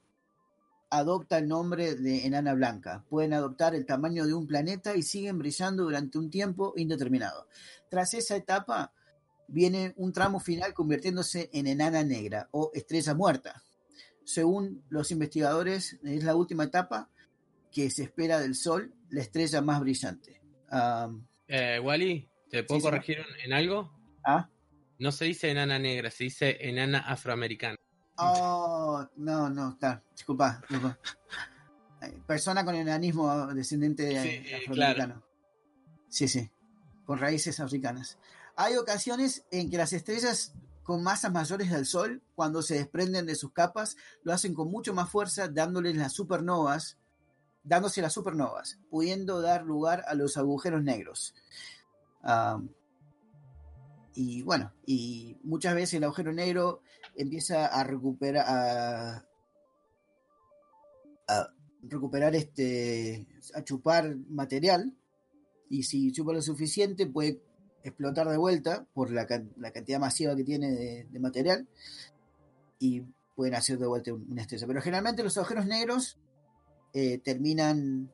adopta 0.91 1.37
el 1.39 1.47
nombre 1.47 1.95
de 1.95 2.25
enana 2.27 2.53
blanca. 2.53 3.03
Pueden 3.09 3.33
adoptar 3.33 3.73
el 3.73 3.85
tamaño 3.85 4.25
de 4.27 4.33
un 4.33 4.45
planeta 4.45 4.95
y 4.95 5.01
siguen 5.01 5.39
brillando 5.39 5.83
durante 5.83 6.17
un 6.19 6.29
tiempo 6.29 6.73
indeterminado. 6.77 7.47
Tras 7.89 8.13
esa 8.13 8.35
etapa 8.35 8.93
viene 9.47 9.93
un 9.97 10.13
tramo 10.13 10.39
final 10.39 10.73
convirtiéndose 10.73 11.49
en 11.53 11.67
enana 11.67 12.03
negra 12.03 12.47
o 12.51 12.71
estrella 12.73 13.13
muerta. 13.15 13.63
Según 14.23 14.83
los 14.89 15.11
investigadores, 15.11 15.97
es 16.03 16.23
la 16.23 16.35
última 16.35 16.65
etapa 16.65 17.09
que 17.71 17.89
se 17.89 18.03
espera 18.03 18.39
del 18.39 18.53
Sol, 18.55 18.93
la 19.09 19.21
estrella 19.21 19.61
más 19.61 19.79
brillante. 19.79 20.41
Eh, 21.47 21.79
Wally, 21.81 22.29
¿te 22.49 22.63
puedo 22.63 22.79
Sí, 22.79 22.85
corregir 22.85 23.17
en 23.43 23.53
algo? 23.53 23.91
ah, 24.23 24.47
No 24.99 25.11
se 25.11 25.25
dice 25.25 25.49
enana 25.49 25.79
negra, 25.79 26.11
se 26.11 26.25
dice 26.25 26.57
enana 26.61 26.99
afroamericana. 26.99 27.77
Oh, 28.21 29.07
no, 29.17 29.49
no, 29.49 29.71
está. 29.71 30.03
Disculpa. 30.11 30.61
disculpa. 30.69 30.97
Eh, 32.01 32.19
Persona 32.25 32.65
con 32.65 32.75
enanismo 32.75 33.47
descendiente 33.47 34.03
de 34.03 34.21
Sí, 34.21 34.29
eh, 34.29 34.55
afroamericano. 34.55 35.23
Sí, 36.09 36.27
sí. 36.27 36.49
Con 37.05 37.19
raíces 37.19 37.59
africanas. 37.59 38.17
Hay 38.55 38.75
ocasiones 38.75 39.45
en 39.51 39.69
que 39.69 39.77
las 39.77 39.93
estrellas 39.93 40.53
con 40.83 41.03
masas 41.03 41.31
mayores 41.31 41.69
del 41.71 41.85
Sol, 41.85 42.21
cuando 42.35 42.61
se 42.61 42.75
desprenden 42.75 43.25
de 43.25 43.35
sus 43.35 43.53
capas, 43.53 43.95
lo 44.23 44.33
hacen 44.33 44.53
con 44.53 44.69
mucho 44.69 44.93
más 44.93 45.09
fuerza, 45.09 45.47
dándoles 45.47 45.95
las 45.95 46.13
supernovas, 46.13 46.97
dándose 47.63 48.01
las 48.01 48.13
supernovas, 48.13 48.79
pudiendo 48.89 49.41
dar 49.41 49.63
lugar 49.63 50.03
a 50.07 50.15
los 50.15 50.37
agujeros 50.37 50.83
negros. 50.83 51.33
Ah, 52.23 52.59
y 54.15 54.41
bueno, 54.41 54.73
y 54.85 55.37
muchas 55.43 55.73
veces 55.75 55.95
el 55.95 56.03
agujero 56.03 56.33
negro 56.33 56.81
empieza 57.15 57.65
a 57.67 57.83
recuperar 57.83 58.45
a, 58.47 59.25
a 61.27 61.47
recuperar 61.83 62.35
este 62.35 63.25
a 63.55 63.63
chupar 63.63 64.15
material 64.29 64.93
y 65.69 65.83
si 65.83 66.11
chupa 66.11 66.33
lo 66.33 66.41
suficiente 66.41 67.07
puede 67.07 67.41
explotar 67.83 68.27
de 68.29 68.37
vuelta 68.37 68.85
por 68.93 69.11
la, 69.11 69.25
la 69.57 69.71
cantidad 69.71 69.99
masiva 69.99 70.35
que 70.35 70.43
tiene 70.43 70.71
de, 71.09 71.19
material 71.19 71.67
y 72.79 73.01
pueden 73.35 73.55
hacer 73.55 73.79
de 73.79 73.87
vuelta 73.87 74.13
un- 74.13 74.27
una 74.29 74.41
estrella. 74.41 74.67
Pero 74.67 74.81
generalmente 74.81 75.23
los 75.23 75.37
agujeros 75.37 75.65
negros 75.65 76.17
eh, 76.93 77.17
terminan 77.19 78.11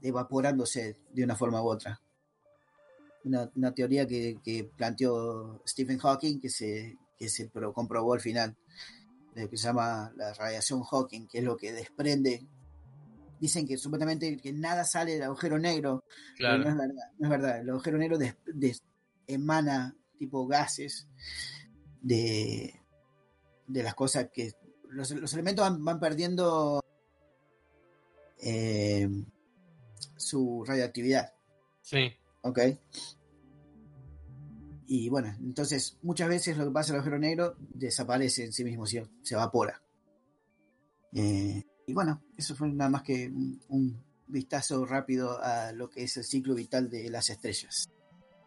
evaporándose 0.00 0.96
de 1.12 1.24
una 1.24 1.36
forma 1.36 1.60
u 1.62 1.66
otra 1.66 2.00
una, 3.24 3.50
una 3.54 3.72
teoría 3.74 4.06
que, 4.06 4.38
que 4.42 4.64
planteó 4.76 5.62
Stephen 5.66 5.98
Hawking 5.98 6.40
que 6.40 6.48
se, 6.48 6.96
que 7.18 7.28
se 7.28 7.48
pro- 7.48 7.72
comprobó 7.72 8.14
al 8.14 8.20
final, 8.20 8.56
de 9.34 9.42
lo 9.42 9.50
que 9.50 9.56
se 9.56 9.64
llama 9.68 10.12
la 10.16 10.32
radiación 10.34 10.82
Hawking, 10.82 11.26
que 11.26 11.38
es 11.38 11.44
lo 11.44 11.56
que 11.56 11.72
desprende. 11.72 12.44
Dicen 13.40 13.66
que 13.66 13.76
supuestamente 13.76 14.36
que 14.36 14.52
nada 14.52 14.84
sale 14.84 15.14
del 15.14 15.22
agujero 15.24 15.58
negro, 15.58 16.04
pero 16.38 16.58
no 16.58 16.68
es 16.68 16.74
Claro. 16.74 16.78
verdad. 16.88 17.10
No 17.18 17.26
es 17.26 17.30
verdad. 17.30 17.60
El 17.60 17.70
agujero 17.70 17.98
negro 17.98 18.18
des- 18.18 18.36
des- 18.46 18.82
emana 19.26 19.96
tipo 20.18 20.46
gases 20.46 21.08
de, 22.02 22.74
de 23.66 23.82
las 23.82 23.94
cosas 23.94 24.28
que 24.32 24.52
los, 24.90 25.10
los 25.12 25.32
elementos 25.32 25.68
van, 25.68 25.84
van 25.84 25.98
perdiendo 25.98 26.80
eh, 28.38 29.08
su 30.16 30.64
radioactividad. 30.66 31.32
Sí. 31.80 32.12
¿Ok? 32.42 32.58
Y 34.86 35.08
bueno, 35.08 35.34
entonces 35.40 35.96
muchas 36.02 36.28
veces 36.28 36.56
lo 36.58 36.66
que 36.66 36.70
pasa 36.72 36.90
en 36.90 36.96
el 36.96 37.00
agujero 37.00 37.18
negro 37.18 37.56
desaparece 37.58 38.44
en 38.44 38.52
sí 38.52 38.62
mismo, 38.64 38.84
se, 38.86 39.06
se 39.22 39.34
evapora. 39.34 39.80
Eh, 41.14 41.62
y 41.86 41.92
bueno, 41.94 42.22
eso 42.36 42.54
fue 42.54 42.68
nada 42.68 42.90
más 42.90 43.02
que 43.02 43.28
un, 43.28 43.60
un 43.68 44.04
vistazo 44.26 44.84
rápido 44.84 45.40
a 45.42 45.72
lo 45.72 45.88
que 45.88 46.04
es 46.04 46.16
el 46.16 46.24
ciclo 46.24 46.54
vital 46.54 46.90
de 46.90 47.08
las 47.10 47.30
estrellas. 47.30 47.88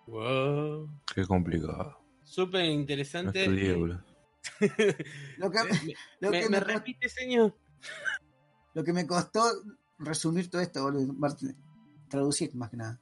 Wow. 0.07 0.89
Qué 1.13 1.25
complicado. 1.25 1.97
Súper 2.23 2.65
No 2.65 2.71
interesante. 2.71 3.43
estudié, 3.43 3.73
boludo. 3.75 4.03
Lo 5.37 5.49
que, 5.49 5.57
Me- 5.63 5.95
lo 6.19 6.29
¿Me, 6.31 6.39
que 6.41 6.49
me 6.49 6.59
repite, 6.59 7.09
señor? 7.09 7.55
lo 8.75 8.83
que 8.83 8.93
me 8.93 9.07
costó 9.07 9.43
resumir 9.97 10.49
todo 10.51 10.61
esto, 10.61 10.83
boludo, 10.83 11.11
Martín, 11.13 11.55
traducir 12.09 12.53
más 12.55 12.69
que 12.69 12.77
nada. 12.77 12.99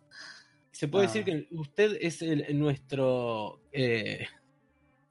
Se 0.84 0.90
puede 0.90 1.06
Ah. 1.06 1.08
decir 1.08 1.24
que 1.24 1.48
usted 1.56 1.98
es 2.02 2.22
el, 2.22 2.60
nuestro. 2.60 3.62
eh, 3.72 4.28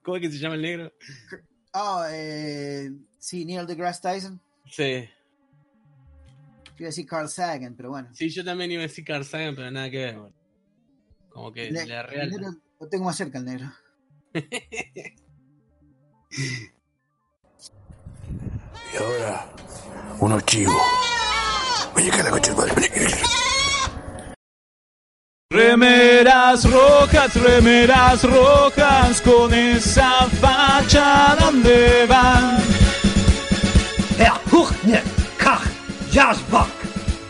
¿Cómo 0.03 0.17
es 0.17 0.21
que 0.21 0.29
se 0.31 0.37
llama 0.37 0.53
el 0.53 0.61
negro? 0.61 0.93
Ah, 1.73 2.09
eh, 2.11 2.91
sí, 3.17 3.43
Neil 3.43 3.65
deGrasse 3.65 3.99
Tyson. 4.03 4.39
Sí. 4.69 4.83
Iba 6.77 6.79
a 6.79 6.85
decir 6.85 7.07
Carl 7.07 7.27
Sagan, 7.27 7.73
pero 7.75 7.89
bueno. 7.89 8.07
Sí, 8.13 8.29
yo 8.29 8.45
también 8.45 8.71
iba 8.71 8.81
a 8.81 8.87
decir 8.87 9.03
Carl 9.03 9.25
Sagan, 9.25 9.55
pero 9.55 9.71
nada 9.71 9.89
que 9.89 9.97
ver. 9.97 10.15
boludo. 10.15 10.33
Como 11.29 11.51
que 11.51 11.71
Le- 11.71 11.87
la 11.87 12.01
el 12.01 12.07
real. 12.07 12.29
negro 12.29 12.51
lo 12.79 12.87
tengo 12.87 13.05
más 13.05 13.15
cerca 13.17 13.39
el 13.39 13.45
negro. 13.45 13.71
Y 18.93 18.97
ahora, 18.97 19.49
unos 20.19 20.45
chivos. 20.45 20.75
Oye, 21.95 22.11
que 22.11 22.23
la 22.23 22.29
coche 22.29 22.51
madre. 22.53 22.73
Remeras 25.53 26.69
rojas, 26.69 27.35
remeras 27.35 28.23
rojas, 28.23 29.21
con 29.21 29.53
esa 29.53 30.27
facha 30.41 31.37
donde 31.39 32.07
van. 32.07 32.57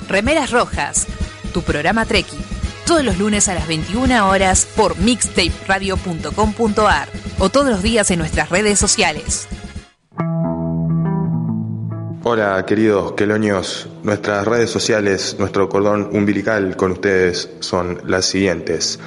Remeras 0.08 0.52
Rojas, 0.52 1.06
tu 1.54 1.64
programa 1.64 2.06
Treki. 2.06 2.38
Todos 2.86 3.04
los 3.04 3.18
lunes 3.18 3.50
a 3.50 3.56
las 3.56 3.68
21 3.68 4.30
horas 4.30 4.66
por 4.74 4.98
mixtaperadio.com.ar 4.98 7.10
o 7.40 7.50
todos 7.50 7.68
los 7.68 7.84
días 7.84 8.10
en 8.12 8.20
nuestras 8.20 8.50
redes 8.50 8.80
sociales. 8.80 9.50
Hola 12.26 12.66
queridos 12.66 13.12
quelonios, 13.12 13.90
nuestras 14.02 14.48
redes 14.48 14.70
sociales, 14.70 15.36
nuestro 15.40 15.68
cordón 15.68 16.08
umbilical 16.14 16.78
con 16.78 16.94
ustedes 16.94 17.50
son 17.60 18.00
las 18.06 18.24
siguientes. 18.24 18.98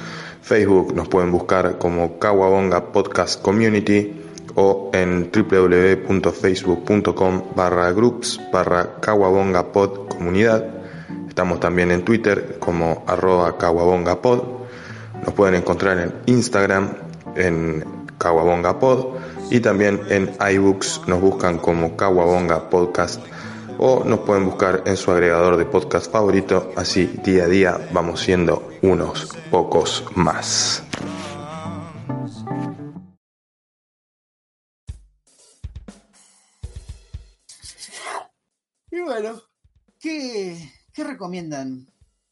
Facebook 0.43 0.93
nos 0.93 1.07
pueden 1.07 1.31
buscar 1.31 1.79
como 1.79 2.19
Kawabonga 2.19 2.91
Podcast 2.91 3.41
Community 3.41 4.21
o 4.53 4.91
en 4.93 5.31
www.facebook.com 5.31 7.41
barra 7.55 7.91
groups 7.91 8.39
barra 8.53 8.99
Kawabonga 9.01 9.71
Pod 9.71 10.09
Comunidad. 10.09 10.63
Estamos 11.27 11.59
también 11.59 11.89
en 11.89 12.05
Twitter 12.05 12.57
como 12.59 13.03
arroba 13.07 13.57
Kawabonga 13.57 14.21
Pod. 14.21 14.43
Nos 15.25 15.33
pueden 15.33 15.55
encontrar 15.55 15.97
en 15.97 16.13
Instagram 16.27 16.93
en 17.35 17.83
Kawabonga 18.19 18.79
Pod 18.79 19.15
y 19.49 19.59
también 19.59 20.01
en 20.09 20.35
iBooks 20.39 21.01
nos 21.07 21.21
buscan 21.21 21.57
como 21.57 21.95
Kawabonga 21.95 22.69
Podcast 22.69 23.21
o 23.77 24.03
nos 24.03 24.19
pueden 24.21 24.45
buscar 24.45 24.83
en 24.85 24.97
su 24.97 25.11
agregador 25.11 25.57
de 25.57 25.65
podcast 25.65 26.11
favorito, 26.11 26.71
así 26.75 27.05
día 27.23 27.43
a 27.43 27.47
día 27.47 27.89
vamos 27.93 28.21
siendo 28.21 28.71
unos 28.81 29.35
pocos 29.51 30.03
más. 30.15 30.83
Y 38.89 38.99
bueno, 39.01 39.41
¿qué, 39.99 40.71
recomiendan? 40.95 41.87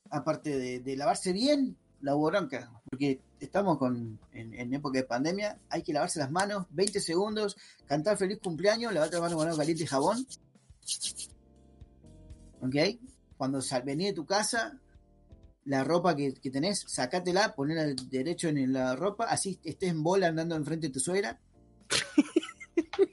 Aparte 0.10 0.58
de, 0.58 0.80
de 0.80 0.96
lavarse 0.96 1.34
bien, 1.34 1.78
la 2.02 2.16
bronca, 2.16 2.72
porque 2.90 3.20
estamos 3.40 3.78
con, 3.78 4.20
en, 4.34 4.54
en 4.54 4.74
época 4.74 5.00
de 5.00 5.06
pandemia, 5.06 5.58
hay 5.70 5.82
que 5.82 5.94
lavarse 5.94 6.20
las 6.20 6.32
manos, 6.32 6.66
20 6.70 7.00
segundos, 7.00 7.58
cantar 7.88 8.18
feliz 8.18 8.40
cumpleaños, 8.42 8.94
lavarte 8.94 9.16
las 9.16 9.22
manos 9.24 9.38
con 9.38 9.48
agua 9.48 9.58
caliente 9.60 9.84
y 9.84 9.88
jabón. 9.88 10.26
¿Ok? 12.62 12.76
Cuando 13.38 13.62
sal, 13.62 13.84
venís 13.84 14.08
de 14.08 14.14
tu 14.14 14.26
casa, 14.26 14.80
la 15.66 15.84
ropa 15.84 16.16
que, 16.16 16.34
que 16.36 16.52
tenés, 16.52 16.86
sacátela, 16.88 17.56
ponela 17.56 17.86
derecho 18.10 18.50
en 18.50 18.72
la 18.72 18.96
ropa, 18.96 19.26
así 19.26 19.60
estés 19.64 19.90
en 19.90 20.04
bola 20.04 20.28
andando 20.28 20.56
enfrente 20.56 20.88
de 20.88 20.94
tu 20.94 21.00
suegra. 21.00 21.40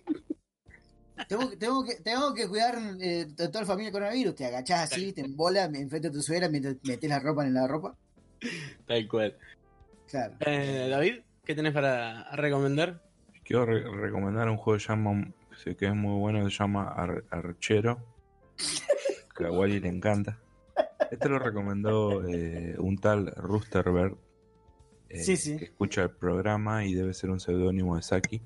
Tengo, 1.28 1.48
que- 1.50 1.56
tengo, 1.56 1.84
que, 1.84 1.94
tengo 2.00 2.34
que 2.34 2.46
cuidar 2.48 2.78
eh, 3.00 3.26
toda 3.36 3.60
la 3.60 3.66
familia 3.66 3.90
con 3.90 4.00
coronavirus. 4.00 4.34
Te 4.34 4.44
agachás 4.44 4.92
así, 4.92 5.12
te 5.14 5.22
embolas 5.22 5.72
enfrente 5.72 6.08
de 6.10 6.14
tu 6.14 6.20
suegra 6.22 6.48
mientras 6.50 6.76
metes 6.82 7.08
la 7.08 7.20
ropa 7.20 7.46
en 7.46 7.54
la 7.54 7.66
ropa. 7.66 7.96
Tal 8.86 9.08
cual. 9.08 9.34
Claro. 10.12 10.34
Eh, 10.40 10.86
David, 10.90 11.22
¿qué 11.44 11.54
tenés 11.56 11.72
para 11.72 12.30
recomendar? 12.36 13.02
Quiero 13.44 13.66
re- 13.66 13.82
recomendar 13.90 14.48
un 14.48 14.56
juego 14.58 14.78
que, 14.78 14.84
llama, 14.86 15.32
que 15.76 15.86
es 15.86 15.94
muy 15.94 16.20
bueno, 16.20 16.48
se 16.48 16.56
llama 16.56 16.88
Ar- 16.92 17.24
Archero. 17.30 17.98
Que 19.34 19.46
a 19.46 19.50
Wally 19.50 19.80
le 19.80 19.88
encanta. 19.88 20.38
Este 21.10 21.26
lo 21.30 21.38
recomendó 21.38 22.22
eh, 22.28 22.74
un 22.78 22.98
tal 22.98 23.32
Roosterbird. 23.34 24.14
eh, 25.08 25.22
Sí, 25.22 25.38
sí. 25.38 25.56
Que 25.56 25.64
escucha 25.64 26.02
el 26.02 26.10
programa 26.10 26.84
y 26.84 26.92
debe 26.92 27.14
ser 27.14 27.30
un 27.30 27.40
seudónimo 27.40 27.96
de 27.96 28.02
Saki. 28.02 28.42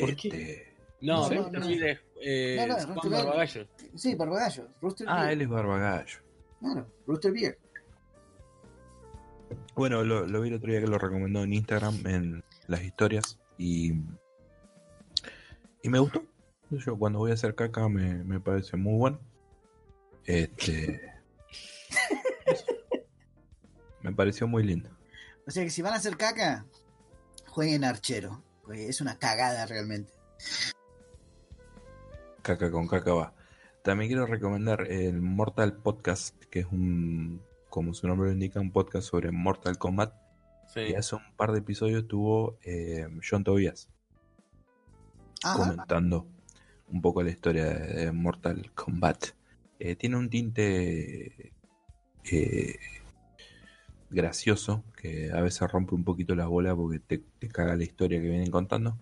¿Por 0.00 0.16
qué? 0.16 0.28
Este, 0.28 0.74
No, 1.02 1.24
No, 1.24 1.28
me 1.28 1.36
no, 1.36 1.50
no. 1.50 1.66
eh, 2.22 2.56
No, 2.66 2.66
no, 2.66 2.94
Juan 3.00 3.10
Barbagallo. 3.12 3.66
Sí, 3.94 4.14
Barbagallo. 4.14 4.68
Rooster 4.80 5.06
Ah, 5.10 5.20
Beer. 5.24 5.32
él 5.34 5.42
es 5.42 5.48
Barbagallo. 5.50 6.18
Claro, 6.60 6.86
Rooster 7.06 7.32
Beer. 7.32 7.58
Bueno, 9.74 10.04
lo, 10.04 10.26
lo 10.26 10.40
vi 10.40 10.48
el 10.48 10.54
otro 10.54 10.70
día 10.70 10.80
que 10.80 10.86
lo 10.86 10.98
recomendó 10.98 11.42
en 11.42 11.52
Instagram, 11.52 12.06
en 12.06 12.44
las 12.68 12.84
historias, 12.84 13.38
y, 13.58 13.92
y 15.82 15.88
me 15.88 15.98
gustó. 15.98 16.24
Yo 16.70 16.96
cuando 16.96 17.18
voy 17.18 17.30
a 17.30 17.34
hacer 17.34 17.54
caca 17.54 17.88
me, 17.88 18.24
me 18.24 18.40
parece 18.40 18.76
muy 18.76 18.98
bueno. 18.98 19.20
Este. 20.24 21.00
me 24.02 24.12
pareció 24.12 24.46
muy 24.46 24.62
lindo. 24.62 24.90
O 25.46 25.50
sea 25.50 25.64
que 25.64 25.70
si 25.70 25.82
van 25.82 25.92
a 25.92 25.96
hacer 25.96 26.16
caca, 26.16 26.64
jueguen 27.46 27.84
archero. 27.84 28.42
Porque 28.64 28.88
es 28.88 29.00
una 29.00 29.18
cagada 29.18 29.66
realmente. 29.66 30.12
Caca 32.42 32.70
con 32.70 32.88
caca 32.88 33.12
va. 33.12 33.34
También 33.82 34.08
quiero 34.08 34.26
recomendar 34.26 34.90
el 34.90 35.20
Mortal 35.20 35.74
Podcast, 35.74 36.42
que 36.46 36.60
es 36.60 36.66
un, 36.66 37.42
como 37.74 37.92
su 37.92 38.06
nombre 38.06 38.28
lo 38.28 38.32
indica, 38.32 38.60
un 38.60 38.70
podcast 38.70 39.08
sobre 39.08 39.32
Mortal 39.32 39.78
Kombat. 39.78 40.14
Sí. 40.72 40.80
Y 40.90 40.94
hace 40.94 41.16
un 41.16 41.22
par 41.36 41.50
de 41.50 41.58
episodios 41.58 42.06
tuvo 42.06 42.56
eh, 42.62 43.08
John 43.28 43.42
Tobias. 43.42 43.90
Ajá. 45.42 45.58
comentando 45.58 46.28
un 46.88 47.02
poco 47.02 47.24
la 47.24 47.30
historia 47.30 47.64
de, 47.64 48.12
Mortal 48.12 48.70
Kombat. 48.76 49.30
Eh, 49.80 49.96
tiene 49.96 50.16
un 50.16 50.30
tinte 50.30 51.52
eh, 52.30 52.78
gracioso 54.08 54.84
que 54.96 55.32
a 55.32 55.40
veces 55.40 55.68
rompe 55.68 55.96
un 55.96 56.04
poquito 56.04 56.36
la 56.36 56.46
bola 56.46 56.76
porque 56.76 57.00
te, 57.00 57.24
te 57.40 57.48
caga 57.48 57.74
la 57.74 57.82
historia 57.82 58.20
que 58.20 58.28
vienen 58.28 58.52
contando. 58.52 58.98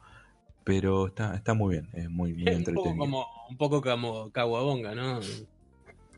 Pero 0.64 1.08
está, 1.08 1.34
está 1.34 1.52
muy 1.52 1.74
bien, 1.74 1.90
es 1.92 2.08
muy, 2.08 2.32
muy 2.32 2.48
Es 2.48 2.56
un 2.56 2.64
poco 2.64 2.88
entretenido. 2.88 2.96
como, 2.96 3.26
un 3.50 3.56
poco 3.58 3.82
como 3.82 4.30
Caguabonga, 4.30 4.94
¿no? 4.94 5.20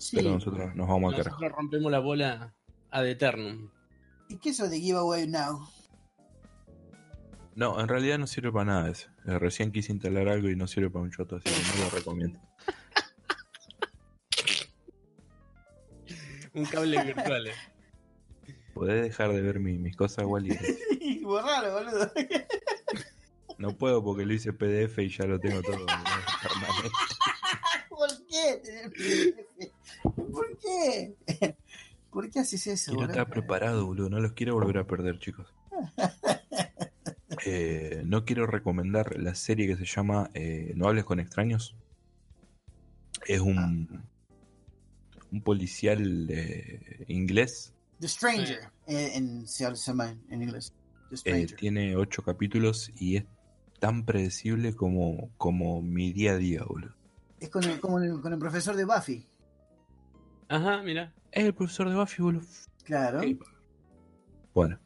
Sí. 0.05 0.17
Pero 0.19 0.33
nosotros 0.33 0.77
nos 0.77 0.87
vamos 0.87 1.15
al 1.15 1.19
carajo. 1.19 1.37
Nosotros 1.41 1.57
rompemos 1.59 1.91
la 1.91 1.99
bola 1.99 2.55
ad 2.91 3.09
eternum. 3.09 3.71
¿Y 4.29 4.37
qué 4.37 4.51
es 4.51 4.61
eso 4.61 4.69
de 4.69 4.79
giveaway 4.79 5.27
now? 5.27 5.67
No, 7.55 7.81
en 7.81 7.89
realidad 7.89 8.19
no 8.19 8.27
sirve 8.27 8.53
para 8.53 8.67
nada 8.67 8.91
eso. 8.91 9.09
Eh, 9.27 9.39
recién 9.39 9.73
quise 9.73 9.93
instalar 9.93 10.29
algo 10.29 10.51
y 10.51 10.57
no 10.57 10.67
sirve 10.67 10.91
para 10.91 11.05
un 11.05 11.11
choto, 11.11 11.37
así 11.37 11.45
que 11.45 11.79
no 11.79 11.85
lo 11.85 11.91
recomiendo. 11.91 12.39
Un 16.53 16.67
cable 16.67 17.03
virtual. 17.03 17.47
eh. 17.49 17.55
¿Podés 18.75 19.03
dejar 19.03 19.33
de 19.33 19.41
ver 19.43 19.59
mi- 19.59 19.79
mis 19.79 19.97
cosas, 19.97 20.25
Wally? 20.27 20.57
Borralo, 21.23 21.73
boludo. 21.73 22.13
No 23.57 23.71
puedo 23.79 24.03
porque 24.05 24.27
lo 24.27 24.35
hice 24.35 24.53
PDF 24.53 24.99
y 24.99 25.09
ya 25.09 25.25
lo 25.27 25.39
tengo 25.39 25.63
todo. 25.63 25.87
¿Por 27.89 28.09
qué? 28.27 28.61
¿Por 30.33 30.59
qué? 30.59 31.15
¿Por 32.11 32.31
qué 32.31 32.41
haces 32.41 32.67
eso, 32.67 32.93
Y 32.93 32.97
no 32.97 33.07
está 33.07 33.27
preparado, 33.27 33.87
boludo. 33.87 34.09
No 34.11 34.21
los 34.21 34.33
quiero 34.33 34.55
volver 34.55 34.79
a 34.79 34.87
perder, 34.87 35.19
chicos. 35.19 35.53
Eh, 37.47 38.03
no 38.07 38.25
quiero 38.25 38.47
recomendar 38.47 39.19
la 39.21 39.35
serie 39.35 39.67
que 39.67 39.77
se 39.77 39.85
llama 39.85 40.31
eh, 40.33 40.73
No 40.77 40.89
hables 40.89 41.05
con 41.05 41.21
extraños. 41.21 41.77
Es 43.27 43.41
un, 43.41 44.03
un 45.31 45.43
policial 45.43 46.27
eh, 46.31 47.05
inglés. 47.09 47.75
The 48.01 48.09
Stranger. 48.09 48.71
en, 48.87 49.47
se 49.47 49.71
llama 49.75 50.17
en 50.31 50.43
inglés. 50.43 50.73
Eh, 51.27 51.47
tiene 51.47 51.97
ocho 51.97 52.23
capítulos 52.23 52.91
y 52.97 53.17
es 53.17 53.25
tan 53.79 54.07
predecible 54.07 54.75
como, 54.75 55.29
como 55.37 55.83
mi 55.83 56.13
día 56.13 56.33
a 56.33 56.37
día, 56.37 56.63
boludo. 56.65 56.95
Es 57.41 57.51
con 57.51 57.65
el, 57.65 57.79
como 57.79 57.99
el- 57.99 58.21
con 58.23 58.33
el 58.33 58.39
profesor 58.39 58.75
de 58.75 58.85
Buffy. 58.87 59.27
Ajá, 60.49 60.83
mira. 60.83 61.13
Es 61.33 61.45
el 61.45 61.55
profesor 61.55 61.89
de 61.89 61.97
Buffy, 61.97 62.23
boludo. 62.23 62.47
Claro. 62.85 63.21
Bueno, 64.53 64.79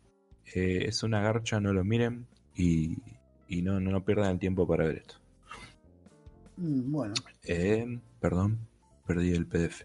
eh, 0.55 0.85
es 0.87 1.03
una 1.03 1.21
garcha, 1.21 1.61
no 1.61 1.73
lo 1.73 1.85
miren 1.85 2.27
y, 2.55 2.97
y 3.49 3.63
no, 3.63 3.81
no, 3.81 3.91
no 3.91 4.05
pierdan 4.05 4.33
el 4.33 4.39
tiempo 4.39 4.67
para 4.67 4.85
ver 4.85 4.99
esto. 4.99 5.17
Mm, 6.57 6.93
bueno. 6.93 7.15
Eh, 7.45 8.01
perdón, 8.21 8.59
perdí 9.07 9.33
el 9.33 9.47
PDF. 9.47 9.85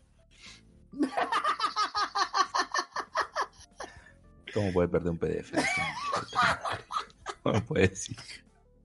¿Cómo 4.54 4.72
puede 4.72 4.88
perder 4.88 5.12
un 5.12 5.18
PDF? 5.18 5.52
¿Cómo 7.44 7.66
puede 7.66 7.90
decir? 7.90 8.16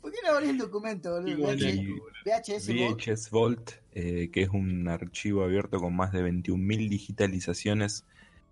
¿Por 0.01 0.13
qué 0.13 0.19
no 0.25 0.39
el 0.39 0.57
documento, 0.59 1.11
boludo? 1.13 1.49
VHS, 1.49 1.85
VHS 2.25 2.69
Vault. 2.75 3.01
VHS 3.03 3.31
Vault, 3.31 3.71
eh, 3.93 4.31
que 4.33 4.43
es 4.43 4.49
un 4.51 4.89
archivo 4.89 5.43
abierto 5.45 5.81
con 5.81 5.95
más 5.97 6.13
de 6.13 6.23
21.000 6.23 6.89
digitalizaciones 6.89 8.05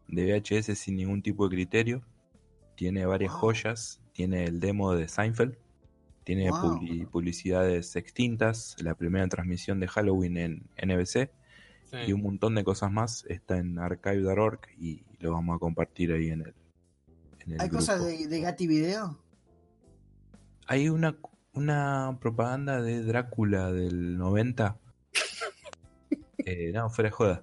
de 0.09 0.24
VHS 0.40 0.74
sin 0.78 0.97
ningún 0.97 1.23
tipo 1.23 1.48
de 1.48 1.55
criterio. 1.56 2.02
Tiene 2.74 3.06
varias 3.06 3.32
Wow. 3.32 3.40
joyas, 3.40 4.01
tiene 4.12 4.44
el 4.44 4.60
demo 4.60 4.93
de 4.94 5.09
Seinfeld, 5.09 5.56
tiene 6.24 6.51
Wow. 6.51 6.60
publi- 6.81 7.09
publicidades 7.09 7.94
extintas, 7.97 8.77
la 8.81 8.94
primera 8.94 9.27
transmisión 9.28 9.78
de 9.81 9.86
Halloween 9.89 10.36
en 10.36 10.68
NBC 10.77 11.31
Sí. 11.85 11.97
y 12.09 12.12
un 12.12 12.23
montón 12.23 12.56
de 12.56 12.64
cosas 12.64 12.90
más. 12.90 13.24
Está 13.28 13.59
en 13.59 13.78
archive.org 13.78 14.60
y 14.78 15.05
lo 15.20 15.32
vamos 15.32 15.56
a 15.56 15.59
compartir 15.60 16.12
ahí 16.12 16.31
en 16.31 16.40
el, 16.43 16.55
en 17.47 17.52
el 17.52 17.60
¿Hay 17.60 17.68
cosas 17.70 18.05
de, 18.05 18.27
de 18.27 18.40
Gatti 18.40 18.66
Video? 18.66 19.16
Hay 20.66 20.89
una, 20.89 21.16
una 21.57 22.19
propaganda 22.20 22.83
de 22.83 23.03
Drácula 23.03 23.73
del 23.73 24.16
90. 24.19 24.78
Eh, 26.49 26.70
no, 26.73 26.89
fuera 26.91 27.09
de 27.09 27.12
joda. 27.12 27.43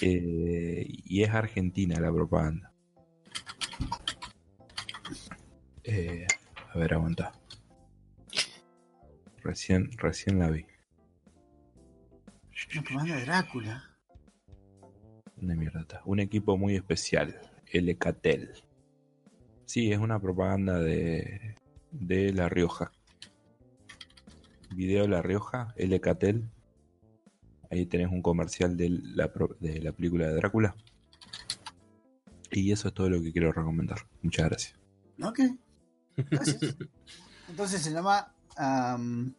Eh, 0.00 0.86
y 0.88 1.22
es 1.22 1.28
argentina 1.28 2.00
la 2.00 2.10
propaganda. 2.10 2.72
Eh, 5.84 6.26
a 6.72 6.78
ver, 6.78 6.94
aguanta. 6.94 7.32
Recién, 9.42 9.90
recién 9.98 10.38
la 10.38 10.48
vi. 10.48 10.64
Una 12.72 12.82
propaganda 12.82 13.16
de 13.16 13.24
Drácula. 13.26 13.84
Una 15.36 15.54
mierda. 15.54 15.80
está. 15.80 16.00
Un 16.06 16.20
equipo 16.20 16.56
muy 16.56 16.76
especial. 16.76 17.38
El 17.66 17.90
Ecatel. 17.90 18.54
Sí, 19.66 19.92
es 19.92 19.98
una 19.98 20.18
propaganda 20.18 20.78
de, 20.78 21.56
de 21.90 22.32
La 22.32 22.48
Rioja. 22.48 22.90
Video 24.74 25.06
La 25.08 25.22
Rioja, 25.22 25.74
el 25.76 25.92
Ecatel. 25.92 26.48
Ahí 27.70 27.86
tenés 27.86 28.08
un 28.10 28.22
comercial 28.22 28.76
de 28.76 28.88
la, 28.88 29.32
de 29.60 29.80
la 29.80 29.92
película 29.92 30.28
de 30.28 30.34
Drácula. 30.34 30.74
Y 32.50 32.72
eso 32.72 32.88
es 32.88 32.94
todo 32.94 33.08
lo 33.08 33.22
que 33.22 33.32
quiero 33.32 33.52
recomendar. 33.52 33.98
Muchas 34.22 34.48
gracias. 34.48 34.78
Ok. 35.22 35.40
Gracias. 36.16 36.76
Entonces 37.48 37.82
se 37.82 37.92
llama. 37.92 38.34
am, 38.56 39.34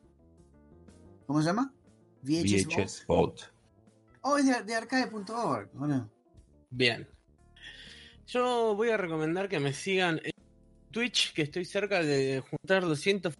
¿Cómo 1.25 1.41
se 1.41 1.47
llama? 1.47 1.73
VHS, 2.23 2.67
Vault. 2.67 2.77
VHS 2.77 3.05
Vault. 3.07 3.41
Oh, 4.21 4.37
es 4.37 4.45
de, 4.45 4.63
de 4.63 4.75
arcade.org. 4.75 5.69
Bueno. 5.73 6.09
Bien. 6.69 7.07
Yo 8.27 8.75
voy 8.75 8.89
a 8.89 8.97
recomendar 8.97 9.49
que 9.49 9.59
me 9.59 9.73
sigan 9.73 10.21
en 10.23 10.31
Twitch, 10.91 11.33
que 11.33 11.41
estoy 11.41 11.65
cerca 11.65 12.01
de 12.01 12.41
juntar 12.49 12.83
200. 12.83 13.33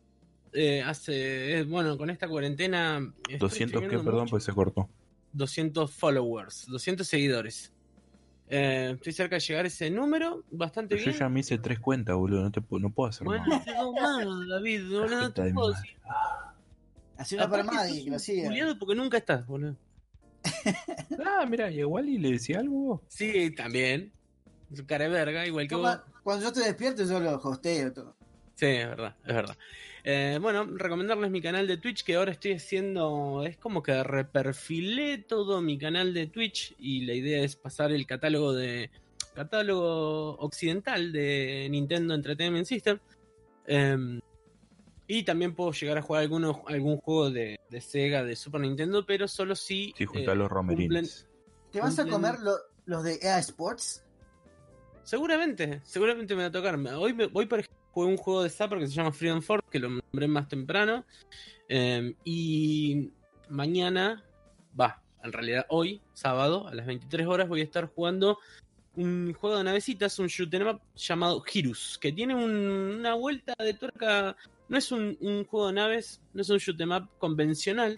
Eh, 0.54 0.82
hace. 0.82 1.60
eh, 1.60 1.64
bueno, 1.64 1.98
con 1.98 2.10
esta 2.10 2.28
cuarentena. 2.28 2.98
estoy 3.30 3.38
200 3.38 3.50
que, 3.50 3.86
streameando 3.88 4.04
perdón, 4.04 4.22
mucho. 4.22 4.32
pues 4.32 4.44
se 4.44 4.54
cortó. 4.54 4.90
200 5.34 5.92
followers, 5.92 6.66
200 6.68 7.08
seguidores. 7.08 7.72
Eh, 8.50 8.92
estoy 8.96 9.14
cerca 9.14 9.36
de 9.38 9.40
llegar 9.40 9.64
a 9.64 9.68
ese 9.70 9.90
número, 9.90 10.44
bastante 10.52 10.98
Yo 10.98 11.06
bien. 11.06 11.18
ya 11.18 11.30
me 11.30 11.40
hice 11.40 11.58
tres 11.58 11.80
cuentas, 11.80 12.16
boludo. 12.18 12.42
No, 12.44 12.52
te, 12.52 12.62
no 12.70 12.90
puedo 12.90 13.10
hacer 13.10 13.24
Bueno, 13.26 13.46
más. 13.48 13.66
más, 14.02 14.48
David, 14.50 14.82
no, 14.82 15.08
no 15.08 15.32
te 15.32 15.54
puedo 15.54 15.70
madre. 15.70 15.82
decir. 15.82 15.98
Así 17.18 17.36
una 17.36 17.50
para 17.50 17.64
Aparte 17.64 17.78
más 17.78 17.88
sos 17.88 17.98
y 17.98 18.04
que 18.06 18.12
lo 18.42 18.48
culiado 18.50 18.80
porque 18.80 18.96
nunca 18.96 19.18
estás, 19.18 19.46
boludo. 19.48 19.78
Ah, 21.26 21.46
mira, 21.48 21.70
y 21.72 21.80
igual 21.80 22.10
y 22.10 22.18
le 22.18 22.32
decía 22.32 22.60
algo. 22.60 23.02
Sí, 23.08 23.52
también. 23.56 24.12
Es 24.72 24.80
un 24.80 24.86
cara 24.86 25.06
de 25.06 25.12
verga, 25.12 25.46
igual 25.46 25.68
que 25.68 25.76
vos. 25.76 26.00
Cuando 26.24 26.46
yo 26.46 26.52
te 26.54 26.62
despierto, 26.62 27.04
yo 27.04 27.20
lo 27.20 27.36
hosteo 27.38 27.94
todo. 27.94 28.16
Sí, 28.62 28.68
es 28.68 28.88
verdad, 28.90 29.16
es 29.26 29.34
verdad. 29.34 29.58
Eh, 30.04 30.38
bueno, 30.40 30.64
recomendarles 30.76 31.32
mi 31.32 31.42
canal 31.42 31.66
de 31.66 31.78
Twitch 31.78 32.04
que 32.04 32.14
ahora 32.14 32.32
estoy 32.32 32.52
haciendo, 32.54 33.44
es 33.44 33.58
como 33.58 33.82
que 33.82 34.04
reperfilé 34.04 35.18
todo 35.18 35.64
mi 35.64 35.80
canal 35.80 36.14
de 36.14 36.28
Twitch 36.28 36.76
y 36.78 37.06
la 37.08 37.16
idea 37.16 37.44
es 37.44 37.56
pasar 37.56 37.92
el 37.92 38.06
catálogo 38.06 38.54
de 38.54 38.92
catálogo 39.34 40.36
occidental 40.38 41.12
de 41.12 41.70
Nintendo 41.72 42.14
Entertainment 42.14 42.68
System. 42.68 43.00
Em, 43.66 44.20
y 45.08 45.24
también 45.24 45.56
puedo 45.56 45.72
llegar 45.72 45.98
a 45.98 46.04
jugar 46.04 46.22
algunos, 46.22 46.58
algún 46.68 46.98
juego 46.98 47.32
de, 47.32 47.60
de 47.68 47.82
Sega, 47.82 48.24
de 48.24 48.36
Super 48.36 48.62
Nintendo, 48.62 49.08
pero 49.08 49.28
solo 49.28 49.56
si. 49.56 49.92
Sí, 49.98 50.06
junto 50.06 50.30
a 50.30 50.34
eh, 50.36 50.38
los 50.38 50.52
romerines. 50.52 51.28
¿Te 51.72 51.82
vas 51.82 51.98
a 51.98 52.06
comer 52.06 52.38
lo- 52.40 52.60
los 52.86 53.04
de 53.04 53.18
EA 53.24 53.40
Sports? 53.40 54.04
Seguramente, 55.02 55.82
seguramente 55.84 56.36
me 56.36 56.44
va 56.44 56.50
a 56.50 56.52
tocar. 56.52 56.76
Hoy, 56.76 57.14
me- 57.16 57.28
hoy 57.34 57.48
por 57.48 57.58
ejemplo, 57.62 57.81
jugué 57.92 58.08
un 58.08 58.18
juego 58.18 58.44
de 58.44 58.50
Zapper 58.50 58.80
que 58.80 58.88
se 58.88 58.94
llama 58.94 59.12
Freedom 59.12 59.42
Force, 59.42 59.66
que 59.70 59.80
lo 59.80 59.90
nombré 59.90 60.28
más 60.28 60.48
temprano. 60.48 61.06
Em, 61.68 62.14
y 62.24 63.10
mañana, 63.50 64.24
va, 64.80 65.02
en 65.24 65.32
realidad 65.32 65.66
hoy, 65.70 66.02
sábado, 66.14 66.68
a 66.68 66.74
las 66.74 66.86
23 66.86 67.28
horas, 67.28 67.48
voy 67.48 67.62
a 67.62 67.66
estar 67.66 67.86
jugando 67.88 68.40
un 68.96 69.34
juego 69.34 69.58
de 69.58 69.64
navecitas, 69.64 70.20
un 70.20 70.28
shoot 70.28 70.54
'em 70.54 70.68
up 70.68 70.82
llamado 70.96 71.44
Hirus, 71.54 71.98
que 72.00 72.12
tiene 72.12 72.36
un- 72.36 72.96
una 73.00 73.14
vuelta 73.14 73.54
de 73.58 73.74
tuerca. 73.74 74.36
No 74.68 74.78
es 74.78 74.92
un, 74.92 75.18
un 75.22 75.46
juego 75.46 75.68
de 75.68 75.74
naves, 75.74 76.22
no 76.34 76.42
es 76.42 76.50
un 76.50 76.58
shoot 76.58 76.80
'em 76.82 76.92
up 76.92 77.10
convencional. 77.18 77.98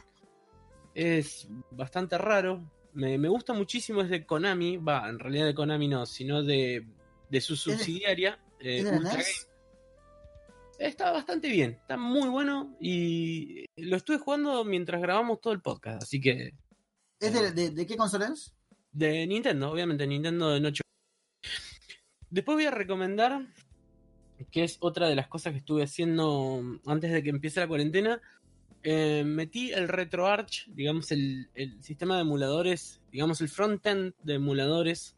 Es 0.93 1.47
bastante 1.71 2.17
raro. 2.17 2.61
Me, 2.93 3.17
me 3.17 3.27
gusta 3.27 3.53
muchísimo, 3.53 4.01
es 4.01 4.09
de 4.09 4.23
Konami. 4.25 4.77
Va, 4.77 5.09
en 5.09 5.17
realidad 5.17 5.45
de 5.47 5.55
Konami 5.55 5.87
no, 5.87 6.05
sino 6.05 6.43
de, 6.43 6.85
de 7.29 7.41
su 7.41 7.55
subsidiaria. 7.55 8.39
eh. 8.59 8.83
Está 10.83 11.11
bastante 11.11 11.47
bien, 11.49 11.71
está 11.71 11.95
muy 11.97 12.27
bueno 12.27 12.75
y 12.81 13.65
lo 13.77 13.95
estuve 13.95 14.17
jugando 14.17 14.65
mientras 14.65 15.01
grabamos 15.01 15.39
todo 15.39 15.53
el 15.53 15.61
podcast, 15.61 16.03
así 16.03 16.19
que 16.19 16.53
¿Es 17.19 17.33
de, 17.33 17.51
de- 17.53 17.69
de 17.71 17.85
qué 17.87 17.95
consola 17.95 18.27
es? 18.33 18.53
de 18.91 19.25
Nintendo, 19.25 19.71
obviamente 19.71 20.05
Nintendo 20.05 20.49
de 20.51 20.59
noche. 20.59 20.81
Después 22.29 22.55
voy 22.55 22.65
a 22.65 22.71
recomendar 22.71 23.47
que 24.51 24.63
es 24.65 24.77
otra 24.81 25.07
de 25.07 25.15
las 25.15 25.27
cosas 25.29 25.53
que 25.53 25.59
estuve 25.59 25.83
haciendo 25.83 26.61
antes 26.85 27.11
de 27.13 27.23
que 27.23 27.29
empiece 27.29 27.59
la 27.61 27.67
cuarentena. 27.67 28.21
Eh, 28.83 29.23
metí 29.25 29.71
el 29.71 29.87
RetroArch, 29.87 30.67
digamos 30.67 31.11
el, 31.13 31.49
el 31.55 31.81
sistema 31.81 32.15
de 32.17 32.21
emuladores, 32.23 32.99
digamos 33.11 33.39
el 33.39 33.47
frontend 33.47 34.13
de 34.21 34.33
emuladores, 34.33 35.15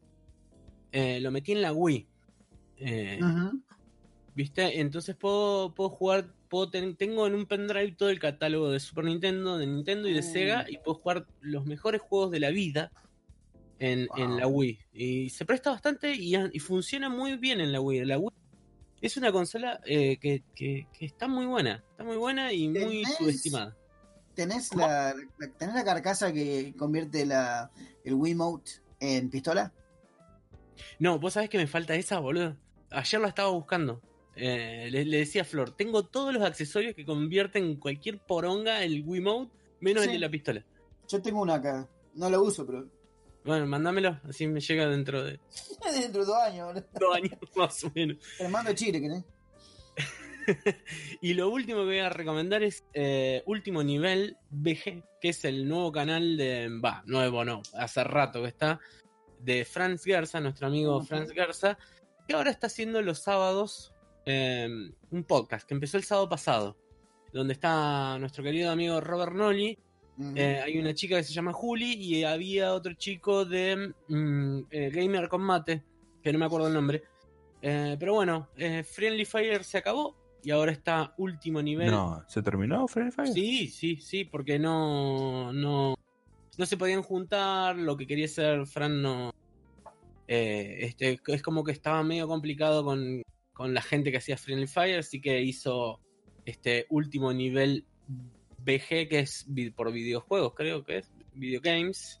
eh, 0.92 1.18
lo 1.20 1.32
metí 1.32 1.52
en 1.52 1.62
la 1.62 1.72
Wii. 1.72 2.06
Eh. 2.78 3.18
¿Viste? 4.36 4.80
Entonces 4.80 5.16
puedo, 5.16 5.74
puedo 5.74 5.88
jugar, 5.90 6.26
puedo 6.50 6.70
ten- 6.70 6.94
tengo 6.94 7.26
en 7.26 7.34
un 7.34 7.46
pendrive 7.46 7.92
todo 7.92 8.10
el 8.10 8.20
catálogo 8.20 8.70
de 8.70 8.78
Super 8.80 9.04
Nintendo, 9.06 9.56
de 9.56 9.66
Nintendo 9.66 10.08
y 10.08 10.12
de 10.12 10.20
Mm. 10.20 10.32
Sega 10.32 10.66
y 10.70 10.76
puedo 10.76 10.98
jugar 10.98 11.26
los 11.40 11.64
mejores 11.64 12.02
juegos 12.02 12.30
de 12.30 12.40
la 12.40 12.50
vida 12.50 12.92
en, 13.78 14.08
en 14.16 14.36
la 14.36 14.46
Wii. 14.46 14.78
Y 14.92 15.30
se 15.30 15.46
presta 15.46 15.70
bastante 15.70 16.12
y, 16.14 16.36
y 16.52 16.58
funciona 16.58 17.08
muy 17.08 17.36
bien 17.38 17.60
en 17.62 17.72
la 17.72 17.80
Wii. 17.80 18.04
La 18.04 18.18
Wii 18.18 18.30
es 19.00 19.16
una 19.16 19.32
consola 19.32 19.80
eh, 19.86 20.18
que, 20.18 20.42
que- 20.54 20.86
que 20.92 21.06
está 21.06 21.28
muy 21.28 21.46
buena, 21.46 21.82
está 21.92 22.04
muy 22.04 22.16
buena 22.18 22.52
y 22.52 22.68
muy 22.68 23.02
¿Tenés? 23.04 23.16
subestimada. 23.16 23.74
¿Tenés 24.34 24.74
la, 24.76 25.14
la- 25.38 25.48
¿Tenés 25.56 25.74
la 25.74 25.84
carcasa 25.84 26.30
que 26.30 26.74
convierte 26.76 27.24
la, 27.24 27.70
el 28.04 28.12
Wiimote 28.12 28.70
en 29.00 29.30
pistola? 29.30 29.72
No, 30.98 31.18
vos 31.18 31.32
sabés 31.32 31.48
que 31.48 31.56
me 31.56 31.66
falta 31.66 31.94
esa, 31.94 32.18
boludo. 32.18 32.54
Ayer 32.90 33.18
la 33.18 33.28
estaba 33.28 33.48
buscando. 33.48 34.02
Eh, 34.36 34.88
le, 34.90 35.04
le 35.06 35.18
decía 35.18 35.42
a 35.42 35.44
Flor, 35.44 35.70
tengo 35.70 36.04
todos 36.04 36.32
los 36.32 36.42
accesorios 36.42 36.94
que 36.94 37.06
convierten 37.06 37.76
cualquier 37.76 38.18
poronga 38.18 38.82
el 38.82 39.02
Wiimote, 39.04 39.50
menos 39.80 40.04
el 40.04 40.12
de 40.12 40.18
la 40.18 40.28
pistola. 40.28 40.64
Yo 41.08 41.22
tengo 41.22 41.40
una 41.40 41.54
acá. 41.54 41.88
No 42.14 42.28
la 42.28 42.38
uso, 42.38 42.66
pero. 42.66 42.86
Bueno, 43.44 43.66
mándamelo, 43.66 44.20
así 44.28 44.46
me 44.46 44.60
llega 44.60 44.88
dentro 44.88 45.22
de 45.22 45.38
Dentro 46.00 46.20
de 46.22 46.26
dos 46.26 46.36
años, 46.36 46.74
dos 46.98 47.16
años 47.16 47.32
más 47.56 47.84
o 47.84 47.92
menos. 47.94 48.18
Te 48.36 48.48
mando 48.48 48.72
Chile, 48.74 49.00
¿querés? 49.00 49.24
Y 51.20 51.34
lo 51.34 51.48
último 51.48 51.80
que 51.80 51.86
voy 51.86 51.98
a 51.98 52.08
recomendar 52.08 52.62
es 52.62 52.84
eh, 52.92 53.42
Último 53.46 53.82
Nivel 53.82 54.36
BG, 54.50 55.02
que 55.20 55.30
es 55.30 55.44
el 55.44 55.66
nuevo 55.68 55.90
canal 55.90 56.36
de. 56.36 56.68
Va, 56.84 57.02
nuevo 57.06 57.44
no, 57.44 57.62
hace 57.74 58.04
rato 58.04 58.42
que 58.42 58.48
está. 58.48 58.78
De 59.40 59.64
Franz 59.64 60.04
Garza, 60.04 60.40
nuestro 60.40 60.68
amigo. 60.68 61.02
Franz 61.02 61.32
Garza, 61.32 61.78
que 62.28 62.34
ahora 62.34 62.50
está 62.50 62.68
haciendo 62.68 63.02
los 63.02 63.20
sábados 63.20 63.92
eh, 64.26 64.68
un 65.10 65.24
podcast 65.24 65.66
que 65.66 65.74
empezó 65.74 65.96
el 65.96 66.04
sábado 66.04 66.28
pasado, 66.28 66.76
donde 67.32 67.54
está 67.54 68.18
nuestro 68.18 68.42
querido 68.42 68.70
amigo 68.70 69.00
Robert 69.00 69.32
Nolly. 69.32 69.78
Ujú. 70.18 70.32
Eh, 70.34 70.60
hay 70.60 70.78
una 70.78 70.94
chica 70.94 71.16
que 71.16 71.24
se 71.24 71.32
llama 71.32 71.52
Juli 71.52 71.92
y 71.92 72.24
había 72.24 72.74
otro 72.74 72.94
chico 72.94 73.44
de 73.44 73.92
mm, 74.08 74.60
eh, 74.70 74.90
Gamer 74.90 75.28
con 75.28 75.42
Mate, 75.42 75.82
que 76.22 76.32
no 76.32 76.38
me 76.38 76.46
acuerdo 76.46 76.68
el 76.68 76.74
nombre. 76.74 77.04
Eh, 77.62 77.96
pero 77.98 78.14
bueno, 78.14 78.48
eh, 78.56 78.82
Friendly 78.82 79.24
Fire 79.24 79.62
se 79.64 79.78
acabó 79.78 80.16
y 80.42 80.50
ahora 80.50 80.72
está 80.72 81.14
último 81.18 81.62
nivel. 81.62 81.90
No, 81.90 82.24
¿se 82.28 82.42
terminó 82.42 82.86
Friendly 82.88 83.12
Fire? 83.12 83.32
Sí, 83.32 83.68
sí, 83.68 83.96
sí, 83.96 84.24
porque 84.24 84.58
no, 84.58 85.52
no, 85.52 85.96
no 86.56 86.66
se 86.66 86.76
podían 86.76 87.02
juntar, 87.02 87.76
lo 87.76 87.96
que 87.96 88.06
quería 88.06 88.26
hacer 88.26 88.66
Fran 88.66 89.02
no... 89.02 89.32
eh, 90.28 90.78
este, 90.80 91.20
es 91.26 91.42
como 91.42 91.62
que 91.62 91.72
estaba 91.72 92.02
medio 92.02 92.26
complicado 92.26 92.84
con, 92.84 93.22
con 93.56 93.72
la 93.72 93.80
gente 93.80 94.10
que 94.10 94.18
hacía 94.18 94.36
Friendly 94.36 94.66
Fire, 94.66 94.98
así 94.98 95.20
que 95.20 95.40
hizo 95.40 95.98
este 96.44 96.86
último 96.90 97.32
nivel 97.32 97.86
BG, 98.58 99.08
que 99.08 99.20
es 99.20 99.46
por 99.74 99.90
videojuegos, 99.92 100.52
creo 100.54 100.84
que 100.84 100.98
es, 100.98 101.10
videogames, 101.32 102.20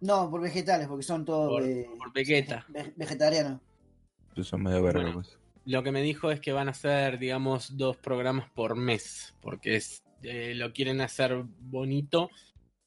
No, 0.00 0.30
por 0.30 0.42
vegetales, 0.42 0.86
porque 0.86 1.02
son 1.04 1.24
todos 1.24 1.48
por, 1.48 1.62
eh, 1.62 1.86
por 1.96 2.12
Vegeta. 2.12 2.66
ve- 2.68 2.92
vegetarianos. 2.96 3.60
Eso 4.36 4.58
me 4.58 4.70
da 4.70 4.80
verga, 4.80 5.00
Bueno. 5.00 5.14
pues. 5.14 5.38
Lo 5.64 5.82
que 5.82 5.92
me 5.92 6.02
dijo 6.02 6.30
es 6.30 6.40
que 6.40 6.52
van 6.52 6.68
a 6.68 6.72
hacer, 6.72 7.18
digamos, 7.18 7.78
dos 7.78 7.96
programas 7.96 8.50
por 8.50 8.76
mes, 8.76 9.34
porque 9.40 9.76
es, 9.76 10.02
eh, 10.22 10.52
lo 10.54 10.72
quieren 10.74 11.00
hacer 11.00 11.44
bonito, 11.60 12.28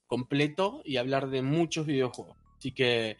completo 0.06 0.82
y 0.86 0.98
hablar 0.98 1.30
de 1.30 1.42
muchos 1.42 1.88
videojuegos. 1.88 2.38
Así 2.60 2.72
que 2.72 3.18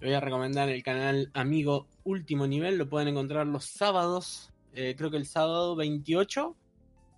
le 0.00 0.08
voy 0.08 0.14
a 0.14 0.20
recomendar 0.20 0.68
el 0.68 0.82
canal 0.82 1.30
Amigo 1.34 1.88
Último 2.04 2.46
Nivel, 2.46 2.78
lo 2.78 2.88
pueden 2.88 3.08
encontrar 3.08 3.46
los 3.46 3.64
sábados, 3.64 4.50
eh, 4.74 4.94
creo 4.96 5.10
que 5.10 5.16
el 5.16 5.26
sábado 5.26 5.74
28, 5.74 6.56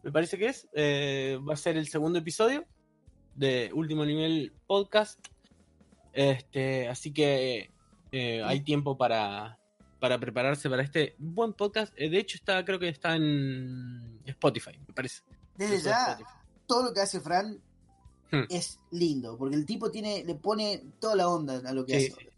me 0.03 0.13
parece 0.13 0.39
que 0.39 0.47
es, 0.47 0.67
eh, 0.73 1.39
va 1.47 1.55
a 1.55 1.59
ser 1.59 1.77
el 1.77 1.89
segundo 1.89 2.19
episodio 2.19 2.65
de 3.35 3.71
Último 3.75 4.05
Nivel 4.05 4.53
Podcast. 4.67 5.21
Este, 6.13 6.89
así 6.89 7.13
que 7.13 7.71
eh, 8.13 8.43
hay 8.43 8.61
tiempo 8.61 8.97
para, 8.97 9.59
para 10.01 10.19
prepararse 10.19 10.71
para 10.71 10.83
este 10.83 11.15
buen 11.19 11.53
podcast. 11.53 11.95
De 11.95 12.19
hecho, 12.19 12.37
está, 12.39 12.65
creo 12.65 12.79
que 12.79 12.89
está 12.89 13.15
en 13.15 14.21
Spotify, 14.25 14.73
me 14.89 14.95
parece. 14.95 15.23
Desde 15.55 15.83
ya, 15.83 16.13
Spotify. 16.13 16.31
todo 16.67 16.85
lo 16.85 16.95
que 16.95 17.01
hace 17.01 17.21
Fran 17.21 17.61
Hmm. 18.33 18.45
es 18.49 18.79
lindo, 18.93 19.37
porque 19.37 19.57
el 19.57 19.67
tipo 19.67 19.91
tiene, 19.91 20.23
le 20.25 20.37
pone 20.37 20.85
toda 21.01 21.17
la 21.17 21.29
onda 21.29 21.61
a 21.69 21.73
lo 21.73 21.85
que 21.85 21.99
Sí, 21.99 22.13
hace. 22.13 22.30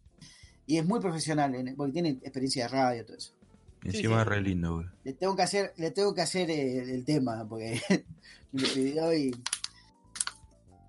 Y 0.66 0.78
es 0.78 0.84
muy 0.84 1.01
profesional, 1.01 1.55
en- 1.55 1.74
porque 1.76 1.93
tiene 1.93 2.10
experiencia 2.10 2.64
de 2.64 2.68
radio 2.68 3.02
y 3.02 3.05
todo 3.05 3.16
eso. 3.16 3.32
Y 3.84 3.89
encima 3.89 4.16
sí. 4.16 4.20
es 4.20 4.26
re 4.26 4.40
lindo, 4.40 4.74
güey. 4.76 4.86
Le 5.05 5.12
tengo 5.14 5.34
que 5.36 5.43
hacer, 5.43 5.72
le 5.76 5.90
tengo 5.90 6.14
que 6.14 6.22
hacer 6.22 6.51
eh, 6.51 6.78
el, 6.94 7.05
tema, 7.05 7.47
porque 7.48 7.80
me 8.52 8.62
pidió 8.62 9.12
y 9.14 9.32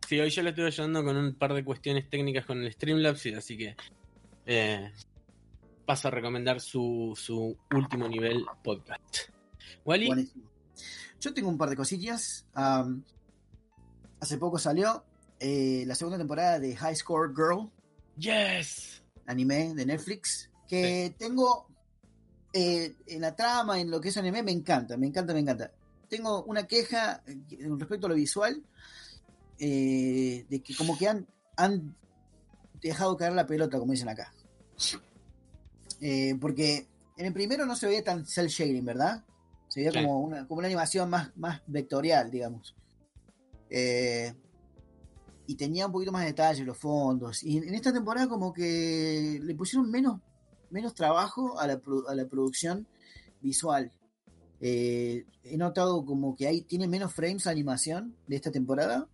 Sí, 0.08 0.20
hoy 0.20 0.30
yo 0.30 0.44
le 0.44 0.50
estuve 0.50 0.68
ayudando 0.68 1.04
con 1.04 1.16
un 1.16 1.34
par 1.34 1.54
de 1.54 1.64
cuestiones 1.64 2.10
técnicas 2.10 2.46
con 2.46 2.62
el 2.62 2.72
Streamlabs, 2.72 3.26
y 3.26 3.34
así 3.34 3.58
que 3.58 3.76
eh, 4.46 4.92
paso 5.86 6.10
a 6.10 6.12
recomendar 6.12 6.60
su, 6.62 7.14
su 7.16 7.58
último 7.74 8.08
nivel 8.08 8.46
podcast. 8.64 9.30
Wally, 9.86 10.08
buenísimo. 10.08 10.44
Yo 11.20 11.34
tengo 11.34 11.50
un 11.50 11.58
par 11.58 11.70
de 11.70 11.78
cosillas. 11.78 12.46
Hace 14.20 14.38
poco 14.38 14.60
salió 14.60 15.04
eh, 15.40 15.84
la 15.88 15.96
segunda 15.96 16.18
temporada 16.18 16.60
de 16.60 16.76
High 16.76 16.96
Score 16.96 17.34
Girl, 17.34 17.70
yes. 18.18 19.03
Anime 19.26 19.74
de 19.74 19.86
Netflix, 19.86 20.50
que 20.68 21.14
tengo 21.18 21.68
eh, 22.54 22.94
en 23.08 23.22
la 23.22 23.36
trama, 23.36 23.80
en 23.80 23.90
lo 23.92 24.00
que 24.02 24.10
es 24.10 24.18
anime, 24.18 24.44
me 24.44 24.52
encanta, 24.52 24.98
me 24.98 25.08
encanta, 25.08 25.34
me 25.34 25.40
encanta. 25.40 25.72
Tengo 26.10 26.44
una 26.44 26.68
queja 26.68 27.24
eh, 27.26 27.38
respecto 27.78 28.08
a 28.08 28.10
lo 28.10 28.16
visual, 28.16 28.62
eh, 29.60 30.46
de 30.50 30.60
que 30.62 30.76
como 30.76 30.98
que 30.98 31.08
han, 31.08 31.28
han 31.56 31.96
dejado 32.82 33.16
caer 33.18 33.34
la 33.34 33.48
pelota, 33.48 33.80
como 33.80 33.92
dicen 33.94 34.10
acá. 34.10 34.34
Eh, 36.02 36.36
porque 36.40 36.88
en 37.18 37.26
el 37.26 37.34
primero 37.34 37.66
no 37.66 37.76
se 37.76 37.88
veía 37.88 38.04
tan 38.04 38.26
cel 38.26 38.48
shading, 38.48 38.86
¿verdad? 38.86 39.24
Se 39.70 39.80
veía 39.80 39.92
Sí. 39.92 40.00
como, 40.04 40.20
una, 40.20 40.48
como 40.48 40.60
una 40.60 40.68
animación 40.68 41.10
más, 41.10 41.36
más 41.38 41.62
vectorial, 41.68 42.30
digamos. 42.30 42.76
Eh, 43.70 44.34
y 45.46 45.56
tenía 45.56 45.88
un 45.88 45.92
poquito 45.92 46.12
más 46.12 46.22
de 46.22 46.28
detalle 46.28 46.64
los 46.64 46.78
fondos. 46.78 47.44
Y 47.44 47.58
en, 47.58 47.68
en 47.70 47.76
esta 47.76 47.92
temporada 47.94 48.28
como 48.28 48.54
que 48.54 49.40
le 49.42 49.56
pusieron 49.56 49.90
menos, 49.90 50.20
menos 50.70 50.94
trabajo 50.94 51.60
a 51.60 51.68
la, 51.68 51.82
a 52.08 52.16
la 52.16 52.26
producción 52.28 52.88
visual. 53.42 53.92
Eh, 54.60 55.26
he 55.44 55.58
notado 55.58 56.06
como 56.06 56.36
que 56.36 56.48
ahí 56.48 56.62
tiene 56.62 56.88
menos 56.88 57.14
frames 57.14 57.48
animación 57.48 58.16
de 58.28 58.38
esta 58.38 58.52
temporada. 58.52 59.08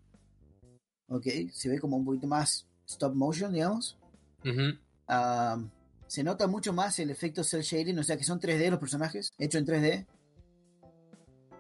Ok, 1.08 1.26
se 1.52 1.70
ve 1.70 1.80
como 1.80 1.98
un 1.98 2.06
poquito 2.06 2.28
más 2.28 2.68
stop 2.88 3.16
motion, 3.16 3.52
digamos. 3.52 3.98
Se 6.08 6.24
nota 6.24 6.48
mucho 6.48 6.72
más 6.72 6.98
el 7.00 7.10
efecto 7.10 7.44
cel 7.44 7.62
shading, 7.62 7.98
o 7.98 8.04
sea 8.04 8.18
que 8.18 8.24
son 8.24 8.40
3D 8.40 8.70
los 8.70 8.80
personajes, 8.80 9.32
hecho 9.38 9.58
en 9.58 9.66
3D. 9.66 10.06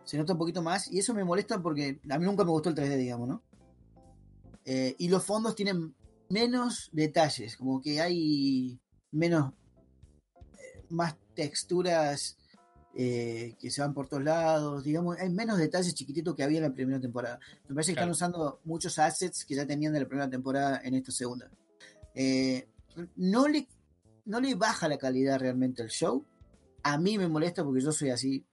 Se 0.04 0.18
nota 0.18 0.34
un 0.34 0.40
poquito 0.40 0.62
más 0.62 0.91
y 0.91 1.00
eso 1.00 1.14
me 1.14 1.24
molesta 1.24 1.62
porque 1.62 2.00
a 2.10 2.18
mí 2.18 2.26
nunca 2.26 2.44
me 2.44 2.52
gustó 2.52 2.70
el 2.70 2.76
3D, 2.76 2.96
digamos, 2.98 3.28
¿no? 3.28 3.44
Eh, 4.65 4.95
y 4.99 5.07
los 5.07 5.23
fondos 5.23 5.56
tienen 5.56 5.95
menos 6.30 6.90
detalles, 6.91 7.57
como 7.57 7.81
que 7.81 8.02
hay 8.02 8.80
menos, 9.11 9.53
eh, 10.36 10.84
más 10.90 11.15
texturas 11.34 12.38
eh, 12.95 13.56
que 13.60 13.72
se 13.72 13.81
van 13.81 13.94
por 13.94 14.07
todos 14.07 14.23
lados, 14.23 14.84
digamos, 14.84 15.18
hay 15.18 15.30
menos 15.30 15.57
detalles 15.57 15.94
chiquititos 15.95 16.36
que 16.36 16.44
había 16.44 16.57
en 16.57 16.64
la 16.65 16.73
primera 16.73 16.99
temporada. 16.99 17.40
Me 17.68 17.76
parece 17.76 17.91
que 17.91 17.95
Claro. 17.95 18.11
están 18.11 18.31
usando 18.31 18.60
muchos 18.65 18.99
assets 18.99 19.45
que 19.45 19.56
ya 19.56 19.65
tenían 19.65 19.94
de 19.94 20.02
la 20.02 20.07
primera 20.07 20.30
temporada 20.30 20.81
en 20.84 20.95
esta 20.95 21.11
segunda. 21.11 21.49
No, 23.15 23.48
le, 23.48 23.68
no 24.26 24.40
le 24.41 24.56
baja 24.56 24.88
la 24.88 24.98
calidad 24.98 25.40
realmente 25.40 25.81
al 25.81 25.90
show. 25.90 26.26
A 26.84 26.98
mí 26.98 27.18
me 27.18 27.27
molesta 27.27 27.64
porque 27.64 27.81
yo 27.81 27.91
soy 27.91 28.10
así 28.10 28.45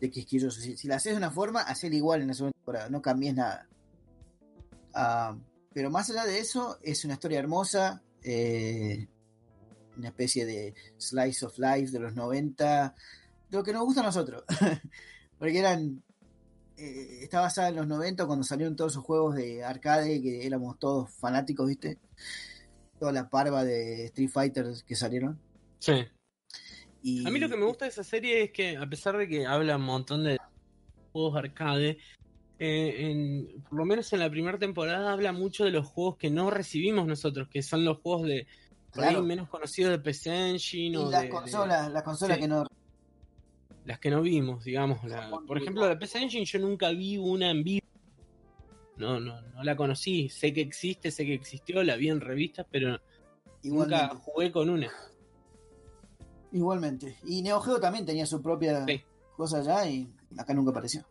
de 0.00 0.10
quisquilloso. 0.10 0.60
Si, 0.60 0.76
si 0.76 0.86
la 0.86 0.96
haces 0.96 1.12
de 1.12 1.18
una 1.18 1.30
forma, 1.30 1.62
hacela 1.62 1.96
igual 1.96 2.20
en 2.22 2.28
la 2.28 2.34
segunda 2.34 2.52
temporada, 2.52 2.88
no 2.90 3.02
cambies 3.02 3.34
nada. 3.34 3.68
Ah, 5.00 5.36
pero 5.72 5.90
más 5.90 6.10
allá 6.10 6.24
de 6.24 6.40
eso, 6.40 6.76
es 6.82 7.04
una 7.04 7.14
historia 7.14 7.38
hermosa, 7.38 8.02
eh, 8.20 9.06
una 9.96 10.08
especie 10.08 10.44
de 10.44 10.74
slice 10.96 11.46
of 11.46 11.56
life 11.56 11.92
de 11.92 12.00
los 12.00 12.16
90, 12.16 12.96
lo 13.50 13.62
que 13.62 13.72
nos 13.72 13.84
gusta 13.84 14.00
a 14.00 14.04
nosotros, 14.04 14.42
porque 15.38 15.56
eran, 15.56 16.02
eh, 16.76 17.20
está 17.22 17.38
basada 17.38 17.68
en 17.68 17.76
los 17.76 17.86
90 17.86 18.26
cuando 18.26 18.42
salieron 18.42 18.74
todos 18.74 18.94
esos 18.94 19.04
juegos 19.04 19.36
de 19.36 19.62
arcade 19.62 20.20
que 20.20 20.44
éramos 20.44 20.80
todos 20.80 21.12
fanáticos, 21.12 21.68
¿viste? 21.68 22.00
Toda 22.98 23.12
la 23.12 23.30
parva 23.30 23.62
de 23.62 24.06
Street 24.06 24.30
Fighter 24.30 24.66
que 24.84 24.96
salieron. 24.96 25.38
Sí. 25.78 26.08
Y, 27.02 27.24
A 27.24 27.30
mí 27.30 27.38
lo 27.38 27.48
que 27.48 27.56
me 27.56 27.66
gusta 27.66 27.84
de 27.84 27.92
esa 27.92 28.02
serie 28.02 28.42
es 28.42 28.50
que, 28.50 28.76
a 28.76 28.86
pesar 28.88 29.16
de 29.16 29.28
que 29.28 29.46
habla 29.46 29.76
un 29.76 29.84
montón 29.84 30.24
de 30.24 30.38
juegos 31.12 31.36
arcade, 31.36 31.98
eh, 32.58 33.10
en- 33.10 33.62
por 33.68 33.78
lo 33.78 33.84
menos 33.84 34.12
en 34.12 34.18
la 34.20 34.30
primera 34.30 34.58
temporada 34.58 35.12
habla 35.12 35.32
mucho 35.32 35.64
de 35.64 35.70
los 35.70 35.86
juegos 35.86 36.16
que 36.16 36.30
no 36.30 36.50
recibimos 36.50 37.06
nosotros, 37.06 37.48
que 37.48 37.62
son 37.62 37.84
los 37.84 37.98
juegos 37.98 38.26
de 38.26 38.46
Claro. 38.90 39.22
menos 39.22 39.48
conocidos 39.48 39.92
de 39.92 39.98
PC 39.98 40.50
Engine 40.50 40.94
y 40.94 40.96
o 40.96 41.10
las 41.10 41.20
de- 41.20 41.26
de- 41.28 41.32
consolas, 41.32 41.90
las 41.92 42.02
consolas 42.02 42.36
Sí. 42.36 42.42
que 42.42 42.48
no 42.48 42.64
las 43.84 43.98
que 44.00 44.10
no 44.10 44.20
vimos, 44.22 44.64
digamos. 44.64 45.02
la- 45.04 45.30
por 45.46 45.56
ejemplo, 45.56 45.86
la 45.88 45.98
PC 45.98 46.18
Engine 46.18 46.44
yo 46.44 46.58
nunca 46.58 46.90
vi 46.90 47.16
una 47.16 47.50
en 47.50 47.62
vivo. 47.64 47.86
No, 48.96 49.18
no, 49.20 49.40
no 49.40 49.62
la 49.62 49.76
conocí. 49.76 50.28
Sé 50.28 50.52
que 50.52 50.60
existe, 50.60 51.10
sé 51.10 51.24
que 51.24 51.34
existió, 51.34 51.82
la 51.84 51.96
vi 51.96 52.08
en 52.10 52.20
revistas, 52.20 52.66
pero 52.70 52.98
igualmente. 53.62 54.02
nunca 54.08 54.22
jugué 54.24 54.50
con 54.52 54.68
una. 54.68 54.90
Igualmente. 56.52 57.16
Y 57.24 57.42
Neo 57.42 57.60
Geo 57.60 57.78
también 57.80 58.04
tenía 58.06 58.26
su 58.26 58.40
propia 58.42 58.84
Sí. 58.86 59.02
cosa 59.36 59.58
allá 59.58 59.86
y 59.86 60.08
acá 60.36 60.54
nunca 60.54 60.70
apareció. 60.70 61.04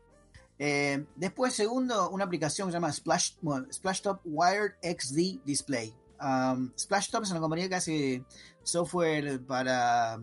Eh, 0.59 1.05
después, 1.15 1.53
segundo, 1.53 2.09
una 2.09 2.23
aplicación 2.25 2.67
que 2.67 2.71
se 2.71 2.75
llama 2.77 2.91
Splash, 2.91 3.33
bueno, 3.41 3.67
Splashtop 3.71 4.21
Wired 4.25 4.73
XD 4.81 5.43
Display. 5.45 5.93
Um, 6.19 6.71
Splashtop 6.77 7.23
es 7.23 7.31
una 7.31 7.39
compañía 7.39 7.69
que 7.69 7.75
hace 7.75 8.23
software 8.63 9.39
para 9.45 10.19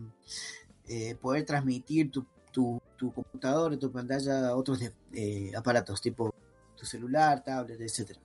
eh, 0.87 1.15
poder 1.15 1.45
transmitir 1.45 2.11
tu, 2.11 2.25
tu, 2.51 2.81
tu 2.97 3.13
computadora, 3.13 3.77
tu 3.79 3.89
pantalla 3.91 4.49
a 4.49 4.55
otros 4.55 4.79
de- 4.81 4.93
eh, 5.13 5.51
aparatos, 5.55 6.01
tipo 6.01 6.33
tu 6.75 6.85
celular, 6.85 7.41
tablet, 7.43 7.79
etc. 7.79 8.17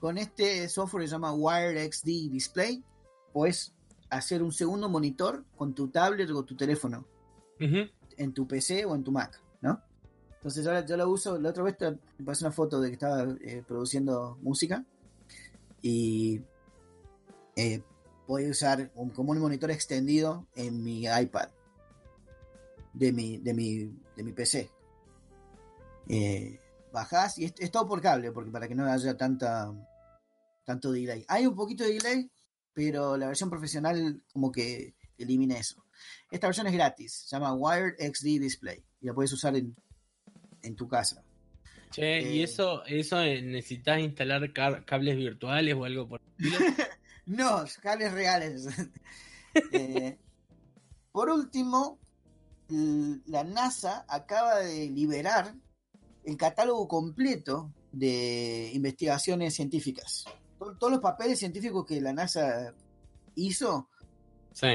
Con 0.00 0.16
este 0.16 0.68
software 0.70 1.02
que 1.04 1.08
se 1.08 1.12
llama 1.12 1.32
Wired 1.34 1.92
XD 1.92 2.30
Display, 2.30 2.82
puedes 3.32 3.72
hacer 4.08 4.42
un 4.42 4.52
segundo 4.52 4.88
monitor 4.88 5.44
con 5.56 5.74
tu 5.74 5.88
tablet 5.88 6.30
o 6.30 6.42
tu 6.44 6.56
teléfono 6.56 7.06
en 8.16 8.32
tu 8.32 8.46
PC 8.48 8.84
o 8.86 8.94
en 8.94 9.04
tu 9.04 9.12
Mac. 9.12 9.38
Entonces 10.42 10.64
la- 10.64 10.84
yo 10.84 10.96
lo 10.96 11.08
uso, 11.08 11.38
la 11.38 11.50
otra 11.50 11.62
vez 11.62 11.76
te 11.78 11.92
pasé 12.24 12.44
una 12.44 12.50
foto 12.52 12.80
de 12.80 12.88
que 12.88 12.94
estaba 12.94 13.22
eh, 13.42 13.62
produciendo 13.66 14.36
música 14.42 14.84
y 15.80 16.40
eh, 17.54 17.80
voy 18.26 18.46
a 18.46 18.50
usar 18.50 18.90
un- 18.96 19.10
como 19.10 19.30
un 19.30 19.38
monitor 19.38 19.70
extendido 19.70 20.46
en 20.56 20.82
mi 20.82 21.04
iPad 21.04 21.48
de 22.92 23.12
mi, 23.12 23.38
de 23.38 23.54
mi, 23.54 23.78
de 24.16 24.22
mi 24.24 24.32
PC. 24.32 24.68
Eh, 26.08 26.58
bajás 26.92 27.38
y 27.38 27.44
es, 27.44 27.54
es 27.58 27.70
todo 27.70 27.86
por 27.86 28.00
cable, 28.00 28.32
porque 28.32 28.50
para 28.50 28.66
que 28.66 28.74
no 28.74 28.84
haya 28.90 29.16
tanta 29.16 29.72
tanto 30.64 30.90
delay. 30.92 31.24
Hay 31.28 31.46
un 31.46 31.54
poquito 31.54 31.84
de 31.84 31.94
delay, 31.94 32.30
pero 32.72 33.16
la 33.16 33.26
versión 33.28 33.48
profesional 33.50 34.22
como 34.32 34.50
que 34.50 34.94
elimina 35.18 35.56
eso. 35.56 35.84
Esta 36.30 36.48
versión 36.48 36.66
es 36.66 36.72
gratis, 36.72 37.12
se 37.26 37.36
llama 37.36 37.54
Wired 37.54 37.94
XD 38.12 38.40
Display 38.40 38.84
y 39.00 39.06
la 39.06 39.14
puedes 39.14 39.32
usar 39.32 39.56
en, 39.56 39.74
en 40.62 40.76
tu 40.76 40.88
casa. 40.88 41.22
Che, 41.90 42.22
¿y 42.22 42.40
Eh. 42.40 42.44
eso, 42.44 42.84
eso 42.86 43.18
necesitas 43.20 44.00
instalar 44.00 44.52
cables 44.52 45.16
virtuales 45.16 45.74
o 45.74 45.84
algo 45.84 46.08
por 46.08 46.20
el? 46.20 46.24
No, 47.26 47.64
cables 47.82 48.12
reales. 48.12 48.66
Eh, 49.72 50.16
por 51.12 51.28
último, 51.28 51.98
la 52.68 53.44
NASA 53.44 54.06
acaba 54.08 54.60
de 54.60 54.88
liberar 54.88 55.54
el 56.24 56.36
catálogo 56.38 56.88
completo 56.88 57.70
de 57.92 58.70
investigaciones 58.72 59.52
científicas. 59.54 60.24
To- 60.58 60.74
Todos 60.78 60.92
los 60.94 61.00
papeles 61.02 61.38
científicos 61.38 61.84
que 61.84 62.00
la 62.00 62.14
NASA 62.14 62.74
hizo, 63.34 63.90
Sí. 64.54 64.68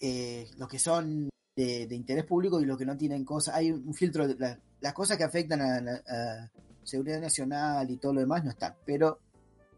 eh, 0.00 0.48
los 0.56 0.68
que 0.68 0.78
son 0.78 1.28
de, 1.54 1.86
de 1.86 1.94
interés 1.94 2.24
público 2.24 2.62
y 2.62 2.64
los 2.64 2.78
que 2.78 2.86
no 2.86 2.96
tienen 2.96 3.26
cosas, 3.26 3.56
hay 3.56 3.70
un 3.70 3.92
filtro, 3.92 4.26
de 4.26 4.36
la- 4.36 4.58
las 4.80 4.92
cosas 4.92 5.16
que 5.16 5.24
afectan 5.24 5.60
a 5.60 5.80
la 5.80 6.50
seguridad 6.82 7.20
nacional 7.20 7.90
y 7.90 7.96
todo 7.96 8.14
lo 8.14 8.20
demás 8.20 8.44
no 8.44 8.50
están, 8.50 8.74
pero 8.84 9.18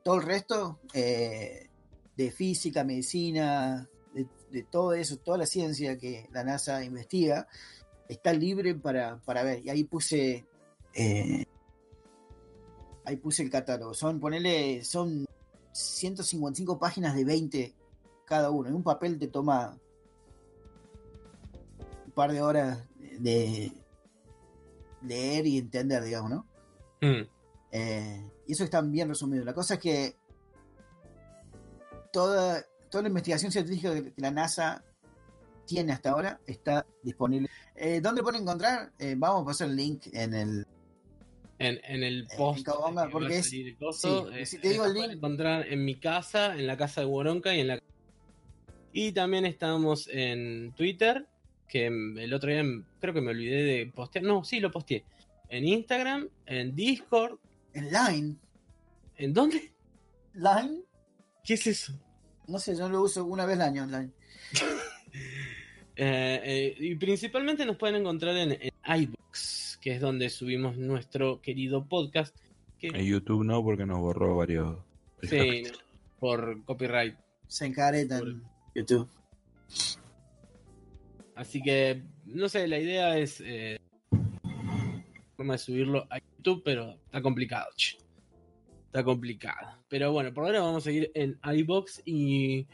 todo 0.02 0.16
el 0.16 0.22
resto 0.22 0.80
eh, 0.94 1.68
de 2.16 2.30
física, 2.30 2.84
medicina, 2.84 3.88
de, 4.14 4.26
de 4.50 4.62
todo 4.64 4.94
eso, 4.94 5.16
toda 5.18 5.38
la 5.38 5.46
ciencia 5.46 5.98
que 5.98 6.28
la 6.32 6.44
NASA 6.44 6.84
investiga, 6.84 7.48
está 8.08 8.32
libre 8.32 8.74
para, 8.74 9.18
para 9.18 9.42
ver. 9.42 9.64
Y 9.64 9.70
ahí 9.70 9.84
puse 9.84 10.46
eh, 10.94 11.44
ahí 13.04 13.16
puse 13.16 13.42
el 13.42 13.50
catálogo. 13.50 13.94
Son, 13.94 14.20
ponele, 14.20 14.84
son 14.84 15.26
155 15.72 16.78
páginas 16.78 17.14
de 17.14 17.24
20 17.24 17.74
cada 18.24 18.50
uno. 18.50 18.68
En 18.68 18.74
un 18.74 18.82
papel 18.82 19.18
te 19.18 19.28
toma 19.28 19.78
un 22.06 22.12
par 22.12 22.32
de 22.32 22.42
horas 22.42 22.86
de 23.18 23.72
leer 25.02 25.46
y 25.46 25.58
entender, 25.58 26.02
digamos, 26.04 26.30
¿no? 26.30 26.46
Mm. 27.00 27.26
Eh, 27.72 28.30
y 28.46 28.52
eso 28.52 28.64
está 28.64 28.80
bien 28.82 29.08
resumido. 29.08 29.44
La 29.44 29.54
cosa 29.54 29.74
es 29.74 29.80
que 29.80 30.16
toda, 32.12 32.64
toda 32.90 33.02
la 33.02 33.08
investigación 33.08 33.52
científica 33.52 33.94
que 33.94 34.12
la 34.16 34.30
NASA 34.30 34.84
tiene 35.66 35.92
hasta 35.92 36.10
ahora 36.10 36.40
está 36.46 36.84
disponible. 37.02 37.48
Eh, 37.76 38.00
¿Dónde 38.00 38.22
pueden 38.22 38.42
encontrar? 38.42 38.92
Eh, 38.98 39.14
vamos 39.16 39.42
a 39.42 39.46
pasar 39.46 39.68
el 39.70 39.76
link 39.76 40.06
en 40.12 40.34
el... 40.34 40.66
En, 41.62 41.78
en 41.84 42.02
el 42.02 42.26
post 42.38 42.66
en 42.66 42.96
va 42.96 43.10
porque 43.10 43.36
es- 43.38 43.50
sí, 43.50 43.76
si 44.46 44.58
te 44.58 44.70
digo 44.70 44.86
el 44.86 44.94
link- 44.94 45.12
encontrar 45.12 45.66
en 45.68 45.84
mi 45.84 45.94
casa, 46.00 46.54
en 46.56 46.66
la 46.66 46.78
casa 46.78 47.02
de 47.02 47.06
Woronka 47.06 47.54
y 47.54 47.60
en 47.60 47.66
la 47.68 47.82
y 48.94 49.12
también 49.12 49.44
estamos 49.44 50.08
en 50.10 50.72
Twitter, 50.72 51.28
que 51.70 51.86
el 51.86 52.34
otro 52.34 52.50
día 52.50 52.64
creo 53.00 53.14
que 53.14 53.20
me 53.20 53.30
olvidé 53.30 53.62
de 53.62 53.86
postear, 53.86 54.24
no, 54.24 54.42
sí 54.42 54.58
lo 54.58 54.72
posteé. 54.72 55.04
En 55.48 55.64
Instagram, 55.64 56.28
en 56.46 56.74
Discord, 56.74 57.38
En 57.72 57.90
Line. 57.92 58.36
¿en 59.16 59.32
dónde? 59.32 59.72
Line. 60.34 60.82
¿Qué 61.44 61.54
es 61.54 61.66
eso? 61.68 61.92
No 62.48 62.58
sé, 62.58 62.76
yo 62.76 62.88
lo 62.88 63.02
uso 63.02 63.24
una 63.24 63.46
vez 63.46 63.58
al 63.60 63.62
año. 63.62 63.86
Line. 63.86 64.10
Eh, 66.02 66.40
eh, 66.42 66.76
y 66.78 66.94
principalmente 66.94 67.66
nos 67.66 67.76
pueden 67.76 67.96
encontrar 67.96 68.34
en, 68.34 68.52
en 68.52 68.70
iBox, 69.02 69.78
que 69.82 69.92
es 69.96 70.00
donde 70.00 70.30
subimos 70.30 70.78
nuestro 70.78 71.42
querido 71.42 71.84
podcast. 71.84 72.34
Que, 72.78 72.86
En 72.86 73.04
YouTube 73.04 73.44
no, 73.44 73.62
porque 73.62 73.84
nos 73.84 73.98
borró 73.98 74.34
varios. 74.34 74.78
sí, 75.22 75.64
por 76.18 76.64
copyright. 76.64 77.16
Se 77.48 77.66
encareta 77.66 78.16
en 78.16 78.42
YouTube. 78.74 79.10
Así 81.40 81.62
que, 81.62 82.02
no 82.26 82.50
sé, 82.50 82.68
la 82.68 82.78
idea 82.78 83.16
es 83.16 83.40
eh, 83.42 83.78
forma 85.36 85.54
de 85.54 85.58
subirlo 85.58 86.06
a 86.10 86.18
YouTube, 86.18 86.60
pero 86.62 86.98
está 87.06 87.22
complicado, 87.22 87.66
che. 87.76 87.96
Está 88.84 89.02
complicado. 89.02 89.78
Pero 89.88 90.12
bueno, 90.12 90.34
por 90.34 90.44
ahora 90.44 90.60
vamos 90.60 90.82
a 90.82 90.84
seguir 90.84 91.10
en 91.14 91.38
iBox 91.42 92.02
y 92.04 92.66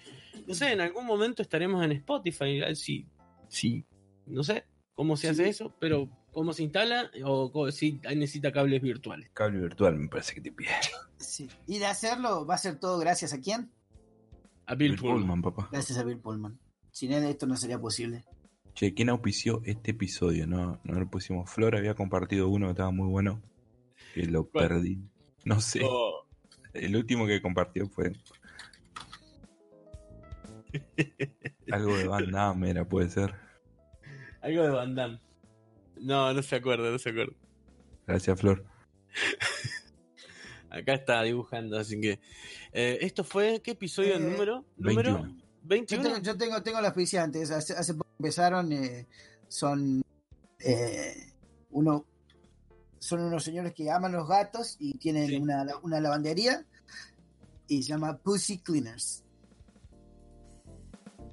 no 0.49 0.55
sé, 0.55 0.73
en 0.73 0.81
algún 0.81 1.07
momento 1.07 1.43
estaremos 1.43 1.85
en 1.85 1.93
Spotify. 1.93 2.63
Si, 2.75 3.07
si, 3.49 3.85
no 4.27 4.43
sé 4.43 4.65
cómo 4.95 5.17
se 5.17 5.29
Sí. 5.29 5.43
hace 5.43 5.49
eso, 5.49 5.73
pero 5.79 6.09
cómo 6.33 6.53
se 6.53 6.65
instala 6.65 7.09
o 7.25 7.71
si 7.71 8.01
necesita 8.17 8.51
cables 8.51 8.83
virtuales. 8.83 9.31
Cable 9.33 9.61
virtual 9.61 9.97
me 9.97 10.09
parece 10.09 10.35
que 10.35 10.41
te 10.41 10.51
pide. 10.51 10.71
Sí. 11.19 11.49
Y 11.69 11.79
de 11.79 11.87
hacerlo 11.87 12.45
va 12.45 12.57
a 12.57 12.59
ser 12.59 12.81
todo 12.81 12.99
gracias 12.99 13.33
a 13.33 13.41
quién? 13.41 13.71
A 14.67 14.75
Bill, 14.75 14.93
Bill 14.93 15.01
Pullman. 15.03 15.19
Pullman, 15.21 15.43
papá. 15.43 15.69
Gracias 15.71 15.99
a 15.99 16.03
Bill 16.03 16.19
Pullman. 16.19 16.59
Sin 16.91 17.13
él 17.13 17.25
esto 17.25 17.47
no 17.47 17.57
sería 17.57 17.79
posible. 17.79 18.25
Che, 18.77 18.93
¿quién 18.95 19.09
auspició 19.09 19.63
este 19.65 19.93
episodio? 19.93 20.47
No, 20.47 20.79
no 20.85 21.01
lo 21.01 21.09
pusimos. 21.11 21.51
Flor 21.51 21.77
había 21.77 21.95
compartido 21.95 22.49
uno 22.49 22.67
que 22.67 22.73
estaba 22.73 22.91
muy 22.91 23.09
bueno. 23.09 23.43
Que 24.15 24.27
lo 24.27 24.49
perdí. 24.49 24.99
No 25.45 25.61
sé. 25.61 25.81
Oh, 25.83 26.27
El 26.75 26.95
último 26.95 27.27
que 27.27 27.41
compartió 27.41 27.89
fue. 27.89 28.13
Algo 31.71 31.97
de 31.97 32.07
Van 32.07 32.31
Damme 32.31 32.71
era, 32.71 32.85
puede 32.87 33.09
ser. 33.09 33.35
algo 34.43 34.63
de 34.63 34.71
Van 34.71 34.95
Damme. 34.95 35.21
No, 36.01 36.33
no 36.35 36.43
se 36.43 36.57
acuerda, 36.57 36.91
no 36.91 36.99
se 36.99 37.11
acuerda. 37.11 37.33
Gracias, 38.07 38.39
Flor. 38.39 38.65
Acá 40.71 40.93
está 40.95 41.23
dibujando, 41.23 41.79
así 41.79 41.99
que. 41.99 42.21
eh, 42.73 42.99
esto 43.01 43.25
fue. 43.25 43.63
¿Qué 43.63 43.71
episodio 43.71 44.17
Eh, 44.17 44.21
número? 44.21 44.67
¿Número? 44.77 45.13
21. 45.15 45.29
Yo 45.63 45.69
21. 45.69 46.03
tengo, 46.03 46.19
yo 46.19 46.37
tengo, 46.37 46.63
tengo 46.63 46.79
los 46.81 46.89
auspiciantes. 46.89 47.51
Hace, 47.51 47.73
hace 47.73 47.95
poco 47.95 48.06
empezaron. 48.19 48.73
eh, 48.73 49.07
son. 49.49 50.03
eh, 50.61 51.33
uno. 51.71 52.05
Son 52.99 53.21
unos 53.21 53.45
señores 53.45 53.73
que 53.75 53.91
aman 53.91 54.13
los 54.13 54.27
gatos 54.29 54.77
y 54.81 54.97
tienen 54.99 55.29
Sí. 55.29 55.37
una, 55.37 55.65
una 55.83 56.01
lavandería. 56.01 56.65
Y 57.69 57.83
se 57.83 57.91
llama 57.91 58.17
Pussy 58.19 58.59
Cleaners. 58.59 59.23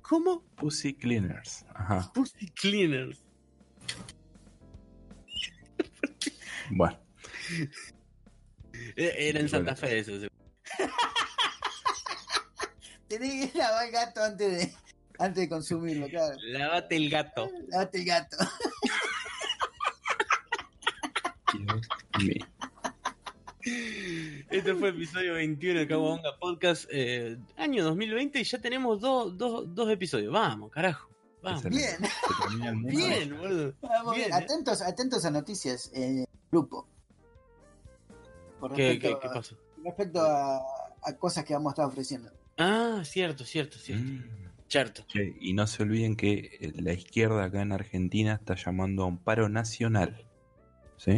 ¿Cómo? 0.01 0.43
Pussy 0.55 0.93
Cleaners. 0.93 1.65
Ajá. 1.73 2.11
Pussy 2.13 2.47
Cleaners. 2.51 3.19
Bueno, 6.71 6.99
Eh, 8.95 9.15
Era 9.29 9.39
en 9.39 9.49
Santa 9.49 9.75
Fe 9.75 9.99
eso. 9.99 10.11
Tenés 13.07 13.51
que 13.51 13.57
lavar 13.57 13.85
el 13.85 13.91
gato 13.91 14.23
antes 14.23 14.51
de, 14.51 14.73
antes 15.19 15.43
de 15.43 15.49
consumirlo, 15.49 16.07
claro. 16.07 16.35
Lavate 16.47 16.95
el 16.95 17.09
gato. 17.09 17.49
Lavate 17.67 17.99
el 17.99 18.05
gato. 18.05 18.37
Este 24.49 24.75
fue 24.75 24.89
el 24.89 24.95
episodio 24.95 25.33
21 25.35 25.79
de 25.79 25.87
Cabonga 25.87 26.37
Podcast, 26.39 26.85
eh, 26.91 27.37
año 27.57 27.83
2020, 27.85 28.39
y 28.39 28.43
ya 28.43 28.59
tenemos 28.59 28.99
dos, 28.99 29.37
dos, 29.37 29.73
dos 29.73 29.89
episodios. 29.89 30.33
Vamos, 30.33 30.71
carajo. 30.71 31.09
Vamos. 31.41 31.63
Bien. 31.63 31.97
Bien, 32.83 33.37
boludo. 33.37 33.73
Vamos 33.81 34.15
Bien, 34.15 34.29
bien, 34.29 34.41
eh. 34.41 34.43
Atentos, 34.43 34.81
atentos 34.81 35.25
a 35.25 35.31
noticias 35.31 35.91
el 35.93 36.25
grupo. 36.51 36.87
Por 38.59 38.73
¿Qué, 38.73 38.89
respecto, 38.93 39.19
qué, 39.19 39.27
qué 39.27 39.33
pasó? 39.33 39.57
respecto 39.83 40.21
a, 40.21 40.61
a 41.01 41.17
cosas 41.17 41.43
que 41.43 41.53
vamos 41.53 41.71
a 41.71 41.73
estar 41.73 41.85
ofreciendo. 41.85 42.31
Ah, 42.57 43.01
cierto, 43.03 43.43
cierto, 43.45 43.77
cierto. 43.77 44.03
Mm. 44.05 44.43
Cierto. 44.73 45.03
Che, 45.07 45.35
y 45.39 45.53
no 45.53 45.67
se 45.67 45.83
olviden 45.83 46.15
que 46.15 46.57
eh, 46.59 46.73
la 46.81 46.93
izquierda 46.93 47.43
acá 47.43 47.61
en 47.61 47.73
Argentina 47.73 48.33
está 48.33 48.55
llamando 48.55 49.03
a 49.03 49.05
un 49.05 49.19
paro 49.19 49.47
nacional. 49.47 50.25
¿Sí? 50.97 51.11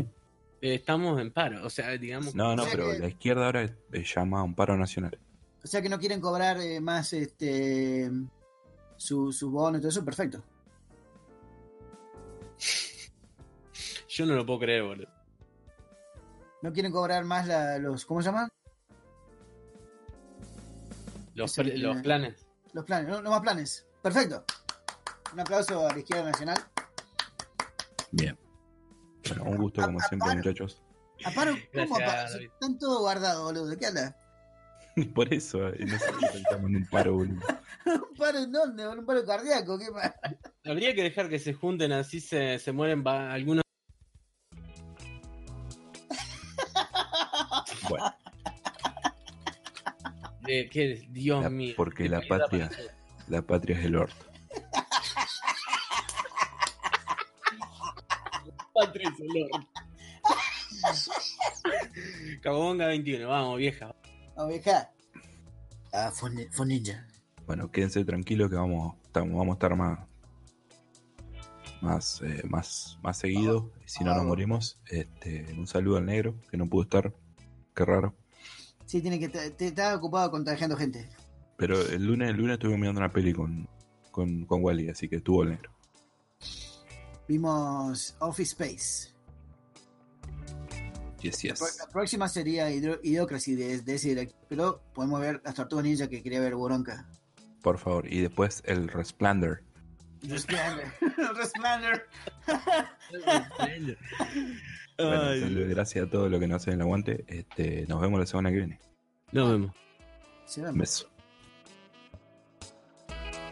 Eh, 0.62 0.74
estamos 0.76 1.22
en 1.22 1.32
paro, 1.32 1.66
o 1.66 1.70
sea, 1.70 1.92
digamos. 1.92 2.36
No, 2.36 2.54
no, 2.54 2.64
O 2.64 2.66
sea 2.66 2.76
pero 2.76 2.92
que- 2.92 3.00
la 3.00 3.08
izquierda 3.08 3.46
ahora 3.46 3.74
llama 3.94 4.42
a 4.42 4.44
un 4.44 4.56
paro 4.56 4.76
nacional. 4.76 5.18
O 5.64 5.68
sea 5.68 5.82
que 5.82 5.88
no 5.88 5.98
quieren 6.00 6.20
cobrar 6.20 6.60
eh, 6.60 6.82
más 6.82 7.14
este 7.14 8.12
su, 8.98 9.32
su 9.32 9.50
bono 9.50 9.78
y 9.78 9.80
todo 9.80 9.88
eso, 9.90 10.04
perfecto. 10.04 10.44
Yo 14.10 14.26
no 14.26 14.36
lo 14.36 14.46
puedo 14.46 14.60
creer, 14.60 14.84
boludo. 14.84 15.08
No 16.62 16.74
quieren 16.74 16.92
cobrar 16.92 17.24
más 17.24 17.48
la- 17.48 17.78
los, 17.78 18.06
¿cómo 18.06 18.22
se 18.22 18.26
llaman? 18.32 18.50
Los, 21.36 21.56
pre- 21.56 21.78
los 21.78 22.02
planes. 22.02 22.45
Los 22.76 22.84
planes, 22.84 23.08
no, 23.10 23.22
no 23.22 23.30
más 23.30 23.40
planes. 23.40 23.86
Perfecto. 24.04 24.44
Un 25.32 25.40
aplauso 25.40 25.88
a 25.88 25.94
la 25.94 25.98
izquierda 26.00 26.26
nacional. 26.26 26.58
Bien. 28.12 28.38
Bueno, 29.30 29.44
un 29.46 29.58
gusto 29.58 29.82
como 29.82 29.98
A- 30.00 30.04
a- 30.04 30.08
siempre, 30.10 30.28
paro. 30.28 30.38
muchachos. 30.40 30.82
Aparo, 31.24 31.56
¿cómo 31.74 31.96
aparo? 31.96 32.32
David. 32.34 32.50
Están 32.54 32.78
todos 32.78 33.00
guardados, 33.00 33.44
boludo. 33.46 33.68
¿De 33.68 33.78
qué 33.78 33.86
habla? 33.88 34.14
Por 35.16 35.34
eso, 35.34 35.70
eh, 35.70 35.86
nosotros 35.86 36.36
estamos 36.36 36.70
en 36.70 36.76
un 36.76 36.86
paro, 36.88 37.14
boludo. 37.14 37.40
¿Un 37.86 38.18
paro 38.18 38.40
en 38.40 38.52
dónde? 38.52 38.86
¿Un 38.88 39.06
paro 39.06 39.24
cardíaco? 39.26 39.80
¿Qué 39.80 39.90
más? 39.92 40.12
Habría 40.66 40.94
que 40.94 41.04
dejar 41.04 41.30
que 41.30 41.40
se 41.40 41.54
junten 41.54 41.94
así 41.94 42.20
se, 42.20 42.60
se 42.60 42.72
mueren 42.74 43.06
va- 43.08 43.32
algunos. 43.32 43.64
Que, 50.46 51.08
Dios 51.10 51.44
La- 51.44 51.50
mío. 51.50 51.74
porque 51.78 52.08
la 52.10 52.22
patria- 52.28 52.70
la 53.28 53.42
patria 53.42 53.78
es 53.80 53.86
el 53.86 53.96
orto. 53.96 54.26
Patria 58.74 59.10
es 59.14 59.20
el 59.20 59.44
orto. 59.44 59.68
Cabonga 62.42 62.88
21, 62.88 63.28
vamos, 63.28 63.58
vieja. 63.58 63.96
Oveja. 64.36 64.92
Ah, 65.94 66.12
fue, 66.14 66.30
ni- 66.32 66.46
fue 66.48 66.66
ninja. 66.66 67.08
Bueno, 67.48 67.72
quédense 67.72 68.04
tranquilos 68.04 68.50
que 68.50 68.56
vamos, 68.56 68.96
estamos- 69.06 69.38
vamos 69.38 69.54
a 69.54 69.56
estar 69.56 69.76
más 69.76 70.00
más 71.82 72.22
eh, 72.24 72.42
más 72.50 72.98
más 73.04 73.18
seguido, 73.18 73.72
si 73.86 74.04
no 74.04 74.16
nos 74.16 74.26
morimos. 74.26 74.80
Este, 74.88 75.46
un 75.58 75.68
saludo 75.68 75.98
al 75.98 76.06
negro 76.06 76.36
que 76.50 76.58
no 76.58 76.68
pudo 76.68 76.84
estar, 76.84 77.14
qué 77.76 77.86
raro. 77.86 78.16
Sí, 78.86 79.02
tiene 79.02 79.20
que 79.20 79.54
estaba 79.60 79.96
ocupado 79.96 80.32
contagiando 80.32 80.78
gente. 80.78 81.10
Pero 81.58 81.82
el 81.82 82.06
lunes 82.06 82.30
el 82.30 82.38
lunes 82.38 82.54
estuve 82.54 82.78
mirando 82.78 83.00
una 83.00 83.12
peli 83.12 83.34
con 83.34 83.68
con, 84.16 84.46
con 84.46 84.64
Wally, 84.64 84.88
así 84.88 85.10
que 85.10 85.18
estuvo 85.18 85.44
negro. 85.44 85.70
Vimos 87.28 88.16
Office 88.20 88.54
Space. 88.54 89.14
Yes, 91.20 91.42
yes. 91.42 91.78
la 91.80 91.90
próxima 91.92 92.30
sería 92.30 92.72
Idiocracy 92.72 93.56
de, 93.56 93.82
de 93.82 93.96
ese 93.96 94.10
director. 94.10 94.40
Pero 94.48 94.82
podemos 94.94 95.20
ver 95.20 95.42
las 95.44 95.54
tortugas 95.56 95.84
ninja 95.84 96.08
que 96.08 96.24
quería 96.24 96.40
ver 96.40 96.56
Boronca. 96.56 97.10
Por 97.62 97.78
favor. 97.78 98.08
Y 98.08 98.22
después 98.22 98.64
el 98.66 98.88
Resplendor. 98.88 99.65
Resplendor. 100.30 100.86
Resplendor. 101.36 102.08
Bueno, 104.98 105.68
gracias 105.68 106.08
a 106.08 106.10
todos 106.10 106.32
los 106.32 106.40
que 106.40 106.48
nos 106.48 106.62
hacen 106.62 106.76
el 106.76 106.82
aguante. 106.82 107.26
Este, 107.28 107.86
nos 107.88 108.00
vemos 108.00 108.18
la 108.18 108.26
semana 108.26 108.50
que 108.50 108.56
viene. 108.56 108.80
Nos 109.34 109.52
vemos. 109.52 109.72
Se 110.46 110.62
Un 110.62 110.78
beso. 110.78 111.10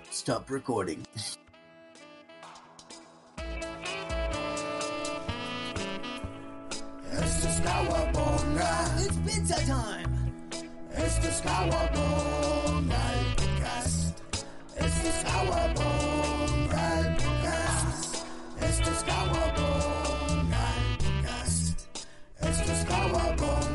Stop 0.10 0.50
recording. 0.50 1.04
Esto 7.12 7.48
es 7.50 7.62
Kawabonga. 7.62 8.95
It's 9.04 9.18
pizza 9.26 9.56
time. 9.66 10.32
Esto 10.95 11.28
es 11.28 11.41
Kawabonga, 11.41 13.14
el 13.20 13.36
podcast. 13.36 14.20
Esto 14.78 15.08
es 15.10 15.24
Kawabonga, 15.26 15.66
el 15.66 15.74
podcast. 15.74 16.23
Esto 18.94 19.07
es 19.07 19.15
Kawabonga, 19.15 20.65
el 20.78 20.98
podcast. 20.98 21.80
Esto 22.41 22.72
es 22.72 22.86
Kawabonga. 22.86 23.73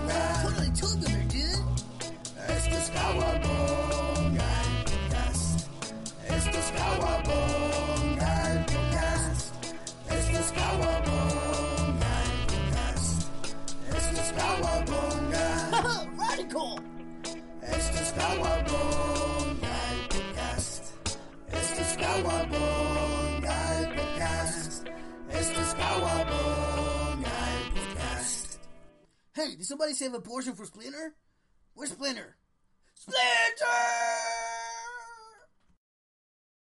Did 29.57 29.65
somebody 29.65 29.95
save 29.95 30.15
a 30.15 30.21
portion 30.21 30.55
for 30.55 30.65
Splinter? 30.65 31.15
Where's 31.75 31.93
Splinter? 31.93 32.37
Splinter! 32.95 33.19